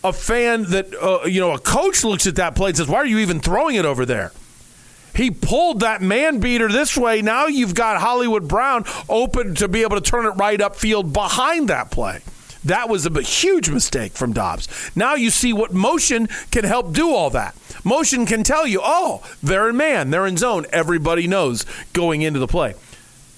A 0.03 0.15
fan 0.15 0.65
that, 0.71 0.95
uh, 0.95 1.27
you 1.27 1.41
know, 1.41 1.53
a 1.53 1.59
coach 1.59 2.05
looks 2.05 2.27
at 2.27 2.37
that 2.37 2.55
play 2.55 2.69
and 2.69 2.77
says, 2.77 2.89
why 2.89 2.99
are 2.99 3.07
you 3.07 3.19
even 3.19 3.41
throwing 3.41 3.77
it 3.77 3.85
over 3.85 4.07
there? 4.07 4.33
He 5.15 5.31
pulled 5.31 5.81
that 5.81 6.03
man 6.03 6.41
beater 6.41 6.69
this 6.69 6.97
way. 6.97 7.23
Now 7.23 7.47
you've 7.47 7.75
got 7.75 8.01
Hollywood 8.01 8.49
Brown 8.49 8.85
open 9.09 9.55
to 9.57 9.69
be 9.69 9.83
able 9.83 10.01
to 10.01 10.03
turn 10.03 10.27
it 10.27 10.31
right 10.31 10.61
upfield 10.61 11.13
behind 11.13 11.69
that 11.69 11.91
play. 11.91 12.21
That 12.67 12.89
was 12.89 13.07
a 13.07 13.23
huge 13.23 13.71
mistake 13.71 14.15
from 14.15 14.33
Dobbs. 14.33 14.67
Now 14.97 15.15
you 15.15 15.31
see 15.31 15.53
what 15.53 15.73
motion 15.73 16.27
can 16.51 16.65
help 16.65 16.93
do 16.93 17.15
all 17.15 17.31
that. 17.31 17.55
Motion 17.85 18.27
can 18.27 18.43
tell 18.43 18.67
you, 18.67 18.81
oh, 18.83 19.23
they're 19.41 19.69
in 19.69 19.77
man, 19.77 20.11
they're 20.11 20.27
in 20.27 20.37
zone. 20.37 20.67
Everybody 20.73 21.29
knows 21.29 21.65
going 21.93 22.23
into 22.23 22.41
the 22.41 22.49
play. 22.49 22.75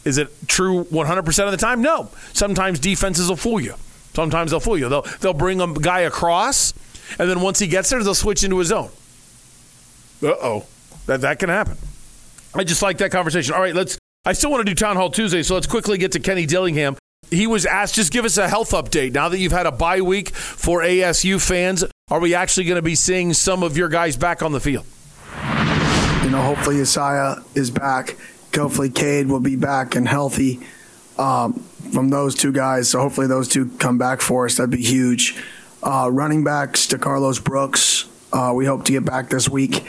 Is 0.07 0.17
it 0.17 0.31
true 0.49 0.85
100% 0.85 1.45
of 1.45 1.51
the 1.51 1.59
time? 1.59 1.83
No. 1.83 2.09
Sometimes 2.33 2.79
defenses 2.79 3.29
will 3.29 3.37
fool 3.37 3.61
you. 3.61 3.75
Sometimes 4.15 4.51
they'll 4.51 4.61
fool 4.61 4.79
you. 4.79 4.89
They'll, 4.89 5.03
they'll 5.21 5.35
bring 5.35 5.61
a 5.61 5.75
guy 5.75 6.01
across, 6.01 6.73
and 7.19 7.29
then 7.29 7.43
once 7.43 7.59
he 7.59 7.67
gets 7.67 7.91
there, 7.91 8.03
they'll 8.03 8.15
switch 8.15 8.43
into 8.43 8.59
his 8.59 8.69
zone. 8.69 8.91
Uh 10.23 10.29
oh. 10.29 10.67
That, 11.05 11.21
that 11.21 11.39
can 11.39 11.51
happen. 11.51 11.77
I 12.55 12.65
just 12.65 12.81
like 12.81 12.97
that 12.99 13.11
conversation. 13.11 13.53
All 13.53 13.61
right, 13.61 13.75
let's. 13.75 13.99
I 14.25 14.33
still 14.33 14.51
want 14.51 14.67
to 14.67 14.73
do 14.73 14.75
Town 14.75 14.97
Hall 14.97 15.11
Tuesday, 15.11 15.43
so 15.43 15.55
let's 15.55 15.67
quickly 15.67 15.99
get 15.99 16.13
to 16.13 16.21
Kenny 16.21 16.47
Dillingham 16.47 16.97
he 17.31 17.47
was 17.47 17.67
asked, 17.67 17.95
just 17.95 18.13
give 18.13 18.25
us 18.25 18.37
a 18.37 18.49
health 18.49 18.71
update. 18.73 19.13
Now 19.13 19.29
that 19.29 19.39
you've 19.39 19.53
had 19.53 19.67
a 19.67 19.73
bye 19.73 20.01
week 20.01 20.31
for 20.35 20.81
ASU 20.81 21.41
fans, 21.41 21.85
are 22.11 22.21
we 22.21 22.35
actually 22.35 22.65
going 22.65 22.77
to 22.77 22.83
be 22.83 22.95
seeing 22.95 23.33
some 23.33 23.63
of 23.63 23.77
your 23.77 23.89
guys 23.89 24.17
back 24.17 24.43
on 24.43 24.53
the 24.53 24.61
field? 24.61 24.87
You 26.25 26.31
know, 26.31 26.43
hopefully 26.43 26.81
Isaiah 26.81 27.37
is 27.55 27.71
back. 27.71 28.17
Hopefully 28.55 28.91
Cade 28.91 29.29
will 29.29 29.41
be 29.41 29.57
back 29.57 29.95
and 29.95 30.09
healthy 30.09 30.61
um, 31.19 31.55
from 31.93 32.11
those 32.11 32.35
two 32.35 32.53
guys. 32.53 32.91
So 32.91 33.01
hopefully 33.01 33.27
those 33.27 33.49
two 33.49 33.71
come 33.79 33.99
back 33.99 34.21
for 34.21 34.47
us. 34.47 34.57
That'd 34.57 34.71
be 34.71 34.83
huge. 34.83 35.37
Uh, 35.83 36.09
running 36.11 36.45
backs 36.45 36.87
to 36.89 36.99
Carlos 36.99 37.39
Brooks. 37.39 38.07
Uh, 38.33 38.53
we 38.55 38.67
hope 38.67 38.85
to 38.85 38.93
get 38.93 39.05
back 39.05 39.31
this 39.31 39.49
week, 39.49 39.87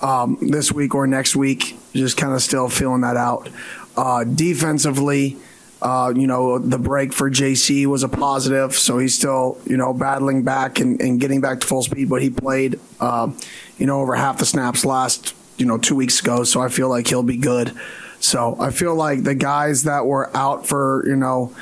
um, 0.00 0.38
this 0.40 0.72
week 0.72 0.94
or 0.94 1.06
next 1.06 1.36
week. 1.36 1.76
Just 1.92 2.16
kind 2.16 2.32
of 2.32 2.42
still 2.42 2.68
feeling 2.68 3.00
that 3.02 3.16
out. 3.16 3.48
Uh, 3.96 4.24
defensively, 4.24 5.36
uh, 5.82 6.12
you 6.14 6.28
know, 6.28 6.58
the 6.58 6.78
break 6.78 7.12
for 7.12 7.28
JC 7.28 7.86
was 7.86 8.04
a 8.04 8.08
positive, 8.08 8.74
so 8.74 8.98
he's 8.98 9.14
still, 9.14 9.58
you 9.66 9.76
know, 9.76 9.92
battling 9.92 10.44
back 10.44 10.78
and, 10.78 11.00
and 11.00 11.20
getting 11.20 11.40
back 11.40 11.60
to 11.60 11.66
full 11.66 11.82
speed. 11.82 12.08
But 12.08 12.22
he 12.22 12.30
played, 12.30 12.78
uh, 13.00 13.32
you 13.78 13.86
know, 13.86 14.00
over 14.00 14.14
half 14.14 14.38
the 14.38 14.46
snaps 14.46 14.84
last, 14.84 15.34
you 15.58 15.66
know, 15.66 15.78
two 15.78 15.96
weeks 15.96 16.20
ago, 16.20 16.44
so 16.44 16.60
I 16.60 16.68
feel 16.68 16.88
like 16.88 17.08
he'll 17.08 17.24
be 17.24 17.36
good. 17.36 17.72
So 18.20 18.56
I 18.60 18.70
feel 18.70 18.94
like 18.94 19.24
the 19.24 19.34
guys 19.34 19.82
that 19.82 20.06
were 20.06 20.34
out 20.36 20.66
for, 20.66 21.02
you 21.06 21.16
know, 21.16 21.52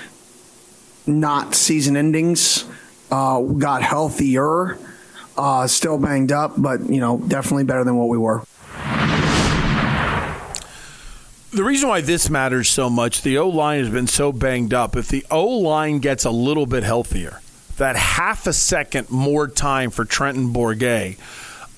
not 1.06 1.54
season 1.54 1.96
endings 1.96 2.66
uh, 3.10 3.40
got 3.40 3.82
healthier, 3.82 4.78
uh, 5.38 5.66
still 5.66 5.96
banged 5.96 6.30
up, 6.30 6.52
but, 6.58 6.90
you 6.90 7.00
know, 7.00 7.18
definitely 7.26 7.64
better 7.64 7.84
than 7.84 7.96
what 7.96 8.08
we 8.08 8.18
were 8.18 8.42
the 11.52 11.64
reason 11.64 11.88
why 11.88 12.00
this 12.00 12.30
matters 12.30 12.68
so 12.68 12.88
much, 12.88 13.22
the 13.22 13.38
O 13.38 13.48
line 13.48 13.80
has 13.80 13.90
been 13.90 14.06
so 14.06 14.32
banged 14.32 14.72
up. 14.72 14.96
If 14.96 15.08
the 15.08 15.24
O 15.30 15.46
line 15.46 15.98
gets 15.98 16.24
a 16.24 16.30
little 16.30 16.66
bit 16.66 16.82
healthier, 16.82 17.40
that 17.76 17.96
half 17.96 18.46
a 18.46 18.52
second 18.52 19.10
more 19.10 19.48
time 19.48 19.90
for 19.90 20.04
Trenton 20.04 20.52
Bourguet, 20.52 21.18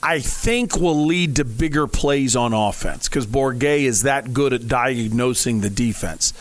I 0.02 0.18
think 0.18 0.76
will 0.76 1.06
lead 1.06 1.36
to 1.36 1.44
bigger 1.44 1.86
plays 1.86 2.34
on 2.34 2.52
offense 2.52 3.08
because 3.08 3.26
Bourguet 3.26 3.84
is 3.84 4.02
that 4.02 4.34
good 4.34 4.52
at 4.52 4.66
diagnosing 4.66 5.60
the 5.60 5.70
defense 5.70 6.32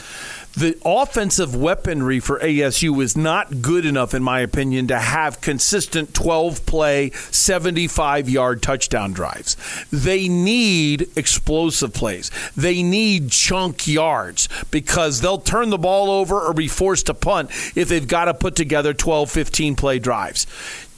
the 0.53 0.78
offensive 0.86 1.56
weaponry 1.56 2.19
for 2.19 2.40
ASU 2.40 3.02
is 3.02 3.15
not 3.15 3.61
good 3.61 3.86
enough, 3.86 4.14
in 4.14 4.22
my 4.22 4.41
opinion, 4.41 4.88
to 4.88 4.99
have 4.99 5.41
consistent 5.41 6.14
12 6.14 6.65
play, 6.65 7.11
75 7.11 8.30
yard 8.30 8.61
touchdown 8.61 9.14
drives. 9.14 9.56
They 9.91 10.28
need 10.28 11.07
explosive 11.15 11.94
plays. 11.94 12.32
They 12.56 12.84
need 12.84 13.32
chunk 13.32 13.88
yards 13.88 14.49
because 14.72 15.22
they'll 15.22 15.38
turn 15.40 15.69
the 15.69 15.78
ball 15.78 16.10
over 16.10 16.40
or 16.40 16.53
be 16.53 16.68
forced 16.68 17.06
to 17.07 17.14
punt 17.14 17.49
if 17.76 17.88
they've 17.88 18.07
got 18.07 18.26
to 18.26 18.34
put 18.34 18.56
together 18.56 18.94
12, 18.94 19.32
15 19.32 19.76
play 19.76 19.99
drives 19.99 20.48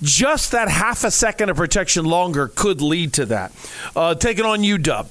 just 0.01 0.51
that 0.51 0.67
half 0.67 1.05
a 1.05 1.11
second 1.11 1.49
of 1.49 1.55
protection 1.55 2.03
longer 2.03 2.49
could 2.49 2.81
lead 2.81 3.13
to 3.13 3.25
that. 3.27 3.53
Uh, 3.95 4.13
taking 4.13 4.43
on 4.43 4.59
UW. 4.59 5.07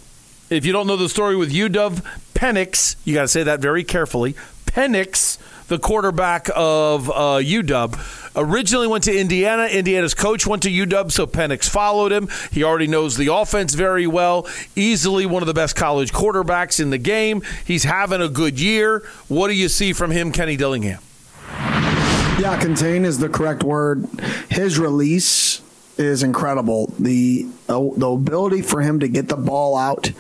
If 0.52 0.66
you 0.66 0.72
don't 0.72 0.86
know 0.86 0.98
the 0.98 1.08
story 1.08 1.34
with 1.34 1.50
UW, 1.50 2.04
Penix, 2.34 2.96
you 3.06 3.14
got 3.14 3.22
to 3.22 3.28
say 3.28 3.42
that 3.42 3.60
very 3.60 3.82
carefully. 3.84 4.34
Penix, 4.66 5.38
the 5.68 5.78
quarterback 5.78 6.50
of 6.54 7.08
uh, 7.08 7.40
UW, 7.40 8.30
originally 8.36 8.86
went 8.86 9.04
to 9.04 9.18
Indiana. 9.18 9.64
Indiana's 9.64 10.12
coach 10.12 10.46
went 10.46 10.62
to 10.64 10.68
UW, 10.70 11.10
so 11.10 11.26
Penix 11.26 11.66
followed 11.66 12.12
him. 12.12 12.28
He 12.50 12.64
already 12.64 12.86
knows 12.86 13.16
the 13.16 13.32
offense 13.32 13.72
very 13.72 14.06
well. 14.06 14.46
Easily 14.76 15.24
one 15.24 15.42
of 15.42 15.46
the 15.46 15.54
best 15.54 15.74
college 15.74 16.12
quarterbacks 16.12 16.78
in 16.80 16.90
the 16.90 16.98
game. 16.98 17.40
He's 17.64 17.84
having 17.84 18.20
a 18.20 18.28
good 18.28 18.60
year. 18.60 19.08
What 19.28 19.48
do 19.48 19.54
you 19.54 19.70
see 19.70 19.94
from 19.94 20.10
him, 20.10 20.32
Kenny 20.32 20.58
Dillingham? 20.58 21.00
Yeah, 21.48 22.58
contain 22.60 23.06
is 23.06 23.18
the 23.18 23.30
correct 23.30 23.62
word. 23.62 24.06
His 24.50 24.78
release 24.78 25.62
is 25.98 26.22
incredible. 26.22 26.92
The 26.98 27.46
uh, 27.68 27.80
the 27.96 28.08
ability 28.08 28.62
for 28.62 28.80
him 28.80 29.00
to 29.00 29.08
get 29.08 29.28
the 29.28 29.36
ball 29.36 29.76
out 29.76 30.10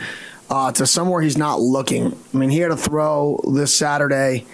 uh, 0.50 0.72
to 0.72 0.86
somewhere 0.86 1.22
he's 1.22 1.38
not 1.38 1.60
looking. 1.60 2.16
I 2.32 2.36
mean, 2.36 2.50
he 2.50 2.58
had 2.58 2.70
a 2.70 2.76
throw 2.76 3.40
this 3.54 3.74
Saturday, 3.74 4.46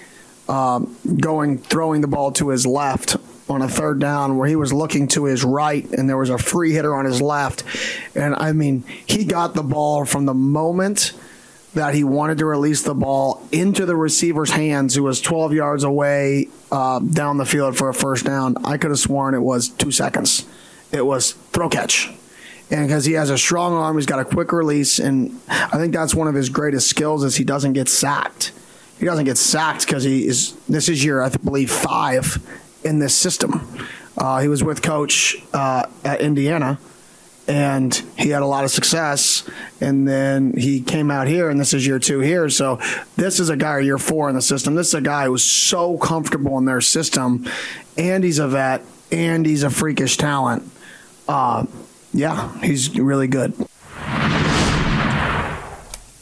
um, 0.48 0.96
going 1.20 1.58
throwing 1.58 2.00
the 2.00 2.08
ball 2.08 2.32
to 2.32 2.50
his 2.50 2.66
left 2.66 3.16
on 3.50 3.62
a 3.62 3.68
third 3.68 3.98
down 3.98 4.36
where 4.36 4.46
he 4.46 4.56
was 4.56 4.72
looking 4.72 5.08
to 5.08 5.24
his 5.24 5.42
right 5.42 5.90
and 5.92 6.08
there 6.08 6.18
was 6.18 6.30
a 6.30 6.38
free 6.38 6.72
hitter 6.72 6.94
on 6.94 7.04
his 7.04 7.20
left. 7.20 7.64
And 8.14 8.34
I 8.34 8.52
mean, 8.52 8.84
he 9.06 9.24
got 9.24 9.54
the 9.54 9.62
ball 9.62 10.04
from 10.04 10.26
the 10.26 10.34
moment 10.34 11.14
that 11.74 11.94
he 11.94 12.04
wanted 12.04 12.38
to 12.38 12.46
release 12.46 12.82
the 12.82 12.94
ball 12.94 13.46
into 13.52 13.86
the 13.86 13.96
receiver's 13.96 14.50
hands, 14.50 14.94
who 14.94 15.02
was 15.02 15.20
12 15.20 15.52
yards 15.52 15.84
away 15.84 16.48
uh, 16.70 16.98
down 16.98 17.38
the 17.38 17.46
field 17.46 17.76
for 17.76 17.88
a 17.88 17.94
first 17.94 18.24
down. 18.24 18.56
I 18.64 18.76
could 18.78 18.90
have 18.90 18.98
sworn 18.98 19.34
it 19.34 19.42
was 19.42 19.68
two 19.68 19.90
seconds 19.90 20.46
it 20.92 21.04
was 21.04 21.32
throw 21.52 21.68
catch. 21.68 22.10
And 22.70 22.86
because 22.86 23.04
he 23.06 23.14
has 23.14 23.30
a 23.30 23.38
strong 23.38 23.72
arm, 23.72 23.96
he's 23.96 24.06
got 24.06 24.18
a 24.18 24.24
quick 24.24 24.52
release, 24.52 24.98
and 24.98 25.40
I 25.48 25.78
think 25.78 25.94
that's 25.94 26.14
one 26.14 26.28
of 26.28 26.34
his 26.34 26.50
greatest 26.50 26.88
skills 26.88 27.24
is 27.24 27.36
he 27.36 27.44
doesn't 27.44 27.72
get 27.72 27.88
sacked. 27.88 28.52
He 28.98 29.06
doesn't 29.06 29.24
get 29.24 29.38
sacked 29.38 29.86
because 29.86 30.04
he 30.04 30.26
is. 30.26 30.52
This 30.68 30.88
is 30.88 31.02
year 31.02 31.22
I 31.22 31.30
believe 31.30 31.70
five 31.70 32.36
in 32.84 32.98
this 32.98 33.14
system. 33.14 33.66
Uh, 34.18 34.40
he 34.40 34.48
was 34.48 34.62
with 34.62 34.82
coach 34.82 35.36
uh, 35.54 35.86
at 36.04 36.20
Indiana, 36.20 36.78
and 37.46 37.94
he 38.18 38.30
had 38.30 38.42
a 38.42 38.46
lot 38.46 38.64
of 38.64 38.70
success. 38.70 39.48
And 39.80 40.06
then 40.06 40.52
he 40.52 40.82
came 40.82 41.10
out 41.10 41.26
here, 41.26 41.48
and 41.48 41.58
this 41.58 41.72
is 41.72 41.86
year 41.86 41.98
two 41.98 42.20
here. 42.20 42.50
So 42.50 42.80
this 43.16 43.40
is 43.40 43.48
a 43.48 43.56
guy 43.56 43.78
year 43.78 43.98
four 43.98 44.28
in 44.28 44.34
the 44.34 44.42
system. 44.42 44.74
This 44.74 44.88
is 44.88 44.94
a 44.94 45.00
guy 45.00 45.26
who's 45.26 45.44
so 45.44 45.96
comfortable 45.96 46.58
in 46.58 46.66
their 46.66 46.82
system, 46.82 47.46
and 47.96 48.24
he's 48.24 48.40
a 48.40 48.48
vet, 48.48 48.82
and 49.10 49.46
he's 49.46 49.62
a 49.62 49.70
freakish 49.70 50.18
talent 50.18 50.70
uh, 51.28 51.66
yeah, 52.12 52.58
he's 52.60 52.98
really 52.98 53.28
good. 53.28 53.54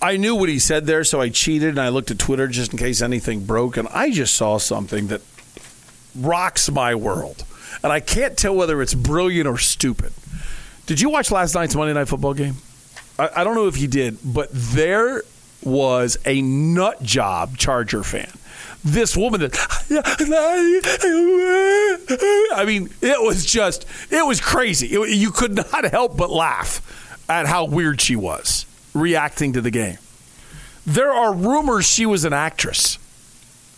I 0.02 0.16
knew 0.18 0.34
what 0.34 0.48
he 0.48 0.58
said 0.58 0.86
there, 0.86 1.04
so 1.04 1.20
I 1.20 1.30
cheated 1.30 1.70
and 1.70 1.80
I 1.80 1.88
looked 1.88 2.10
at 2.10 2.18
Twitter 2.18 2.46
just 2.48 2.72
in 2.72 2.78
case 2.78 3.00
anything 3.00 3.44
broke, 3.44 3.76
and 3.76 3.88
I 3.88 4.10
just 4.10 4.34
saw 4.34 4.58
something 4.58 5.06
that 5.08 5.22
rocks 6.14 6.70
my 6.70 6.94
world. 6.94 7.44
And 7.82 7.92
I 7.92 8.00
can't 8.00 8.36
tell 8.36 8.54
whether 8.54 8.82
it's 8.82 8.94
brilliant 8.94 9.48
or 9.48 9.58
stupid. 9.58 10.12
Did 10.86 11.00
you 11.00 11.10
watch 11.10 11.30
last 11.30 11.54
night's 11.54 11.74
Monday 11.74 11.94
Night 11.94 12.08
Football 12.08 12.34
game? 12.34 12.56
I, 13.18 13.30
I 13.36 13.44
don't 13.44 13.54
know 13.54 13.66
if 13.66 13.78
you 13.78 13.88
did, 13.88 14.18
but 14.24 14.48
there 14.52 15.22
was 15.62 16.16
a 16.24 16.40
nut 16.42 17.02
job 17.02 17.56
Charger 17.56 18.02
fan 18.02 18.30
this 18.86 19.16
woman 19.16 19.40
that 19.40 19.56
I 22.54 22.64
mean, 22.64 22.88
it 23.02 23.22
was 23.22 23.44
just 23.44 23.86
it 24.10 24.26
was 24.26 24.40
crazy. 24.40 24.88
It, 24.88 25.16
you 25.16 25.30
could 25.30 25.54
not 25.54 25.84
help 25.90 26.16
but 26.16 26.30
laugh 26.30 27.24
at 27.28 27.46
how 27.46 27.64
weird 27.64 28.00
she 28.00 28.16
was 28.16 28.66
reacting 28.94 29.52
to 29.54 29.60
the 29.60 29.70
game. 29.70 29.98
There 30.86 31.12
are 31.12 31.34
rumors 31.34 31.86
she 31.86 32.06
was 32.06 32.24
an 32.24 32.32
actress. 32.32 32.98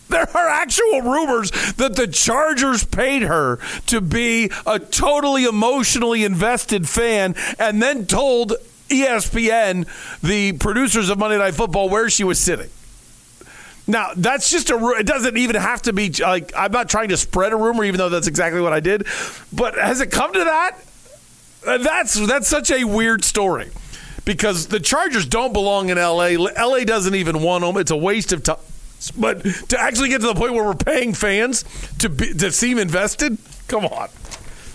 There 0.09 0.27
are 0.35 0.47
actual 0.47 1.01
rumors 1.01 1.51
that 1.73 1.95
the 1.95 2.07
Chargers 2.07 2.83
paid 2.83 3.21
her 3.23 3.59
to 3.87 4.01
be 4.01 4.51
a 4.65 4.79
totally 4.79 5.45
emotionally 5.45 6.23
invested 6.23 6.89
fan 6.89 7.35
and 7.59 7.81
then 7.81 8.07
told 8.07 8.53
ESPN, 8.89 9.87
the 10.21 10.53
producers 10.53 11.09
of 11.09 11.19
Monday 11.19 11.37
Night 11.37 11.53
Football, 11.53 11.89
where 11.89 12.09
she 12.09 12.23
was 12.23 12.39
sitting. 12.39 12.69
Now 13.89 14.11
that's 14.15 14.51
just 14.51 14.69
a. 14.69 14.75
It 14.99 15.07
doesn't 15.07 15.35
even 15.35 15.55
have 15.55 15.81
to 15.83 15.93
be 15.93 16.11
like 16.11 16.53
I'm 16.55 16.71
not 16.71 16.89
trying 16.89 17.09
to 17.09 17.17
spread 17.17 17.53
a 17.53 17.55
rumor, 17.55 17.83
even 17.83 17.97
though 17.97 18.09
that's 18.09 18.27
exactly 18.27 18.61
what 18.61 18.71
I 18.71 18.79
did. 18.79 19.07
But 19.51 19.75
has 19.75 19.99
it 19.99 20.11
come 20.11 20.31
to 20.31 20.43
that? 20.43 20.77
Uh, 21.65 21.79
that's 21.79 22.13
that's 22.27 22.47
such 22.47 22.69
a 22.69 22.83
weird 22.83 23.23
story 23.23 23.71
because 24.25 24.67
the 24.67 24.79
Chargers 24.79 25.25
don't 25.25 25.53
belong 25.53 25.89
in 25.89 25.97
L.A. 25.97 26.37
L.A. 26.55 26.85
doesn't 26.85 27.15
even 27.15 27.41
want 27.41 27.63
them. 27.63 27.77
It's 27.77 27.89
a 27.89 27.97
waste 27.97 28.31
of 28.31 28.43
time. 28.43 28.57
But 29.17 29.43
to 29.69 29.79
actually 29.79 30.09
get 30.09 30.21
to 30.21 30.27
the 30.27 30.35
point 30.35 30.53
where 30.53 30.63
we're 30.63 30.75
paying 30.75 31.13
fans 31.15 31.65
to 31.97 32.09
be, 32.09 32.33
to 32.35 32.51
seem 32.51 32.77
invested, 32.77 33.39
come 33.67 33.85
on. 33.85 34.09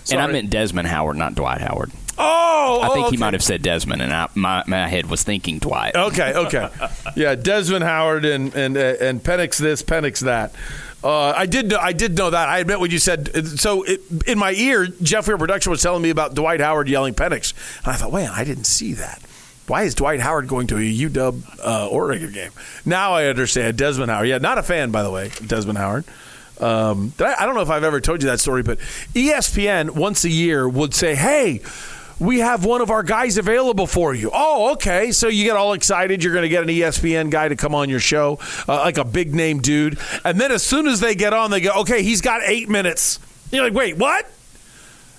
Sorry. 0.02 0.20
And 0.20 0.20
I 0.20 0.32
meant 0.32 0.50
Desmond 0.50 0.88
Howard, 0.88 1.16
not 1.16 1.36
Dwight 1.36 1.60
Howard. 1.60 1.92
Oh, 2.16 2.80
I 2.82 2.88
think 2.88 2.98
oh, 2.98 3.06
okay. 3.06 3.16
he 3.16 3.20
might 3.20 3.32
have 3.32 3.42
said 3.42 3.62
Desmond, 3.62 4.02
and 4.02 4.12
I, 4.12 4.28
my 4.34 4.62
my 4.66 4.86
head 4.86 5.06
was 5.06 5.22
thinking 5.22 5.58
Dwight. 5.58 5.94
Okay, 5.96 6.32
okay, 6.34 6.68
yeah, 7.16 7.34
Desmond 7.34 7.84
Howard 7.84 8.24
and 8.24 8.54
and 8.54 8.76
uh, 8.76 8.94
and 9.00 9.22
Penix 9.22 9.58
this, 9.58 9.82
Penix 9.82 10.20
that. 10.20 10.52
Uh, 11.02 11.34
I 11.36 11.44
did 11.44 11.68
know, 11.68 11.78
I 11.78 11.92
did 11.92 12.16
know 12.16 12.30
that. 12.30 12.48
I 12.48 12.60
admit 12.60 12.80
what 12.80 12.90
you 12.90 12.98
said. 12.98 13.58
So 13.58 13.82
it, 13.82 14.00
in 14.26 14.38
my 14.38 14.52
ear, 14.52 14.86
Jeff 14.86 15.28
Weir 15.28 15.36
Production 15.36 15.70
was 15.70 15.82
telling 15.82 16.02
me 16.02 16.08
about 16.08 16.34
Dwight 16.34 16.60
Howard 16.60 16.88
yelling 16.88 17.14
Penix, 17.14 17.52
and 17.84 17.92
I 17.92 17.96
thought, 17.96 18.10
wait, 18.10 18.28
I 18.28 18.44
didn't 18.44 18.64
see 18.64 18.94
that. 18.94 19.20
Why 19.66 19.82
is 19.82 19.94
Dwight 19.94 20.20
Howard 20.20 20.48
going 20.48 20.66
to 20.68 20.76
a 20.76 20.80
UW 20.80 21.42
uh, 21.62 21.88
Oregon 21.88 22.32
game? 22.32 22.52
Now 22.84 23.12
I 23.12 23.26
understand. 23.26 23.76
Desmond 23.76 24.10
Howard, 24.10 24.28
yeah, 24.28 24.38
not 24.38 24.58
a 24.58 24.62
fan 24.62 24.90
by 24.90 25.02
the 25.02 25.10
way. 25.10 25.30
Desmond 25.46 25.78
Howard. 25.78 26.04
Um, 26.60 27.12
I, 27.18 27.34
I 27.40 27.46
don't 27.46 27.54
know 27.54 27.62
if 27.62 27.70
I've 27.70 27.84
ever 27.84 28.00
told 28.00 28.22
you 28.22 28.28
that 28.28 28.40
story, 28.40 28.62
but 28.62 28.78
ESPN 29.14 29.90
once 29.90 30.24
a 30.24 30.30
year 30.30 30.68
would 30.68 30.94
say, 30.94 31.14
"Hey." 31.14 31.60
We 32.18 32.40
have 32.40 32.64
one 32.64 32.80
of 32.80 32.90
our 32.90 33.02
guys 33.02 33.38
available 33.38 33.86
for 33.86 34.14
you. 34.14 34.30
Oh, 34.32 34.72
okay. 34.72 35.12
So 35.12 35.28
you 35.28 35.44
get 35.44 35.56
all 35.56 35.72
excited. 35.72 36.22
You're 36.22 36.32
going 36.32 36.44
to 36.44 36.48
get 36.48 36.62
an 36.62 36.68
ESPN 36.68 37.30
guy 37.30 37.48
to 37.48 37.56
come 37.56 37.74
on 37.74 37.88
your 37.88 38.00
show, 38.00 38.38
uh, 38.68 38.76
like 38.76 38.98
a 38.98 39.04
big 39.04 39.34
name 39.34 39.60
dude. 39.60 39.98
And 40.24 40.40
then 40.40 40.52
as 40.52 40.62
soon 40.62 40.86
as 40.86 41.00
they 41.00 41.14
get 41.14 41.32
on, 41.32 41.50
they 41.50 41.60
go, 41.60 41.72
okay, 41.80 42.02
he's 42.02 42.20
got 42.20 42.42
eight 42.44 42.68
minutes. 42.68 43.18
You're 43.50 43.64
like, 43.64 43.74
wait, 43.74 43.96
what? 43.96 44.30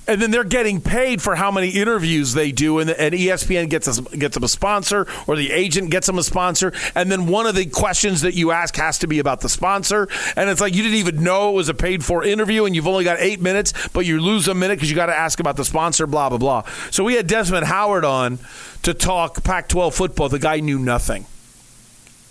And 0.08 0.22
then 0.22 0.32
they're 0.32 0.44
getting 0.44 0.82
paid 0.82 1.22
for 1.22 1.36
how 1.36 1.52
many 1.52 1.70
interviews 1.70 2.34
they 2.34 2.52
do, 2.52 2.80
and, 2.80 2.90
and 2.90 3.14
ESPN 3.14 3.70
gets 3.70 4.00
gets 4.00 4.36
them 4.36 4.44
a 4.44 4.48
sponsor, 4.48 5.08
or 5.28 5.36
the 5.36 5.52
agent 5.52 5.90
gets 5.92 6.08
them 6.08 6.18
a 6.18 6.24
sponsor, 6.24 6.74
and 6.96 7.12
then 7.12 7.28
one 7.28 7.46
of 7.46 7.56
the 7.56 7.66
questions 7.66 8.22
that 8.22 8.34
you 8.34 8.52
ask 8.52 8.76
has 8.76 9.00
to 9.00 9.08
be 9.08 9.20
about 9.20 9.42
the 9.42 9.50
sponsor, 9.50 10.08
and 10.36 10.50
it's 10.50 10.62
like 10.62 10.76
you 10.76 10.84
didn't 10.84 10.98
even 10.98 11.24
know 11.24 11.50
it 11.50 11.54
was 11.54 11.70
a 11.70 11.74
paid 11.74 12.04
for 12.04 12.24
interview, 12.24 12.66
and 12.66 12.76
you've 12.76 12.88
only 12.88 13.04
got 13.04 13.20
eight 13.20 13.42
minutes, 13.42 13.74
but 13.90 14.06
you 14.06 14.20
lose 14.20 14.48
a 14.48 14.54
minute 14.54 14.76
because 14.76 14.90
you 14.90 14.96
got 14.96 15.08
to 15.08 15.16
ask 15.16 15.40
about 15.40 15.58
the 15.58 15.66
sponsor, 15.66 16.08
blah 16.08 16.30
blah 16.30 16.38
blah. 16.38 16.64
So 16.92 17.04
we 17.04 17.16
had 17.16 17.28
Desmond 17.28 17.66
Howard 17.66 18.06
on 18.06 18.40
to 18.84 18.94
talk 18.94 19.44
Pac-12 19.44 19.94
football. 19.94 20.30
The 20.30 20.40
guy 20.40 20.60
knew 20.60 20.80
nothing. 20.80 21.26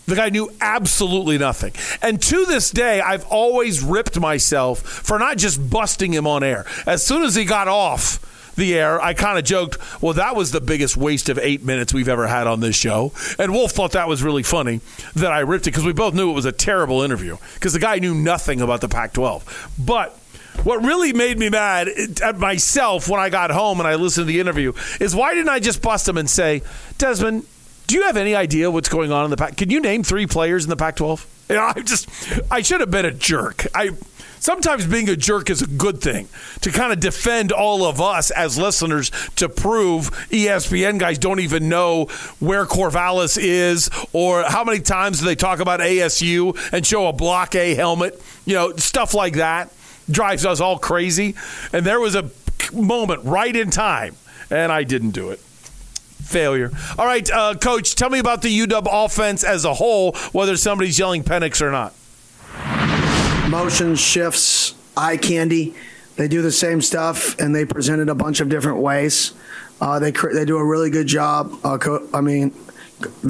The 0.07 0.17
guy 0.17 0.29
knew 0.29 0.51
absolutely 0.61 1.39
nothing. 1.39 1.73
And 2.03 2.21
to 2.23 2.45
this 2.45 2.71
day, 2.71 3.01
I've 3.01 3.27
always 3.27 3.83
ripped 3.83 4.19
myself 4.21 4.81
for 4.81 5.19
not 5.19 5.39
just 5.39 5.71
busting 5.71 6.13
him 6.13 6.27
on 6.27 6.43
air. 6.43 6.67
As 6.87 7.05
soon 7.05 7.23
as 7.23 7.35
he 7.35 7.45
got 7.45 7.69
off 7.69 8.21
the 8.57 8.75
air, 8.75 9.01
I 9.01 9.15
kind 9.15 9.39
of 9.39 9.45
joked, 9.45 9.79
well, 10.03 10.13
that 10.15 10.37
was 10.37 10.53
the 10.53 10.61
biggest 10.61 10.97
waste 10.97 11.29
of 11.29 11.39
eight 11.39 11.65
minutes 11.65 11.95
we've 11.95 12.09
ever 12.09 12.27
had 12.27 12.47
on 12.47 12.61
this 12.61 12.77
show. 12.77 13.13
And 13.39 13.53
Wolf 13.53 13.73
thought 13.73 13.93
that 13.93 14.09
was 14.09 14.23
really 14.23 14.43
funny 14.43 14.81
that 15.15 15.33
I 15.33 15.41
ripped 15.41 15.67
it 15.67 15.71
because 15.71 15.85
we 15.85 15.93
both 15.93 16.15
knew 16.15 16.31
it 16.31 16.35
was 16.35 16.45
a 16.45 16.53
terrible 16.53 17.03
interview 17.03 17.37
because 17.55 17.73
the 17.73 17.81
guy 17.81 17.99
knew 17.99 18.15
nothing 18.15 18.61
about 18.61 18.81
the 18.81 18.89
Pac 18.89 19.15
12. 19.15 19.73
But 19.79 20.19
what 20.63 20.85
really 20.85 21.13
made 21.13 21.39
me 21.39 21.49
mad 21.49 21.89
at 22.23 22.39
myself 22.39 23.09
when 23.09 23.21
I 23.21 23.29
got 23.29 23.51
home 23.51 23.81
and 23.81 23.89
I 23.89 23.97
listened 23.97 24.27
to 24.27 24.33
the 24.33 24.41
interview 24.41 24.73
is 25.01 25.15
why 25.15 25.35
didn't 25.35 25.49
I 25.49 25.59
just 25.59 25.83
bust 25.83 26.09
him 26.09 26.17
and 26.17 26.31
say, 26.31 26.63
Desmond, 26.97 27.47
do 27.87 27.95
you 27.97 28.03
have 28.05 28.17
any 28.17 28.35
idea 28.35 28.71
what's 28.71 28.89
going 28.89 29.13
on 29.13 29.25
in 29.25 29.31
the 29.31 29.37
Pac? 29.37 29.57
Can 29.57 29.71
you 29.71 29.81
name 29.81 30.03
three 30.03 30.27
players 30.27 30.65
in 30.65 30.71
the 30.71 30.77
Pac-12? 30.77 31.27
You 31.49 31.57
know, 31.57 31.73
I 31.77 31.81
just 31.81 32.09
I 32.51 32.63
should 32.63 32.81
have 32.81 32.91
been 32.91 33.05
a 33.05 33.11
jerk. 33.11 33.67
I 33.75 33.91
sometimes 34.41 34.87
being 34.87 35.09
a 35.09 35.17
jerk 35.17 35.51
is 35.51 35.63
a 35.63 35.67
good 35.67 36.01
thing 36.01 36.29
to 36.61 36.71
kind 36.71 36.93
of 36.93 37.01
defend 37.01 37.53
all 37.53 37.85
of 37.85 38.01
us 38.01 38.31
as 38.31 38.59
listeners 38.59 39.11
to 39.37 39.49
prove 39.49 40.11
ESPN 40.31 40.99
guys 40.99 41.19
don't 41.19 41.41
even 41.41 41.69
know 41.69 42.07
where 42.41 42.67
Corvallis 42.67 43.39
is 43.41 43.91
or 44.13 44.43
how 44.43 44.65
many 44.65 44.81
times 44.81 45.21
they 45.23 45.35
talk 45.35 45.61
about 45.61 45.81
ASU 45.81 46.57
and 46.73 46.87
show 46.87 47.09
a 47.09 47.13
block 47.13 47.55
A 47.55 47.75
helmet, 47.75 48.21
you 48.45 48.55
know, 48.55 48.75
stuff 48.77 49.15
like 49.15 49.35
that 49.35 49.71
drives 50.11 50.45
us 50.45 50.61
all 50.61 50.79
crazy. 50.79 51.35
And 51.73 51.85
there 51.85 52.01
was 52.01 52.15
a 52.15 52.31
moment 52.73 53.25
right 53.25 53.55
in 53.55 53.71
time, 53.71 54.17
and 54.51 54.71
I 54.71 54.85
didn't 54.85 55.11
do 55.11 55.31
it. 55.31 55.41
Failure. 56.25 56.71
All 56.99 57.07
right, 57.07 57.29
uh, 57.31 57.55
coach, 57.55 57.95
tell 57.95 58.11
me 58.11 58.19
about 58.19 58.43
the 58.43 58.61
UW 58.67 58.89
offense 59.05 59.45
as 59.45 59.65
a 59.65 59.75
whole, 59.75 60.13
whether 60.33 60.57
somebody's 60.57 60.99
yelling 60.99 61.23
Penix 61.23 61.61
or 61.61 61.71
not. 61.71 61.93
motion 63.51 63.95
shifts, 63.95 64.75
eye 64.97 65.17
candy. 65.17 65.75
They 66.17 66.29
do 66.29 66.43
the 66.43 66.53
same 66.53 66.81
stuff, 66.81 67.39
and 67.39 67.55
they 67.55 67.65
present 67.65 68.01
it 68.01 68.09
a 68.09 68.15
bunch 68.15 68.41
of 68.41 68.49
different 68.49 68.79
ways. 68.79 69.33
Uh, 69.81 69.99
they 69.99 70.13
they 70.13 70.45
do 70.45 70.57
a 70.57 70.65
really 70.65 70.91
good 70.91 71.07
job. 71.09 71.53
Uh, 71.65 71.77
co- 71.79 72.09
I 72.15 72.21
mean, 72.21 72.53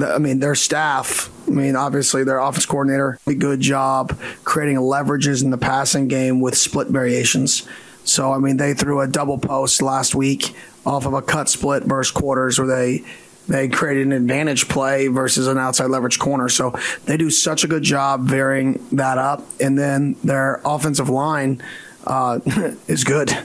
I 0.03 0.19
mean 0.19 0.39
their 0.39 0.55
staff. 0.55 1.29
I 1.47 1.51
mean, 1.51 1.75
obviously 1.75 2.23
their 2.23 2.39
office 2.39 2.65
coordinator, 2.65 3.19
a 3.27 3.33
good 3.33 3.59
job 3.59 4.17
creating 4.43 4.77
leverages 4.77 5.43
in 5.43 5.49
the 5.49 5.57
passing 5.57 6.07
game 6.07 6.39
with 6.41 6.55
split 6.57 6.87
variations. 6.87 7.67
So 8.03 8.31
I 8.31 8.37
mean, 8.37 8.57
they 8.57 8.73
threw 8.75 9.01
a 9.01 9.07
double 9.07 9.39
post 9.39 9.81
last 9.81 10.13
week 10.15 10.55
off 10.85 11.05
of 11.05 11.13
a 11.13 11.21
cut 11.21 11.49
split 11.49 11.83
versus 11.83 12.11
quarters, 12.11 12.59
where 12.59 12.67
they 12.67 13.03
they 13.47 13.67
created 13.67 14.07
an 14.07 14.11
advantage 14.11 14.67
play 14.67 15.07
versus 15.07 15.47
an 15.47 15.57
outside 15.57 15.89
leverage 15.89 16.19
corner. 16.19 16.49
So 16.49 16.71
they 17.05 17.17
do 17.17 17.29
such 17.29 17.63
a 17.63 17.67
good 17.67 17.83
job 17.83 18.21
varying 18.27 18.85
that 18.93 19.17
up. 19.17 19.43
And 19.59 19.77
then 19.77 20.15
their 20.23 20.61
offensive 20.65 21.09
line 21.09 21.61
uh, 22.05 22.39
is 22.87 23.03
good. 23.03 23.37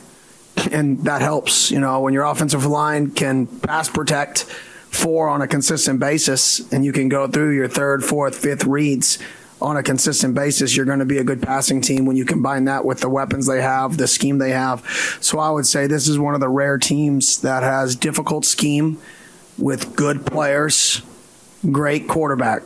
And 0.72 1.04
that 1.04 1.20
helps. 1.20 1.70
You 1.70 1.80
know, 1.80 2.00
when 2.00 2.14
your 2.14 2.24
offensive 2.24 2.66
line 2.66 3.10
can 3.10 3.46
pass 3.46 3.88
protect 3.88 4.44
four 4.44 5.28
on 5.28 5.40
a 5.42 5.46
consistent 5.46 6.00
basis 6.00 6.72
and 6.72 6.84
you 6.84 6.92
can 6.92 7.08
go 7.08 7.26
through 7.26 7.54
your 7.54 7.68
third, 7.68 8.04
fourth, 8.04 8.36
fifth 8.36 8.64
reads 8.64 9.18
on 9.60 9.76
a 9.76 9.82
consistent 9.82 10.34
basis, 10.34 10.76
you're 10.76 10.86
going 10.86 11.00
to 11.00 11.04
be 11.04 11.18
a 11.18 11.24
good 11.24 11.42
passing 11.42 11.80
team 11.80 12.06
when 12.06 12.16
you 12.16 12.24
combine 12.24 12.64
that 12.64 12.84
with 12.84 13.00
the 13.00 13.08
weapons 13.08 13.46
they 13.46 13.60
have, 13.60 13.96
the 13.96 14.06
scheme 14.06 14.38
they 14.38 14.50
have. 14.50 14.84
So 15.20 15.38
I 15.38 15.50
would 15.50 15.66
say 15.66 15.86
this 15.86 16.08
is 16.08 16.18
one 16.18 16.34
of 16.34 16.40
the 16.40 16.48
rare 16.48 16.78
teams 16.78 17.40
that 17.42 17.62
has 17.62 17.94
difficult 17.94 18.44
scheme 18.44 18.98
with 19.58 19.94
good 19.94 20.24
players, 20.24 21.02
great 21.70 22.08
quarterback. 22.08 22.62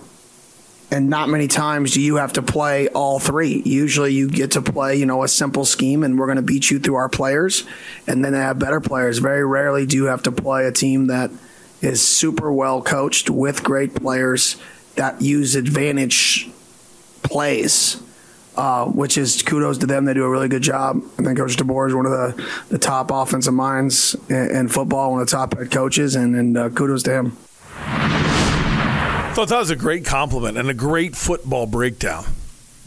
And 0.91 1.11
not 1.11 1.29
many 1.29 1.49
times 1.49 1.95
do 1.95 2.01
you 2.01 2.17
have 2.17 2.35
to 2.35 2.43
play 2.43 2.87
all 2.89 3.19
three. 3.19 3.63
Usually 3.65 4.13
you 4.13 4.29
get 4.29 4.53
to 4.53 4.63
play, 4.63 4.95
you 4.95 5.07
know, 5.07 5.25
a 5.25 5.29
simple 5.29 5.65
scheme 5.65 6.05
and 6.05 6.17
we're 6.19 6.27
going 6.27 6.37
to 6.37 6.43
beat 6.43 6.71
you 6.71 6.79
through 6.79 6.95
our 6.95 7.09
players. 7.09 7.65
And 8.07 8.25
then 8.25 8.33
they 8.33 8.39
have 8.39 8.61
better 8.61 8.81
players. 8.81 9.19
Very 9.19 9.45
rarely 9.45 9.87
do 9.87 9.97
you 9.97 10.05
have 10.05 10.23
to 10.25 10.33
play 10.33 10.67
a 10.67 10.73
team 10.73 11.09
that 11.09 11.33
is 11.81 12.07
super 12.07 12.53
well 12.53 12.81
coached 12.81 13.29
with 13.29 13.65
great 13.65 13.95
players 13.95 14.57
that 14.95 15.21
use 15.21 15.57
advantage 15.57 16.49
plays. 17.25 18.01
Uh, 18.57 18.85
which 18.85 19.19
is 19.19 19.43
kudos 19.43 19.79
to 19.79 19.87
them. 19.87 20.05
They 20.05 20.15
do 20.15 20.23
a 20.23 20.31
really 20.31 20.47
good 20.47 20.63
job. 20.63 21.03
I 21.19 21.25
think 21.25 21.39
Coach 21.39 21.57
DeBoer 21.57 21.89
is 21.89 21.95
one 21.97 22.07
of 22.07 22.13
the, 22.13 22.49
the 22.69 22.79
top 22.79 23.11
offensive 23.11 23.53
minds 23.53 24.15
in, 24.29 24.57
in 24.57 24.69
football, 24.69 25.11
one 25.11 25.21
of 25.23 25.27
the 25.27 25.33
top 25.33 25.59
head 25.59 25.73
coaches, 25.73 26.15
and, 26.15 26.37
and 26.37 26.57
uh, 26.57 26.71
kudos 26.71 27.03
to 27.03 27.13
him. 27.13 27.31
thought 29.35 29.49
that 29.49 29.59
was 29.59 29.71
a 29.71 29.77
great 29.77 30.05
compliment 30.05 30.57
and 30.57 30.71
a 30.71 30.75
great 30.75 31.17
football 31.17 31.67
breakdown. 31.67 32.27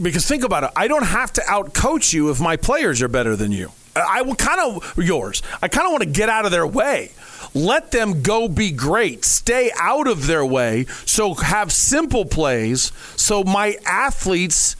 Because 0.02 0.26
think 0.26 0.46
about 0.46 0.64
it, 0.64 0.70
I 0.74 0.88
don't 0.88 1.06
have 1.06 1.34
to 1.34 1.42
outcoach 1.42 2.14
you 2.14 2.30
if 2.30 2.40
my 2.40 2.56
players 2.56 3.02
are 3.02 3.10
better 3.10 3.36
than 3.36 3.52
you. 3.52 3.72
I 3.94 4.22
will 4.22 4.36
kind 4.36 4.62
of 4.62 4.98
yours. 4.98 5.44
I 5.62 5.68
kind 5.68 5.86
of 5.86 5.92
want 5.92 6.04
to 6.04 6.10
get 6.10 6.30
out 6.30 6.46
of 6.46 6.52
their 6.52 6.66
way. 6.66 7.12
Let 7.54 7.92
them 7.92 8.22
go 8.22 8.48
be 8.48 8.72
great. 8.72 9.26
Stay 9.26 9.72
out 9.80 10.08
of 10.08 10.28
their 10.28 10.46
way. 10.46 10.86
So 11.06 11.34
have 11.34 11.72
simple 11.72 12.26
plays 12.26 12.92
so 13.16 13.44
my 13.44 13.78
athletes 13.86 14.76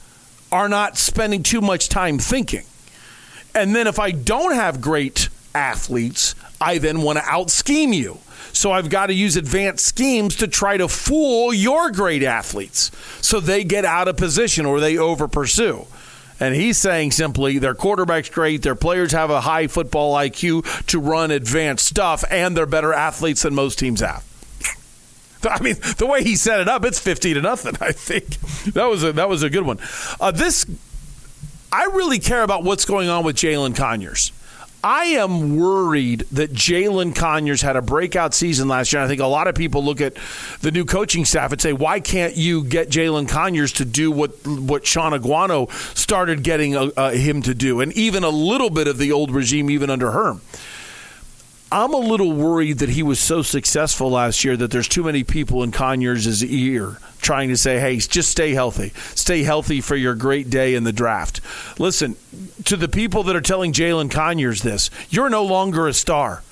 are 0.50 0.68
not 0.68 0.96
spending 0.96 1.42
too 1.42 1.60
much 1.60 1.88
time 1.88 2.18
thinking. 2.18 2.64
And 3.54 3.74
then 3.74 3.86
if 3.86 3.98
I 3.98 4.10
don't 4.12 4.54
have 4.54 4.80
great 4.80 5.28
athletes, 5.54 6.34
I 6.60 6.78
then 6.78 7.02
want 7.02 7.18
to 7.18 7.24
out 7.24 7.50
scheme 7.50 7.92
you. 7.92 8.18
So 8.52 8.72
I've 8.72 8.88
got 8.88 9.06
to 9.06 9.14
use 9.14 9.36
advanced 9.36 9.84
schemes 9.84 10.36
to 10.36 10.48
try 10.48 10.76
to 10.76 10.88
fool 10.88 11.52
your 11.52 11.90
great 11.90 12.22
athletes 12.22 12.90
so 13.20 13.40
they 13.40 13.62
get 13.64 13.84
out 13.84 14.08
of 14.08 14.16
position 14.16 14.66
or 14.66 14.80
they 14.80 14.96
over 14.96 15.28
pursue. 15.28 15.86
And 16.40 16.54
he's 16.54 16.78
saying 16.78 17.12
simply 17.12 17.58
their 17.58 17.74
quarterback's 17.74 18.28
great, 18.28 18.62
their 18.62 18.76
players 18.76 19.12
have 19.12 19.30
a 19.30 19.40
high 19.40 19.66
football 19.66 20.14
IQ 20.14 20.86
to 20.86 21.00
run 21.00 21.30
advanced 21.30 21.86
stuff, 21.86 22.24
and 22.30 22.56
they're 22.56 22.66
better 22.66 22.92
athletes 22.92 23.42
than 23.42 23.54
most 23.54 23.78
teams 23.78 24.00
have. 24.00 24.24
I 25.44 25.60
mean, 25.62 25.76
the 25.98 26.06
way 26.06 26.22
he 26.22 26.36
set 26.36 26.60
it 26.60 26.68
up, 26.68 26.84
it's 26.84 26.98
fifty 26.98 27.34
to 27.34 27.40
nothing. 27.40 27.74
I 27.80 27.92
think 27.92 28.40
that 28.74 28.86
was 28.86 29.04
a 29.04 29.12
that 29.12 29.28
was 29.28 29.42
a 29.42 29.50
good 29.50 29.64
one. 29.64 29.78
Uh, 30.20 30.30
this, 30.30 30.66
I 31.72 31.84
really 31.94 32.18
care 32.18 32.42
about 32.42 32.64
what's 32.64 32.84
going 32.84 33.08
on 33.08 33.24
with 33.24 33.36
Jalen 33.36 33.76
Conyers. 33.76 34.32
I 34.82 35.04
am 35.04 35.56
worried 35.56 36.20
that 36.32 36.52
Jalen 36.52 37.14
Conyers 37.16 37.62
had 37.62 37.76
a 37.76 37.82
breakout 37.82 38.32
season 38.32 38.68
last 38.68 38.92
year. 38.92 39.02
I 39.02 39.08
think 39.08 39.20
a 39.20 39.26
lot 39.26 39.48
of 39.48 39.54
people 39.54 39.84
look 39.84 40.00
at 40.00 40.16
the 40.60 40.70
new 40.70 40.84
coaching 40.84 41.24
staff 41.24 41.50
and 41.50 41.60
say, 41.60 41.72
"Why 41.72 41.98
can't 41.98 42.36
you 42.36 42.62
get 42.62 42.88
Jalen 42.88 43.28
Conyers 43.28 43.72
to 43.74 43.84
do 43.84 44.10
what 44.10 44.46
what 44.46 44.86
Sean 44.86 45.12
Aguano 45.12 45.70
started 45.96 46.42
getting 46.42 46.76
uh, 46.76 46.90
uh, 46.96 47.10
him 47.10 47.42
to 47.42 47.54
do, 47.54 47.80
and 47.80 47.92
even 47.94 48.22
a 48.22 48.30
little 48.30 48.70
bit 48.70 48.86
of 48.86 48.98
the 48.98 49.10
old 49.10 49.32
regime, 49.32 49.68
even 49.70 49.90
under 49.90 50.12
Herm." 50.12 50.42
I'm 51.70 51.92
a 51.92 51.98
little 51.98 52.32
worried 52.32 52.78
that 52.78 52.88
he 52.88 53.02
was 53.02 53.20
so 53.20 53.42
successful 53.42 54.10
last 54.10 54.42
year 54.42 54.56
that 54.56 54.70
there's 54.70 54.88
too 54.88 55.04
many 55.04 55.22
people 55.22 55.62
in 55.62 55.70
Conyers' 55.70 56.42
ear 56.42 56.96
trying 57.20 57.48
to 57.48 57.56
say, 57.56 57.78
hey, 57.78 57.98
just 57.98 58.30
stay 58.30 58.54
healthy. 58.54 58.92
Stay 59.14 59.42
healthy 59.42 59.82
for 59.82 59.94
your 59.94 60.14
great 60.14 60.48
day 60.48 60.74
in 60.74 60.84
the 60.84 60.92
draft. 60.92 61.40
Listen, 61.78 62.16
to 62.64 62.76
the 62.76 62.88
people 62.88 63.22
that 63.24 63.36
are 63.36 63.42
telling 63.42 63.72
Jalen 63.72 64.10
Conyers 64.10 64.62
this, 64.62 64.90
you're 65.10 65.28
no 65.28 65.44
longer 65.44 65.86
a 65.86 65.92
star. 65.92 66.42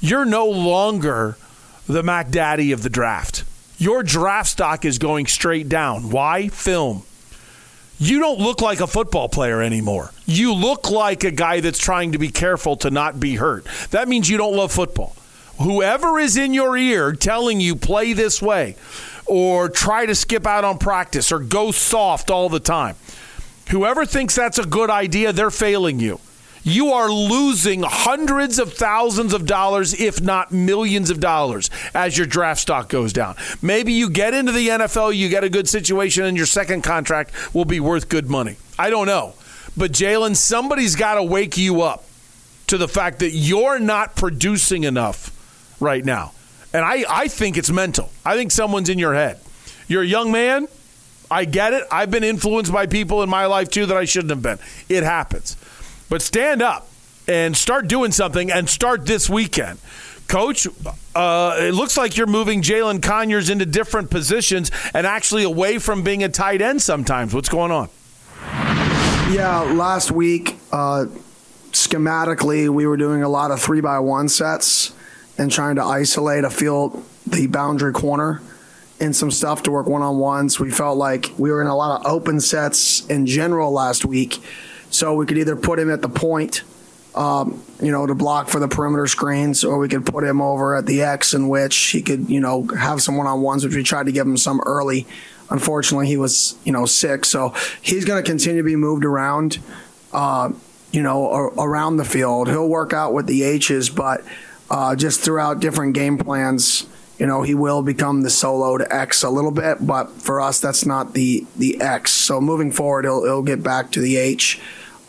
You're 0.00 0.24
no 0.24 0.46
longer 0.46 1.36
the 1.86 2.02
Mac 2.02 2.30
Daddy 2.30 2.72
of 2.72 2.82
the 2.82 2.90
draft. 2.90 3.44
Your 3.76 4.02
draft 4.02 4.48
stock 4.48 4.84
is 4.84 4.98
going 4.98 5.26
straight 5.26 5.68
down. 5.68 6.10
Why? 6.10 6.48
Film 6.48 7.02
you 8.06 8.18
don't 8.18 8.38
look 8.40 8.60
like 8.60 8.80
a 8.80 8.86
football 8.86 9.28
player 9.28 9.62
anymore. 9.62 10.10
You 10.26 10.52
look 10.52 10.90
like 10.90 11.24
a 11.24 11.30
guy 11.30 11.60
that's 11.60 11.78
trying 11.78 12.12
to 12.12 12.18
be 12.18 12.28
careful 12.28 12.76
to 12.78 12.90
not 12.90 13.20
be 13.20 13.36
hurt. 13.36 13.66
That 13.90 14.08
means 14.08 14.28
you 14.28 14.36
don't 14.36 14.56
love 14.56 14.72
football. 14.72 15.14
Whoever 15.60 16.18
is 16.18 16.36
in 16.36 16.52
your 16.52 16.76
ear 16.76 17.12
telling 17.12 17.60
you 17.60 17.76
play 17.76 18.12
this 18.12 18.42
way 18.42 18.76
or 19.26 19.68
try 19.68 20.06
to 20.06 20.14
skip 20.14 20.46
out 20.46 20.64
on 20.64 20.78
practice 20.78 21.30
or 21.30 21.38
go 21.38 21.70
soft 21.70 22.30
all 22.30 22.48
the 22.48 22.60
time, 22.60 22.96
whoever 23.70 24.04
thinks 24.04 24.34
that's 24.34 24.58
a 24.58 24.66
good 24.66 24.90
idea, 24.90 25.32
they're 25.32 25.50
failing 25.50 26.00
you. 26.00 26.18
You 26.64 26.92
are 26.92 27.10
losing 27.10 27.82
hundreds 27.82 28.58
of 28.58 28.72
thousands 28.72 29.34
of 29.34 29.44
dollars, 29.44 29.92
if 30.00 30.20
not 30.22 30.50
millions 30.50 31.10
of 31.10 31.20
dollars, 31.20 31.68
as 31.94 32.16
your 32.16 32.26
draft 32.26 32.60
stock 32.60 32.88
goes 32.88 33.12
down. 33.12 33.36
Maybe 33.60 33.92
you 33.92 34.08
get 34.08 34.32
into 34.32 34.50
the 34.50 34.68
NFL, 34.68 35.14
you 35.14 35.28
get 35.28 35.44
a 35.44 35.50
good 35.50 35.68
situation, 35.68 36.24
and 36.24 36.36
your 36.36 36.46
second 36.46 36.82
contract 36.82 37.54
will 37.54 37.66
be 37.66 37.80
worth 37.80 38.08
good 38.08 38.30
money. 38.30 38.56
I 38.78 38.88
don't 38.88 39.06
know. 39.06 39.34
But 39.76 39.92
Jalen, 39.92 40.36
somebody's 40.36 40.96
got 40.96 41.16
to 41.16 41.22
wake 41.22 41.58
you 41.58 41.82
up 41.82 42.04
to 42.68 42.78
the 42.78 42.88
fact 42.88 43.18
that 43.18 43.30
you're 43.30 43.78
not 43.78 44.16
producing 44.16 44.84
enough 44.84 45.30
right 45.80 46.04
now. 46.04 46.32
And 46.72 46.84
I, 46.84 47.04
I 47.08 47.28
think 47.28 47.58
it's 47.58 47.70
mental. 47.70 48.10
I 48.24 48.36
think 48.36 48.50
someone's 48.50 48.88
in 48.88 48.98
your 48.98 49.14
head. 49.14 49.38
You're 49.86 50.02
a 50.02 50.06
young 50.06 50.32
man. 50.32 50.66
I 51.30 51.44
get 51.44 51.72
it. 51.72 51.84
I've 51.90 52.10
been 52.10 52.24
influenced 52.24 52.72
by 52.72 52.86
people 52.86 53.22
in 53.22 53.28
my 53.28 53.46
life 53.46 53.68
too 53.68 53.86
that 53.86 53.96
I 53.96 54.04
shouldn't 54.04 54.30
have 54.30 54.42
been. 54.42 54.58
It 54.88 55.04
happens. 55.04 55.56
But 56.08 56.22
stand 56.22 56.62
up 56.62 56.88
and 57.26 57.56
start 57.56 57.88
doing 57.88 58.12
something 58.12 58.50
and 58.50 58.68
start 58.68 59.06
this 59.06 59.28
weekend. 59.28 59.78
Coach, 60.28 60.66
uh, 61.14 61.56
it 61.58 61.74
looks 61.74 61.96
like 61.96 62.16
you're 62.16 62.26
moving 62.26 62.62
Jalen 62.62 63.02
Conyers 63.02 63.50
into 63.50 63.66
different 63.66 64.10
positions 64.10 64.70
and 64.94 65.06
actually 65.06 65.42
away 65.44 65.78
from 65.78 66.02
being 66.02 66.22
a 66.22 66.28
tight 66.28 66.62
end 66.62 66.80
sometimes. 66.82 67.34
What's 67.34 67.48
going 67.48 67.70
on? 67.70 67.88
Yeah, 69.30 69.60
last 69.74 70.10
week, 70.10 70.58
uh, 70.72 71.06
schematically, 71.72 72.68
we 72.68 72.86
were 72.86 72.96
doing 72.96 73.22
a 73.22 73.28
lot 73.28 73.50
of 73.50 73.60
three 73.60 73.80
by 73.80 73.98
one 73.98 74.28
sets 74.28 74.94
and 75.36 75.50
trying 75.50 75.76
to 75.76 75.82
isolate 75.82 76.44
a 76.44 76.50
field, 76.50 77.04
the 77.26 77.46
boundary 77.46 77.92
corner, 77.92 78.40
and 79.00 79.14
some 79.14 79.30
stuff 79.30 79.62
to 79.64 79.70
work 79.70 79.86
one 79.86 80.02
on 80.02 80.18
ones. 80.18 80.60
We 80.60 80.70
felt 80.70 80.96
like 80.96 81.32
we 81.36 81.50
were 81.50 81.60
in 81.60 81.66
a 81.66 81.76
lot 81.76 82.00
of 82.00 82.06
open 82.06 82.40
sets 82.40 83.04
in 83.06 83.26
general 83.26 83.72
last 83.72 84.04
week. 84.04 84.40
So 84.94 85.14
we 85.14 85.26
could 85.26 85.38
either 85.38 85.56
put 85.56 85.78
him 85.78 85.90
at 85.90 86.02
the 86.02 86.08
point, 86.08 86.62
um, 87.14 87.62
you 87.82 87.90
know, 87.90 88.06
to 88.06 88.14
block 88.14 88.48
for 88.48 88.60
the 88.60 88.68
perimeter 88.68 89.06
screens, 89.06 89.64
or 89.64 89.78
we 89.78 89.88
could 89.88 90.06
put 90.06 90.22
him 90.24 90.40
over 90.40 90.76
at 90.76 90.86
the 90.86 91.02
X, 91.02 91.34
in 91.34 91.48
which 91.48 91.76
he 91.76 92.00
could, 92.00 92.30
you 92.30 92.40
know, 92.40 92.66
have 92.78 93.02
some 93.02 93.16
one 93.16 93.26
on 93.26 93.42
ones, 93.42 93.64
which 93.64 93.74
we 93.74 93.82
tried 93.82 94.06
to 94.06 94.12
give 94.12 94.26
him 94.26 94.36
some 94.36 94.60
early. 94.66 95.06
Unfortunately, 95.50 96.06
he 96.06 96.16
was, 96.16 96.56
you 96.64 96.72
know, 96.72 96.86
sick, 96.86 97.24
so 97.24 97.52
he's 97.82 98.04
going 98.04 98.22
to 98.22 98.30
continue 98.30 98.62
to 98.62 98.66
be 98.66 98.76
moved 98.76 99.04
around. 99.04 99.58
uh, 100.14 100.52
you 100.92 101.02
know, 101.02 101.50
around 101.58 101.96
the 101.96 102.04
field. 102.04 102.48
He'll 102.48 102.68
work 102.68 102.92
out 102.92 103.12
with 103.12 103.26
the 103.26 103.42
H's, 103.42 103.90
but 103.90 104.22
uh, 104.70 104.94
just 104.94 105.20
throughout 105.20 105.58
different 105.60 105.94
game 105.94 106.16
plans, 106.16 106.86
you 107.18 107.26
know, 107.26 107.42
he 107.42 107.54
will 107.54 107.82
become 107.82 108.22
the 108.22 108.30
solo 108.30 108.78
to 108.78 108.94
X 108.94 109.24
a 109.24 109.28
little 109.28 109.50
bit. 109.50 109.84
But 109.84 110.10
for 110.12 110.40
us, 110.40 110.60
that's 110.60 110.86
not 110.86 111.12
the 111.14 111.46
the 111.56 111.80
X. 111.80 112.12
So 112.12 112.40
moving 112.40 112.70
forward, 112.70 113.04
he'll 113.04 113.24
he'll 113.24 113.42
get 113.42 113.62
back 113.62 113.90
to 113.92 114.00
the 114.00 114.16
H. 114.16 114.60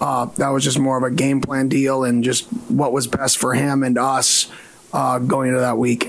Uh, 0.05 0.25
that 0.37 0.49
was 0.49 0.63
just 0.63 0.77
more 0.77 0.97
of 0.97 1.03
a 1.03 1.09
game 1.09 1.41
plan 1.41 1.67
deal 1.67 2.03
and 2.03 2.23
just 2.23 2.43
what 2.69 2.91
was 2.93 3.07
best 3.07 3.39
for 3.39 3.55
him 3.55 3.81
and 3.81 3.97
us 3.97 4.51
uh, 4.93 5.17
going 5.17 5.47
into 5.47 5.61
that 5.61 5.79
week. 5.79 6.07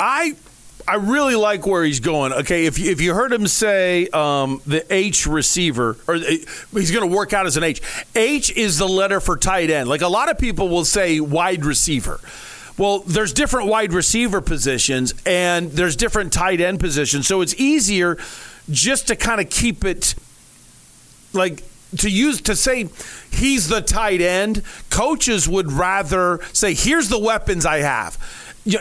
I 0.00 0.34
I 0.88 0.94
really 0.94 1.34
like 1.34 1.66
where 1.66 1.84
he's 1.84 2.00
going. 2.00 2.32
Okay, 2.32 2.64
if 2.64 2.78
you, 2.78 2.90
if 2.90 3.02
you 3.02 3.12
heard 3.12 3.30
him 3.30 3.46
say 3.46 4.08
um, 4.08 4.62
the 4.66 4.90
H 4.90 5.26
receiver, 5.26 5.98
or 6.06 6.14
uh, 6.14 6.20
he's 6.72 6.90
going 6.92 7.06
to 7.06 7.14
work 7.14 7.34
out 7.34 7.44
as 7.44 7.58
an 7.58 7.62
H. 7.62 7.82
H 8.14 8.50
is 8.56 8.78
the 8.78 8.88
letter 8.88 9.20
for 9.20 9.36
tight 9.36 9.68
end. 9.68 9.86
Like 9.86 10.00
a 10.00 10.08
lot 10.08 10.30
of 10.30 10.38
people 10.38 10.70
will 10.70 10.86
say 10.86 11.20
wide 11.20 11.62
receiver. 11.66 12.20
Well, 12.78 13.00
there's 13.00 13.34
different 13.34 13.68
wide 13.68 13.92
receiver 13.92 14.40
positions 14.40 15.12
and 15.26 15.72
there's 15.72 15.94
different 15.94 16.32
tight 16.32 16.62
end 16.62 16.80
positions, 16.80 17.26
so 17.26 17.42
it's 17.42 17.54
easier 17.56 18.16
just 18.70 19.08
to 19.08 19.16
kind 19.16 19.42
of 19.42 19.50
keep 19.50 19.84
it 19.84 20.14
like 21.32 21.62
to 21.98 22.10
use 22.10 22.40
to 22.42 22.54
say 22.54 22.88
he's 23.30 23.68
the 23.68 23.80
tight 23.80 24.20
end. 24.20 24.62
Coaches 24.90 25.48
would 25.48 25.72
rather 25.72 26.40
say, 26.52 26.74
"Here's 26.74 27.08
the 27.08 27.18
weapons 27.18 27.64
I 27.64 27.78
have." 27.78 28.18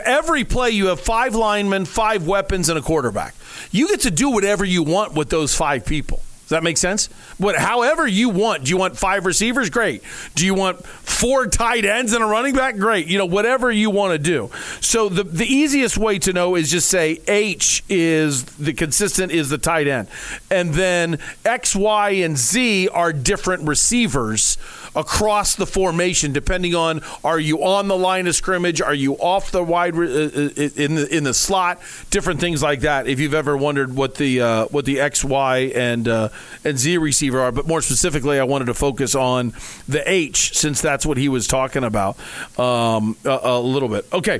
Every 0.04 0.44
play, 0.44 0.72
you 0.72 0.88
have 0.88 1.00
five 1.00 1.34
linemen, 1.34 1.86
five 1.86 2.28
weapons, 2.28 2.68
and 2.68 2.78
a 2.78 2.82
quarterback. 2.82 3.36
You 3.72 3.88
get 3.88 4.02
to 4.02 4.12
do 4.12 4.30
whatever 4.30 4.66
you 4.66 4.84
want 4.84 5.14
with 5.14 5.30
those 5.30 5.56
five 5.56 5.86
people. 5.86 6.22
Does 6.48 6.52
that 6.52 6.64
make 6.64 6.78
sense? 6.78 7.08
What, 7.38 7.58
however 7.58 8.08
you 8.08 8.30
want. 8.30 8.64
Do 8.64 8.70
you 8.70 8.78
want 8.78 8.98
five 8.98 9.26
receivers? 9.26 9.70
Great. 9.70 10.02
Do 10.34 10.46
you 10.46 10.54
want 10.54 10.86
four 10.88 11.46
tight 11.48 11.84
ends 11.84 12.14
and 12.14 12.24
a 12.24 12.26
running 12.26 12.56
back? 12.56 12.78
Great. 12.78 13.08
You 13.08 13.18
know, 13.18 13.26
whatever 13.26 13.70
you 13.70 13.90
want 13.90 14.14
to 14.14 14.18
do. 14.18 14.50
So 14.80 15.10
the 15.10 15.24
the 15.24 15.46
easiest 15.46 15.98
way 15.98 16.20
to 16.20 16.32
know 16.32 16.56
is 16.56 16.72
just 16.72 16.88
say 16.88 17.20
H 17.28 17.84
is 17.90 18.46
the 18.46 18.72
consistent 18.72 19.34
is 19.34 19.50
the 19.50 19.58
tight 19.58 19.90
end, 19.90 20.08
and 20.50 20.74
then 20.74 21.20
X, 21.44 21.76
Y, 21.76 22.12
and 22.12 22.38
Z 22.38 22.88
are 22.94 23.12
different 23.12 23.68
receivers 23.68 24.58
across 24.96 25.56
the 25.56 25.66
formation, 25.66 26.34
depending 26.34 26.76
on 26.76 27.02
are 27.24 27.40
you 27.40 27.64
on 27.64 27.88
the 27.88 27.98
line 27.98 28.28
of 28.28 28.36
scrimmage, 28.36 28.82
are 28.82 28.94
you 28.94 29.14
off 29.16 29.52
the 29.52 29.64
wide 29.64 29.96
uh, 29.96 30.00
in 30.00 30.96
the 30.96 31.08
in 31.12 31.24
the 31.24 31.34
slot, 31.34 31.80
different 32.10 32.40
things 32.40 32.62
like 32.62 32.82
that. 32.82 33.08
If 33.08 33.20
you've 33.20 33.34
ever 33.34 33.56
wondered 33.56 33.96
what 33.96 34.16
the 34.16 34.42
uh, 34.42 34.66
what 34.66 34.86
the 34.86 35.00
X, 35.00 35.24
Y, 35.24 35.72
and 35.76 36.08
uh, 36.08 36.30
and 36.64 36.78
Z 36.78 36.98
receiver 36.98 37.40
are, 37.42 37.52
but 37.52 37.68
more 37.68 37.82
specifically, 37.82 38.40
I 38.40 38.44
wanted 38.44 38.66
to 38.66 38.74
focus 38.74 39.16
on 39.16 39.54
the 39.88 40.04
H 40.10 40.58
since 40.58 40.82
that's 40.82 41.06
what 41.06 41.18
he 41.18 41.30
was 41.30 41.48
talking 41.48 41.84
about 41.84 42.18
um, 42.60 43.18
a, 43.26 43.40
a 43.44 43.60
little 43.60 43.90
bit. 43.90 44.06
Okay. 44.12 44.40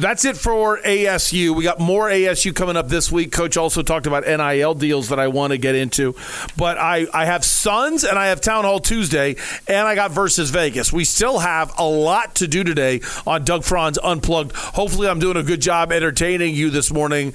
That's 0.00 0.24
it 0.24 0.38
for 0.38 0.78
ASU. 0.78 1.54
We 1.54 1.62
got 1.62 1.78
more 1.78 2.08
ASU 2.08 2.54
coming 2.54 2.74
up 2.74 2.88
this 2.88 3.12
week. 3.12 3.32
Coach 3.32 3.58
also 3.58 3.82
talked 3.82 4.06
about 4.06 4.24
NIL 4.24 4.72
deals 4.72 5.10
that 5.10 5.20
I 5.20 5.28
want 5.28 5.50
to 5.52 5.58
get 5.58 5.74
into. 5.74 6.14
But 6.56 6.78
I, 6.78 7.06
I 7.12 7.26
have 7.26 7.44
Suns 7.44 8.02
and 8.04 8.18
I 8.18 8.28
have 8.28 8.40
Town 8.40 8.64
Hall 8.64 8.80
Tuesday 8.80 9.36
and 9.68 9.86
I 9.86 9.94
got 9.94 10.10
versus 10.10 10.48
Vegas. 10.48 10.90
We 10.90 11.04
still 11.04 11.40
have 11.40 11.78
a 11.78 11.84
lot 11.84 12.36
to 12.36 12.48
do 12.48 12.64
today 12.64 13.02
on 13.26 13.44
Doug 13.44 13.62
Franz 13.62 13.98
Unplugged. 14.02 14.52
Hopefully, 14.52 15.06
I'm 15.06 15.18
doing 15.18 15.36
a 15.36 15.42
good 15.42 15.60
job 15.60 15.92
entertaining 15.92 16.54
you 16.54 16.70
this 16.70 16.90
morning. 16.90 17.34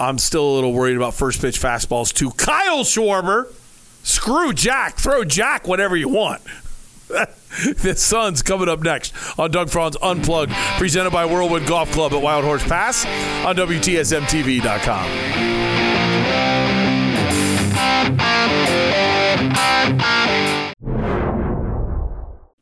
I'm 0.00 0.18
still 0.18 0.44
a 0.44 0.54
little 0.56 0.72
worried 0.72 0.96
about 0.96 1.14
first 1.14 1.40
pitch 1.40 1.60
fastballs 1.60 2.12
to 2.14 2.32
Kyle 2.32 2.82
Schwarber. 2.82 3.52
Screw 4.02 4.52
Jack. 4.52 4.96
Throw 4.96 5.22
Jack 5.22 5.68
whatever 5.68 5.96
you 5.96 6.08
want. 6.08 6.42
the 7.82 7.94
Suns 7.96 8.42
coming 8.42 8.68
up 8.68 8.80
next 8.80 9.14
on 9.38 9.50
Doug 9.50 9.70
Franz 9.70 9.96
Unplugged, 10.02 10.52
presented 10.78 11.10
by 11.10 11.24
Whirlwind 11.24 11.66
Golf 11.66 11.90
Club 11.92 12.12
at 12.12 12.22
Wild 12.22 12.44
Horse 12.44 12.64
Pass 12.64 13.06
on 13.44 13.56
WTSMTV.com. 13.56 15.78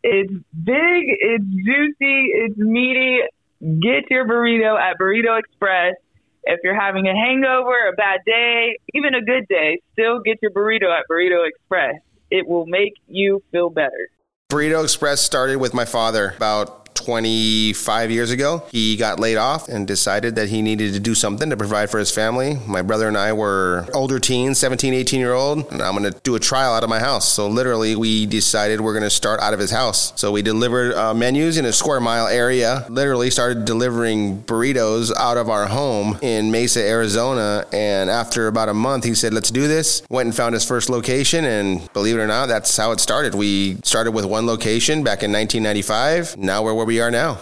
It's 0.09 0.33
big, 0.33 1.17
it's 1.19 1.45
juicy, 1.45 2.31
it's 2.33 2.57
meaty. 2.57 3.23
Get 3.61 4.09
your 4.09 4.25
burrito 4.25 4.79
at 4.79 4.99
Burrito 4.99 5.37
Express. 5.39 5.97
If 6.45 6.61
you're 6.63 6.81
having 6.81 7.09
a 7.09 7.15
hangover, 7.15 7.89
a 7.89 7.93
bad 7.97 8.21
day, 8.25 8.79
even 8.95 9.15
a 9.15 9.21
good 9.21 9.49
day, 9.49 9.81
still 9.95 10.21
get 10.21 10.39
your 10.41 10.53
burrito 10.53 10.97
at 10.97 11.07
Burrito 11.11 11.49
Express. 11.49 11.97
It 12.31 12.47
will 12.47 12.67
make 12.67 12.95
you 13.09 13.43
feel 13.51 13.69
better. 13.69 14.11
Burrito 14.49 14.85
Express 14.85 15.23
started 15.23 15.57
with 15.57 15.75
my 15.75 15.85
father 15.85 16.33
about 16.37 16.86
25 16.97 18.11
years 18.11 18.31
ago. 18.31 18.65
He 18.71 18.97
got 18.97 19.21
laid 19.21 19.37
off 19.37 19.69
and 19.69 19.87
decided 19.87 20.35
that 20.37 20.49
he 20.49 20.63
needed 20.63 20.95
to 20.95 21.01
do 21.01 21.15
something 21.15 21.51
to 21.51 21.57
provide 21.57 21.91
for 21.91 21.99
his 21.99 22.11
family. 22.11 22.59
My 22.67 22.83
brother 22.83 23.07
and 23.09 23.17
I 23.17 23.33
were 23.33 23.87
older 23.95 24.19
teens, 24.19 24.59
17, 24.59 24.93
18 24.95 25.21
year 25.21 25.33
old, 25.33 25.71
and 25.73 25.83
I'm 25.83 25.97
going 25.97 26.11
to 26.11 26.19
do 26.21 26.35
a 26.35 26.41
trial 26.41 26.75
out 26.75 26.83
of 26.83 26.91
my 26.91 26.99
house. 26.99 27.33
So 27.33 27.49
literally, 27.49 27.97
we 27.97 28.27
decided 28.27 28.81
we're 28.81 28.93
going 28.93 29.03
to 29.03 29.11
start 29.11 29.41
out 29.41 29.55
of 29.55 29.61
his 29.61 29.71
house. 29.71 30.13
So 30.19 30.33
we 30.33 30.43
delivered 30.43 30.95
uh, 30.95 31.15
menus 31.15 31.59
in 31.59 31.65
a 31.65 31.73
square 31.73 32.01
mile 32.01 32.27
area, 32.27 32.87
literally 32.89 33.31
started 33.31 33.65
delivering 33.65 34.43
burritos 34.43 35.13
out 35.17 35.37
of 35.37 35.49
our 35.49 35.67
home 35.67 36.19
in 36.23 36.51
Mesa, 36.51 36.81
Arizona. 36.81 37.67
And 37.73 38.11
after 38.11 38.49
about 38.49 38.69
a 38.69 38.75
month, 38.75 39.05
he 39.05 39.15
said, 39.15 39.35
let's 39.35 39.51
do 39.51 39.69
this. 39.69 40.03
Went 40.11 40.27
and 40.27 40.35
found 40.35 40.55
his 40.55 40.65
first 40.65 40.89
location. 40.89 41.45
And 41.45 41.93
believe 41.93 42.17
it 42.17 42.21
or 42.21 42.27
not, 42.27 42.47
that's 42.47 42.77
how 42.77 42.93
it 42.93 43.01
started. 43.01 43.35
We 43.35 43.77
started 43.85 44.13
with 44.13 44.25
one 44.25 44.47
location 44.47 45.05
back 45.05 45.23
in 45.23 45.33
1995. 45.33 46.37
Now 46.37 46.63
we're 46.63 46.86
we 46.87 47.01
are 47.01 47.11
now. 47.11 47.41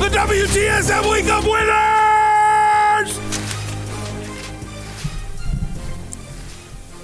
The 0.00 0.10
WTSM 0.10 1.10
Week 1.10 1.28
of 1.30 1.46
Winners! 1.46 3.20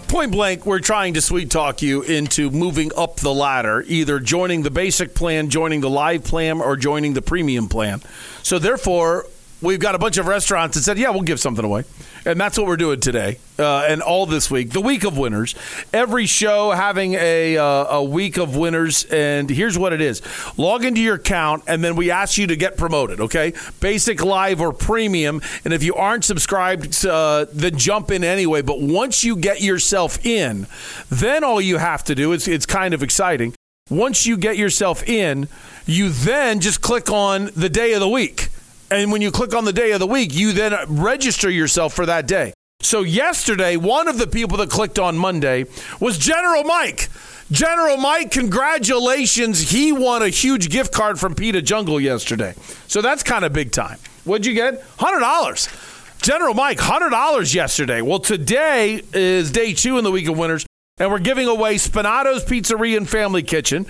Point 0.07 0.33
blank, 0.33 0.67
we're 0.67 0.81
trying 0.81 1.15
to 1.15 1.23
sweet 1.23 1.51
talk 1.51 1.81
you 1.81 2.03
into 2.03 2.51
moving 2.51 2.91
up 2.97 3.17
the 3.17 3.33
ladder, 3.33 3.83
either 3.87 4.21
joining 4.21 4.63
the 4.63 4.71
basic 4.71 5.15
plan, 5.15 5.49
joining 5.49 5.81
the 5.81 5.89
live 5.89 6.25
plan, 6.25 6.61
or 6.61 6.77
joining 6.77 7.15
the 7.15 7.23
premium 7.23 7.69
plan. 7.69 8.03
So, 8.43 8.59
therefore, 8.59 9.25
we've 9.62 9.81
got 9.81 9.95
a 9.95 9.99
bunch 9.99 10.16
of 10.19 10.27
restaurants 10.27 10.77
that 10.77 10.82
said, 10.82 10.99
yeah, 10.99 11.11
we'll 11.11 11.23
give 11.23 11.41
something 11.41 11.65
away. 11.65 11.85
And 12.24 12.39
that's 12.39 12.59
what 12.59 12.66
we're 12.66 12.77
doing 12.77 13.01
today 13.01 13.39
uh, 13.59 13.87
and 13.89 14.03
all 14.03 14.27
this 14.27 14.51
week. 14.51 14.70
The 14.70 14.81
week 14.81 15.05
of 15.05 15.16
winners. 15.16 15.55
Every 15.93 16.27
show 16.27 16.70
having 16.73 17.15
a, 17.15 17.57
uh, 17.57 17.65
a 17.65 18.05
week 18.05 18.37
of 18.37 18.57
winners. 18.57 19.05
And 19.05 19.49
here's 19.49 19.78
what 19.78 19.93
it 19.93 20.01
is 20.01 20.20
log 20.59 20.85
into 20.85 21.01
your 21.01 21.15
account, 21.15 21.65
and 21.66 21.82
then 21.82 21.97
we 21.97 22.11
ask 22.11 22.37
you 22.37 22.47
to 22.49 22.57
get 22.57 22.77
promoted, 22.77 23.20
okay? 23.20 23.55
Basic, 23.81 24.23
live, 24.23 24.61
or 24.61 24.73
premium. 24.73 25.41
And 25.65 25.73
if 25.73 25.82
you 25.82 25.95
aren't 25.95 26.24
subscribed, 26.24 27.05
uh, 27.07 27.47
then 27.53 27.78
jump 27.78 28.11
in 28.11 28.23
anyway. 28.23 28.62
But 28.62 28.81
once 28.81 29.24
you 29.24 29.37
get 29.37 29.62
yourself 29.62 30.24
in, 30.24 30.66
then 31.09 31.43
all 31.43 31.61
you 31.61 31.78
have 31.78 32.05
to 32.05 32.15
do 32.15 32.32
is 32.32 32.47
it's 32.47 32.66
kind 32.66 32.93
of 32.93 33.03
exciting. 33.03 33.55
Once 33.89 34.27
you 34.27 34.37
get 34.37 34.57
yourself 34.57 35.03
in, 35.09 35.49
you 35.87 36.11
then 36.11 36.61
just 36.61 36.81
click 36.81 37.11
on 37.11 37.51
the 37.57 37.69
day 37.69 37.93
of 37.95 38.01
the 38.01 38.09
week. 38.09 38.49
And 38.91 39.12
when 39.12 39.23
you 39.23 39.31
click 39.31 39.55
on 39.55 39.65
the 39.65 39.73
day 39.73 39.93
of 39.93 40.01
the 40.01 40.07
week, 40.07 40.35
you 40.35 40.53
then 40.53 40.75
register 40.89 41.49
yourself 41.49 41.95
for 41.95 42.07
that 42.07 42.27
day. 42.27 42.53
So 42.81 43.03
yesterday, 43.03 43.77
one 43.77 44.09
of 44.09 44.19
the 44.19 44.27
people 44.27 44.59
that 44.59 44.71
clicked 44.71 44.99
on 44.99 45.17
Monday 45.17 45.67
was 46.01 46.19
General 46.19 46.65
Mike. 46.65 47.09
General 47.53 47.97
Mike, 47.99 48.31
congratulations. 48.31 49.71
He 49.71 49.93
won 49.93 50.23
a 50.23 50.29
huge 50.29 50.71
gift 50.71 50.93
card 50.93 51.21
from 51.21 51.35
Pita 51.35 51.62
Jungle 51.62 52.01
yesterday. 52.01 52.55
So 52.89 53.03
that's 53.03 53.23
kind 53.23 53.45
of 53.45 53.53
big 53.53 53.71
time. 53.71 53.99
What'd 54.25 54.47
you 54.47 54.55
get? 54.55 54.83
$100. 54.99 56.23
General 56.23 56.55
Mike, 56.55 56.79
$100 56.79 57.55
yesterday. 57.55 58.03
Well, 58.03 58.19
today 58.19 59.03
is 59.12 59.51
day 59.51 59.73
two 59.73 59.99
in 59.99 60.05
the 60.05 60.11
week 60.11 60.29
of 60.29 60.39
winners, 60.39 60.67
and 60.99 61.11
we're 61.11 61.19
giving 61.19 61.49
away 61.49 61.79
Spinato's 61.79 62.45
Pizzeria 62.45 62.97
and 62.97 63.09
Family 63.09 63.43
Kitchen 63.43 63.87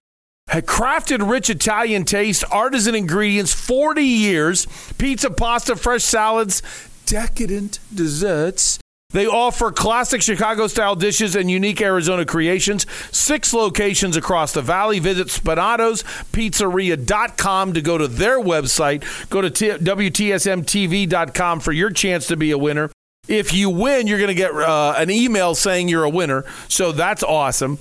had 0.50 0.66
crafted 0.66 1.30
rich 1.30 1.48
Italian 1.48 2.04
taste, 2.04 2.42
artisan 2.50 2.96
ingredients, 2.96 3.54
40 3.54 4.02
years, 4.02 4.66
pizza, 4.98 5.30
pasta, 5.30 5.76
fresh 5.76 6.02
salads, 6.02 6.60
decadent 7.06 7.78
desserts. 7.94 8.80
They 9.10 9.26
offer 9.26 9.70
classic 9.72 10.22
Chicago 10.22 10.66
style 10.66 10.96
dishes 10.96 11.36
and 11.36 11.50
unique 11.50 11.80
Arizona 11.80 12.24
creations. 12.24 12.86
Six 13.10 13.54
locations 13.54 14.16
across 14.16 14.52
the 14.52 14.62
valley. 14.62 15.00
Visit 15.00 15.28
SpinatosPizzeria.com 15.28 17.72
to 17.72 17.82
go 17.82 17.98
to 17.98 18.08
their 18.08 18.40
website. 18.40 19.28
Go 19.28 19.40
to 19.40 19.50
t- 19.50 19.70
WTSMTV.com 19.70 21.60
for 21.60 21.72
your 21.72 21.90
chance 21.90 22.26
to 22.28 22.36
be 22.36 22.52
a 22.52 22.58
winner. 22.58 22.90
If 23.28 23.52
you 23.52 23.68
win, 23.70 24.08
you're 24.08 24.18
going 24.18 24.28
to 24.28 24.34
get 24.34 24.52
uh, 24.52 24.94
an 24.96 25.10
email 25.10 25.54
saying 25.54 25.88
you're 25.88 26.04
a 26.04 26.10
winner. 26.10 26.44
So 26.68 26.92
that's 26.92 27.22
awesome. 27.22 27.78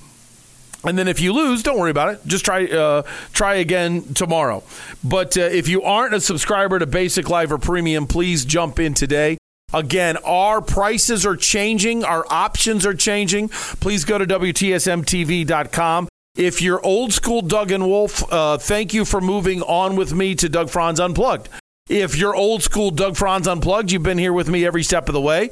And 0.83 0.97
then 0.97 1.07
if 1.07 1.19
you 1.19 1.33
lose, 1.33 1.61
don't 1.61 1.77
worry 1.77 1.91
about 1.91 2.13
it. 2.13 2.25
Just 2.25 2.45
try 2.45 2.65
uh, 2.65 3.03
try 3.33 3.55
again 3.55 4.13
tomorrow. 4.13 4.63
But 5.03 5.37
uh, 5.37 5.41
if 5.41 5.67
you 5.67 5.83
aren't 5.83 6.13
a 6.13 6.21
subscriber 6.21 6.79
to 6.79 6.85
Basic 6.85 7.29
Live 7.29 7.51
or 7.51 7.57
Premium, 7.57 8.07
please 8.07 8.45
jump 8.45 8.79
in 8.79 8.93
today. 8.93 9.37
Again, 9.73 10.17
our 10.17 10.61
prices 10.61 11.25
are 11.25 11.35
changing, 11.35 12.03
our 12.03 12.25
options 12.29 12.85
are 12.85 12.93
changing. 12.93 13.49
Please 13.49 14.03
go 14.03 14.17
to 14.17 14.25
WTSMTV.com. 14.25 16.07
If 16.35 16.61
you're 16.61 16.83
old 16.83 17.13
school 17.13 17.41
Doug 17.41 17.71
and 17.71 17.85
Wolf, 17.85 18.23
uh, 18.31 18.57
thank 18.57 18.93
you 18.93 19.05
for 19.05 19.19
moving 19.19 19.61
on 19.61 19.95
with 19.95 20.13
me 20.13 20.35
to 20.35 20.49
Doug 20.49 20.69
Franz 20.69 20.99
Unplugged. 20.99 21.49
If 21.89 22.15
you're 22.17 22.35
old 22.35 22.63
school 22.63 22.91
Doug 22.91 23.17
Franz 23.17 23.47
Unplugged, 23.47 23.91
you've 23.91 24.03
been 24.03 24.17
here 24.17 24.33
with 24.33 24.49
me 24.49 24.65
every 24.65 24.83
step 24.83 25.09
of 25.09 25.13
the 25.13 25.21
way. 25.21 25.51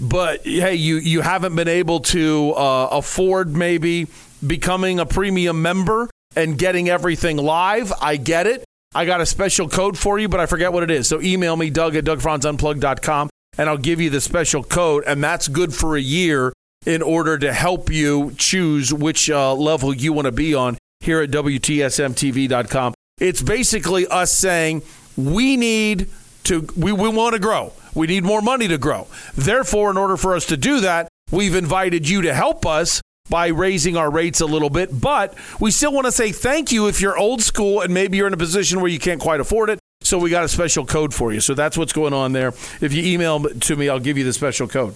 But 0.00 0.42
hey, 0.44 0.76
you, 0.76 0.96
you 0.96 1.20
haven't 1.20 1.56
been 1.56 1.68
able 1.68 2.00
to 2.00 2.52
uh, 2.52 2.88
afford 2.92 3.56
maybe 3.56 4.06
becoming 4.46 4.98
a 4.98 5.06
premium 5.06 5.62
member 5.62 6.08
and 6.36 6.58
getting 6.58 6.88
everything 6.88 7.36
live. 7.36 7.92
I 8.00 8.16
get 8.16 8.46
it. 8.46 8.64
I 8.94 9.04
got 9.04 9.20
a 9.20 9.26
special 9.26 9.68
code 9.68 9.96
for 9.96 10.18
you, 10.18 10.28
but 10.28 10.40
I 10.40 10.46
forget 10.46 10.72
what 10.72 10.82
it 10.82 10.90
is. 10.90 11.08
So 11.08 11.20
email 11.20 11.56
me, 11.56 11.70
Doug 11.70 11.94
at 11.94 12.04
DougFranzUnplugged.com, 12.04 13.30
and 13.56 13.68
I'll 13.68 13.78
give 13.78 14.00
you 14.00 14.10
the 14.10 14.20
special 14.20 14.64
code. 14.64 15.04
And 15.06 15.22
that's 15.22 15.46
good 15.48 15.72
for 15.72 15.96
a 15.96 16.00
year 16.00 16.52
in 16.86 17.02
order 17.02 17.38
to 17.38 17.52
help 17.52 17.90
you 17.90 18.32
choose 18.36 18.92
which 18.92 19.30
uh, 19.30 19.54
level 19.54 19.94
you 19.94 20.12
want 20.12 20.26
to 20.26 20.32
be 20.32 20.54
on 20.54 20.78
here 21.00 21.20
at 21.20 21.30
WTSMTV.com. 21.30 22.94
It's 23.20 23.42
basically 23.42 24.06
us 24.06 24.32
saying 24.32 24.82
we 25.16 25.56
need 25.56 26.08
to, 26.44 26.66
we, 26.76 26.92
we 26.92 27.08
want 27.08 27.34
to 27.34 27.38
grow. 27.38 27.72
We 27.94 28.06
need 28.06 28.24
more 28.24 28.40
money 28.40 28.66
to 28.68 28.78
grow. 28.78 29.08
Therefore, 29.36 29.90
in 29.90 29.96
order 29.96 30.16
for 30.16 30.34
us 30.34 30.46
to 30.46 30.56
do 30.56 30.80
that, 30.80 31.08
we've 31.30 31.54
invited 31.54 32.08
you 32.08 32.22
to 32.22 32.34
help 32.34 32.64
us 32.64 33.00
by 33.30 33.46
raising 33.48 33.96
our 33.96 34.10
rates 34.10 34.40
a 34.40 34.46
little 34.46 34.70
bit. 34.70 35.00
But 35.00 35.34
we 35.60 35.70
still 35.70 35.92
want 35.92 36.06
to 36.06 36.12
say 36.12 36.32
thank 36.32 36.72
you 36.72 36.88
if 36.88 37.00
you're 37.00 37.16
old 37.16 37.42
school 37.42 37.80
and 37.80 37.94
maybe 37.94 38.16
you're 38.16 38.26
in 38.26 38.34
a 38.34 38.36
position 38.38 38.80
where 38.80 38.90
you 38.90 38.98
can't 38.98 39.20
quite 39.20 39.40
afford 39.40 39.70
it. 39.70 39.78
So 40.02 40.18
we 40.18 40.30
got 40.30 40.44
a 40.44 40.48
special 40.48 40.84
code 40.84 41.14
for 41.14 41.32
you. 41.32 41.40
So 41.40 41.54
that's 41.54 41.78
what's 41.78 41.92
going 41.92 42.12
on 42.12 42.32
there. 42.32 42.48
If 42.80 42.92
you 42.92 43.02
email 43.04 43.40
to 43.40 43.76
me, 43.76 43.88
I'll 43.88 44.00
give 44.00 44.18
you 44.18 44.24
the 44.24 44.32
special 44.32 44.66
code. 44.66 44.94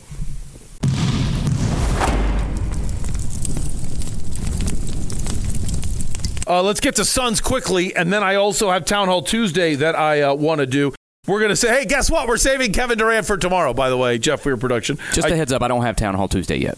Uh, 6.47 6.63
let's 6.63 6.81
get 6.81 6.97
to 6.97 7.05
Suns 7.05 7.41
quickly, 7.41 7.97
and 7.97 8.13
then 8.13 8.23
I 8.23 8.35
also 8.35 8.71
have 8.71 8.85
Town 8.85 9.09
Hall 9.09 9.23
Tuesday 9.23 9.77
that 9.77 9.95
I 9.97 10.23
uh, 10.23 10.35
want 10.35 10.59
to 10.61 10.67
do. 10.67 10.93
We're 11.27 11.39
going 11.39 11.51
to 11.51 11.57
say, 11.57 11.69
hey, 11.69 11.87
guess 11.87 12.11
what? 12.11 12.29
We're 12.29 12.37
saving 12.37 12.73
Kevin 12.73 12.99
Durant 12.99 13.27
for 13.27 13.39
tomorrow, 13.39 13.73
by 13.73 13.89
the 13.89 13.97
way, 13.97 14.19
Jeff 14.19 14.45
Weir 14.45 14.59
production. 14.59 14.99
Just 15.15 15.27
a 15.29 15.33
I- 15.33 15.37
heads 15.37 15.53
up, 15.53 15.63
I 15.63 15.69
don't 15.69 15.83
have 15.83 15.97
Town 15.97 16.15
Hall 16.15 16.29
Tuesday 16.29 16.59
yet. 16.59 16.77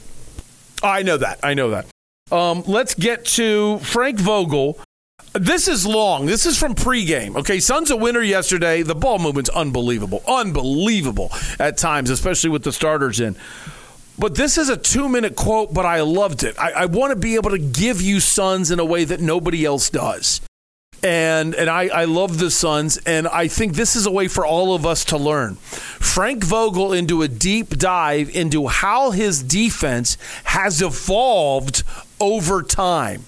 I 0.82 1.02
know 1.02 1.16
that. 1.16 1.38
I 1.42 1.54
know 1.54 1.70
that. 1.70 1.86
Um, 2.30 2.64
let's 2.66 2.94
get 2.94 3.24
to 3.36 3.78
Frank 3.78 4.18
Vogel. 4.18 4.78
This 5.32 5.68
is 5.68 5.86
long. 5.86 6.26
This 6.26 6.46
is 6.46 6.58
from 6.58 6.74
pregame. 6.74 7.36
Okay, 7.36 7.60
Suns 7.60 7.90
a 7.90 7.96
winner 7.96 8.22
yesterday. 8.22 8.82
The 8.82 8.94
ball 8.94 9.18
movement's 9.18 9.50
unbelievable. 9.50 10.22
Unbelievable 10.26 11.30
at 11.58 11.76
times, 11.76 12.10
especially 12.10 12.50
with 12.50 12.64
the 12.64 12.72
starters 12.72 13.20
in. 13.20 13.36
But 14.18 14.34
this 14.34 14.56
is 14.56 14.70
a 14.70 14.76
two 14.76 15.08
minute 15.08 15.36
quote, 15.36 15.74
but 15.74 15.84
I 15.84 16.00
loved 16.00 16.42
it. 16.42 16.58
I, 16.58 16.72
I 16.72 16.86
want 16.86 17.10
to 17.12 17.16
be 17.16 17.34
able 17.34 17.50
to 17.50 17.58
give 17.58 18.00
you 18.00 18.18
Suns 18.18 18.70
in 18.70 18.78
a 18.80 18.84
way 18.84 19.04
that 19.04 19.20
nobody 19.20 19.64
else 19.64 19.90
does. 19.90 20.40
And 21.02 21.54
and 21.54 21.70
I, 21.70 21.88
I 21.88 22.04
love 22.04 22.38
the 22.38 22.50
Suns, 22.50 22.96
and 22.98 23.28
I 23.28 23.48
think 23.48 23.74
this 23.74 23.94
is 23.94 24.06
a 24.06 24.10
way 24.10 24.28
for 24.28 24.44
all 24.44 24.74
of 24.74 24.84
us 24.86 25.04
to 25.06 25.16
learn. 25.16 25.56
Frank 25.56 26.42
Vogel 26.42 26.92
into 26.92 27.22
a 27.22 27.28
deep 27.28 27.70
dive 27.78 28.34
into 28.34 28.66
how 28.66 29.10
his 29.10 29.42
defense 29.42 30.16
has 30.44 30.82
evolved 30.82 31.82
over 32.20 32.62
time. 32.62 33.24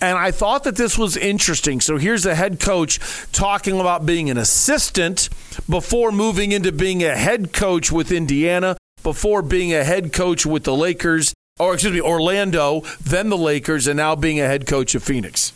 And 0.00 0.18
I 0.18 0.30
thought 0.30 0.64
that 0.64 0.76
this 0.76 0.98
was 0.98 1.16
interesting. 1.16 1.80
So 1.80 1.96
here's 1.96 2.22
the 2.22 2.34
head 2.34 2.60
coach 2.60 3.00
talking 3.32 3.80
about 3.80 4.04
being 4.04 4.28
an 4.28 4.36
assistant 4.36 5.30
before 5.68 6.12
moving 6.12 6.52
into 6.52 6.70
being 6.70 7.02
a 7.02 7.16
head 7.16 7.52
coach 7.54 7.90
with 7.90 8.12
Indiana, 8.12 8.76
before 9.02 9.40
being 9.40 9.72
a 9.72 9.84
head 9.84 10.12
coach 10.12 10.44
with 10.44 10.64
the 10.64 10.74
Lakers, 10.74 11.32
or 11.58 11.72
excuse 11.72 11.94
me, 11.94 12.02
Orlando, 12.02 12.82
then 13.02 13.30
the 13.30 13.38
Lakers, 13.38 13.86
and 13.86 13.96
now 13.96 14.14
being 14.14 14.38
a 14.38 14.46
head 14.46 14.66
coach 14.66 14.94
of 14.94 15.02
Phoenix. 15.02 15.52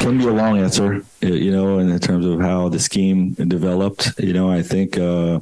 Can 0.00 0.16
be 0.16 0.24
a 0.24 0.32
long 0.32 0.58
answer, 0.58 1.04
you 1.20 1.50
know, 1.50 1.78
in 1.78 1.98
terms 2.00 2.24
of 2.24 2.40
how 2.40 2.70
the 2.70 2.78
scheme 2.78 3.34
developed. 3.34 4.18
You 4.18 4.32
know, 4.32 4.50
I 4.50 4.62
think, 4.62 4.96
uh, 4.96 5.40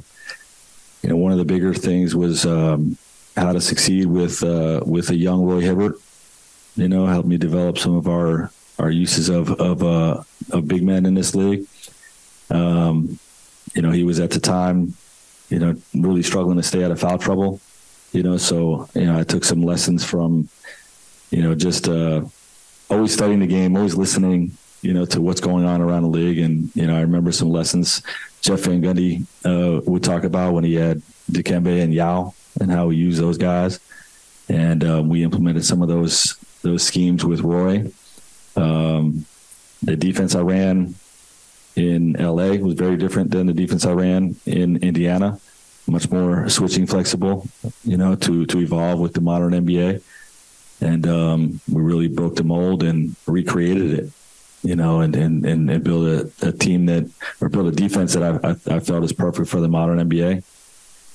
you 1.01 1.09
know, 1.09 1.15
one 1.15 1.31
of 1.31 1.37
the 1.37 1.45
bigger 1.45 1.73
things 1.73 2.13
was 2.13 2.45
um, 2.45 2.97
how 3.37 3.53
to 3.53 3.61
succeed 3.61 4.07
with 4.07 4.43
uh, 4.43 4.81
with 4.85 5.11
a 5.11 5.15
young 5.15 5.45
Roy 5.45 5.61
Hibbert. 5.61 5.95
You 6.75 6.89
know, 6.89 7.05
helped 7.05 7.29
me 7.29 7.37
develop 7.37 7.77
some 7.77 7.95
of 7.95 8.09
our 8.09 8.51
our 8.77 8.91
uses 8.91 9.29
of 9.29 9.49
of 9.61 9.81
uh, 9.81 10.23
of 10.51 10.67
big 10.67 10.83
men 10.83 11.05
in 11.05 11.13
this 11.13 11.33
league. 11.33 11.65
Um, 12.49 13.17
you 13.73 13.81
know, 13.81 13.91
he 13.91 14.03
was 14.03 14.19
at 14.19 14.31
the 14.31 14.41
time, 14.41 14.93
you 15.49 15.59
know, 15.59 15.75
really 15.93 16.21
struggling 16.21 16.57
to 16.57 16.63
stay 16.63 16.83
out 16.83 16.91
of 16.91 16.99
foul 16.99 17.17
trouble. 17.17 17.61
You 18.11 18.23
know, 18.23 18.35
so 18.35 18.89
you 18.93 19.05
know, 19.05 19.17
I 19.17 19.23
took 19.23 19.45
some 19.45 19.63
lessons 19.63 20.03
from, 20.03 20.49
you 21.31 21.41
know, 21.43 21.55
just 21.55 21.87
uh, 21.87 22.23
always 22.89 23.13
studying 23.13 23.39
the 23.39 23.47
game, 23.47 23.75
always 23.75 23.95
listening, 23.95 24.57
you 24.81 24.93
know, 24.93 25.05
to 25.05 25.21
what's 25.21 25.41
going 25.41 25.65
on 25.65 25.81
around 25.81 26.03
the 26.03 26.09
league. 26.09 26.39
And, 26.39 26.75
you 26.75 26.87
know, 26.87 26.95
I 26.95 27.01
remember 27.01 27.31
some 27.31 27.49
lessons 27.49 28.01
Jeff 28.41 28.61
Van 28.61 28.81
Gundy 28.81 29.25
uh, 29.45 29.81
would 29.85 30.03
talk 30.03 30.23
about 30.23 30.53
when 30.53 30.63
he 30.63 30.75
had 30.75 31.01
Dikembe 31.31 31.81
and 31.81 31.93
Yao 31.93 32.33
and 32.59 32.71
how 32.71 32.87
we 32.87 32.95
use 32.95 33.17
those 33.17 33.37
guys. 33.37 33.79
And 34.47 34.83
um, 34.83 35.09
we 35.09 35.23
implemented 35.23 35.65
some 35.65 35.81
of 35.81 35.87
those 35.87 36.37
those 36.61 36.83
schemes 36.83 37.23
with 37.23 37.41
Roy. 37.41 37.91
Um, 38.55 39.25
the 39.83 39.95
defense 39.95 40.35
I 40.35 40.41
ran 40.41 40.95
in 41.75 42.13
LA 42.13 42.55
was 42.55 42.73
very 42.73 42.97
different 42.97 43.31
than 43.31 43.47
the 43.47 43.53
defense 43.53 43.85
I 43.85 43.91
ran 43.91 44.35
in 44.45 44.77
Indiana. 44.77 45.39
Much 45.87 46.09
more 46.11 46.49
switching 46.49 46.85
flexible, 46.85 47.47
you 47.83 47.97
know, 47.97 48.15
to 48.15 48.45
to 48.47 48.59
evolve 48.59 48.99
with 48.99 49.13
the 49.13 49.21
modern 49.21 49.53
NBA 49.53 50.01
and 50.81 51.07
um, 51.07 51.61
we 51.69 51.81
really 51.81 52.07
broke 52.07 52.35
the 52.35 52.43
mold 52.43 52.83
and 52.83 53.15
recreated 53.27 53.99
it, 53.99 54.11
you 54.63 54.75
know, 54.75 55.01
and 55.01 55.15
and 55.15 55.45
and, 55.45 55.69
and 55.69 55.83
build 55.83 56.07
a, 56.07 56.47
a 56.47 56.51
team 56.51 56.85
that 56.87 57.09
or 57.41 57.49
build 57.49 57.67
a 57.67 57.71
defense 57.71 58.13
that 58.13 58.23
I, 58.23 58.49
I, 58.49 58.75
I 58.77 58.79
felt 58.79 59.03
is 59.03 59.13
perfect 59.13 59.49
for 59.49 59.59
the 59.59 59.67
modern 59.67 60.09
NBA, 60.09 60.43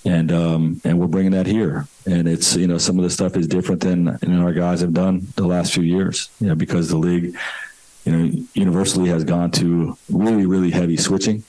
and 0.04 0.32
um, 0.32 0.80
and 0.84 0.98
we're 0.98 1.06
bringing 1.06 1.32
that 1.32 1.46
here, 1.46 1.86
and 2.06 2.28
it's 2.28 2.54
you 2.56 2.66
know 2.66 2.78
some 2.78 2.98
of 2.98 3.04
the 3.04 3.10
stuff 3.10 3.36
is 3.36 3.48
different 3.48 3.80
than 3.80 4.18
you 4.22 4.28
know 4.28 4.42
our 4.42 4.52
guys 4.52 4.80
have 4.80 4.92
done 4.92 5.26
the 5.36 5.46
last 5.46 5.72
few 5.72 5.82
years, 5.82 6.30
you 6.40 6.46
know, 6.46 6.54
because 6.54 6.88
the 6.88 6.98
league, 6.98 7.34
you 8.04 8.12
know, 8.12 8.46
universally 8.52 9.08
has 9.08 9.24
gone 9.24 9.50
to 9.52 9.96
really 10.10 10.46
really 10.46 10.70
heavy 10.70 10.96
switching. 10.96 11.42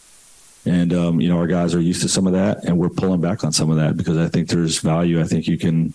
And 0.68 0.94
um, 0.94 1.22
you 1.22 1.30
know 1.30 1.38
our 1.38 1.48
guys 1.48 1.76
are 1.76 1.82
used 1.82 2.02
to 2.04 2.10
some 2.10 2.26
of 2.26 2.34
that, 2.34 2.64
and 2.64 2.78
we're 2.78 2.90
pulling 2.90 3.22
back 3.22 3.44
on 3.44 3.52
some 3.52 3.70
of 3.70 3.78
that 3.78 3.98
because 3.98 4.18
I 4.18 4.30
think 4.30 4.50
there's 4.50 4.80
value. 4.80 5.22
I 5.22 5.26
think 5.26 5.48
you 5.48 5.58
can, 5.58 5.94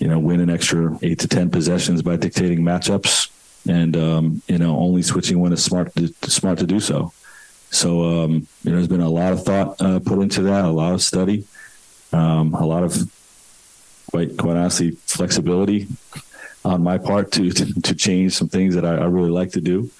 you 0.00 0.08
know, 0.08 0.18
win 0.18 0.40
an 0.40 0.50
extra 0.50 0.98
eight 1.02 1.20
to 1.20 1.28
ten 1.28 1.50
possessions 1.50 2.02
by 2.02 2.16
dictating 2.16 2.60
matchups, 2.60 3.30
and 3.68 3.96
um, 3.96 4.42
you 4.48 4.58
know, 4.58 4.76
only 4.78 5.02
switching 5.02 5.38
when 5.38 5.52
it's 5.52 5.62
smart 5.62 5.94
to, 5.94 6.08
smart 6.28 6.58
to 6.58 6.66
do 6.66 6.80
so. 6.80 7.12
So 7.70 8.02
um, 8.02 8.48
you 8.64 8.70
know, 8.70 8.76
there's 8.76 8.88
been 8.88 9.02
a 9.02 9.08
lot 9.08 9.32
of 9.32 9.44
thought 9.44 9.80
uh, 9.80 10.00
put 10.00 10.18
into 10.18 10.42
that, 10.42 10.64
a 10.64 10.70
lot 10.70 10.94
of 10.94 11.02
study, 11.02 11.44
um, 12.12 12.54
a 12.54 12.66
lot 12.66 12.82
of 12.82 12.96
quite 14.10 14.36
quite 14.38 14.56
honestly 14.56 14.92
flexibility 15.04 15.86
on 16.64 16.82
my 16.82 16.96
part 16.96 17.30
to 17.32 17.50
to, 17.50 17.80
to 17.82 17.94
change 17.94 18.32
some 18.32 18.48
things 18.48 18.74
that 18.74 18.86
I, 18.86 18.96
I 18.96 19.04
really 19.04 19.30
like 19.30 19.52
to 19.52 19.60
do. 19.60 19.90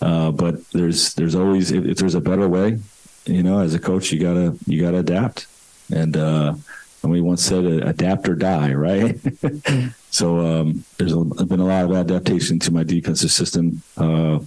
Uh, 0.00 0.32
but 0.32 0.66
there's 0.70 1.12
there's 1.14 1.34
always 1.34 1.70
if, 1.70 1.84
if 1.84 1.98
there's 1.98 2.14
a 2.14 2.20
better 2.20 2.48
way, 2.48 2.78
you 3.26 3.42
know, 3.42 3.60
as 3.60 3.74
a 3.74 3.78
coach, 3.78 4.10
you 4.12 4.18
gotta 4.18 4.56
you 4.66 4.80
gotta 4.80 4.98
adapt. 4.98 5.46
And 5.94 6.16
uh, 6.16 6.54
and 7.02 7.10
we 7.10 7.20
once 7.20 7.44
said, 7.44 7.64
adapt 7.64 8.28
or 8.28 8.34
die, 8.34 8.74
right? 8.74 9.18
so 10.10 10.38
um, 10.38 10.84
there's 10.98 11.12
a, 11.12 11.24
been 11.44 11.60
a 11.60 11.66
lot 11.66 11.84
of 11.84 11.92
adaptation 11.92 12.58
to 12.60 12.72
my 12.72 12.84
defensive 12.84 13.30
system, 13.30 13.82
uh, 13.96 14.38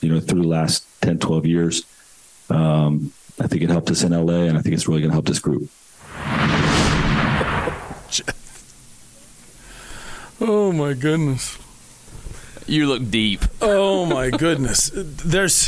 you 0.00 0.12
know, 0.12 0.20
through 0.20 0.42
the 0.42 0.48
last 0.48 0.84
10, 1.02 1.18
12 1.18 1.46
years. 1.46 1.82
Um, 2.48 3.12
I 3.40 3.46
think 3.46 3.62
it 3.62 3.70
helped 3.70 3.90
us 3.90 4.02
in 4.02 4.12
LA, 4.12 4.44
and 4.44 4.58
I 4.58 4.62
think 4.62 4.74
it's 4.74 4.88
really 4.88 5.00
going 5.00 5.10
to 5.10 5.14
help 5.14 5.26
this 5.26 5.38
group. 5.38 5.68
Oh 10.44 10.72
my 10.72 10.92
goodness. 10.92 11.56
You 12.66 12.88
look 12.88 13.10
deep. 13.10 13.42
Oh 13.64 14.04
my 14.04 14.30
goodness. 14.30 14.90
There's 14.92 15.66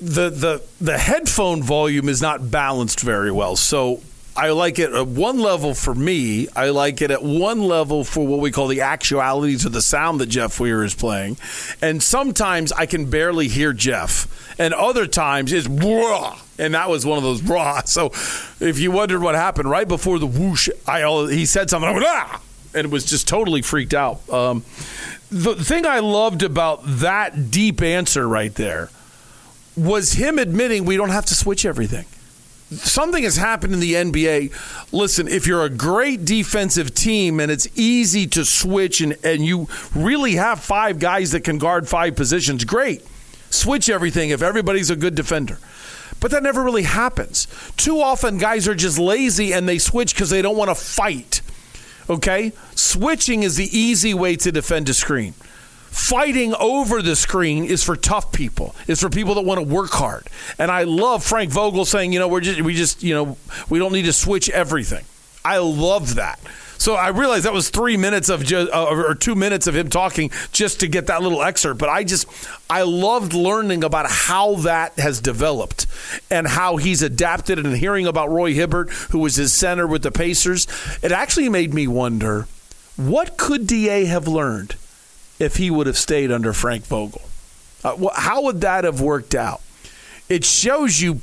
the 0.00 0.30
the 0.30 0.62
the 0.80 0.96
headphone 0.96 1.64
volume 1.64 2.08
is 2.08 2.22
not 2.22 2.52
balanced 2.52 3.00
very 3.00 3.32
well. 3.32 3.56
So 3.56 4.00
I 4.38 4.50
like 4.50 4.78
it 4.78 4.92
at 4.92 5.08
one 5.08 5.40
level 5.40 5.74
for 5.74 5.92
me. 5.92 6.46
I 6.54 6.70
like 6.70 7.02
it 7.02 7.10
at 7.10 7.24
one 7.24 7.60
level 7.60 8.04
for 8.04 8.24
what 8.24 8.38
we 8.38 8.52
call 8.52 8.68
the 8.68 8.82
actualities 8.82 9.64
of 9.64 9.72
the 9.72 9.82
sound 9.82 10.20
that 10.20 10.26
Jeff 10.26 10.60
Weir 10.60 10.84
is 10.84 10.94
playing. 10.94 11.38
And 11.82 12.00
sometimes 12.00 12.70
I 12.70 12.86
can 12.86 13.10
barely 13.10 13.48
hear 13.48 13.72
Jeff. 13.72 14.54
And 14.56 14.72
other 14.72 15.08
times 15.08 15.52
it's 15.52 15.66
wah. 15.66 16.38
And 16.56 16.74
that 16.74 16.88
was 16.88 17.04
one 17.04 17.18
of 17.18 17.24
those 17.24 17.42
wah. 17.42 17.82
So 17.86 18.06
if 18.60 18.78
you 18.78 18.92
wondered 18.92 19.22
what 19.22 19.34
happened 19.34 19.68
right 19.68 19.88
before 19.88 20.20
the 20.20 20.26
whoosh, 20.26 20.68
I 20.86 21.00
he 21.30 21.44
said 21.44 21.68
something. 21.68 21.88
I 21.90 21.92
went, 21.92 22.04
ah! 22.06 22.40
and 22.74 22.92
was 22.92 23.04
just 23.04 23.26
totally 23.26 23.62
freaked 23.62 23.94
out. 23.94 24.28
Um, 24.30 24.58
the 25.32 25.56
thing 25.56 25.84
I 25.84 25.98
loved 25.98 26.44
about 26.44 26.82
that 26.84 27.50
deep 27.50 27.82
answer 27.82 28.28
right 28.28 28.54
there 28.54 28.90
was 29.76 30.12
him 30.12 30.38
admitting 30.38 30.84
we 30.84 30.96
don't 30.96 31.10
have 31.10 31.26
to 31.26 31.34
switch 31.34 31.66
everything. 31.66 32.04
Something 32.70 33.22
has 33.24 33.36
happened 33.36 33.72
in 33.72 33.80
the 33.80 33.94
NBA. 33.94 34.52
Listen, 34.92 35.26
if 35.26 35.46
you're 35.46 35.64
a 35.64 35.70
great 35.70 36.26
defensive 36.26 36.94
team 36.94 37.40
and 37.40 37.50
it's 37.50 37.66
easy 37.74 38.26
to 38.28 38.44
switch 38.44 39.00
and, 39.00 39.16
and 39.24 39.44
you 39.44 39.68
really 39.94 40.34
have 40.34 40.60
five 40.60 40.98
guys 40.98 41.32
that 41.32 41.44
can 41.44 41.56
guard 41.56 41.88
five 41.88 42.14
positions, 42.14 42.64
great. 42.64 43.02
Switch 43.48 43.88
everything 43.88 44.30
if 44.30 44.42
everybody's 44.42 44.90
a 44.90 44.96
good 44.96 45.14
defender. 45.14 45.58
But 46.20 46.30
that 46.32 46.42
never 46.42 46.62
really 46.62 46.82
happens. 46.82 47.46
Too 47.76 48.00
often, 48.00 48.36
guys 48.36 48.68
are 48.68 48.74
just 48.74 48.98
lazy 48.98 49.52
and 49.52 49.66
they 49.66 49.78
switch 49.78 50.14
because 50.14 50.28
they 50.28 50.42
don't 50.42 50.56
want 50.56 50.68
to 50.68 50.74
fight. 50.74 51.40
Okay? 52.10 52.52
Switching 52.74 53.44
is 53.44 53.56
the 53.56 53.78
easy 53.78 54.12
way 54.12 54.36
to 54.36 54.52
defend 54.52 54.88
a 54.90 54.94
screen. 54.94 55.34
Fighting 55.90 56.54
over 56.54 57.02
the 57.02 57.16
screen 57.16 57.64
is 57.64 57.82
for 57.82 57.96
tough 57.96 58.32
people. 58.32 58.74
It's 58.86 59.00
for 59.00 59.10
people 59.10 59.34
that 59.34 59.42
want 59.42 59.58
to 59.58 59.66
work 59.66 59.90
hard. 59.90 60.26
And 60.58 60.70
I 60.70 60.84
love 60.84 61.24
Frank 61.24 61.50
Vogel 61.50 61.84
saying, 61.84 62.12
you 62.12 62.18
know, 62.18 62.28
we're 62.28 62.40
just 62.40 62.60
we 62.60 62.74
just, 62.74 63.02
you 63.02 63.14
know, 63.14 63.36
we 63.68 63.78
don't 63.78 63.92
need 63.92 64.04
to 64.04 64.12
switch 64.12 64.48
everything. 64.50 65.04
I 65.44 65.58
love 65.58 66.16
that. 66.16 66.38
So 66.78 66.94
I 66.94 67.08
realized 67.08 67.44
that 67.44 67.52
was 67.52 67.70
three 67.70 67.96
minutes 67.96 68.28
of 68.28 68.44
just, 68.44 68.72
uh, 68.72 68.86
or 68.86 69.14
two 69.16 69.34
minutes 69.34 69.66
of 69.66 69.74
him 69.74 69.90
talking 69.90 70.30
just 70.52 70.80
to 70.80 70.88
get 70.88 71.08
that 71.08 71.22
little 71.22 71.42
excerpt. 71.42 71.80
But 71.80 71.88
I 71.88 72.04
just, 72.04 72.26
I 72.70 72.82
loved 72.82 73.34
learning 73.34 73.82
about 73.82 74.06
how 74.08 74.54
that 74.56 74.96
has 74.98 75.20
developed 75.20 75.88
and 76.30 76.46
how 76.46 76.76
he's 76.76 77.02
adapted 77.02 77.58
and 77.58 77.76
hearing 77.76 78.06
about 78.06 78.30
Roy 78.30 78.54
Hibbert, 78.54 78.90
who 79.10 79.18
was 79.18 79.34
his 79.34 79.52
center 79.52 79.88
with 79.88 80.02
the 80.02 80.12
Pacers. 80.12 80.68
It 81.02 81.10
actually 81.10 81.48
made 81.48 81.74
me 81.74 81.88
wonder 81.88 82.46
what 82.96 83.36
could 83.36 83.66
DA 83.66 84.04
have 84.04 84.28
learned 84.28 84.76
if 85.38 85.56
he 85.56 85.70
would 85.70 85.86
have 85.86 85.98
stayed 85.98 86.30
under 86.30 86.52
Frank 86.52 86.84
Vogel? 86.84 87.22
Uh, 87.84 88.08
how 88.14 88.42
would 88.42 88.60
that 88.62 88.84
have 88.84 89.00
worked 89.00 89.34
out? 89.34 89.60
It 90.28 90.44
shows 90.44 91.00
you 91.00 91.20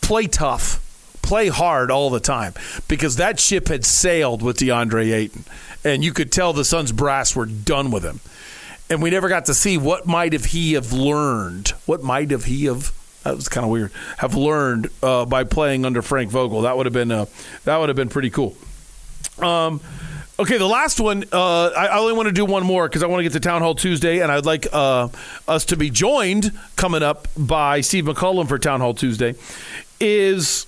play 0.00 0.26
tough 0.26 0.84
play 1.28 1.48
hard 1.48 1.90
all 1.90 2.08
the 2.08 2.20
time 2.20 2.54
because 2.88 3.16
that 3.16 3.38
ship 3.38 3.68
had 3.68 3.84
sailed 3.84 4.40
with 4.40 4.56
DeAndre 4.56 5.12
Ayton, 5.12 5.44
and 5.84 6.02
you 6.02 6.12
could 6.12 6.32
tell 6.32 6.54
the 6.54 6.64
Suns 6.64 6.90
brass 6.90 7.36
were 7.36 7.44
done 7.44 7.90
with 7.90 8.02
him. 8.02 8.20
And 8.88 9.02
we 9.02 9.10
never 9.10 9.28
got 9.28 9.44
to 9.44 9.54
see 9.54 9.76
what 9.76 10.06
might 10.06 10.32
have 10.32 10.46
he 10.46 10.72
have 10.72 10.90
learned. 10.90 11.68
What 11.84 12.02
might 12.02 12.30
have 12.30 12.44
he 12.44 12.64
have 12.64 12.92
that 13.24 13.36
was 13.36 13.48
kind 13.48 13.64
of 13.64 13.70
weird. 13.70 13.92
Have 14.16 14.34
learned 14.34 14.88
uh, 15.02 15.26
by 15.26 15.44
playing 15.44 15.84
under 15.84 16.00
Frank 16.00 16.30
Vogel. 16.30 16.62
That 16.62 16.78
would 16.78 16.86
have 16.86 16.94
been 16.94 17.12
uh, 17.12 17.26
that 17.64 17.76
would 17.76 17.90
have 17.90 17.96
been 17.96 18.08
pretty 18.08 18.30
cool. 18.30 18.56
Um, 19.38 19.82
okay, 20.38 20.58
the 20.58 20.66
last 20.66 21.00
one. 21.00 21.24
Uh, 21.32 21.68
I, 21.68 21.98
only 21.98 22.12
want 22.12 22.26
to 22.26 22.32
do 22.32 22.44
one 22.44 22.64
more 22.64 22.88
because 22.88 23.02
I 23.02 23.06
want 23.06 23.20
to 23.20 23.22
get 23.24 23.32
to 23.32 23.40
Town 23.40 23.62
Hall 23.62 23.74
Tuesday, 23.74 24.20
and 24.20 24.30
I'd 24.30 24.46
like 24.46 24.66
uh, 24.72 25.08
us 25.46 25.64
to 25.66 25.76
be 25.76 25.90
joined 25.90 26.52
coming 26.76 27.02
up 27.02 27.28
by 27.36 27.80
Steve 27.80 28.04
McCullum 28.04 28.48
for 28.48 28.58
Town 28.58 28.80
Hall 28.80 28.94
Tuesday. 28.94 29.34
Is 30.00 30.66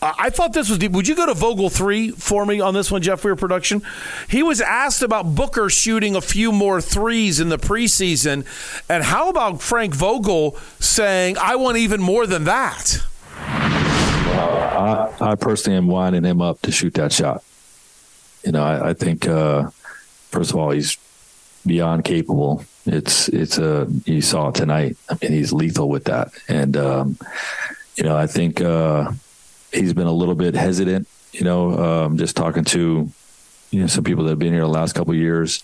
I 0.00 0.30
thought 0.30 0.52
this 0.52 0.68
was 0.68 0.78
deep. 0.78 0.92
Would 0.92 1.08
you 1.08 1.16
go 1.16 1.26
to 1.26 1.34
Vogel 1.34 1.70
three 1.70 2.10
for 2.10 2.46
me 2.46 2.60
on 2.60 2.72
this 2.72 2.90
one, 2.90 3.02
Jeff? 3.02 3.20
For 3.20 3.28
your 3.28 3.36
production, 3.36 3.82
he 4.28 4.44
was 4.44 4.60
asked 4.60 5.02
about 5.02 5.34
Booker 5.34 5.68
shooting 5.68 6.14
a 6.14 6.20
few 6.20 6.52
more 6.52 6.80
threes 6.80 7.40
in 7.40 7.48
the 7.48 7.58
preseason, 7.58 8.44
and 8.88 9.02
how 9.02 9.28
about 9.28 9.60
Frank 9.60 9.94
Vogel 9.94 10.56
saying, 10.78 11.36
"I 11.38 11.56
want 11.56 11.78
even 11.78 12.00
more 12.00 12.26
than 12.26 12.44
that." 12.44 12.98
Uh, 13.36 15.10
I, 15.20 15.30
I, 15.32 15.34
personally 15.34 15.76
am 15.76 15.88
winding 15.88 16.22
him 16.22 16.40
up 16.40 16.60
to 16.62 16.70
shoot 16.70 16.94
that 16.94 17.12
shot. 17.12 17.42
You 18.44 18.52
know, 18.52 18.62
I, 18.62 18.90
I 18.90 18.92
think 18.94 19.26
uh, 19.26 19.70
first 20.30 20.50
of 20.50 20.56
all 20.56 20.70
he's 20.70 20.96
beyond 21.66 22.04
capable. 22.04 22.64
It's 22.86 23.28
it's 23.28 23.58
a 23.58 23.86
you 24.04 24.22
saw 24.22 24.48
it 24.48 24.54
tonight. 24.54 24.96
I 25.10 25.18
mean, 25.20 25.32
he's 25.32 25.52
lethal 25.52 25.88
with 25.88 26.04
that, 26.04 26.32
and 26.48 26.76
um, 26.76 27.18
you 27.96 28.04
know, 28.04 28.16
I 28.16 28.26
think. 28.26 28.60
Uh, 28.60 29.12
he's 29.72 29.92
been 29.92 30.06
a 30.06 30.12
little 30.12 30.34
bit 30.34 30.54
hesitant. 30.54 31.08
You 31.32 31.44
know, 31.44 31.78
um, 31.78 32.18
just 32.18 32.36
talking 32.36 32.64
to 32.64 33.10
you 33.70 33.80
know 33.80 33.86
some 33.86 34.04
people 34.04 34.24
that 34.24 34.30
have 34.30 34.38
been 34.38 34.52
here 34.52 34.62
the 34.62 34.68
last 34.68 34.94
couple 34.94 35.14
years 35.14 35.62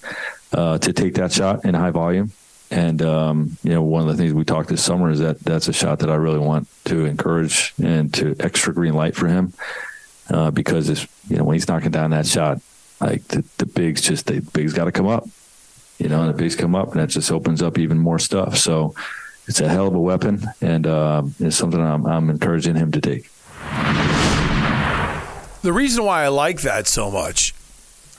uh, 0.52 0.78
to 0.78 0.92
take 0.92 1.14
that 1.14 1.32
shot 1.32 1.64
in 1.64 1.74
high 1.74 1.90
volume. 1.90 2.32
And 2.70 3.02
um, 3.02 3.56
you 3.62 3.72
know, 3.72 3.82
one 3.82 4.02
of 4.02 4.08
the 4.08 4.16
things 4.16 4.32
we 4.32 4.44
talked 4.44 4.68
this 4.68 4.84
summer 4.84 5.10
is 5.10 5.20
that 5.20 5.40
that's 5.40 5.68
a 5.68 5.72
shot 5.72 6.00
that 6.00 6.10
I 6.10 6.16
really 6.16 6.38
want 6.38 6.68
to 6.86 7.04
encourage 7.04 7.72
and 7.82 8.12
to 8.14 8.36
extra 8.40 8.74
green 8.74 8.94
light 8.94 9.14
for 9.14 9.28
him 9.28 9.52
uh, 10.30 10.50
because 10.50 10.88
it's 10.88 11.06
you 11.28 11.36
know 11.36 11.44
when 11.44 11.54
he's 11.54 11.68
knocking 11.68 11.90
down 11.90 12.10
that 12.10 12.26
shot, 12.26 12.60
like 13.00 13.26
the, 13.28 13.44
the 13.58 13.66
bigs 13.66 14.00
just 14.00 14.26
the 14.26 14.40
bigs 14.40 14.72
got 14.72 14.84
to 14.84 14.92
come 14.92 15.06
up, 15.06 15.28
you 15.98 16.08
know, 16.08 16.22
and 16.22 16.30
the 16.30 16.36
bigs 16.36 16.56
come 16.56 16.74
up 16.74 16.92
and 16.92 17.00
that 17.00 17.08
just 17.08 17.30
opens 17.30 17.62
up 17.62 17.78
even 17.78 17.98
more 17.98 18.18
stuff. 18.18 18.56
So 18.56 18.94
it's 19.46 19.60
a 19.60 19.68
hell 19.68 19.88
of 19.88 19.94
a 19.94 20.00
weapon, 20.00 20.42
and 20.60 20.86
uh, 20.86 21.22
it's 21.38 21.56
something 21.56 21.80
I'm, 21.80 22.06
I'm 22.06 22.30
encouraging 22.30 22.76
him 22.76 22.92
to 22.92 23.00
take. 23.00 23.30
The 25.62 25.72
reason 25.72 26.04
why 26.04 26.24
I 26.24 26.28
like 26.28 26.62
that 26.62 26.86
so 26.86 27.10
much 27.10 27.54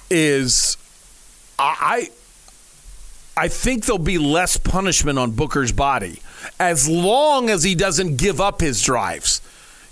is 0.10 0.78
I 1.60 2.10
I 3.38 3.48
think 3.50 3.86
there'll 3.86 4.00
be 4.00 4.18
less 4.18 4.58
punishment 4.58 5.20
on 5.20 5.32
Booker's 5.32 5.72
body 5.72 6.22
as 6.60 6.88
long 6.88 7.50
as 7.50 7.64
he 7.64 7.76
doesn't 7.76 8.18
give 8.18 8.40
up 8.40 8.62
his 8.62 8.82
drives. 8.82 9.42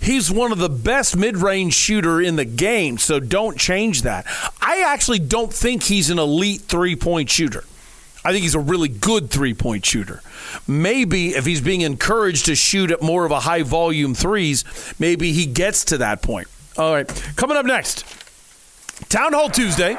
He's 0.04 0.30
one 0.30 0.52
of 0.52 0.58
the 0.58 0.68
best 0.68 1.16
mid-range 1.16 1.72
shooter 1.72 2.20
in 2.20 2.36
the 2.36 2.44
game, 2.44 2.98
so 2.98 3.18
don't 3.20 3.58
change 3.58 4.02
that. 4.02 4.26
I 4.60 4.84
actually 4.86 5.18
don't 5.18 5.52
think 5.52 5.84
he's 5.84 6.10
an 6.10 6.18
elite 6.18 6.60
three-point 6.60 7.30
shooter. 7.30 7.64
I 8.24 8.32
think 8.32 8.42
he's 8.42 8.54
a 8.54 8.60
really 8.60 8.88
good 8.88 9.30
three 9.30 9.52
point 9.52 9.84
shooter. 9.84 10.22
Maybe 10.66 11.34
if 11.34 11.44
he's 11.44 11.60
being 11.60 11.82
encouraged 11.82 12.46
to 12.46 12.54
shoot 12.54 12.90
at 12.90 13.02
more 13.02 13.26
of 13.26 13.30
a 13.32 13.40
high 13.40 13.62
volume 13.62 14.14
threes, 14.14 14.64
maybe 14.98 15.32
he 15.32 15.44
gets 15.44 15.84
to 15.86 15.98
that 15.98 16.22
point. 16.22 16.48
All 16.78 16.94
right. 16.94 17.06
Coming 17.36 17.56
up 17.56 17.66
next, 17.66 18.04
Town 19.10 19.34
Hall 19.34 19.50
Tuesday. 19.50 19.96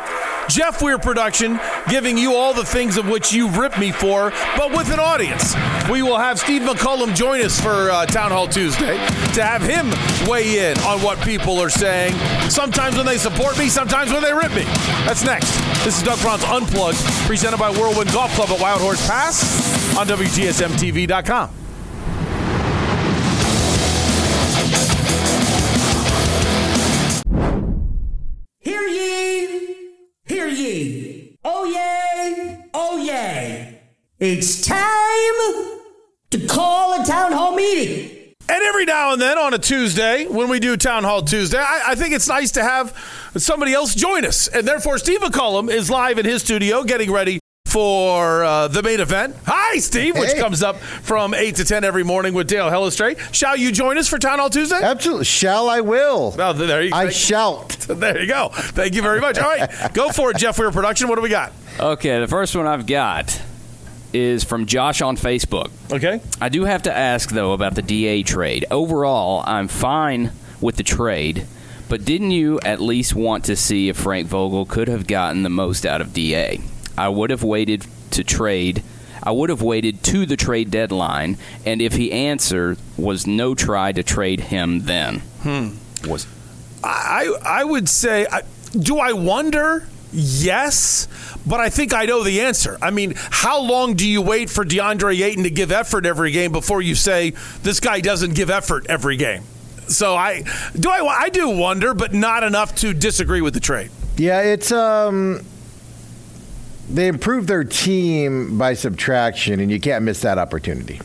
Jeff 0.50 0.82
Weir 0.82 0.98
production, 0.98 1.60
giving 1.90 2.18
you 2.18 2.36
all 2.36 2.54
the 2.54 2.66
things 2.66 2.98
of 2.98 3.10
which 3.10 3.34
you've 3.34 3.58
ripped 3.58 3.80
me 3.80 3.92
for, 3.92 4.32
but 4.56 4.72
with 4.72 4.92
an 4.92 5.00
audience. 5.00 5.56
We 5.90 6.02
will 6.02 6.18
have 6.18 6.40
Steve 6.40 6.62
McCullum 6.62 7.16
join 7.16 7.42
us 7.42 7.60
for 7.60 7.90
uh, 7.92 8.06
Town 8.06 8.32
Hall 8.32 8.48
Tuesday 8.48 8.96
to 9.34 9.44
have 9.44 9.62
him 9.62 9.92
weigh 10.30 10.72
in 10.72 10.78
on 10.80 11.02
what 11.02 11.20
people 11.22 11.60
are 11.60 11.70
saying. 11.70 12.14
Sometimes 12.50 12.96
when 12.96 13.06
they 13.06 13.18
support 13.18 13.58
me, 13.58 13.70
sometimes 13.70 14.12
when 14.12 14.22
they 14.22 14.34
rip 14.34 14.54
me. 14.54 14.64
That's 15.06 15.24
next. 15.24 15.52
This 15.84 15.98
is 15.98 16.04
Doug 16.04 16.18
Franz 16.20 16.44
Unplugged, 16.44 16.98
presented 17.28 17.58
by 17.58 17.70
Whirlwind 17.72 18.12
Golf 18.12 18.32
Club 18.36 18.50
at 18.50 18.60
Wild 18.60 18.82
Horse 18.82 19.06
Pass 19.08 19.98
on 19.98 20.08
WGSMTV.com. 20.08 21.50
Hear 28.62 28.82
ye! 28.88 29.15
Hear 30.36 30.50
ye! 30.50 31.38
Oh 31.46 31.64
yay! 31.64 32.66
Oh 32.74 32.98
yay! 32.98 33.80
It's 34.20 34.62
time 34.62 35.78
to 36.30 36.46
call 36.46 37.02
a 37.02 37.06
town 37.06 37.32
hall 37.32 37.56
meeting. 37.56 38.34
And 38.50 38.62
every 38.62 38.84
now 38.84 39.14
and 39.14 39.22
then 39.22 39.38
on 39.38 39.54
a 39.54 39.58
Tuesday, 39.58 40.26
when 40.26 40.50
we 40.50 40.60
do 40.60 40.76
Town 40.76 41.06
Hall 41.06 41.22
Tuesday, 41.22 41.58
I, 41.58 41.92
I, 41.92 41.96
think 41.96 42.14
it's 42.14 42.28
nice 42.28 42.52
to 42.52 42.64
have 42.64 42.94
somebody 43.38 43.74
else 43.74 43.96
join 43.96 44.26
us. 44.26 44.50
And 44.50 44.68
therefore, 44.68 44.98
Steve 44.98 45.22
McCullum 45.22 45.70
is 45.70 45.90
live 45.90 46.20
in 46.20 46.26
his 46.26 46.44
studio 46.44 46.84
getting 46.84 47.14
ready 47.14 47.40
for 47.76 48.42
uh, 48.46 48.70
the 48.70 48.82
main 48.82 49.02
event. 49.02 49.36
Hi, 49.46 49.80
Steve, 49.80 50.18
which 50.18 50.32
hey. 50.32 50.40
comes 50.40 50.64
up 50.64 50.78
from 50.78 51.34
8 51.34 51.58
to 51.58 51.66
10 51.66 51.84
every 51.84 52.06
morning 52.06 52.34
with 52.34 52.48
Dale 52.48 52.70
Hellestrae. 52.70 53.20
Shall 53.34 53.58
you 53.58 53.70
join 53.74 53.98
us 53.98 54.08
for 54.08 54.18
Town 54.18 54.40
Hall 54.40 54.50
Tuesday? 54.50 54.80
Absolutely. 54.82 55.26
Shall 55.26 55.68
I 55.70 55.82
will. 55.82 56.34
Well, 56.38 56.54
there 56.54 56.82
you, 56.82 56.92
I 56.94 57.10
shall. 57.10 57.68
There 57.88 58.22
you 58.22 58.28
go. 58.28 58.50
Thank 58.54 58.96
you 58.96 59.02
very 59.02 59.20
much. 59.20 59.38
All 59.38 59.50
right, 59.50 59.94
go 59.94 60.10
for 60.10 60.32
it, 60.32 60.38
Jeff, 60.38 60.56
for 60.56 60.64
your 60.64 60.72
production. 60.72 61.10
What 61.10 61.18
do 61.18 61.22
we 61.22 61.28
got? 61.28 61.52
Okay, 61.78 62.18
the 62.22 62.30
first 62.30 62.56
one 62.56 62.66
I've 62.66 62.88
got 62.88 63.42
is 64.14 64.46
from 64.46 64.68
Josh 64.68 65.02
on 65.02 65.18
Facebook. 65.18 65.70
Okay. 65.92 66.22
I 66.40 66.48
do 66.48 66.64
have 66.64 66.84
to 66.84 66.96
ask, 66.96 67.30
though, 67.30 67.52
about 67.52 67.76
the 67.76 67.82
DA 67.82 68.24
trade. 68.24 68.66
Overall, 68.72 69.44
I'm 69.46 69.68
fine 69.68 70.32
with 70.62 70.78
the 70.78 70.84
trade, 70.84 71.46
but 71.90 72.06
didn't 72.06 72.32
you 72.32 72.62
at 72.62 72.80
least 72.80 73.14
want 73.14 73.44
to 73.46 73.58
see 73.58 73.90
if 73.90 73.98
Frank 73.98 74.28
Vogel 74.28 74.66
could 74.66 74.88
have 74.88 75.08
gotten 75.08 75.44
the 75.44 75.50
most 75.50 75.86
out 75.86 76.00
of 76.00 76.14
DA? 76.14 76.62
I 76.98 77.10
would 77.10 77.30
have 77.30 77.44
waited 77.44 77.86
to 78.12 78.24
trade. 78.24 78.84
I 79.24 79.32
would 79.32 79.50
have 79.50 79.62
waited 79.62 80.04
to 80.04 80.26
the 80.26 80.38
trade 80.38 80.70
deadline, 80.72 81.38
and 81.66 81.82
if 81.82 81.94
he 81.94 82.12
answered 82.12 82.78
was 82.98 83.26
no 83.26 83.56
try 83.56 83.92
to 83.92 84.04
trade 84.04 84.40
him 84.40 84.82
then. 84.82 85.20
Hmm. 85.42 85.70
Was 86.08 86.28
I? 86.84 87.34
I 87.44 87.64
would 87.64 87.90
say. 87.90 88.28
Do 88.72 89.00
I 89.00 89.14
wonder? 89.14 89.88
Yes, 90.18 91.08
but 91.46 91.60
I 91.60 91.70
think 91.70 91.94
I 91.94 92.06
know 92.06 92.24
the 92.24 92.42
answer. 92.42 92.78
I 92.82 92.90
mean, 92.90 93.16
how 93.18 93.62
long 93.62 93.96
do 93.96 94.08
you 94.08 94.22
wait 94.22 94.50
for 94.50 94.64
DeAndre 94.64 95.22
Ayton 95.22 95.44
to 95.44 95.50
give 95.50 95.72
effort 95.74 96.06
every 96.06 96.32
game 96.32 96.54
before 96.54 96.82
you 96.82 96.96
say 96.96 97.32
this 97.64 97.82
guy 97.82 98.00
doesn't 98.00 98.34
give 98.34 98.50
effort 98.50 98.86
every 98.88 99.18
game? 99.18 99.44
So 99.88 100.16
I 100.16 100.44
do 100.80 100.90
I 100.90 101.00
I 101.24 101.30
do 101.30 101.50
wonder, 101.50 101.94
but 101.94 102.14
not 102.14 102.44
enough 102.44 102.76
to 102.76 102.94
disagree 102.94 103.42
with 103.42 103.54
the 103.54 103.60
trade. 103.60 103.92
Yeah, 104.18 104.42
it's 104.42 104.72
um 104.72 105.46
they 106.90 107.08
improved 107.08 107.48
their 107.48 107.64
team 107.64 108.58
by 108.58 108.74
subtraction, 108.74 109.60
and 109.60 109.72
you 109.72 109.80
can't 109.80 110.04
miss 110.06 110.22
that 110.22 110.38
opportunity. 110.38 111.02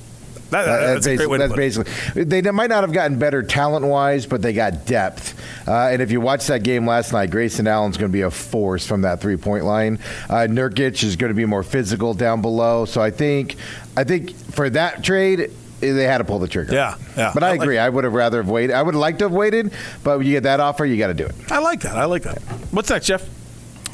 That- 0.50 0.64
that's 0.66 1.06
a 1.06 1.14
great 1.16 1.30
way 1.30 1.38
to 1.38 1.42
that's 1.48 1.52
it. 1.52 1.84
basically. 1.84 2.24
They 2.24 2.42
might 2.50 2.70
not 2.70 2.82
have 2.82 2.92
gotten 2.92 3.20
better 3.20 3.40
talent 3.42 3.86
wise, 3.86 4.26
but 4.26 4.42
they 4.42 4.52
got 4.52 4.84
depth. 4.84 5.40
Uh, 5.68 5.90
and 5.92 6.02
if 6.02 6.10
you 6.10 6.20
watch 6.20 6.48
that 6.48 6.64
game 6.64 6.88
last 6.88 7.12
night, 7.12 7.30
Grayson 7.30 7.68
Allen's 7.68 7.96
going 7.96 8.10
to 8.10 8.12
be 8.12 8.22
a 8.22 8.32
force 8.32 8.84
from 8.84 9.02
that 9.02 9.20
three 9.20 9.36
point 9.36 9.64
line. 9.64 10.00
Uh, 10.28 10.48
Nurkic 10.50 11.04
is 11.04 11.14
going 11.14 11.30
to 11.30 11.36
be 11.36 11.46
more 11.46 11.62
physical 11.62 12.14
down 12.14 12.42
below. 12.42 12.84
So 12.84 13.00
I 13.00 13.12
think, 13.12 13.54
I 13.96 14.02
think 14.04 14.34
for 14.52 14.68
that 14.70 15.04
trade. 15.04 15.52
They 15.78 16.04
had 16.04 16.18
to 16.18 16.24
pull 16.24 16.38
the 16.40 16.46
trigger. 16.46 16.74
Yeah, 16.74 16.96
yeah. 17.16 17.30
But 17.32 17.42
I, 17.42 17.46
I 17.46 17.50
like- 17.52 17.62
agree. 17.62 17.78
I 17.78 17.88
would 17.88 18.04
have 18.04 18.12
rather 18.12 18.36
have 18.42 18.50
waited. 18.50 18.74
I 18.76 18.82
would 18.82 18.92
have 18.92 19.00
liked 19.00 19.20
to 19.20 19.24
have 19.26 19.32
waited, 19.32 19.72
but 20.04 20.18
when 20.18 20.26
you 20.26 20.34
get 20.34 20.42
that 20.42 20.60
offer, 20.60 20.84
you 20.84 20.98
got 20.98 21.06
to 21.06 21.14
do 21.14 21.24
it. 21.24 21.34
I 21.50 21.58
like 21.60 21.80
that. 21.80 21.96
I 21.96 22.04
like 22.04 22.22
that. 22.24 22.38
What's 22.70 22.90
next, 22.90 23.06
Jeff? 23.06 23.26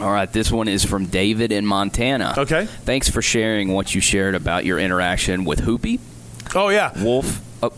All 0.01 0.11
right, 0.13 0.31
this 0.31 0.53
one 0.53 0.69
is 0.69 0.85
from 0.85 1.07
David 1.07 1.53
in 1.53 1.65
Montana. 1.65 2.35
Okay. 2.37 2.67
Thanks 2.67 3.09
for 3.09 3.23
sharing 3.23 3.73
what 3.73 3.95
you 3.95 4.01
shared 4.01 4.35
about 4.35 4.65
your 4.65 4.79
interaction 4.79 5.45
with 5.45 5.61
Hoopy. 5.61 6.01
Oh 6.55 6.69
yeah, 6.69 6.93
Wolf. 7.03 7.41
Oh, 7.63 7.73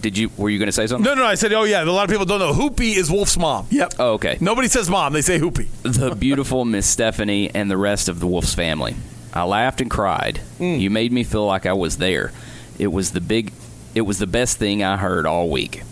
did 0.00 0.18
you? 0.18 0.30
Were 0.36 0.50
you 0.50 0.58
going 0.58 0.66
to 0.66 0.72
say 0.72 0.86
something? 0.86 1.04
No, 1.04 1.14
no. 1.14 1.24
I 1.24 1.36
said, 1.36 1.52
oh 1.52 1.64
yeah. 1.64 1.82
A 1.82 1.84
lot 1.84 2.04
of 2.04 2.10
people 2.10 2.26
don't 2.26 2.40
know. 2.40 2.52
Hoopy 2.52 2.96
is 2.96 3.10
Wolf's 3.10 3.36
mom. 3.36 3.66
Yep. 3.70 3.94
Oh, 3.98 4.12
okay. 4.14 4.36
Nobody 4.40 4.68
says 4.68 4.90
mom. 4.90 5.12
They 5.12 5.22
say 5.22 5.38
Hoopy. 5.38 5.68
the 5.82 6.14
beautiful 6.14 6.64
Miss 6.64 6.86
Stephanie 6.86 7.50
and 7.54 7.70
the 7.70 7.76
rest 7.76 8.08
of 8.08 8.18
the 8.18 8.26
Wolf's 8.26 8.54
family. 8.54 8.96
I 9.32 9.44
laughed 9.44 9.80
and 9.80 9.90
cried. 9.90 10.40
Mm. 10.58 10.80
You 10.80 10.90
made 10.90 11.12
me 11.12 11.22
feel 11.22 11.46
like 11.46 11.66
I 11.66 11.72
was 11.72 11.98
there. 11.98 12.32
It 12.78 12.88
was 12.88 13.12
the 13.12 13.20
big 13.20 13.52
it 13.94 14.02
was 14.02 14.18
the 14.18 14.26
best 14.26 14.58
thing 14.58 14.82
I 14.82 14.96
heard 14.96 15.26
all 15.26 15.48
week. 15.48 15.82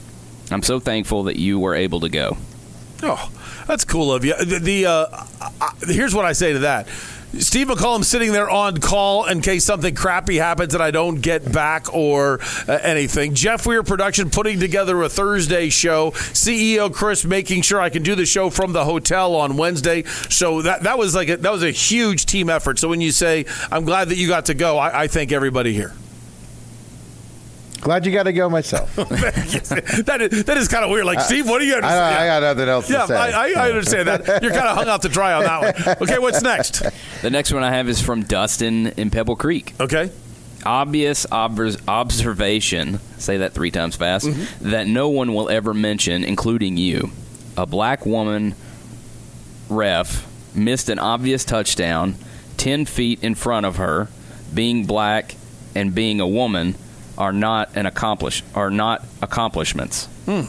I'm 0.50 0.62
so 0.62 0.80
thankful 0.80 1.24
that 1.24 1.36
you 1.36 1.58
were 1.58 1.74
able 1.74 2.00
to 2.00 2.08
go. 2.08 2.36
Oh, 3.02 3.30
that's 3.66 3.84
cool 3.84 4.12
of 4.12 4.24
you. 4.24 4.34
The, 4.36 4.58
the 4.58 4.86
uh, 4.86 5.06
uh, 5.60 5.70
here's 5.86 6.14
what 6.14 6.24
I 6.24 6.32
say 6.32 6.52
to 6.52 6.60
that. 6.60 6.88
Steve 7.38 7.68
McCollum 7.68 8.04
sitting 8.04 8.32
there 8.32 8.48
on 8.48 8.78
call 8.78 9.26
in 9.26 9.42
case 9.42 9.62
something 9.62 9.94
crappy 9.94 10.36
happens 10.36 10.72
and 10.72 10.82
I 10.82 10.90
don't 10.90 11.20
get 11.20 11.52
back 11.52 11.94
or 11.94 12.40
uh, 12.66 12.78
anything. 12.82 13.34
Jeff 13.34 13.66
Weir 13.66 13.82
production 13.82 14.30
putting 14.30 14.58
together 14.58 15.02
a 15.02 15.10
Thursday 15.10 15.68
show. 15.68 16.12
CEO 16.12 16.92
Chris 16.92 17.26
making 17.26 17.62
sure 17.62 17.80
I 17.80 17.90
can 17.90 18.02
do 18.02 18.14
the 18.14 18.24
show 18.24 18.48
from 18.48 18.72
the 18.72 18.84
hotel 18.84 19.36
on 19.36 19.58
Wednesday. 19.58 20.04
So 20.30 20.62
that 20.62 20.84
that 20.84 20.98
was 20.98 21.14
like 21.14 21.28
a, 21.28 21.36
that 21.36 21.52
was 21.52 21.62
a 21.62 21.70
huge 21.70 22.24
team 22.24 22.48
effort. 22.48 22.78
So 22.78 22.88
when 22.88 23.02
you 23.02 23.12
say 23.12 23.44
I'm 23.70 23.84
glad 23.84 24.08
that 24.08 24.16
you 24.16 24.26
got 24.26 24.46
to 24.46 24.54
go, 24.54 24.78
I, 24.78 25.02
I 25.02 25.06
thank 25.06 25.30
everybody 25.30 25.74
here. 25.74 25.92
Glad 27.80 28.04
you 28.06 28.12
got 28.12 28.24
to 28.24 28.32
go 28.32 28.50
myself. 28.50 28.94
that 28.96 30.18
is 30.20 30.44
that 30.44 30.56
is 30.56 30.66
kind 30.68 30.84
of 30.84 30.90
weird. 30.90 31.04
Like 31.04 31.18
I- 31.18 31.22
Steve, 31.22 31.48
what 31.48 31.60
do 31.60 31.64
you 31.66 31.74
have 31.74 31.82
to 31.82 31.86
I- 31.86 31.90
say? 31.90 31.96
I 32.16 32.26
got 32.26 32.42
nothing 32.42 32.68
else 32.68 32.86
to 32.88 32.92
yeah, 32.92 33.06
say. 33.06 33.14
I, 33.16 33.52
I 33.52 33.68
understand 33.70 34.08
that. 34.08 34.42
You're 34.42 34.50
kind 34.52 34.66
of 34.66 34.76
hung 34.76 34.88
out 34.88 35.02
to 35.02 35.08
dry 35.08 35.32
on 35.34 35.44
that 35.44 35.86
one. 35.86 35.96
Okay, 36.02 36.18
what's 36.18 36.42
next? 36.42 36.82
The 37.22 37.30
next 37.30 37.52
one 37.52 37.62
I 37.62 37.70
have 37.72 37.88
is 37.88 38.00
from 38.02 38.22
Dustin 38.24 38.88
in 38.96 39.10
Pebble 39.10 39.36
Creek. 39.36 39.74
Okay. 39.80 40.10
Obvious 40.66 41.24
ob- 41.30 41.60
observation, 41.86 42.98
say 43.18 43.38
that 43.38 43.52
three 43.52 43.70
times 43.70 43.94
fast, 43.94 44.26
Mm-hmm. 44.26 44.70
that 44.70 44.86
no 44.88 45.08
one 45.08 45.32
will 45.32 45.48
ever 45.48 45.72
mention, 45.72 46.24
including 46.24 46.76
you. 46.76 47.10
A 47.56 47.64
black 47.64 48.04
woman 48.04 48.54
ref 49.68 50.26
missed 50.54 50.88
an 50.88 50.98
obvious 50.98 51.44
touchdown 51.44 52.16
10 52.56 52.86
feet 52.86 53.22
in 53.22 53.34
front 53.34 53.66
of 53.66 53.76
her. 53.76 54.08
Being 54.52 54.84
black 54.86 55.36
and 55.74 55.94
being 55.94 56.20
a 56.20 56.26
woman 56.26 56.74
are 57.18 57.32
not 57.32 57.76
an 57.76 57.84
accomplish 57.84 58.42
are 58.54 58.70
not 58.70 59.04
accomplishments. 59.20 60.06
Hmm. 60.24 60.42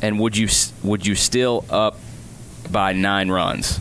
And 0.00 0.18
would 0.18 0.36
you 0.36 0.48
would 0.82 1.06
you 1.06 1.14
still 1.14 1.64
up 1.68 1.98
by 2.70 2.92
9 2.92 3.30
runs? 3.30 3.80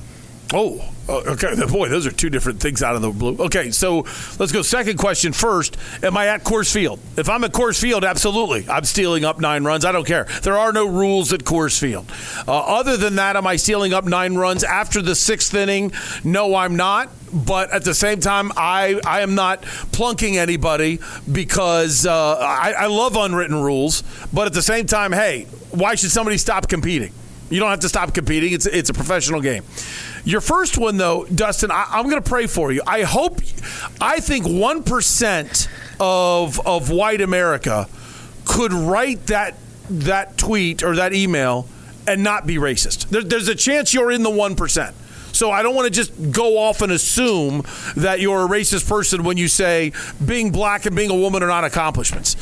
Oh, 0.53 0.93
uh, 1.11 1.31
okay. 1.31 1.55
Boy, 1.71 1.89
those 1.89 2.05
are 2.05 2.11
two 2.11 2.29
different 2.29 2.59
things 2.59 2.81
out 2.81 2.95
of 2.95 3.01
the 3.01 3.09
blue. 3.09 3.35
Okay, 3.45 3.71
so 3.71 3.99
let's 4.39 4.51
go. 4.51 4.61
Second 4.61 4.97
question 4.97 5.33
first. 5.33 5.77
Am 6.03 6.15
I 6.17 6.27
at 6.27 6.43
Coors 6.43 6.71
Field? 6.71 6.99
If 7.17 7.29
I'm 7.29 7.43
at 7.43 7.51
Coors 7.51 7.79
Field, 7.79 8.03
absolutely. 8.03 8.67
I'm 8.69 8.83
stealing 8.85 9.25
up 9.25 9.39
nine 9.39 9.63
runs. 9.63 9.85
I 9.85 9.91
don't 9.91 10.07
care. 10.07 10.25
There 10.43 10.57
are 10.57 10.71
no 10.71 10.88
rules 10.88 11.33
at 11.33 11.41
Coors 11.41 11.79
Field. 11.79 12.11
Uh, 12.47 12.59
other 12.59 12.97
than 12.97 13.15
that, 13.15 13.35
am 13.35 13.45
I 13.45 13.55
stealing 13.55 13.93
up 13.93 14.05
nine 14.05 14.35
runs 14.35 14.63
after 14.63 15.01
the 15.01 15.15
sixth 15.15 15.53
inning? 15.53 15.91
No, 16.23 16.55
I'm 16.55 16.75
not. 16.75 17.09
But 17.33 17.71
at 17.71 17.85
the 17.85 17.93
same 17.93 18.19
time, 18.19 18.51
I, 18.57 18.99
I 19.05 19.21
am 19.21 19.35
not 19.35 19.61
plunking 19.93 20.38
anybody 20.38 20.99
because 21.31 22.05
uh, 22.05 22.35
I, 22.39 22.73
I 22.77 22.85
love 22.88 23.15
unwritten 23.15 23.55
rules. 23.55 24.03
But 24.33 24.47
at 24.47 24.53
the 24.53 24.61
same 24.61 24.85
time, 24.85 25.13
hey, 25.13 25.45
why 25.71 25.95
should 25.95 26.11
somebody 26.11 26.38
stop 26.38 26.67
competing? 26.67 27.13
You 27.49 27.59
don't 27.59 27.69
have 27.69 27.81
to 27.81 27.89
stop 27.89 28.13
competing. 28.13 28.53
It's 28.53 28.65
it's 28.65 28.89
a 28.89 28.93
professional 28.93 29.41
game. 29.41 29.63
Your 30.23 30.41
first 30.41 30.77
one, 30.77 30.98
though, 30.98 31.26
Dustin, 31.26 31.72
I, 31.72 31.85
I'm 31.89 32.10
going 32.10 32.22
to 32.22 32.30
pray 32.30 32.48
for 32.48 32.72
you. 32.72 32.81
I 32.85 33.03
hope, 33.03 33.39
I 33.99 34.19
think 34.19 34.45
one 34.45 34.84
percent 34.84 35.68
of 35.99 36.60
of 36.65 36.89
white 36.89 37.22
America 37.22 37.88
could 38.45 38.73
write 38.73 39.27
that 39.27 39.56
that 39.89 40.38
tweet 40.38 40.84
or 40.84 40.95
that 40.95 41.14
email 41.14 41.68
and 42.07 42.23
not 42.23 42.48
be 42.48 42.56
racist. 42.56 43.10
There, 43.10 43.23
there's 43.23 43.48
a 43.48 43.56
chance 43.56 43.93
you're 43.93 44.11
in 44.11 44.23
the 44.23 44.30
one 44.30 44.56
percent. 44.56 44.95
So 45.34 45.49
I 45.49 45.64
don't 45.64 45.76
want 45.76 45.85
to 45.85 45.91
just 45.91 46.31
go 46.31 46.57
off 46.57 46.81
and 46.81 46.91
assume 46.91 47.64
that 47.95 48.19
you're 48.19 48.45
a 48.45 48.48
racist 48.48 48.88
person 48.88 49.23
when 49.23 49.38
you 49.38 49.48
say 49.48 49.93
being 50.23 50.52
black 50.52 50.85
and 50.85 50.95
being 50.95 51.10
a 51.10 51.15
woman 51.15 51.41
are 51.41 51.48
not 51.48 51.64
accomplishments. 51.64 52.35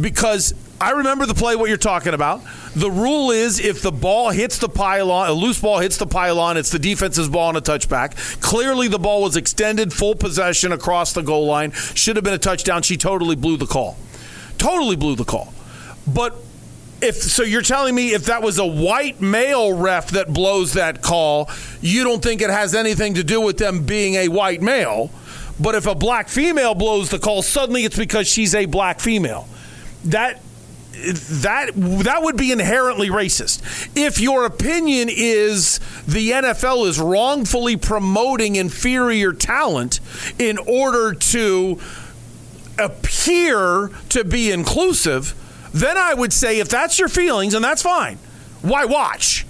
Because 0.00 0.52
I 0.82 0.90
remember 0.90 1.26
the 1.26 1.34
play 1.34 1.54
what 1.54 1.68
you're 1.68 1.78
talking 1.78 2.12
about. 2.12 2.42
The 2.74 2.90
rule 2.90 3.30
is 3.30 3.60
if 3.60 3.82
the 3.82 3.92
ball 3.92 4.30
hits 4.30 4.58
the 4.58 4.68
pylon, 4.68 5.30
a 5.30 5.32
loose 5.32 5.60
ball 5.60 5.78
hits 5.78 5.96
the 5.96 6.08
pylon, 6.08 6.56
it's 6.56 6.70
the 6.70 6.78
defense's 6.80 7.28
ball 7.28 7.50
on 7.50 7.56
a 7.56 7.60
touchback. 7.60 8.40
Clearly 8.40 8.88
the 8.88 8.98
ball 8.98 9.22
was 9.22 9.36
extended, 9.36 9.92
full 9.92 10.16
possession 10.16 10.72
across 10.72 11.12
the 11.12 11.22
goal 11.22 11.46
line. 11.46 11.70
Should 11.70 12.16
have 12.16 12.24
been 12.24 12.34
a 12.34 12.38
touchdown. 12.38 12.82
She 12.82 12.96
totally 12.96 13.36
blew 13.36 13.56
the 13.56 13.66
call. 13.66 13.96
Totally 14.58 14.96
blew 14.96 15.14
the 15.14 15.24
call. 15.24 15.54
But 16.04 16.34
if 17.00 17.14
so 17.14 17.44
you're 17.44 17.62
telling 17.62 17.94
me 17.94 18.12
if 18.12 18.24
that 18.24 18.42
was 18.42 18.58
a 18.58 18.66
white 18.66 19.20
male 19.20 19.72
ref 19.72 20.10
that 20.10 20.32
blows 20.32 20.72
that 20.72 21.00
call, 21.00 21.48
you 21.80 22.02
don't 22.02 22.24
think 22.24 22.42
it 22.42 22.50
has 22.50 22.74
anything 22.74 23.14
to 23.14 23.22
do 23.22 23.40
with 23.40 23.56
them 23.56 23.84
being 23.86 24.16
a 24.16 24.26
white 24.26 24.62
male. 24.62 25.12
But 25.60 25.76
if 25.76 25.86
a 25.86 25.94
black 25.94 26.28
female 26.28 26.74
blows 26.74 27.08
the 27.08 27.20
call, 27.20 27.42
suddenly 27.42 27.84
it's 27.84 27.96
because 27.96 28.26
she's 28.26 28.52
a 28.52 28.66
black 28.66 28.98
female. 28.98 29.46
That 30.06 30.40
that 30.92 31.70
that 31.74 32.22
would 32.22 32.36
be 32.36 32.52
inherently 32.52 33.08
racist. 33.08 33.62
If 33.96 34.20
your 34.20 34.44
opinion 34.44 35.08
is 35.10 35.80
the 36.06 36.30
NFL 36.30 36.86
is 36.86 37.00
wrongfully 37.00 37.76
promoting 37.76 38.56
inferior 38.56 39.32
talent 39.32 40.00
in 40.38 40.58
order 40.58 41.14
to 41.14 41.80
appear 42.78 43.90
to 44.10 44.24
be 44.24 44.50
inclusive, 44.50 45.34
then 45.72 45.96
I 45.96 46.14
would 46.14 46.32
say 46.32 46.58
if 46.60 46.68
that's 46.68 46.98
your 46.98 47.08
feelings 47.08 47.54
and 47.54 47.64
that's 47.64 47.82
fine, 47.82 48.18
why 48.60 48.84
watch? 48.84 49.46